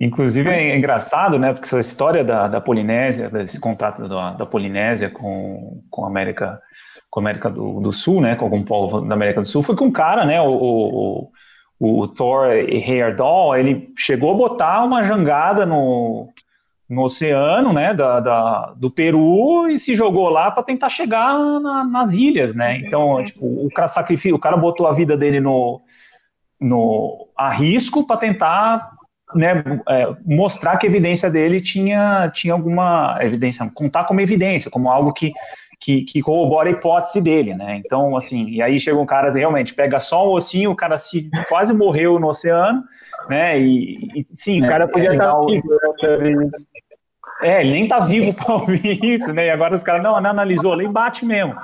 Inclusive 0.00 0.48
é 0.48 0.76
engraçado, 0.76 1.38
né? 1.38 1.52
Porque 1.52 1.66
essa 1.66 1.80
história 1.80 2.24
da, 2.24 2.48
da 2.48 2.60
Polinésia, 2.60 3.28
desse 3.28 3.60
contato 3.60 4.08
da, 4.08 4.32
da 4.32 4.46
Polinésia 4.46 5.10
com, 5.10 5.82
com 5.90 6.04
a 6.04 6.08
América, 6.08 6.58
com 7.10 7.20
a 7.20 7.22
América 7.22 7.50
do, 7.50 7.80
do, 7.80 7.92
Sul, 7.92 8.20
né? 8.20 8.34
Com 8.34 8.46
algum 8.46 8.64
povo 8.64 9.02
da 9.02 9.14
América 9.14 9.42
do 9.42 9.46
Sul, 9.46 9.62
foi 9.62 9.76
com 9.76 9.86
um 9.86 9.92
cara, 9.92 10.24
né? 10.24 10.40
O, 10.40 11.30
o, 11.78 12.02
o 12.02 12.08
Thor 12.08 12.46
Heyerdahl, 12.46 13.56
ele 13.56 13.92
chegou 13.96 14.32
a 14.32 14.36
botar 14.36 14.84
uma 14.84 15.02
jangada 15.02 15.66
no, 15.66 16.28
no 16.90 17.04
oceano, 17.04 17.72
né, 17.72 17.94
da, 17.94 18.18
da, 18.18 18.74
do 18.76 18.90
Peru 18.90 19.68
e 19.68 19.78
se 19.78 19.94
jogou 19.94 20.28
lá 20.28 20.50
para 20.50 20.64
tentar 20.64 20.88
chegar 20.88 21.38
na, 21.60 21.84
nas 21.84 22.12
ilhas, 22.12 22.52
né? 22.52 22.78
Então, 22.78 23.24
tipo, 23.24 23.46
o 23.46 23.70
cara 23.70 23.86
sacrifica, 23.86 24.34
o 24.34 24.40
cara 24.40 24.56
botou 24.56 24.88
a 24.88 24.92
vida 24.92 25.16
dele 25.16 25.40
no, 25.40 25.80
no 26.60 27.28
a 27.36 27.50
risco 27.50 28.04
para 28.04 28.16
tentar, 28.16 28.90
né, 29.34 29.62
é, 29.88 30.08
mostrar 30.24 30.76
que 30.76 30.86
a 30.86 30.90
evidência 30.90 31.30
dele 31.30 31.60
tinha 31.60 32.30
tinha 32.34 32.52
alguma 32.52 33.18
evidência, 33.20 33.70
contar 33.74 34.04
como 34.04 34.20
evidência, 34.20 34.70
como 34.70 34.90
algo 34.90 35.12
que 35.12 35.32
que, 35.80 36.02
que 36.02 36.20
corrobora 36.20 36.68
a 36.68 36.72
hipótese 36.72 37.22
dele, 37.22 37.54
né? 37.54 37.80
Então, 37.82 38.14
assim, 38.14 38.50
e 38.50 38.60
aí 38.60 38.78
chegam 38.78 39.06
caras 39.06 39.34
realmente 39.34 39.72
pega 39.72 39.98
só 39.98 40.28
um 40.28 40.32
ossinho, 40.32 40.70
o 40.70 40.76
cara 40.76 40.98
se 40.98 41.30
quase 41.48 41.72
morreu 41.72 42.18
no 42.18 42.28
oceano, 42.28 42.84
né? 43.30 43.58
E, 43.58 43.96
e 44.14 44.24
sim, 44.26 44.60
o 44.60 44.68
cara 44.68 44.86
podia 44.86 45.08
é, 45.08 45.12
estar 45.12 45.34
vivo, 45.46 45.70
né? 45.70 46.50
É, 47.42 47.60
ele 47.62 47.72
nem 47.72 47.88
tá 47.88 48.00
vivo 48.00 48.32
para 48.34 48.54
ouvir 48.54 49.02
isso, 49.04 49.32
né? 49.32 49.46
E 49.46 49.50
agora 49.50 49.76
os 49.76 49.82
caras, 49.82 50.02
não, 50.02 50.20
não 50.20 50.30
analisou, 50.30 50.74
ele 50.74 50.88
bate 50.88 51.24
mesmo. 51.24 51.54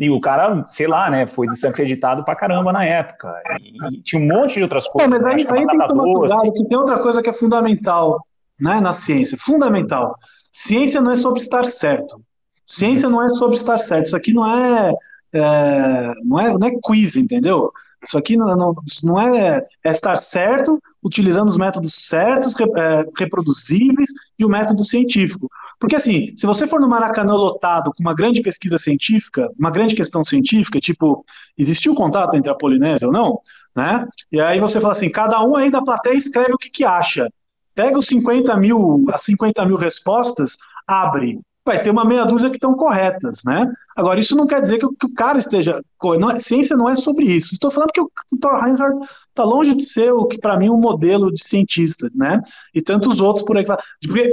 E 0.00 0.10
o 0.10 0.20
cara, 0.20 0.64
sei 0.66 0.86
lá, 0.86 1.10
né, 1.10 1.26
foi 1.26 1.46
desacreditado 1.48 2.24
pra 2.24 2.36
caramba 2.36 2.72
na 2.72 2.84
época. 2.84 3.34
E, 3.60 3.96
e 3.96 4.02
tinha 4.02 4.20
um 4.20 4.26
monte 4.26 4.54
de 4.54 4.62
outras 4.62 4.88
coisas. 4.88 5.06
É, 5.06 5.10
mas 5.10 5.24
aí, 5.24 5.46
aí 5.48 5.66
tem 5.66 5.78
que 5.78 5.88
tomar 5.88 6.04
cuidado, 6.04 6.52
que 6.52 6.64
tem 6.64 6.78
outra 6.78 6.98
coisa 6.98 7.22
que 7.22 7.30
é 7.30 7.32
fundamental 7.32 8.20
né, 8.60 8.80
na 8.80 8.92
ciência. 8.92 9.36
Fundamental. 9.38 10.16
Ciência 10.52 11.00
não 11.00 11.10
é 11.10 11.16
sobre 11.16 11.40
estar 11.40 11.64
certo. 11.64 12.20
Ciência 12.66 13.08
não 13.08 13.22
é 13.22 13.28
sobre 13.28 13.56
estar 13.56 13.78
certo. 13.78 14.06
Isso 14.06 14.16
aqui 14.16 14.32
não 14.32 14.46
é, 14.46 14.92
é 15.32 16.12
não 16.24 16.40
é, 16.40 16.52
não 16.58 16.66
é 16.66 16.72
quiz, 16.82 17.16
entendeu? 17.16 17.70
Isso 18.02 18.16
aqui 18.16 18.36
não, 18.36 18.54
não, 18.56 18.72
não 19.04 19.20
é, 19.20 19.66
é, 19.84 19.90
estar 19.90 20.16
certo 20.16 20.80
utilizando 21.06 21.48
os 21.48 21.56
métodos 21.56 21.94
certos, 21.94 22.54
é, 22.60 23.04
reproduzíveis 23.16 24.10
e 24.36 24.44
o 24.44 24.48
método 24.48 24.82
científico. 24.84 25.48
Porque, 25.78 25.94
assim, 25.94 26.34
se 26.36 26.44
você 26.46 26.66
for 26.66 26.80
no 26.80 26.88
Maracanã 26.88 27.34
lotado 27.34 27.92
com 27.94 28.02
uma 28.02 28.14
grande 28.14 28.42
pesquisa 28.42 28.76
científica, 28.76 29.48
uma 29.56 29.70
grande 29.70 29.94
questão 29.94 30.24
científica, 30.24 30.80
tipo, 30.80 31.24
existiu 31.56 31.94
contato 31.94 32.34
entre 32.34 32.50
a 32.50 32.54
Polinésia 32.54 33.06
ou 33.06 33.12
não? 33.12 33.38
Né? 33.74 34.04
E 34.32 34.40
aí 34.40 34.58
você 34.58 34.80
fala 34.80 34.92
assim, 34.92 35.08
cada 35.08 35.40
um 35.44 35.54
aí 35.54 35.70
da 35.70 35.82
plateia 35.82 36.14
escreve 36.14 36.54
o 36.54 36.58
que, 36.58 36.70
que 36.70 36.84
acha. 36.84 37.28
Pega 37.72 37.96
os 37.96 38.06
50 38.06 38.56
mil, 38.56 39.04
as 39.12 39.22
50 39.22 39.64
mil 39.64 39.76
respostas, 39.76 40.56
abre 40.86 41.38
vai 41.66 41.82
ter 41.82 41.90
uma 41.90 42.04
meia 42.04 42.24
dúzia 42.24 42.48
que 42.48 42.56
estão 42.56 42.74
corretas, 42.74 43.42
né? 43.44 43.70
Agora, 43.96 44.20
isso 44.20 44.36
não 44.36 44.46
quer 44.46 44.60
dizer 44.60 44.78
que, 44.78 44.86
que 45.00 45.06
o 45.06 45.14
cara 45.14 45.36
esteja. 45.36 45.82
Não 46.18 46.30
é, 46.30 46.38
ciência 46.38 46.76
não 46.76 46.88
é 46.88 46.94
sobre 46.94 47.24
isso. 47.24 47.52
Estou 47.52 47.72
falando 47.72 47.90
que 47.90 48.00
o, 48.00 48.08
Thor 48.40 48.62
Reinhardt 48.62 49.04
está 49.28 49.42
longe 49.42 49.74
de 49.74 49.82
ser 49.82 50.12
o 50.12 50.26
que, 50.26 50.38
para 50.38 50.56
mim, 50.56 50.70
um 50.70 50.78
modelo 50.78 51.32
de 51.32 51.44
cientista, 51.44 52.08
né? 52.14 52.40
E 52.72 52.80
tantos 52.80 53.20
outros 53.20 53.44
por 53.44 53.56
aí. 53.56 53.64
Porque, 53.64 54.32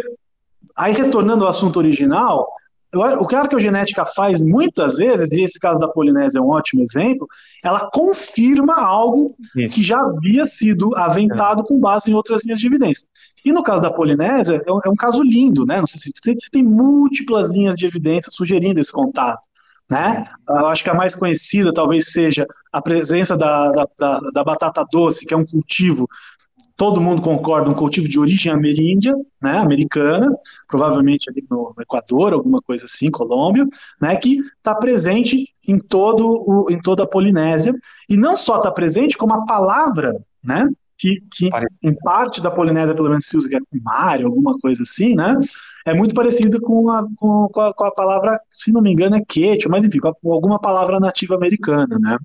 aí, 0.76 0.94
retornando 0.94 1.44
ao 1.44 1.50
assunto 1.50 1.78
original, 1.78 2.48
o 2.94 3.26
que 3.26 3.36
a 3.36 3.40
arqueogenética 3.42 4.06
faz 4.06 4.44
muitas 4.44 4.98
vezes, 4.98 5.32
e 5.32 5.42
esse 5.42 5.60
caso 5.60 5.80
da 5.80 5.88
Polinésia 5.88 6.38
é 6.38 6.42
um 6.42 6.50
ótimo 6.50 6.84
exemplo, 6.84 7.28
ela 7.64 7.90
confirma 7.92 8.76
algo 8.76 9.36
Isso. 9.56 9.74
que 9.74 9.82
já 9.82 10.00
havia 10.00 10.46
sido 10.46 10.96
aventado 10.96 11.64
é. 11.64 11.66
com 11.66 11.80
base 11.80 12.12
em 12.12 12.14
outras 12.14 12.46
linhas 12.46 12.60
de 12.60 12.68
evidência. 12.68 13.08
E 13.44 13.52
no 13.52 13.64
caso 13.64 13.82
da 13.82 13.92
Polinésia, 13.92 14.62
é 14.66 14.72
um, 14.72 14.80
é 14.86 14.90
um 14.90 14.96
caso 14.96 15.22
lindo, 15.22 15.66
né? 15.66 15.80
Não 15.80 15.88
sei 15.88 16.00
se 16.00 16.12
você 16.12 16.50
tem 16.52 16.64
múltiplas 16.64 17.50
linhas 17.50 17.76
de 17.76 17.86
evidência 17.86 18.32
sugerindo 18.32 18.80
esse 18.80 18.92
contato. 18.92 19.48
Né? 19.90 20.26
Eu 20.48 20.68
acho 20.68 20.84
que 20.84 20.90
a 20.90 20.94
mais 20.94 21.14
conhecida 21.14 21.74
talvez 21.74 22.12
seja 22.12 22.48
a 22.72 22.82
presença 22.82 23.38
da, 23.38 23.70
da, 23.70 23.88
da, 24.00 24.20
da 24.34 24.44
batata 24.44 24.86
doce, 24.90 25.26
que 25.26 25.34
é 25.34 25.38
um 25.38 25.46
cultivo 25.46 26.08
todo 26.76 27.02
mundo 27.02 27.22
concorda, 27.22 27.70
um 27.70 27.76
cultivo 27.76 28.08
de 28.08 28.20
origem 28.20 28.52
ameríndia, 28.52 29.14
né, 29.42 29.58
americana, 29.60 30.36
provavelmente 30.68 31.30
ali 31.30 31.46
no, 31.50 31.74
Equador, 31.80 32.34
alguma 32.34 32.62
coisa 32.62 32.86
assim, 32.86 33.12
Colômbia, 33.12 33.66
né, 34.02 34.16
que 34.16 34.40
está 34.58 34.74
presente 34.74 35.54
em, 35.68 35.78
todo 35.80 36.28
o, 36.28 36.72
em 36.72 36.82
toda 36.82 37.04
a 37.04 37.08
Polinésia, 37.08 37.74
e 38.10 38.18
não 38.18 38.36
só 38.36 38.58
está 38.58 38.72
presente, 38.72 39.18
como 39.18 39.34
a 39.34 39.46
palavra, 39.46 40.20
né, 40.44 40.68
que, 41.04 41.22
que 41.34 41.50
em 41.84 41.94
parte 41.96 42.42
da 42.42 42.50
Polinésia, 42.50 42.96
pelo 42.96 43.10
menos 43.10 43.26
se 43.26 43.36
usa, 43.36 43.50
que 43.50 43.58
é 43.58 43.60
Mário, 43.82 44.28
alguma 44.28 44.58
coisa 44.58 44.84
assim, 44.84 45.16
né, 45.16 45.38
é 45.86 45.94
muito 45.94 46.16
parecido 46.16 46.62
com 46.62 46.90
a, 46.90 47.06
com, 47.18 47.50
com 47.50 47.60
a, 47.60 47.74
com 47.74 47.86
a 47.86 47.92
palavra, 47.92 48.40
se 48.50 48.72
não 48.72 48.82
me 48.82 48.94
engano, 48.94 49.18
é 49.18 49.22
quechua, 49.28 49.70
mas 49.70 49.84
enfim, 49.84 50.00
com 50.00 50.32
alguma 50.32 50.60
palavra 50.60 51.00
nativa 51.02 51.36
americana, 51.36 51.98
né, 52.00 52.18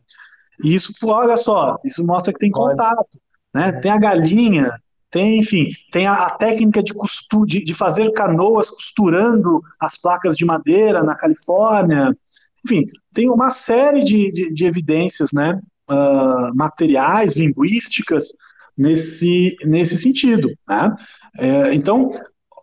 e 0.62 0.74
isso, 0.74 0.92
olha 1.04 1.36
só, 1.36 1.78
isso 1.84 2.04
mostra 2.04 2.32
que 2.32 2.38
tem 2.38 2.50
contato, 2.50 3.18
né? 3.54 3.72
Tem 3.72 3.90
a 3.90 3.98
galinha, 3.98 4.72
tem, 5.10 5.38
enfim, 5.38 5.68
tem 5.92 6.06
a, 6.06 6.14
a 6.14 6.30
técnica 6.30 6.82
de, 6.82 6.92
costura, 6.92 7.46
de, 7.46 7.64
de, 7.64 7.74
fazer 7.74 8.12
canoas 8.12 8.68
costurando 8.68 9.62
as 9.80 9.96
placas 9.96 10.36
de 10.36 10.44
madeira 10.44 11.02
na 11.02 11.14
Califórnia. 11.14 12.16
Enfim, 12.64 12.84
tem 13.14 13.30
uma 13.30 13.50
série 13.50 14.02
de, 14.02 14.32
de, 14.32 14.52
de 14.52 14.66
evidências 14.66 15.32
né, 15.32 15.60
uh, 15.88 16.54
materiais, 16.56 17.36
linguísticas, 17.36 18.32
nesse, 18.78 19.56
nesse 19.64 19.98
sentido. 19.98 20.50
Né? 20.68 20.92
É, 21.38 21.74
então, 21.74 22.10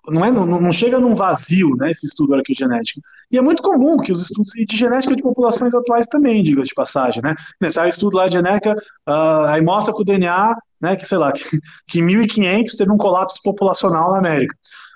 não, 0.08 0.26
é, 0.26 0.32
não, 0.32 0.46
não, 0.46 0.72
chega 0.72 1.00
num 1.00 1.14
vazio 1.14 1.76
né, 1.76 1.92
esse 1.92 2.08
estudo 2.08 2.34
arqueogenético. 2.34 3.02
E 3.32 3.38
é 3.38 3.42
muito 3.42 3.62
comum 3.62 3.98
que 3.98 4.12
os 4.12 4.22
estudos 4.22 4.52
de 4.56 4.78
genética 4.78 5.16
de 5.16 5.22
populações 5.22 5.74
atuais 5.74 6.08
também, 6.08 6.42
diga 6.42 6.62
de 6.62 6.74
passagem, 6.74 7.22
né? 7.24 7.36
Sai 7.72 7.90
estudo 7.90 8.18
lá 8.18 8.28
de 8.28 8.36
genética, 8.36 8.74
uh, 9.08 9.46
aí 9.48 9.62
mostra 9.62 9.94
que 9.94 10.02
o 10.02 10.06
DNA 10.06 10.56
né, 10.82 10.96
que 10.96 11.06
sei 11.06 11.18
lá, 11.18 11.32
que, 11.32 11.44
que 11.88 12.00
em 12.00 12.04
1500 12.04 12.76
teve 12.76 12.92
um 12.92 12.98
colapso 12.98 13.42
populacional 13.44 14.12
na 14.12 14.20
América. 14.20 14.56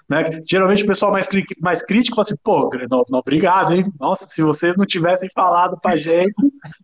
Né? 0.09 0.41
Geralmente 0.49 0.83
o 0.83 0.87
pessoal 0.87 1.11
mais, 1.11 1.29
mais 1.61 1.83
crítico 1.83 2.15
fala 2.15 2.23
assim, 2.23 2.35
pô, 2.43 2.69
não, 2.89 3.19
obrigado, 3.19 3.73
hein? 3.73 3.85
Nossa, 3.99 4.25
se 4.25 4.41
vocês 4.41 4.75
não 4.75 4.85
tivessem 4.85 5.29
falado 5.35 5.79
pra 5.79 5.97
gente, 5.97 6.33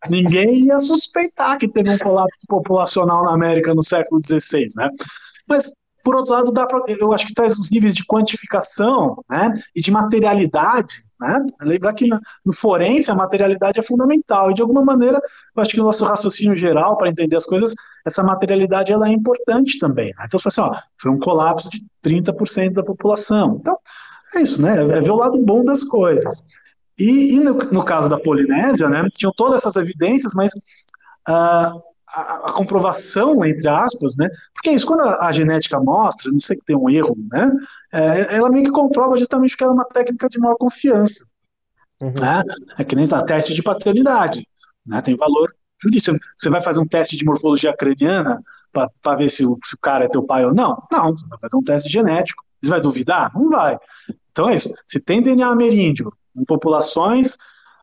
ninguém 0.07 0.65
ia 0.65 0.79
suspeitar 0.79 1.57
que 1.57 1.67
teve 1.67 1.89
um 1.89 1.97
colapso 1.97 2.45
populacional 2.47 3.23
na 3.23 3.33
América 3.33 3.73
no 3.73 3.83
século 3.83 4.21
XVI, 4.23 4.67
né? 4.75 4.89
Mas, 5.47 5.73
por 6.03 6.15
outro 6.15 6.33
lado, 6.33 6.51
dá 6.51 6.67
pra, 6.67 6.79
eu 6.87 7.11
acho 7.13 7.25
que 7.25 7.33
traz 7.33 7.57
os 7.57 7.71
níveis 7.71 7.95
de 7.95 8.05
quantificação 8.05 9.23
né, 9.27 9.53
e 9.75 9.81
de 9.81 9.89
materialidade 9.91 11.04
né? 11.19 11.45
Lembrar 11.61 11.93
que 11.93 12.07
no 12.45 12.53
forense 12.53 13.09
a 13.09 13.15
materialidade 13.15 13.79
é 13.79 13.83
fundamental 13.83 14.51
e 14.51 14.53
de 14.53 14.61
alguma 14.61 14.83
maneira 14.83 15.21
eu 15.55 15.61
acho 15.61 15.71
que 15.71 15.81
o 15.81 15.83
nosso 15.83 16.05
raciocínio 16.05 16.55
geral 16.55 16.97
para 16.97 17.09
entender 17.09 17.35
as 17.35 17.45
coisas, 17.45 17.73
essa 18.05 18.23
materialidade 18.23 18.91
ela 18.91 19.07
é 19.07 19.11
importante 19.11 19.79
também. 19.79 20.13
Né? 20.17 20.25
Então, 20.25 20.39
assim, 20.45 20.61
ó, 20.61 20.75
foi 20.97 21.11
um 21.11 21.19
colapso 21.19 21.69
de 21.69 21.83
30% 22.03 22.73
da 22.73 22.83
população. 22.83 23.57
Então, 23.59 23.77
é 24.35 24.41
isso, 24.41 24.61
né? 24.61 24.81
É 24.81 25.01
ver 25.01 25.11
o 25.11 25.15
lado 25.15 25.37
bom 25.37 25.63
das 25.63 25.83
coisas. 25.83 26.43
E, 26.97 27.35
e 27.35 27.39
no, 27.39 27.53
no, 27.53 27.83
caso 27.83 28.09
da 28.09 28.19
Polinésia, 28.19 28.87
né, 28.87 29.07
tinham 29.15 29.33
todas 29.35 29.61
essas 29.61 29.75
evidências, 29.75 30.33
mas 30.33 30.53
uh, 31.27 31.81
a, 32.07 32.49
a, 32.49 32.53
comprovação, 32.53 33.43
entre 33.45 33.67
aspas, 33.67 34.15
né? 34.17 34.29
Porque 34.53 34.69
é 34.69 34.73
isso, 34.73 34.85
quando 34.85 35.01
a, 35.01 35.27
a, 35.27 35.31
genética 35.31 35.79
mostra, 35.79 36.31
não 36.31 36.39
sei 36.39 36.57
que 36.57 36.65
tem 36.65 36.75
um 36.75 36.89
erro, 36.89 37.15
né? 37.31 37.51
É, 37.91 38.35
ela 38.35 38.49
meio 38.49 38.65
que 38.65 38.71
comprova 38.71 39.17
justamente 39.17 39.55
que 39.55 39.63
ela 39.63 39.73
é 39.73 39.75
uma 39.75 39.85
técnica 39.85 40.29
de 40.29 40.39
maior 40.39 40.55
confiança. 40.55 41.25
Uhum. 42.01 42.09
Né? 42.09 42.43
É 42.77 42.83
que 42.83 42.95
nem 42.95 43.07
a 43.11 43.23
teste 43.23 43.53
de 43.53 43.63
paternidade, 43.63 44.47
né? 44.85 45.01
Tem 45.01 45.15
valor 45.15 45.53
jurídico. 45.81 46.17
Você 46.37 46.49
vai 46.49 46.61
fazer 46.61 46.79
um 46.79 46.87
teste 46.87 47.17
de 47.17 47.25
morfologia 47.25 47.75
craniana 47.75 48.41
para 48.71 49.15
ver 49.15 49.29
se 49.29 49.45
o, 49.45 49.57
se 49.63 49.75
o, 49.75 49.79
cara 49.79 50.05
é 50.05 50.09
teu 50.09 50.23
pai 50.23 50.45
ou 50.45 50.53
não? 50.53 50.83
Não, 50.91 51.11
você 51.11 51.25
vai 51.27 51.39
fazer 51.39 51.55
um 51.55 51.63
teste 51.63 51.89
genético. 51.89 52.43
Você 52.61 52.69
vai 52.69 52.81
duvidar? 52.81 53.31
Não 53.33 53.49
vai. 53.49 53.77
Então 54.31 54.49
é 54.49 54.55
isso. 54.55 54.73
Se 54.85 54.99
tem 54.99 55.21
DNA 55.21 55.47
ameríndio 55.47 56.11
em 56.35 56.43
populações 56.43 57.37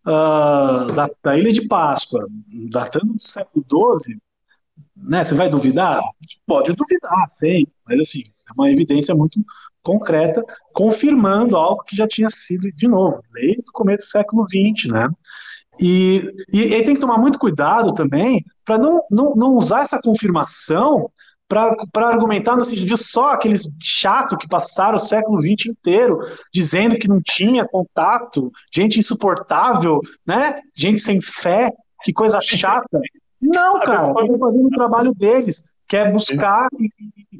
uh, 0.06 0.92
da, 0.92 1.10
da, 1.22 1.38
Ilha 1.38 1.52
de 1.52 1.66
Páscoa, 1.66 2.26
datando 2.70 3.14
do 3.14 3.22
século 3.22 3.64
XII, 3.98 4.16
né, 4.96 5.24
você 5.24 5.34
vai 5.34 5.48
duvidar? 5.48 6.02
Pode 6.46 6.72
duvidar, 6.72 7.28
sei, 7.30 7.66
mas 7.86 8.00
assim, 8.00 8.22
é 8.48 8.52
uma 8.54 8.70
evidência 8.70 9.14
muito 9.14 9.40
concreta, 9.82 10.44
confirmando 10.72 11.56
algo 11.56 11.82
que 11.84 11.96
já 11.96 12.06
tinha 12.06 12.28
sido, 12.30 12.70
de 12.72 12.86
novo, 12.86 13.20
desde 13.32 13.62
o 13.68 13.72
começo 13.72 14.06
do 14.06 14.10
século 14.10 14.46
XX, 14.48 14.92
né? 14.92 15.08
E, 15.80 16.30
e, 16.52 16.74
e 16.74 16.84
tem 16.84 16.94
que 16.94 17.00
tomar 17.00 17.18
muito 17.18 17.38
cuidado 17.38 17.92
também 17.94 18.44
para 18.64 18.78
não, 18.78 19.02
não, 19.10 19.34
não 19.34 19.54
usar 19.54 19.82
essa 19.82 20.00
confirmação 20.00 21.10
para 21.92 22.08
argumentar 22.08 22.56
no 22.56 22.64
sentido 22.64 22.86
de 22.86 22.96
só 22.96 23.32
aqueles 23.32 23.68
chato 23.80 24.38
que 24.38 24.48
passaram 24.48 24.96
o 24.96 25.00
século 25.00 25.40
XX 25.40 25.66
inteiro 25.66 26.18
dizendo 26.52 26.96
que 26.96 27.06
não 27.06 27.20
tinha 27.22 27.68
contato, 27.68 28.50
gente 28.74 28.98
insuportável, 28.98 30.00
né? 30.26 30.60
Gente 30.74 31.00
sem 31.00 31.20
fé, 31.20 31.70
que 32.02 32.12
coisa 32.12 32.40
chata. 32.40 33.00
Não, 33.40 33.80
cara, 33.80 34.08
estão 34.08 34.38
fazendo 34.38 34.66
o 34.66 34.70
trabalho 34.70 35.12
deles, 35.14 35.64
que 35.92 35.96
é 35.98 36.10
buscar 36.10 36.68
e, 36.80 36.88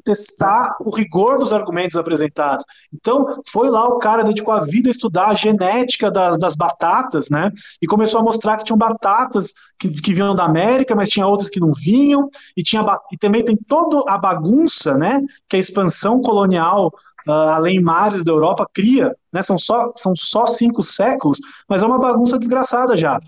testar 0.04 0.76
o 0.80 0.90
rigor 0.90 1.38
dos 1.38 1.54
argumentos 1.54 1.96
apresentados. 1.96 2.66
Então, 2.92 3.40
foi 3.48 3.70
lá 3.70 3.86
o 3.86 3.98
cara 3.98 4.22
dedicou 4.22 4.52
a 4.52 4.60
vida 4.60 4.90
a 4.90 4.90
estudar 4.90 5.28
a 5.28 5.34
genética 5.34 6.10
das, 6.10 6.38
das 6.38 6.54
batatas, 6.54 7.30
né? 7.30 7.50
E 7.80 7.86
começou 7.86 8.20
a 8.20 8.22
mostrar 8.22 8.58
que 8.58 8.64
tinham 8.64 8.76
batatas 8.76 9.54
que, 9.78 9.88
que 9.88 10.12
vinham 10.12 10.34
da 10.34 10.44
América, 10.44 10.94
mas 10.94 11.08
tinha 11.08 11.26
outras 11.26 11.48
que 11.48 11.60
não 11.60 11.72
vinham, 11.72 12.28
e, 12.54 12.62
tinha, 12.62 12.84
e 13.10 13.16
também 13.16 13.42
tem 13.42 13.56
toda 13.56 14.04
a 14.06 14.18
bagunça, 14.18 14.98
né? 14.98 15.22
Que 15.48 15.56
a 15.56 15.60
expansão 15.60 16.20
colonial 16.20 16.92
uh, 17.26 17.32
além 17.32 17.80
mares 17.80 18.24
da 18.24 18.32
Europa 18.32 18.66
cria, 18.72 19.14
né? 19.32 19.42
São 19.42 19.58
só, 19.58 19.92
são 19.96 20.14
só 20.14 20.46
cinco 20.46 20.82
séculos, 20.82 21.38
mas 21.68 21.82
é 21.82 21.86
uma 21.86 21.98
bagunça 21.98 22.38
desgraçada 22.38 22.96
já 22.96 23.20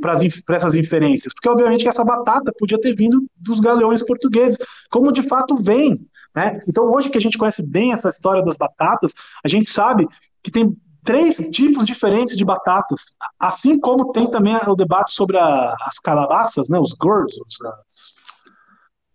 para 0.00 0.56
essas 0.56 0.74
inferências, 0.74 1.32
porque 1.34 1.48
obviamente 1.48 1.82
que 1.82 1.88
essa 1.88 2.04
batata 2.04 2.52
podia 2.58 2.80
ter 2.80 2.94
vindo 2.94 3.24
dos 3.36 3.60
galeões 3.60 4.04
portugueses, 4.04 4.58
como 4.90 5.12
de 5.12 5.22
fato 5.22 5.56
vem. 5.56 6.00
Né? 6.34 6.60
Então, 6.68 6.84
hoje 6.92 7.10
que 7.10 7.18
a 7.18 7.20
gente 7.20 7.38
conhece 7.38 7.66
bem 7.66 7.92
essa 7.92 8.08
história 8.08 8.44
das 8.44 8.56
batatas, 8.56 9.14
a 9.44 9.48
gente 9.48 9.68
sabe 9.68 10.06
que 10.42 10.50
tem 10.50 10.76
três 11.02 11.36
tipos 11.52 11.86
diferentes 11.86 12.36
de 12.36 12.44
batatas, 12.44 13.16
assim 13.40 13.78
como 13.78 14.12
tem 14.12 14.30
também 14.30 14.54
o 14.66 14.74
debate 14.74 15.12
sobre 15.12 15.38
a, 15.38 15.74
as 15.80 15.98
calabaças, 15.98 16.68
né, 16.68 16.78
os 16.78 16.92
gourds, 16.92 17.34
as, 17.40 18.14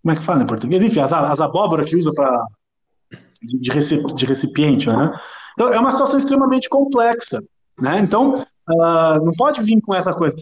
como 0.01 0.11
é 0.11 0.15
que 0.15 0.23
fala 0.23 0.43
em 0.43 0.47
português? 0.47 0.83
Enfim, 0.83 0.99
as, 0.99 1.13
as 1.13 1.39
abóboras 1.39 1.89
que 1.89 1.95
usa 1.95 2.13
para 2.13 2.45
de, 3.43 3.59
de 4.15 4.25
recipiente, 4.25 4.87
né? 4.87 5.11
Então, 5.53 5.67
é 5.73 5.79
uma 5.79 5.91
situação 5.91 6.17
extremamente 6.17 6.67
complexa, 6.67 7.41
né? 7.79 7.99
Então, 7.99 8.33
uh, 8.33 9.23
não 9.23 9.33
pode 9.37 9.61
vir 9.61 9.81
com 9.81 9.93
essa 9.93 10.13
coisa. 10.13 10.35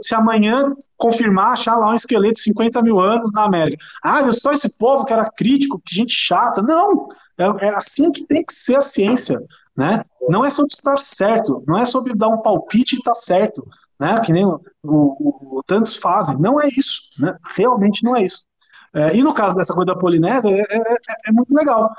Se 0.00 0.14
amanhã 0.14 0.74
confirmar, 0.96 1.52
achar 1.52 1.76
lá 1.76 1.90
um 1.90 1.94
esqueleto 1.94 2.34
de 2.34 2.42
50 2.42 2.82
mil 2.82 2.98
anos 2.98 3.30
na 3.32 3.44
América. 3.44 3.84
Ah, 4.02 4.22
eu 4.22 4.32
só 4.32 4.52
esse 4.52 4.76
povo 4.76 5.04
que 5.04 5.12
era 5.12 5.30
crítico, 5.30 5.80
que 5.84 5.94
gente 5.94 6.12
chata. 6.12 6.62
Não! 6.62 7.08
É, 7.38 7.66
é 7.66 7.68
assim 7.74 8.10
que 8.10 8.24
tem 8.24 8.44
que 8.44 8.52
ser 8.52 8.76
a 8.76 8.80
ciência, 8.80 9.38
né? 9.76 10.04
Não 10.28 10.44
é 10.44 10.50
sobre 10.50 10.72
estar 10.72 10.98
certo, 10.98 11.62
não 11.66 11.78
é 11.78 11.84
sobre 11.84 12.14
dar 12.14 12.28
um 12.28 12.42
palpite 12.42 12.96
e 12.96 12.98
estar 12.98 13.12
tá 13.12 13.14
certo, 13.14 13.66
né? 14.00 14.20
Que 14.20 14.32
nem 14.32 14.44
o, 14.44 14.60
o, 14.82 15.58
o, 15.58 15.62
tantos 15.66 15.96
fazem. 15.96 16.38
Não 16.38 16.60
é 16.60 16.68
isso, 16.68 17.02
né? 17.18 17.36
Realmente 17.54 18.02
não 18.02 18.16
é 18.16 18.24
isso. 18.24 18.46
É, 18.94 19.14
e 19.14 19.22
no 19.22 19.34
caso 19.34 19.56
dessa 19.56 19.74
coisa 19.74 19.92
da 19.92 19.98
Polinésia, 19.98 20.48
é, 20.48 20.60
é, 20.70 20.78
é, 20.78 21.14
é 21.28 21.32
muito 21.32 21.54
legal, 21.54 21.90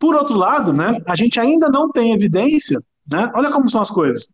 por 0.00 0.16
outro 0.16 0.34
lado, 0.34 0.72
né, 0.72 1.00
a 1.06 1.14
gente 1.14 1.38
ainda 1.38 1.68
não 1.68 1.90
tem 1.92 2.12
evidência, 2.12 2.80
né, 3.12 3.30
olha 3.34 3.52
como 3.52 3.68
são 3.68 3.82
as 3.82 3.90
coisas. 3.90 4.26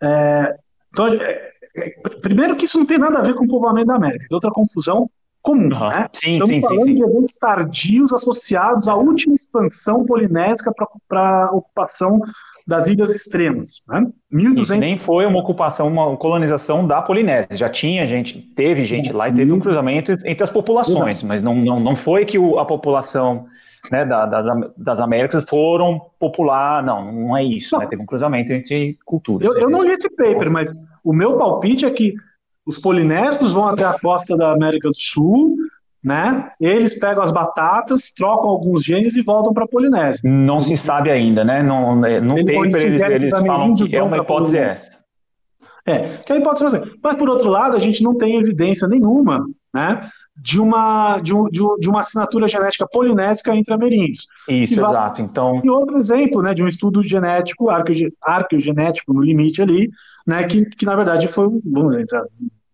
É, 0.00 0.54
então, 0.92 1.08
é, 1.08 1.50
é, 1.74 1.90
primeiro 2.20 2.54
que 2.54 2.66
isso 2.66 2.78
não 2.78 2.86
tem 2.86 2.98
nada 2.98 3.18
a 3.18 3.22
ver 3.22 3.34
com 3.34 3.44
o 3.44 3.48
povoamento 3.48 3.86
da 3.86 3.96
América, 3.96 4.26
é 4.30 4.34
outra 4.34 4.50
confusão 4.50 5.10
comum. 5.42 5.72
Uhum. 5.72 5.88
Né? 5.88 6.08
Sim, 6.12 6.32
Estamos 6.34 6.54
sim, 6.54 6.60
falando 6.60 6.86
sim, 6.86 6.94
de 6.94 7.02
eventos 7.02 7.36
tardios 7.36 8.12
associados 8.12 8.88
à 8.88 8.94
última 8.94 9.34
expansão 9.34 10.04
polinésica 10.04 10.72
para 11.08 11.46
a 11.46 11.50
ocupação 11.52 12.20
das 12.66 12.88
ilhas 12.88 13.14
extremas. 13.14 13.84
Né? 13.88 14.08
1200... 14.30 14.80
nem 14.80 14.98
foi 14.98 15.24
uma 15.24 15.38
ocupação, 15.38 15.86
uma 15.86 16.16
colonização 16.16 16.84
da 16.84 17.00
Polinésia. 17.00 17.56
Já 17.56 17.68
tinha 17.68 18.04
gente, 18.04 18.40
teve 18.40 18.84
gente 18.84 19.12
lá 19.12 19.28
e 19.28 19.34
teve 19.34 19.52
um 19.52 19.60
cruzamento 19.60 20.12
entre 20.24 20.42
as 20.42 20.50
populações, 20.50 21.22
mas 21.22 21.42
não, 21.42 21.54
não, 21.54 21.78
não 21.78 21.94
foi 21.94 22.24
que 22.26 22.36
a 22.36 22.64
população 22.64 23.46
né, 23.90 24.04
da, 24.04 24.26
das, 24.26 24.70
das 24.76 25.00
Américas 25.00 25.44
foram 25.48 26.00
popular. 26.18 26.82
Não, 26.82 27.12
não 27.12 27.36
é 27.36 27.44
isso. 27.44 27.78
Né? 27.78 27.86
Teve 27.86 28.02
um 28.02 28.06
cruzamento 28.06 28.52
entre 28.52 28.98
culturas. 29.04 29.46
Eu, 29.46 29.62
eu 29.62 29.70
não 29.70 29.82
li 29.82 29.92
esse 29.92 30.08
paper, 30.10 30.50
mas 30.50 30.72
o 31.04 31.12
meu 31.12 31.36
palpite 31.36 31.84
é 31.84 31.90
que 31.90 32.14
os 32.66 32.78
polinésicos 32.78 33.52
vão 33.52 33.68
até 33.68 33.84
a 33.84 33.98
costa 33.98 34.36
da 34.36 34.52
América 34.52 34.88
do 34.88 34.96
Sul, 34.96 35.56
né? 36.02 36.50
Eles 36.60 36.98
pegam 36.98 37.22
as 37.22 37.32
batatas, 37.32 38.12
trocam 38.12 38.48
alguns 38.48 38.84
genes 38.84 39.16
e 39.16 39.22
voltam 39.22 39.52
para 39.54 39.64
a 39.64 39.68
Polinésia. 39.68 40.28
Não 40.28 40.60
se 40.60 40.76
sabe 40.76 41.10
ainda, 41.10 41.44
né? 41.44 41.62
No, 41.62 41.94
no 41.96 42.36
paper 42.36 42.86
eles, 42.86 43.02
eles 43.02 43.38
falam 43.38 43.74
que 43.74 43.94
é 43.94 44.02
uma 44.02 44.18
hipótese 44.18 44.58
essa. 44.58 44.90
É, 45.86 46.18
que 46.18 46.32
é 46.32 46.36
a 46.36 46.38
hipótese 46.38 46.80
Mas 47.02 47.16
por 47.16 47.28
outro 47.28 47.48
lado, 47.48 47.76
a 47.76 47.80
gente 47.80 48.02
não 48.02 48.18
tem 48.18 48.36
evidência 48.36 48.88
nenhuma, 48.88 49.46
né? 49.72 50.08
De 50.36 50.60
uma, 50.60 51.18
de, 51.20 51.34
um, 51.34 51.48
de, 51.48 51.88
uma 51.88 52.00
assinatura 52.00 52.46
genética 52.46 52.86
polinésica 52.86 53.54
entre 53.54 53.72
ameríndios. 53.72 54.26
Isso, 54.48 54.74
e 54.74 54.78
exato. 54.78 55.22
Então... 55.22 55.60
E 55.64 55.70
outro 55.70 55.98
exemplo 55.98 56.42
né, 56.42 56.52
de 56.52 56.62
um 56.62 56.68
estudo 56.68 57.02
genético, 57.02 57.68
arqueogenético 57.70 59.14
no 59.14 59.22
limite 59.22 59.62
ali, 59.62 59.90
né, 60.26 60.44
que, 60.44 60.64
que 60.66 60.84
na 60.84 60.94
verdade 60.94 61.26
foi, 61.26 61.48
vamos 61.64 61.96
dizer, 61.96 62.06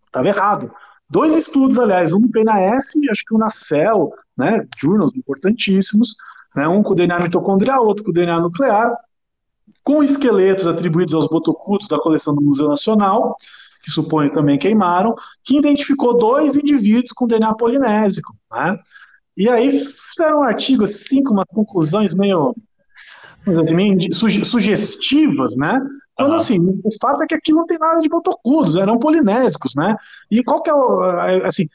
estava 0.05 0.27
errado. 0.27 0.71
Dois 1.09 1.35
estudos, 1.35 1.79
aliás, 1.79 2.11
um 2.11 2.19
no 2.19 2.29
PNAS 2.29 2.95
e 2.95 3.09
acho 3.09 3.23
que 3.25 3.33
um 3.33 3.37
na 3.37 3.51
CEL, 3.51 4.11
né, 4.37 4.65
journals 4.77 5.15
importantíssimos, 5.15 6.15
né, 6.55 6.67
um 6.67 6.83
com 6.83 6.91
o 6.91 6.95
DNA 6.95 7.19
mitocondrial, 7.19 7.85
outro 7.85 8.03
com 8.03 8.11
o 8.11 8.13
DNA 8.13 8.39
nuclear, 8.39 8.93
com 9.83 10.03
esqueletos 10.03 10.67
atribuídos 10.67 11.13
aos 11.13 11.27
botocudos 11.27 11.87
da 11.87 11.99
coleção 11.99 12.35
do 12.35 12.41
Museu 12.41 12.67
Nacional, 12.67 13.37
que 13.83 13.91
suponho 13.91 14.31
também 14.31 14.57
queimaram, 14.57 15.13
que 15.43 15.57
identificou 15.57 16.17
dois 16.17 16.55
indivíduos 16.55 17.11
com 17.11 17.27
DNA 17.27 17.53
polinésico. 17.55 18.33
Né? 18.51 18.79
E 19.35 19.49
aí 19.49 19.85
fizeram 20.09 20.39
um 20.39 20.43
artigo 20.43 20.85
assim, 20.85 21.21
com 21.21 21.33
umas 21.33 21.47
conclusões 21.49 22.13
meio, 22.13 22.55
meio 23.45 24.13
sugestivas, 24.13 25.57
né? 25.57 25.79
Quando 26.15 26.29
uhum. 26.29 26.35
assim, 26.35 26.59
o 26.83 26.91
fato 27.01 27.23
é 27.23 27.27
que 27.27 27.35
aqui 27.35 27.51
não 27.51 27.65
tem 27.65 27.77
nada 27.77 27.99
de 27.99 28.07
botocudos, 28.07 28.77
eram 28.77 28.99
polinésicos, 28.99 29.73
né? 29.75 29.95
E 30.29 30.43
qual 30.43 30.61
que 30.61 30.69
é 30.69 30.73
o. 30.73 31.01
Assim, 31.43 31.65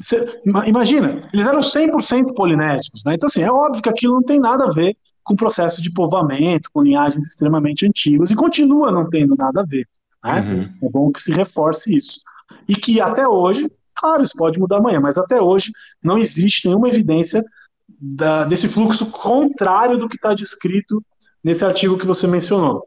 cê, 0.00 0.40
imagina, 0.44 1.22
eles 1.32 1.46
eram 1.46 1.60
100% 1.60 2.34
polinésicos, 2.34 3.04
né? 3.04 3.14
Então, 3.14 3.26
assim, 3.26 3.42
é 3.42 3.52
óbvio 3.52 3.82
que 3.82 3.90
aquilo 3.90 4.14
não 4.14 4.22
tem 4.22 4.40
nada 4.40 4.64
a 4.64 4.70
ver 4.70 4.96
com 5.22 5.34
o 5.34 5.36
processo 5.36 5.82
de 5.82 5.92
povoamento, 5.92 6.70
com 6.72 6.82
linhagens 6.82 7.26
extremamente 7.26 7.86
antigas, 7.86 8.30
e 8.30 8.34
continua 8.34 8.90
não 8.90 9.08
tendo 9.08 9.36
nada 9.36 9.60
a 9.60 9.64
ver. 9.64 9.86
Né? 10.24 10.40
Uhum. 10.40 10.88
É 10.88 10.90
bom 10.90 11.12
que 11.12 11.22
se 11.22 11.32
reforce 11.32 11.96
isso. 11.96 12.20
E 12.68 12.74
que 12.74 13.00
até 13.00 13.28
hoje, 13.28 13.70
claro, 13.94 14.22
isso 14.22 14.34
pode 14.36 14.58
mudar 14.58 14.78
amanhã, 14.78 15.00
mas 15.00 15.18
até 15.18 15.40
hoje 15.40 15.70
não 16.02 16.16
existe 16.16 16.66
nenhuma 16.66 16.88
evidência 16.88 17.44
da, 18.00 18.44
desse 18.44 18.66
fluxo 18.68 19.10
contrário 19.10 19.98
do 19.98 20.08
que 20.08 20.16
está 20.16 20.34
descrito 20.34 21.04
nesse 21.42 21.64
artigo 21.64 21.98
que 21.98 22.06
você 22.06 22.26
mencionou. 22.26 22.86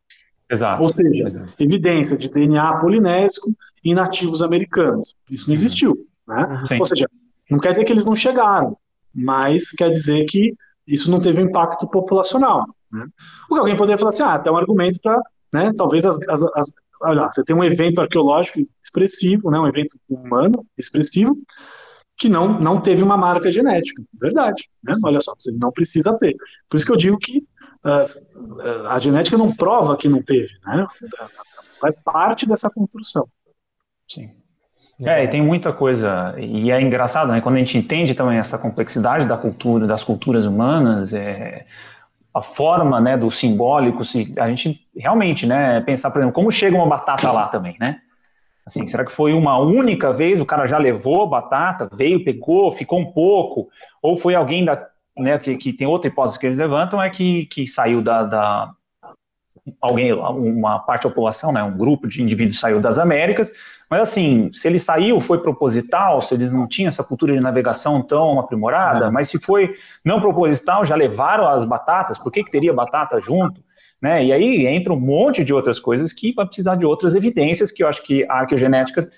Exato. 0.49 0.81
Ou 0.81 0.87
seja, 0.89 1.27
Exato. 1.27 1.53
evidência 1.59 2.17
de 2.17 2.29
DNA 2.29 2.79
polinésico 2.79 3.51
em 3.83 3.93
nativos 3.93 4.41
americanos. 4.41 5.15
Isso 5.29 5.49
não 5.49 5.55
uhum. 5.55 5.61
existiu. 5.61 6.07
Né? 6.27 6.63
Ou 6.79 6.85
seja, 6.85 7.07
não 7.49 7.59
quer 7.59 7.71
dizer 7.71 7.85
que 7.85 7.91
eles 7.91 8.05
não 8.05 8.15
chegaram, 8.15 8.77
mas 9.13 9.71
quer 9.71 9.89
dizer 9.91 10.25
que 10.25 10.53
isso 10.87 11.11
não 11.11 11.19
teve 11.19 11.41
um 11.41 11.45
impacto 11.45 11.87
populacional. 11.87 12.65
Né? 12.91 13.05
O 13.49 13.53
que 13.53 13.59
alguém 13.59 13.75
poderia 13.75 13.97
falar 13.97 14.09
assim, 14.09 14.23
ah, 14.23 14.39
tem 14.39 14.51
um 14.51 14.57
argumento 14.57 14.99
para, 15.01 15.21
né, 15.53 15.71
talvez 15.77 16.05
as, 16.05 16.17
as, 16.29 16.43
as, 16.43 16.73
olha, 17.01 17.29
você 17.31 17.43
tem 17.43 17.55
um 17.55 17.63
evento 17.63 18.01
arqueológico 18.01 18.59
expressivo, 18.81 19.49
né, 19.51 19.59
um 19.59 19.67
evento 19.67 19.99
humano 20.09 20.65
expressivo, 20.77 21.37
que 22.17 22.27
não, 22.27 22.59
não 22.59 22.81
teve 22.81 23.03
uma 23.03 23.15
marca 23.15 23.51
genética. 23.51 24.01
Verdade. 24.19 24.67
Né? 24.83 24.95
Olha 25.03 25.19
só, 25.19 25.33
você 25.37 25.51
não 25.51 25.71
precisa 25.71 26.17
ter. 26.17 26.35
Por 26.67 26.77
isso 26.77 26.85
que 26.85 26.91
eu 26.91 26.97
digo 26.97 27.17
que 27.17 27.39
uh, 27.85 28.87
a 28.87 28.97
genética 28.99 29.37
não 29.37 29.55
prova 29.55 29.95
que 29.95 30.09
não 30.09 30.21
teve. 30.23 30.49
Né? 30.65 30.87
É 31.85 31.91
parte 32.03 32.47
dessa 32.47 32.69
construção. 32.69 33.27
Sim. 34.09 34.31
É, 35.03 35.23
e 35.23 35.27
tem 35.27 35.43
muita 35.43 35.71
coisa, 35.71 36.33
e 36.39 36.71
é 36.71 36.81
engraçado, 36.81 37.31
né, 37.31 37.39
quando 37.39 37.57
a 37.57 37.59
gente 37.59 37.77
entende 37.77 38.15
também 38.15 38.39
essa 38.39 38.57
complexidade 38.57 39.27
da 39.27 39.37
cultura, 39.37 39.85
das 39.85 40.03
culturas 40.03 40.43
humanas, 40.43 41.13
é, 41.13 41.67
a 42.37 42.41
forma, 42.41 42.99
né, 43.01 43.17
do 43.17 43.31
simbólico, 43.31 44.05
se 44.05 44.33
a 44.37 44.47
gente 44.47 44.79
realmente, 44.95 45.45
né, 45.45 45.81
pensar, 45.81 46.11
por 46.11 46.19
exemplo, 46.19 46.33
como 46.33 46.51
chega 46.51 46.75
uma 46.75 46.85
batata 46.85 47.31
lá 47.31 47.47
também, 47.47 47.75
né? 47.79 47.99
Assim, 48.65 48.85
será 48.85 49.05
que 49.05 49.11
foi 49.11 49.33
uma 49.33 49.57
única 49.57 50.11
vez, 50.11 50.41
o 50.41 50.45
cara 50.45 50.67
já 50.67 50.77
levou 50.77 51.23
a 51.23 51.27
batata, 51.27 51.89
veio, 51.93 52.23
pegou, 52.23 52.71
ficou 52.71 52.99
um 52.99 53.11
pouco, 53.11 53.69
ou 54.01 54.17
foi 54.17 54.35
alguém 54.35 54.65
da, 54.65 54.85
né, 55.17 55.39
que, 55.39 55.55
que 55.55 55.73
tem 55.73 55.87
outra 55.87 56.09
hipótese 56.09 56.37
que 56.37 56.45
eles 56.45 56.57
levantam, 56.57 57.01
é 57.01 57.09
que, 57.09 57.45
que 57.45 57.65
saiu 57.65 58.01
da, 58.01 58.23
da 58.23 58.71
alguém, 59.81 60.13
uma 60.13 60.79
parte 60.79 61.03
da 61.03 61.09
população, 61.09 61.51
né, 61.51 61.63
um 61.63 61.77
grupo 61.77 62.07
de 62.07 62.21
indivíduos 62.21 62.59
saiu 62.59 62.79
das 62.79 62.97
Américas, 62.97 63.51
mas 63.89 64.01
assim, 64.01 64.51
se 64.51 64.67
ele 64.67 64.79
saiu, 64.79 65.19
foi 65.19 65.39
proposital, 65.39 66.21
se 66.21 66.33
eles 66.33 66.51
não 66.51 66.67
tinham 66.67 66.89
essa 66.89 67.03
cultura 67.03 67.33
de 67.33 67.39
navegação 67.39 68.01
tão 68.01 68.39
aprimorada, 68.39 69.05
é. 69.05 69.09
mas 69.09 69.29
se 69.29 69.39
foi 69.39 69.75
não 70.03 70.19
proposital, 70.19 70.85
já 70.85 70.95
levaram 70.95 71.47
as 71.47 71.63
batatas, 71.63 72.17
por 72.17 72.31
que, 72.31 72.43
que 72.43 72.51
teria 72.51 72.73
batata 72.73 73.19
junto? 73.21 73.61
Né? 74.01 74.25
E 74.25 74.31
aí 74.31 74.67
entra 74.67 74.93
um 74.93 74.99
monte 74.99 75.43
de 75.43 75.53
outras 75.53 75.79
coisas 75.79 76.13
que 76.13 76.33
vai 76.33 76.45
precisar 76.45 76.75
de 76.75 76.85
outras 76.85 77.15
evidências, 77.15 77.71
que 77.71 77.81
eu 77.81 77.87
acho 77.87 78.03
que 78.03 78.23
a 78.29 78.41
arqueogenética 78.41 79.09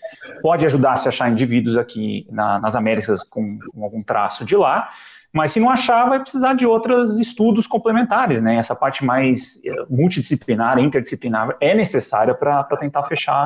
pode 0.41 0.66
ajudar 0.66 0.94
a 0.94 0.96
se 0.96 1.10
achar 1.10 1.30
indivíduos 1.30 1.76
aqui 1.76 2.26
na, 2.30 2.60
nas 2.60 2.76
Américas 2.76 3.24
com, 3.24 3.60
com 3.60 3.84
algum 3.84 4.02
traço 4.02 4.46
de 4.46 4.56
lá, 4.56 4.90
mas 5.34 5.51
se 5.51 5.60
não 5.60 5.69
achar, 5.69 6.10
vai 6.10 6.19
precisar 6.19 6.53
de 6.53 6.65
outros 6.65 7.19
estudos 7.19 7.68
complementares, 7.68 8.41
né? 8.41 8.56
Essa 8.56 8.76
parte 8.76 9.06
mais 9.06 9.61
eh, 9.64 9.85
multidisciplinar, 9.89 10.80
interdisciplinar, 10.80 11.56
é 11.61 11.76
necessária 11.76 12.34
para 12.34 12.64
tentar 12.80 13.03
fechar, 13.03 13.45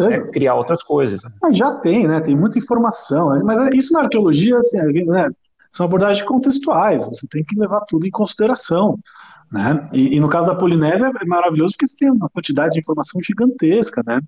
é, 0.00 0.20
criar 0.30 0.54
outras 0.54 0.82
coisas. 0.82 1.22
Mas 1.40 1.56
já 1.56 1.74
tem, 1.76 2.06
né? 2.06 2.20
Tem 2.20 2.36
muita 2.36 2.58
informação. 2.58 3.42
Mas 3.44 3.74
isso 3.74 3.94
na 3.94 4.00
arqueologia, 4.00 4.58
assim, 4.58 4.78
né? 5.04 5.30
são 5.72 5.86
abordagens 5.86 6.24
contextuais. 6.26 7.08
Você 7.08 7.26
tem 7.26 7.42
que 7.42 7.58
levar 7.58 7.80
tudo 7.88 8.06
em 8.06 8.10
consideração. 8.10 8.98
Né? 9.50 9.88
E, 9.92 10.16
e, 10.16 10.20
no 10.20 10.28
caso 10.28 10.46
da 10.46 10.54
Polinésia 10.54 11.10
é 11.20 11.24
maravilhoso 11.26 11.74
porque 11.74 11.86
você 11.86 11.96
tem 11.96 12.10
uma 12.10 12.28
quantidade 12.28 12.74
de 12.74 12.80
informação 12.80 13.20
gigantesca, 13.22 14.02
né? 14.06 14.20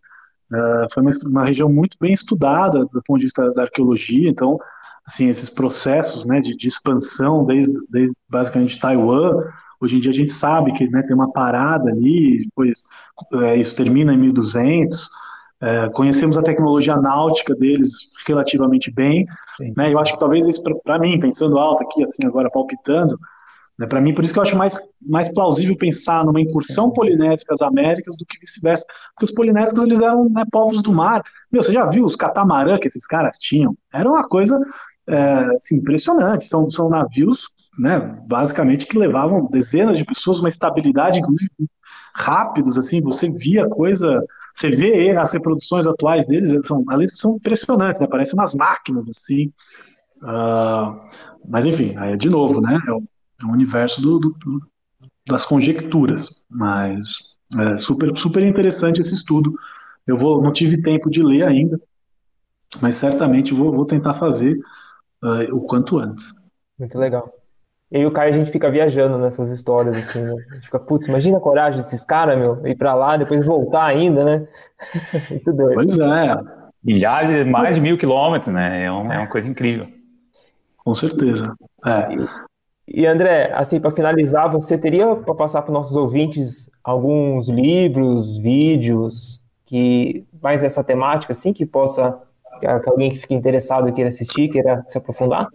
Uh, 0.52 0.92
foi 0.92 1.02
uma, 1.02 1.10
uma, 1.30 1.44
região 1.46 1.72
muito 1.72 1.96
bem 1.98 2.12
estudada 2.12 2.84
do 2.84 3.02
ponto 3.02 3.18
de 3.18 3.24
vista 3.24 3.50
da 3.54 3.62
arqueologia, 3.62 4.28
então, 4.28 4.58
assim, 5.06 5.28
esses 5.28 5.48
processos, 5.50 6.24
né, 6.24 6.40
de, 6.40 6.56
de 6.56 6.68
expansão 6.68 7.44
desde, 7.44 7.78
desde 7.90 8.16
basicamente 8.28 8.78
Taiwan, 8.78 9.42
hoje 9.80 9.96
em 9.96 10.00
dia 10.00 10.10
a 10.10 10.14
gente 10.14 10.32
sabe 10.32 10.72
que 10.72 10.88
né, 10.88 11.02
tem 11.02 11.14
uma 11.14 11.32
parada 11.32 11.90
ali, 11.90 12.44
depois 12.44 12.84
é, 13.34 13.56
isso 13.56 13.76
termina 13.76 14.14
em 14.14 14.18
1200, 14.18 15.08
é, 15.60 15.88
conhecemos 15.90 16.36
a 16.36 16.42
tecnologia 16.42 16.96
náutica 16.96 17.54
deles 17.54 17.90
relativamente 18.26 18.90
bem, 18.90 19.26
né, 19.76 19.92
eu 19.92 19.98
acho 19.98 20.14
que 20.14 20.18
talvez 20.18 20.46
isso, 20.46 20.62
para 20.82 20.98
mim, 20.98 21.20
pensando 21.20 21.58
alto 21.58 21.84
aqui, 21.84 22.02
assim, 22.02 22.26
agora 22.26 22.50
palpitando, 22.50 23.18
né? 23.78 23.86
Para 23.86 24.00
mim, 24.00 24.14
por 24.14 24.24
isso 24.24 24.32
que 24.32 24.38
eu 24.38 24.42
acho 24.42 24.56
mais, 24.56 24.74
mais 25.00 25.28
plausível 25.32 25.76
pensar 25.76 26.24
numa 26.24 26.40
incursão 26.40 26.92
polinésica 26.92 27.54
às 27.54 27.60
Américas 27.60 28.16
do 28.16 28.24
que 28.24 28.38
vice-versa, 28.38 28.86
porque 29.14 29.24
os 29.24 29.32
polinésicos 29.32 29.82
eles 29.82 30.00
eram 30.00 30.28
né, 30.28 30.44
povos 30.50 30.82
do 30.82 30.92
mar. 30.92 31.22
Meu, 31.50 31.62
você 31.62 31.72
já 31.72 31.84
viu 31.84 32.04
os 32.04 32.16
catamarã 32.16 32.78
que 32.78 32.88
esses 32.88 33.06
caras 33.06 33.38
tinham? 33.38 33.76
Era 33.92 34.08
uma 34.08 34.26
coisa 34.26 34.58
é, 35.08 35.56
assim, 35.56 35.76
impressionante. 35.76 36.46
São, 36.46 36.70
são 36.70 36.88
navios, 36.88 37.48
né, 37.78 37.98
basicamente, 38.26 38.86
que 38.86 38.98
levavam 38.98 39.48
dezenas 39.50 39.98
de 39.98 40.04
pessoas, 40.04 40.38
uma 40.40 40.48
estabilidade, 40.48 41.18
inclusive, 41.18 41.50
rápidos, 42.14 42.78
assim, 42.78 43.00
você 43.00 43.30
via 43.30 43.68
coisa... 43.68 44.24
Você 44.56 44.70
vê 44.70 45.10
as 45.16 45.32
reproduções 45.32 45.84
atuais 45.84 46.28
deles, 46.28 46.52
eles 46.52 46.66
são, 46.66 46.84
são 47.12 47.36
impressionantes, 47.36 48.00
né? 48.00 48.06
Parecem 48.06 48.38
umas 48.38 48.54
máquinas, 48.54 49.08
assim. 49.08 49.52
Uh, 50.22 50.96
mas, 51.48 51.66
enfim, 51.66 51.96
aí, 51.96 52.16
de 52.16 52.30
novo, 52.30 52.60
né? 52.60 52.78
É 52.86 52.92
é 53.42 53.46
um 53.46 53.52
universo 53.52 54.00
do, 54.00 54.18
do, 54.18 54.62
das 55.26 55.44
conjecturas, 55.44 56.44
mas 56.48 57.34
é 57.56 57.76
super, 57.76 58.16
super 58.16 58.42
interessante 58.42 59.00
esse 59.00 59.14
estudo. 59.14 59.54
Eu 60.06 60.16
vou, 60.16 60.42
não 60.42 60.52
tive 60.52 60.80
tempo 60.80 61.10
de 61.10 61.22
ler 61.22 61.42
ainda, 61.42 61.80
mas 62.80 62.96
certamente 62.96 63.52
vou, 63.52 63.72
vou 63.72 63.84
tentar 63.84 64.14
fazer 64.14 64.58
uh, 65.24 65.56
o 65.56 65.62
quanto 65.62 65.98
antes. 65.98 66.32
Muito 66.78 66.98
legal. 66.98 67.32
E 67.90 67.98
aí 67.98 68.06
o 68.06 68.10
Caio, 68.10 68.34
a 68.34 68.36
gente 68.36 68.50
fica 68.50 68.70
viajando 68.70 69.18
nessas 69.18 69.48
histórias, 69.50 69.96
assim, 69.96 70.20
né? 70.20 70.34
A 70.50 70.54
gente 70.54 70.64
fica, 70.64 70.80
putz, 70.80 71.06
imagina 71.06 71.38
a 71.38 71.40
coragem 71.40 71.80
desses 71.80 72.04
caras, 72.04 72.36
meu, 72.36 72.66
ir 72.66 72.76
pra 72.76 72.94
lá, 72.94 73.16
depois 73.16 73.44
voltar 73.46 73.84
ainda, 73.84 74.24
né? 74.24 74.48
Muito 75.30 75.52
doido. 75.52 75.74
Pois 75.74 75.98
é. 75.98 76.36
Milhares, 76.82 77.30
de 77.30 77.50
mais 77.50 77.74
de 77.74 77.80
mil 77.80 77.96
quilômetros, 77.96 78.52
né? 78.52 78.84
É, 78.84 78.92
um, 78.92 79.12
é 79.12 79.18
uma 79.18 79.28
coisa 79.28 79.48
incrível. 79.48 79.86
Com 80.78 80.94
certeza. 80.94 81.54
É. 81.86 82.08
E 82.86 83.06
André, 83.06 83.50
assim, 83.54 83.80
para 83.80 83.90
finalizar, 83.90 84.50
você 84.50 84.76
teria 84.76 85.14
para 85.16 85.34
passar 85.34 85.62
para 85.62 85.72
nossos 85.72 85.96
ouvintes 85.96 86.68
alguns 86.82 87.48
livros, 87.48 88.36
vídeos 88.36 89.42
que 89.64 90.26
mais 90.42 90.62
essa 90.62 90.84
temática, 90.84 91.32
assim, 91.32 91.52
que 91.52 91.64
possa 91.64 92.20
que 92.60 92.66
alguém 92.66 93.10
que 93.10 93.18
fique 93.18 93.34
interessado 93.34 93.88
e 93.88 93.92
queira 93.92 94.08
assistir, 94.08 94.48
queira 94.48 94.84
se 94.86 94.98
aprofundar? 94.98 95.48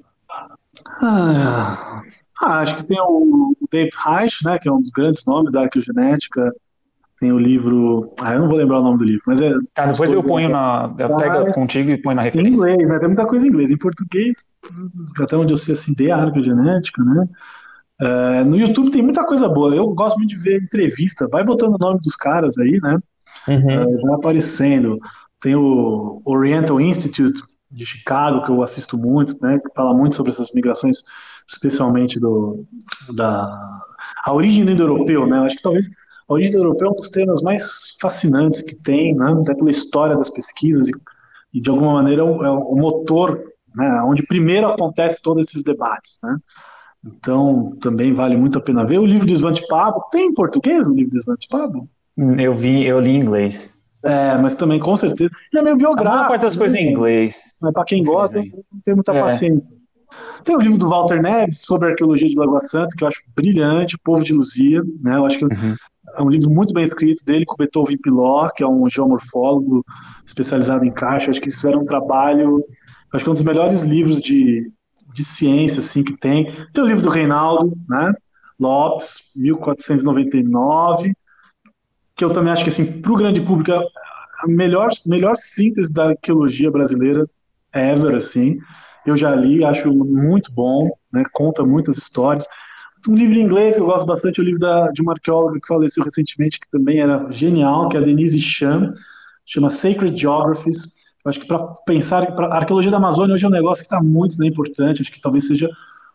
Ah, 1.01 2.01
ah, 2.41 2.59
acho 2.59 2.77
que 2.77 2.83
tem 2.83 2.99
o 2.99 3.53
David 3.71 3.95
Reich, 4.05 4.45
né, 4.45 4.57
que 4.59 4.69
é 4.69 4.71
um 4.71 4.79
dos 4.79 4.91
grandes 4.91 5.25
nomes 5.25 5.51
da 5.51 5.61
arqueogenética. 5.61 6.53
Tem 7.19 7.33
o 7.33 7.37
livro. 7.37 8.13
Ah, 8.21 8.33
eu 8.33 8.39
não 8.39 8.47
vou 8.47 8.57
lembrar 8.57 8.79
o 8.79 8.83
nome 8.83 8.99
do 8.99 9.03
livro, 9.03 9.23
mas 9.27 9.41
é. 9.41 9.51
Tá, 9.73 9.87
depois 9.87 10.09
eu 10.09 10.23
ponho 10.23 10.47
na. 10.47 10.93
Eu 10.97 11.17
pego 11.17 11.37
ah, 11.37 11.53
contigo 11.53 11.89
e 11.91 12.01
ponho 12.01 12.15
na 12.15 12.21
referência. 12.21 12.49
Em 12.49 12.53
inglês, 12.53 12.87
né? 12.87 12.97
Tem 12.97 13.07
muita 13.09 13.25
coisa 13.25 13.45
em 13.45 13.49
inglês. 13.49 13.71
Em 13.71 13.77
português, 13.77 14.45
até 15.21 15.35
onde 15.35 15.51
eu 15.51 15.57
sei 15.57 15.73
assim, 15.73 15.93
de 15.93 16.09
arqueogenética, 16.09 17.03
né? 17.03 17.27
Uh, 18.01 18.45
no 18.45 18.55
YouTube 18.55 18.91
tem 18.91 19.01
muita 19.01 19.25
coisa 19.25 19.49
boa. 19.49 19.75
Eu 19.75 19.89
gosto 19.89 20.17
muito 20.17 20.29
de 20.29 20.41
ver 20.41 20.63
entrevista. 20.63 21.27
Vai 21.27 21.43
botando 21.43 21.75
o 21.75 21.77
nome 21.77 21.99
dos 22.01 22.15
caras 22.15 22.57
aí, 22.57 22.79
né? 22.81 22.97
Uhum. 23.49 23.95
Uh, 23.97 24.01
vai 24.01 24.13
aparecendo. 24.13 24.97
Tem 25.41 25.55
o 25.55 26.21
Oriental 26.25 26.79
Institute 26.81 27.41
de 27.71 27.85
Chicago, 27.85 28.45
que 28.45 28.51
eu 28.51 28.63
assisto 28.63 28.97
muito, 28.97 29.37
né? 29.41 29.59
Que 29.59 29.73
fala 29.73 29.93
muito 29.93 30.15
sobre 30.15 30.31
essas 30.31 30.51
migrações, 30.53 31.03
especialmente 31.47 32.19
do, 32.19 32.65
da 33.13 33.81
a 34.23 34.33
origem 34.33 34.65
do 34.65 34.71
indo-europeu, 34.71 35.27
né? 35.27 35.37
Eu 35.37 35.43
acho 35.43 35.57
que 35.57 35.63
talvez 35.63 35.89
a 36.29 36.33
origem 36.33 36.51
do 36.53 36.59
europeu 36.59 36.87
é 36.87 36.91
um 36.91 36.95
dos 36.95 37.09
temas 37.09 37.41
mais 37.41 37.97
fascinantes 37.99 38.61
que 38.61 38.75
tem, 38.75 39.15
né, 39.15 39.35
até 39.41 39.55
pela 39.55 39.71
história 39.71 40.15
das 40.15 40.29
pesquisas 40.29 40.87
e, 40.87 40.91
e 41.53 41.59
de 41.59 41.69
alguma 41.69 41.93
maneira 41.93 42.21
é 42.21 42.25
o, 42.25 42.43
é 42.43 42.51
o 42.51 42.75
motor, 42.75 43.41
né, 43.75 44.01
onde 44.05 44.21
primeiro 44.21 44.67
acontece 44.67 45.23
todos 45.23 45.47
esses 45.47 45.63
debates, 45.63 46.19
né. 46.21 46.37
Então 47.03 47.75
também 47.81 48.13
vale 48.13 48.37
muito 48.37 48.59
a 48.59 48.61
pena 48.61 48.85
ver 48.85 48.99
o 48.99 49.05
livro 49.05 49.25
do 49.25 49.33
Svante 49.33 49.65
Pablo. 49.67 50.03
Tem 50.11 50.27
em 50.27 50.33
português 50.33 50.85
o 50.87 50.93
livro 50.93 51.11
do 51.11 51.21
Svante 51.21 51.47
Pablo? 51.49 51.87
Eu 52.37 52.55
vi, 52.57 52.85
eu 52.85 52.99
li 52.99 53.11
em 53.11 53.21
inglês. 53.21 53.73
É, 54.03 54.37
mas 54.37 54.55
também 54.55 54.79
com 54.79 54.95
certeza. 54.95 55.31
Ele 55.51 55.61
é 55.61 55.63
meio 55.63 55.75
biográfico. 55.75 56.25
A 56.25 56.29
parte 56.29 56.41
das 56.43 56.55
coisas 56.55 56.79
em 56.79 56.91
inglês. 56.91 57.35
Mas 57.59 57.73
para 57.73 57.85
quem 57.85 58.03
gosta, 58.03 58.39
não 58.39 58.81
tem 58.83 58.95
muita 58.95 59.13
é. 59.13 59.21
paciência. 59.21 59.73
Tem 60.43 60.55
o 60.55 60.59
livro 60.59 60.77
do 60.77 60.89
Walter 60.89 61.21
Neves 61.21 61.61
sobre 61.61 61.87
a 61.87 61.91
arqueologia 61.91 62.27
de 62.27 62.35
Lagoa 62.35 62.61
Santa, 62.61 62.95
que 62.97 63.03
eu 63.03 63.07
acho 63.07 63.21
brilhante, 63.35 63.97
Povo 64.03 64.23
de 64.23 64.33
Luzia, 64.33 64.81
né? 65.03 65.17
Eu 65.17 65.25
acho 65.25 65.37
que 65.37 65.45
uhum. 65.45 65.75
É 66.17 66.21
um 66.21 66.29
livro 66.29 66.49
muito 66.49 66.73
bem 66.73 66.83
escrito 66.83 67.23
dele, 67.23 67.45
com 67.45 67.55
Beethoven 67.55 67.97
Piló, 67.97 68.49
que 68.49 68.63
é 68.63 68.67
um 68.67 68.89
geomorfólogo 68.89 69.85
especializado 70.25 70.85
em 70.85 70.91
caixa. 70.91 71.29
Acho 71.29 71.39
que 71.39 71.45
eles 71.45 71.55
fizeram 71.55 71.81
um 71.81 71.85
trabalho, 71.85 72.63
acho 73.13 73.23
que 73.23 73.29
é 73.29 73.31
um 73.31 73.35
dos 73.35 73.43
melhores 73.43 73.83
livros 73.83 74.21
de, 74.21 74.71
de 75.13 75.23
ciência 75.23 75.79
assim, 75.79 76.03
que 76.03 76.17
tem. 76.17 76.51
Tem 76.73 76.83
o 76.83 76.87
livro 76.87 77.03
do 77.03 77.09
Reinaldo, 77.09 77.73
né? 77.87 78.11
Lopes, 78.59 79.31
1499, 79.35 81.13
que 82.19 82.25
eu 82.25 82.33
também 82.33 82.51
acho 82.51 82.65
que 82.65 82.69
assim, 82.69 83.01
para 83.01 83.13
o 83.13 83.15
grande 83.15 83.39
público, 83.39 83.71
é 83.71 83.77
a 84.43 84.45
melhor, 84.45 84.89
melhor 85.05 85.37
síntese 85.37 85.93
da 85.93 86.09
arqueologia 86.09 86.69
brasileira 86.69 87.25
ever, 87.73 88.13
assim. 88.13 88.59
Eu 89.05 89.15
já 89.15 89.33
li, 89.33 89.63
acho 89.63 89.89
muito 89.93 90.51
bom, 90.51 90.91
né? 91.13 91.23
conta 91.31 91.63
muitas 91.63 91.97
histórias. 91.97 92.45
Um 93.07 93.15
livro 93.15 93.37
em 93.37 93.43
inglês 93.43 93.77
que 93.77 93.81
eu 93.81 93.85
gosto 93.85 94.05
bastante 94.05 94.37
é 94.37 94.43
o 94.43 94.45
livro 94.45 94.59
da, 94.59 94.91
de 94.91 95.01
uma 95.01 95.13
arqueóloga 95.13 95.61
que 95.61 95.67
faleceu 95.67 96.03
recentemente, 96.03 96.59
que 96.59 96.69
também 96.69 96.99
era 96.99 97.25
genial, 97.31 97.87
que 97.87 97.95
é 97.95 98.01
a 98.01 98.03
Denise 98.03 98.41
Chan, 98.41 98.93
chama 99.45 99.69
Sacred 99.69 100.19
Geographies. 100.19 100.95
Eu 101.23 101.29
acho 101.29 101.39
que 101.39 101.47
para 101.47 101.59
pensar, 101.85 102.35
pra, 102.35 102.47
a 102.47 102.57
arqueologia 102.57 102.91
da 102.91 102.97
Amazônia 102.97 103.33
hoje 103.33 103.45
é 103.45 103.47
um 103.47 103.51
negócio 103.51 103.81
que 103.81 103.87
está 103.87 104.03
muito 104.03 104.37
né, 104.39 104.47
importante, 104.47 105.01
acho 105.01 105.11
que 105.11 105.21
talvez 105.21 105.47
seja 105.47 105.69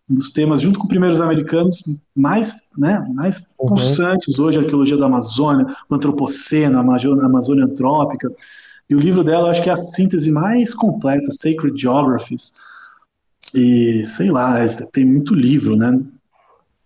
um 0.09 0.15
dos 0.15 0.31
temas, 0.31 0.61
junto 0.61 0.79
com 0.79 0.87
primeiros 0.87 1.21
americanos, 1.21 1.83
mais, 2.15 2.55
né, 2.77 3.07
mais 3.15 3.39
uhum. 3.59 3.69
pulsantes 3.69 4.39
hoje, 4.39 4.59
a 4.59 4.63
arqueologia 4.63 4.97
da 4.97 5.07
Amazônia, 5.07 5.67
o 5.89 5.95
antropoceno, 5.95 6.79
a 6.79 6.81
Amazônia, 6.81 7.65
antrópica. 7.65 8.31
E 8.89 8.95
o 8.95 8.99
livro 8.99 9.25
dela, 9.25 9.47
eu 9.47 9.51
acho 9.51 9.63
que 9.63 9.71
é 9.71 9.73
a 9.73 9.79
síntese 9.79 10.31
mais 10.31 10.75
completa, 10.75 11.33
Sacred 11.33 11.81
Geographies. 11.81 12.53
E, 13.55 14.05
sei 14.07 14.31
lá, 14.31 14.57
tem 14.93 15.07
muito 15.07 15.35
livro, 15.35 15.75
né? 15.75 15.99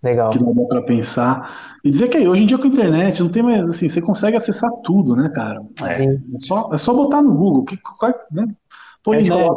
Legal. 0.00 0.30
Que 0.30 0.38
não 0.38 0.54
dá 0.54 0.62
para 0.64 0.82
pensar. 0.82 1.78
E 1.82 1.90
dizer 1.90 2.08
que 2.08 2.16
aí, 2.16 2.28
hoje 2.28 2.44
em 2.44 2.46
dia 2.46 2.56
com 2.56 2.64
a 2.64 2.68
internet, 2.68 3.20
não 3.20 3.30
tem 3.30 3.42
mais, 3.42 3.64
assim, 3.64 3.88
você 3.88 4.00
consegue 4.00 4.36
acessar 4.36 4.70
tudo, 4.84 5.16
né, 5.16 5.28
cara? 5.30 5.60
É, 5.82 6.04
é 6.04 6.18
só, 6.38 6.72
é 6.72 6.78
só 6.78 6.94
botar 6.94 7.20
no 7.20 7.34
Google. 7.34 7.64
Que, 7.64 7.76
qual, 7.76 8.14
né? 8.30 8.46
Polinésia. 9.02 9.48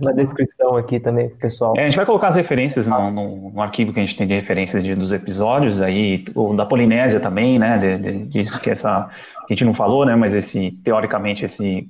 Na 0.00 0.12
descrição 0.12 0.76
aqui 0.76 1.00
também, 1.00 1.28
pessoal. 1.30 1.74
É, 1.76 1.82
a 1.82 1.84
gente 1.84 1.96
vai 1.96 2.06
colocar 2.06 2.28
as 2.28 2.36
referências 2.36 2.86
no, 2.86 3.10
no, 3.10 3.50
no, 3.50 3.60
arquivo 3.60 3.92
que 3.92 3.98
a 3.98 4.04
gente 4.04 4.16
tem 4.16 4.26
de 4.26 4.34
referências 4.34 4.82
de, 4.82 4.94
dos 4.94 5.12
episódios, 5.12 5.80
aí, 5.80 6.24
o 6.34 6.54
da 6.54 6.66
Polinésia 6.66 7.18
também, 7.18 7.58
né, 7.58 7.78
de, 7.78 7.98
de, 7.98 8.24
disso 8.26 8.60
que 8.60 8.70
essa, 8.70 9.08
que 9.46 9.52
a 9.52 9.56
gente 9.56 9.64
não 9.64 9.74
falou, 9.74 10.04
né, 10.04 10.14
mas 10.14 10.34
esse, 10.34 10.72
teoricamente, 10.84 11.44
esse 11.44 11.88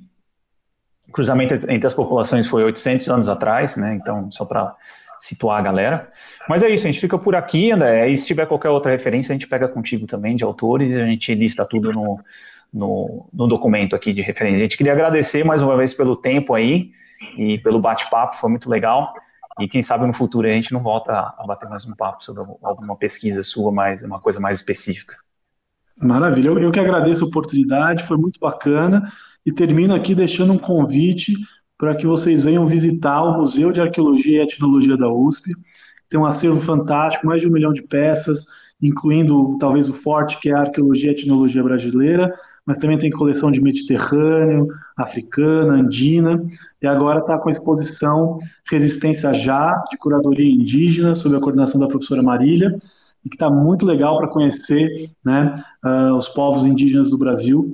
cruzamento 1.11 1.53
entre 1.69 1.85
as 1.85 1.93
populações 1.93 2.47
foi 2.47 2.63
800 2.63 3.07
anos 3.09 3.29
atrás, 3.29 3.77
né, 3.77 3.93
então, 3.93 4.31
só 4.31 4.45
para 4.45 4.73
situar 5.19 5.59
a 5.59 5.61
galera. 5.61 6.09
Mas 6.49 6.63
é 6.63 6.69
isso, 6.69 6.85
a 6.85 6.91
gente 6.91 6.99
fica 6.99 7.17
por 7.17 7.35
aqui, 7.35 7.71
André. 7.71 8.09
E 8.09 8.15
se 8.15 8.27
tiver 8.27 8.45
qualquer 8.45 8.69
outra 8.69 8.91
referência, 8.91 9.31
a 9.31 9.35
gente 9.35 9.47
pega 9.47 9.69
contigo 9.69 10.05
também 10.05 10.35
de 10.35 10.43
autores 10.43 10.91
e 10.91 10.99
a 10.99 11.05
gente 11.05 11.33
lista 11.33 11.65
tudo 11.65 11.93
no, 11.93 12.19
no, 12.73 13.29
no 13.31 13.47
documento 13.47 13.95
aqui 13.95 14.11
de 14.11 14.21
referência. 14.21 14.57
A 14.57 14.63
gente 14.63 14.77
queria 14.77 14.93
agradecer 14.93 15.43
mais 15.43 15.61
uma 15.61 15.77
vez 15.77 15.93
pelo 15.93 16.15
tempo 16.15 16.53
aí 16.53 16.91
e 17.37 17.57
pelo 17.59 17.79
bate-papo, 17.79 18.37
foi 18.37 18.49
muito 18.49 18.69
legal. 18.69 19.13
E 19.59 19.67
quem 19.67 19.83
sabe 19.83 20.07
no 20.07 20.13
futuro 20.13 20.47
a 20.47 20.51
gente 20.51 20.73
não 20.73 20.81
volta 20.81 21.13
a 21.37 21.43
bater 21.45 21.69
mais 21.69 21.85
um 21.85 21.93
papo 21.93 22.23
sobre 22.23 22.43
alguma 22.63 22.95
pesquisa 22.95 23.43
sua, 23.43 23.71
mais 23.71 24.01
uma 24.01 24.19
coisa 24.19 24.39
mais 24.39 24.59
específica. 24.59 25.15
Maravilha, 25.95 26.47
eu, 26.47 26.57
eu 26.57 26.71
que 26.71 26.79
agradeço 26.79 27.23
a 27.23 27.27
oportunidade, 27.27 28.03
foi 28.03 28.17
muito 28.17 28.39
bacana. 28.39 29.11
E 29.45 29.51
termino 29.51 29.93
aqui 29.93 30.15
deixando 30.15 30.53
um 30.53 30.57
convite 30.57 31.33
para 31.77 31.95
que 31.95 32.07
vocês 32.07 32.43
venham 32.43 32.65
visitar 32.65 33.21
o 33.21 33.37
Museu 33.37 33.71
de 33.71 33.81
Arqueologia 33.81 34.39
e 34.39 34.43
Etnologia 34.43 34.97
da 34.97 35.09
USP. 35.11 35.51
Tem 36.09 36.19
um 36.19 36.25
acervo 36.25 36.61
fantástico, 36.61 37.27
mais 37.27 37.41
de 37.41 37.47
um 37.47 37.51
milhão 37.51 37.73
de 37.73 37.83
peças, 37.83 38.45
incluindo 38.81 39.57
talvez 39.59 39.89
o 39.89 39.93
forte, 39.93 40.39
que 40.39 40.49
é 40.49 40.53
a 40.53 40.61
arqueologia 40.61 41.11
e 41.11 41.13
etnologia 41.13 41.61
brasileira, 41.61 42.33
mas 42.65 42.77
também 42.77 42.97
tem 42.97 43.09
coleção 43.09 43.51
de 43.51 43.61
Mediterrâneo, 43.61 44.67
africana, 44.95 45.73
andina, 45.73 46.41
e 46.81 46.87
agora 46.87 47.19
está 47.19 47.37
com 47.37 47.49
a 47.49 47.51
exposição 47.51 48.37
Resistência 48.69 49.33
Já, 49.33 49.83
de 49.89 49.97
curadoria 49.97 50.49
indígena, 50.49 51.15
sob 51.15 51.35
a 51.35 51.39
coordenação 51.39 51.79
da 51.79 51.87
professora 51.87 52.23
Marília, 52.23 52.77
e 53.25 53.29
que 53.29 53.35
está 53.35 53.49
muito 53.49 53.85
legal 53.85 54.17
para 54.17 54.27
conhecer 54.27 55.09
né, 55.23 55.63
uh, 55.83 56.15
os 56.15 56.27
povos 56.29 56.65
indígenas 56.65 57.09
do 57.09 57.17
Brasil. 57.17 57.73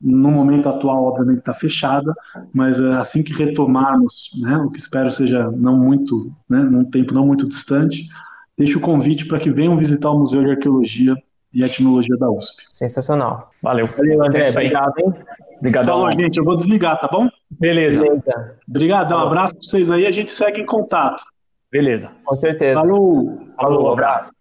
No 0.00 0.30
momento 0.30 0.68
atual, 0.68 1.04
obviamente, 1.04 1.38
está 1.38 1.54
fechada, 1.54 2.12
mas 2.52 2.80
uh, 2.80 2.92
assim 2.92 3.22
que 3.22 3.32
retomarmos, 3.32 4.30
né, 4.40 4.56
o 4.58 4.70
que 4.70 4.78
espero 4.78 5.12
seja 5.12 5.50
não 5.50 5.78
muito, 5.78 6.32
né, 6.48 6.62
num 6.62 6.84
tempo 6.84 7.14
não 7.14 7.26
muito 7.26 7.48
distante, 7.48 8.08
deixo 8.56 8.78
o 8.78 8.82
convite 8.82 9.26
para 9.26 9.38
que 9.38 9.50
venham 9.50 9.76
visitar 9.76 10.10
o 10.10 10.18
Museu 10.18 10.42
de 10.42 10.50
Arqueologia 10.50 11.16
e 11.54 11.62
Etnologia 11.62 12.16
da 12.16 12.30
USP. 12.30 12.62
Sensacional. 12.72 13.50
Valeu. 13.62 13.86
Valeu, 13.86 14.24
André. 14.24 14.48
É 14.48 14.50
obrigado, 14.50 14.94
hein? 14.98 15.14
Obrigadão. 15.58 15.98
Falou, 15.98 16.12
gente. 16.12 16.38
Eu 16.38 16.44
vou 16.44 16.56
desligar, 16.56 17.00
tá 17.00 17.08
bom? 17.08 17.28
Beleza. 17.50 18.00
Beleza. 18.00 18.56
Obrigadão. 18.68 19.18
Um 19.18 19.26
abraço 19.26 19.54
para 19.54 19.62
vocês 19.62 19.90
aí. 19.90 20.06
A 20.06 20.10
gente 20.10 20.32
segue 20.32 20.60
em 20.60 20.66
contato. 20.66 21.22
Beleza. 21.70 22.10
Com 22.24 22.36
certeza. 22.36 22.80
Falou. 22.80 23.38
Falou, 23.56 23.88
um 23.88 23.92
abraço. 23.92 24.32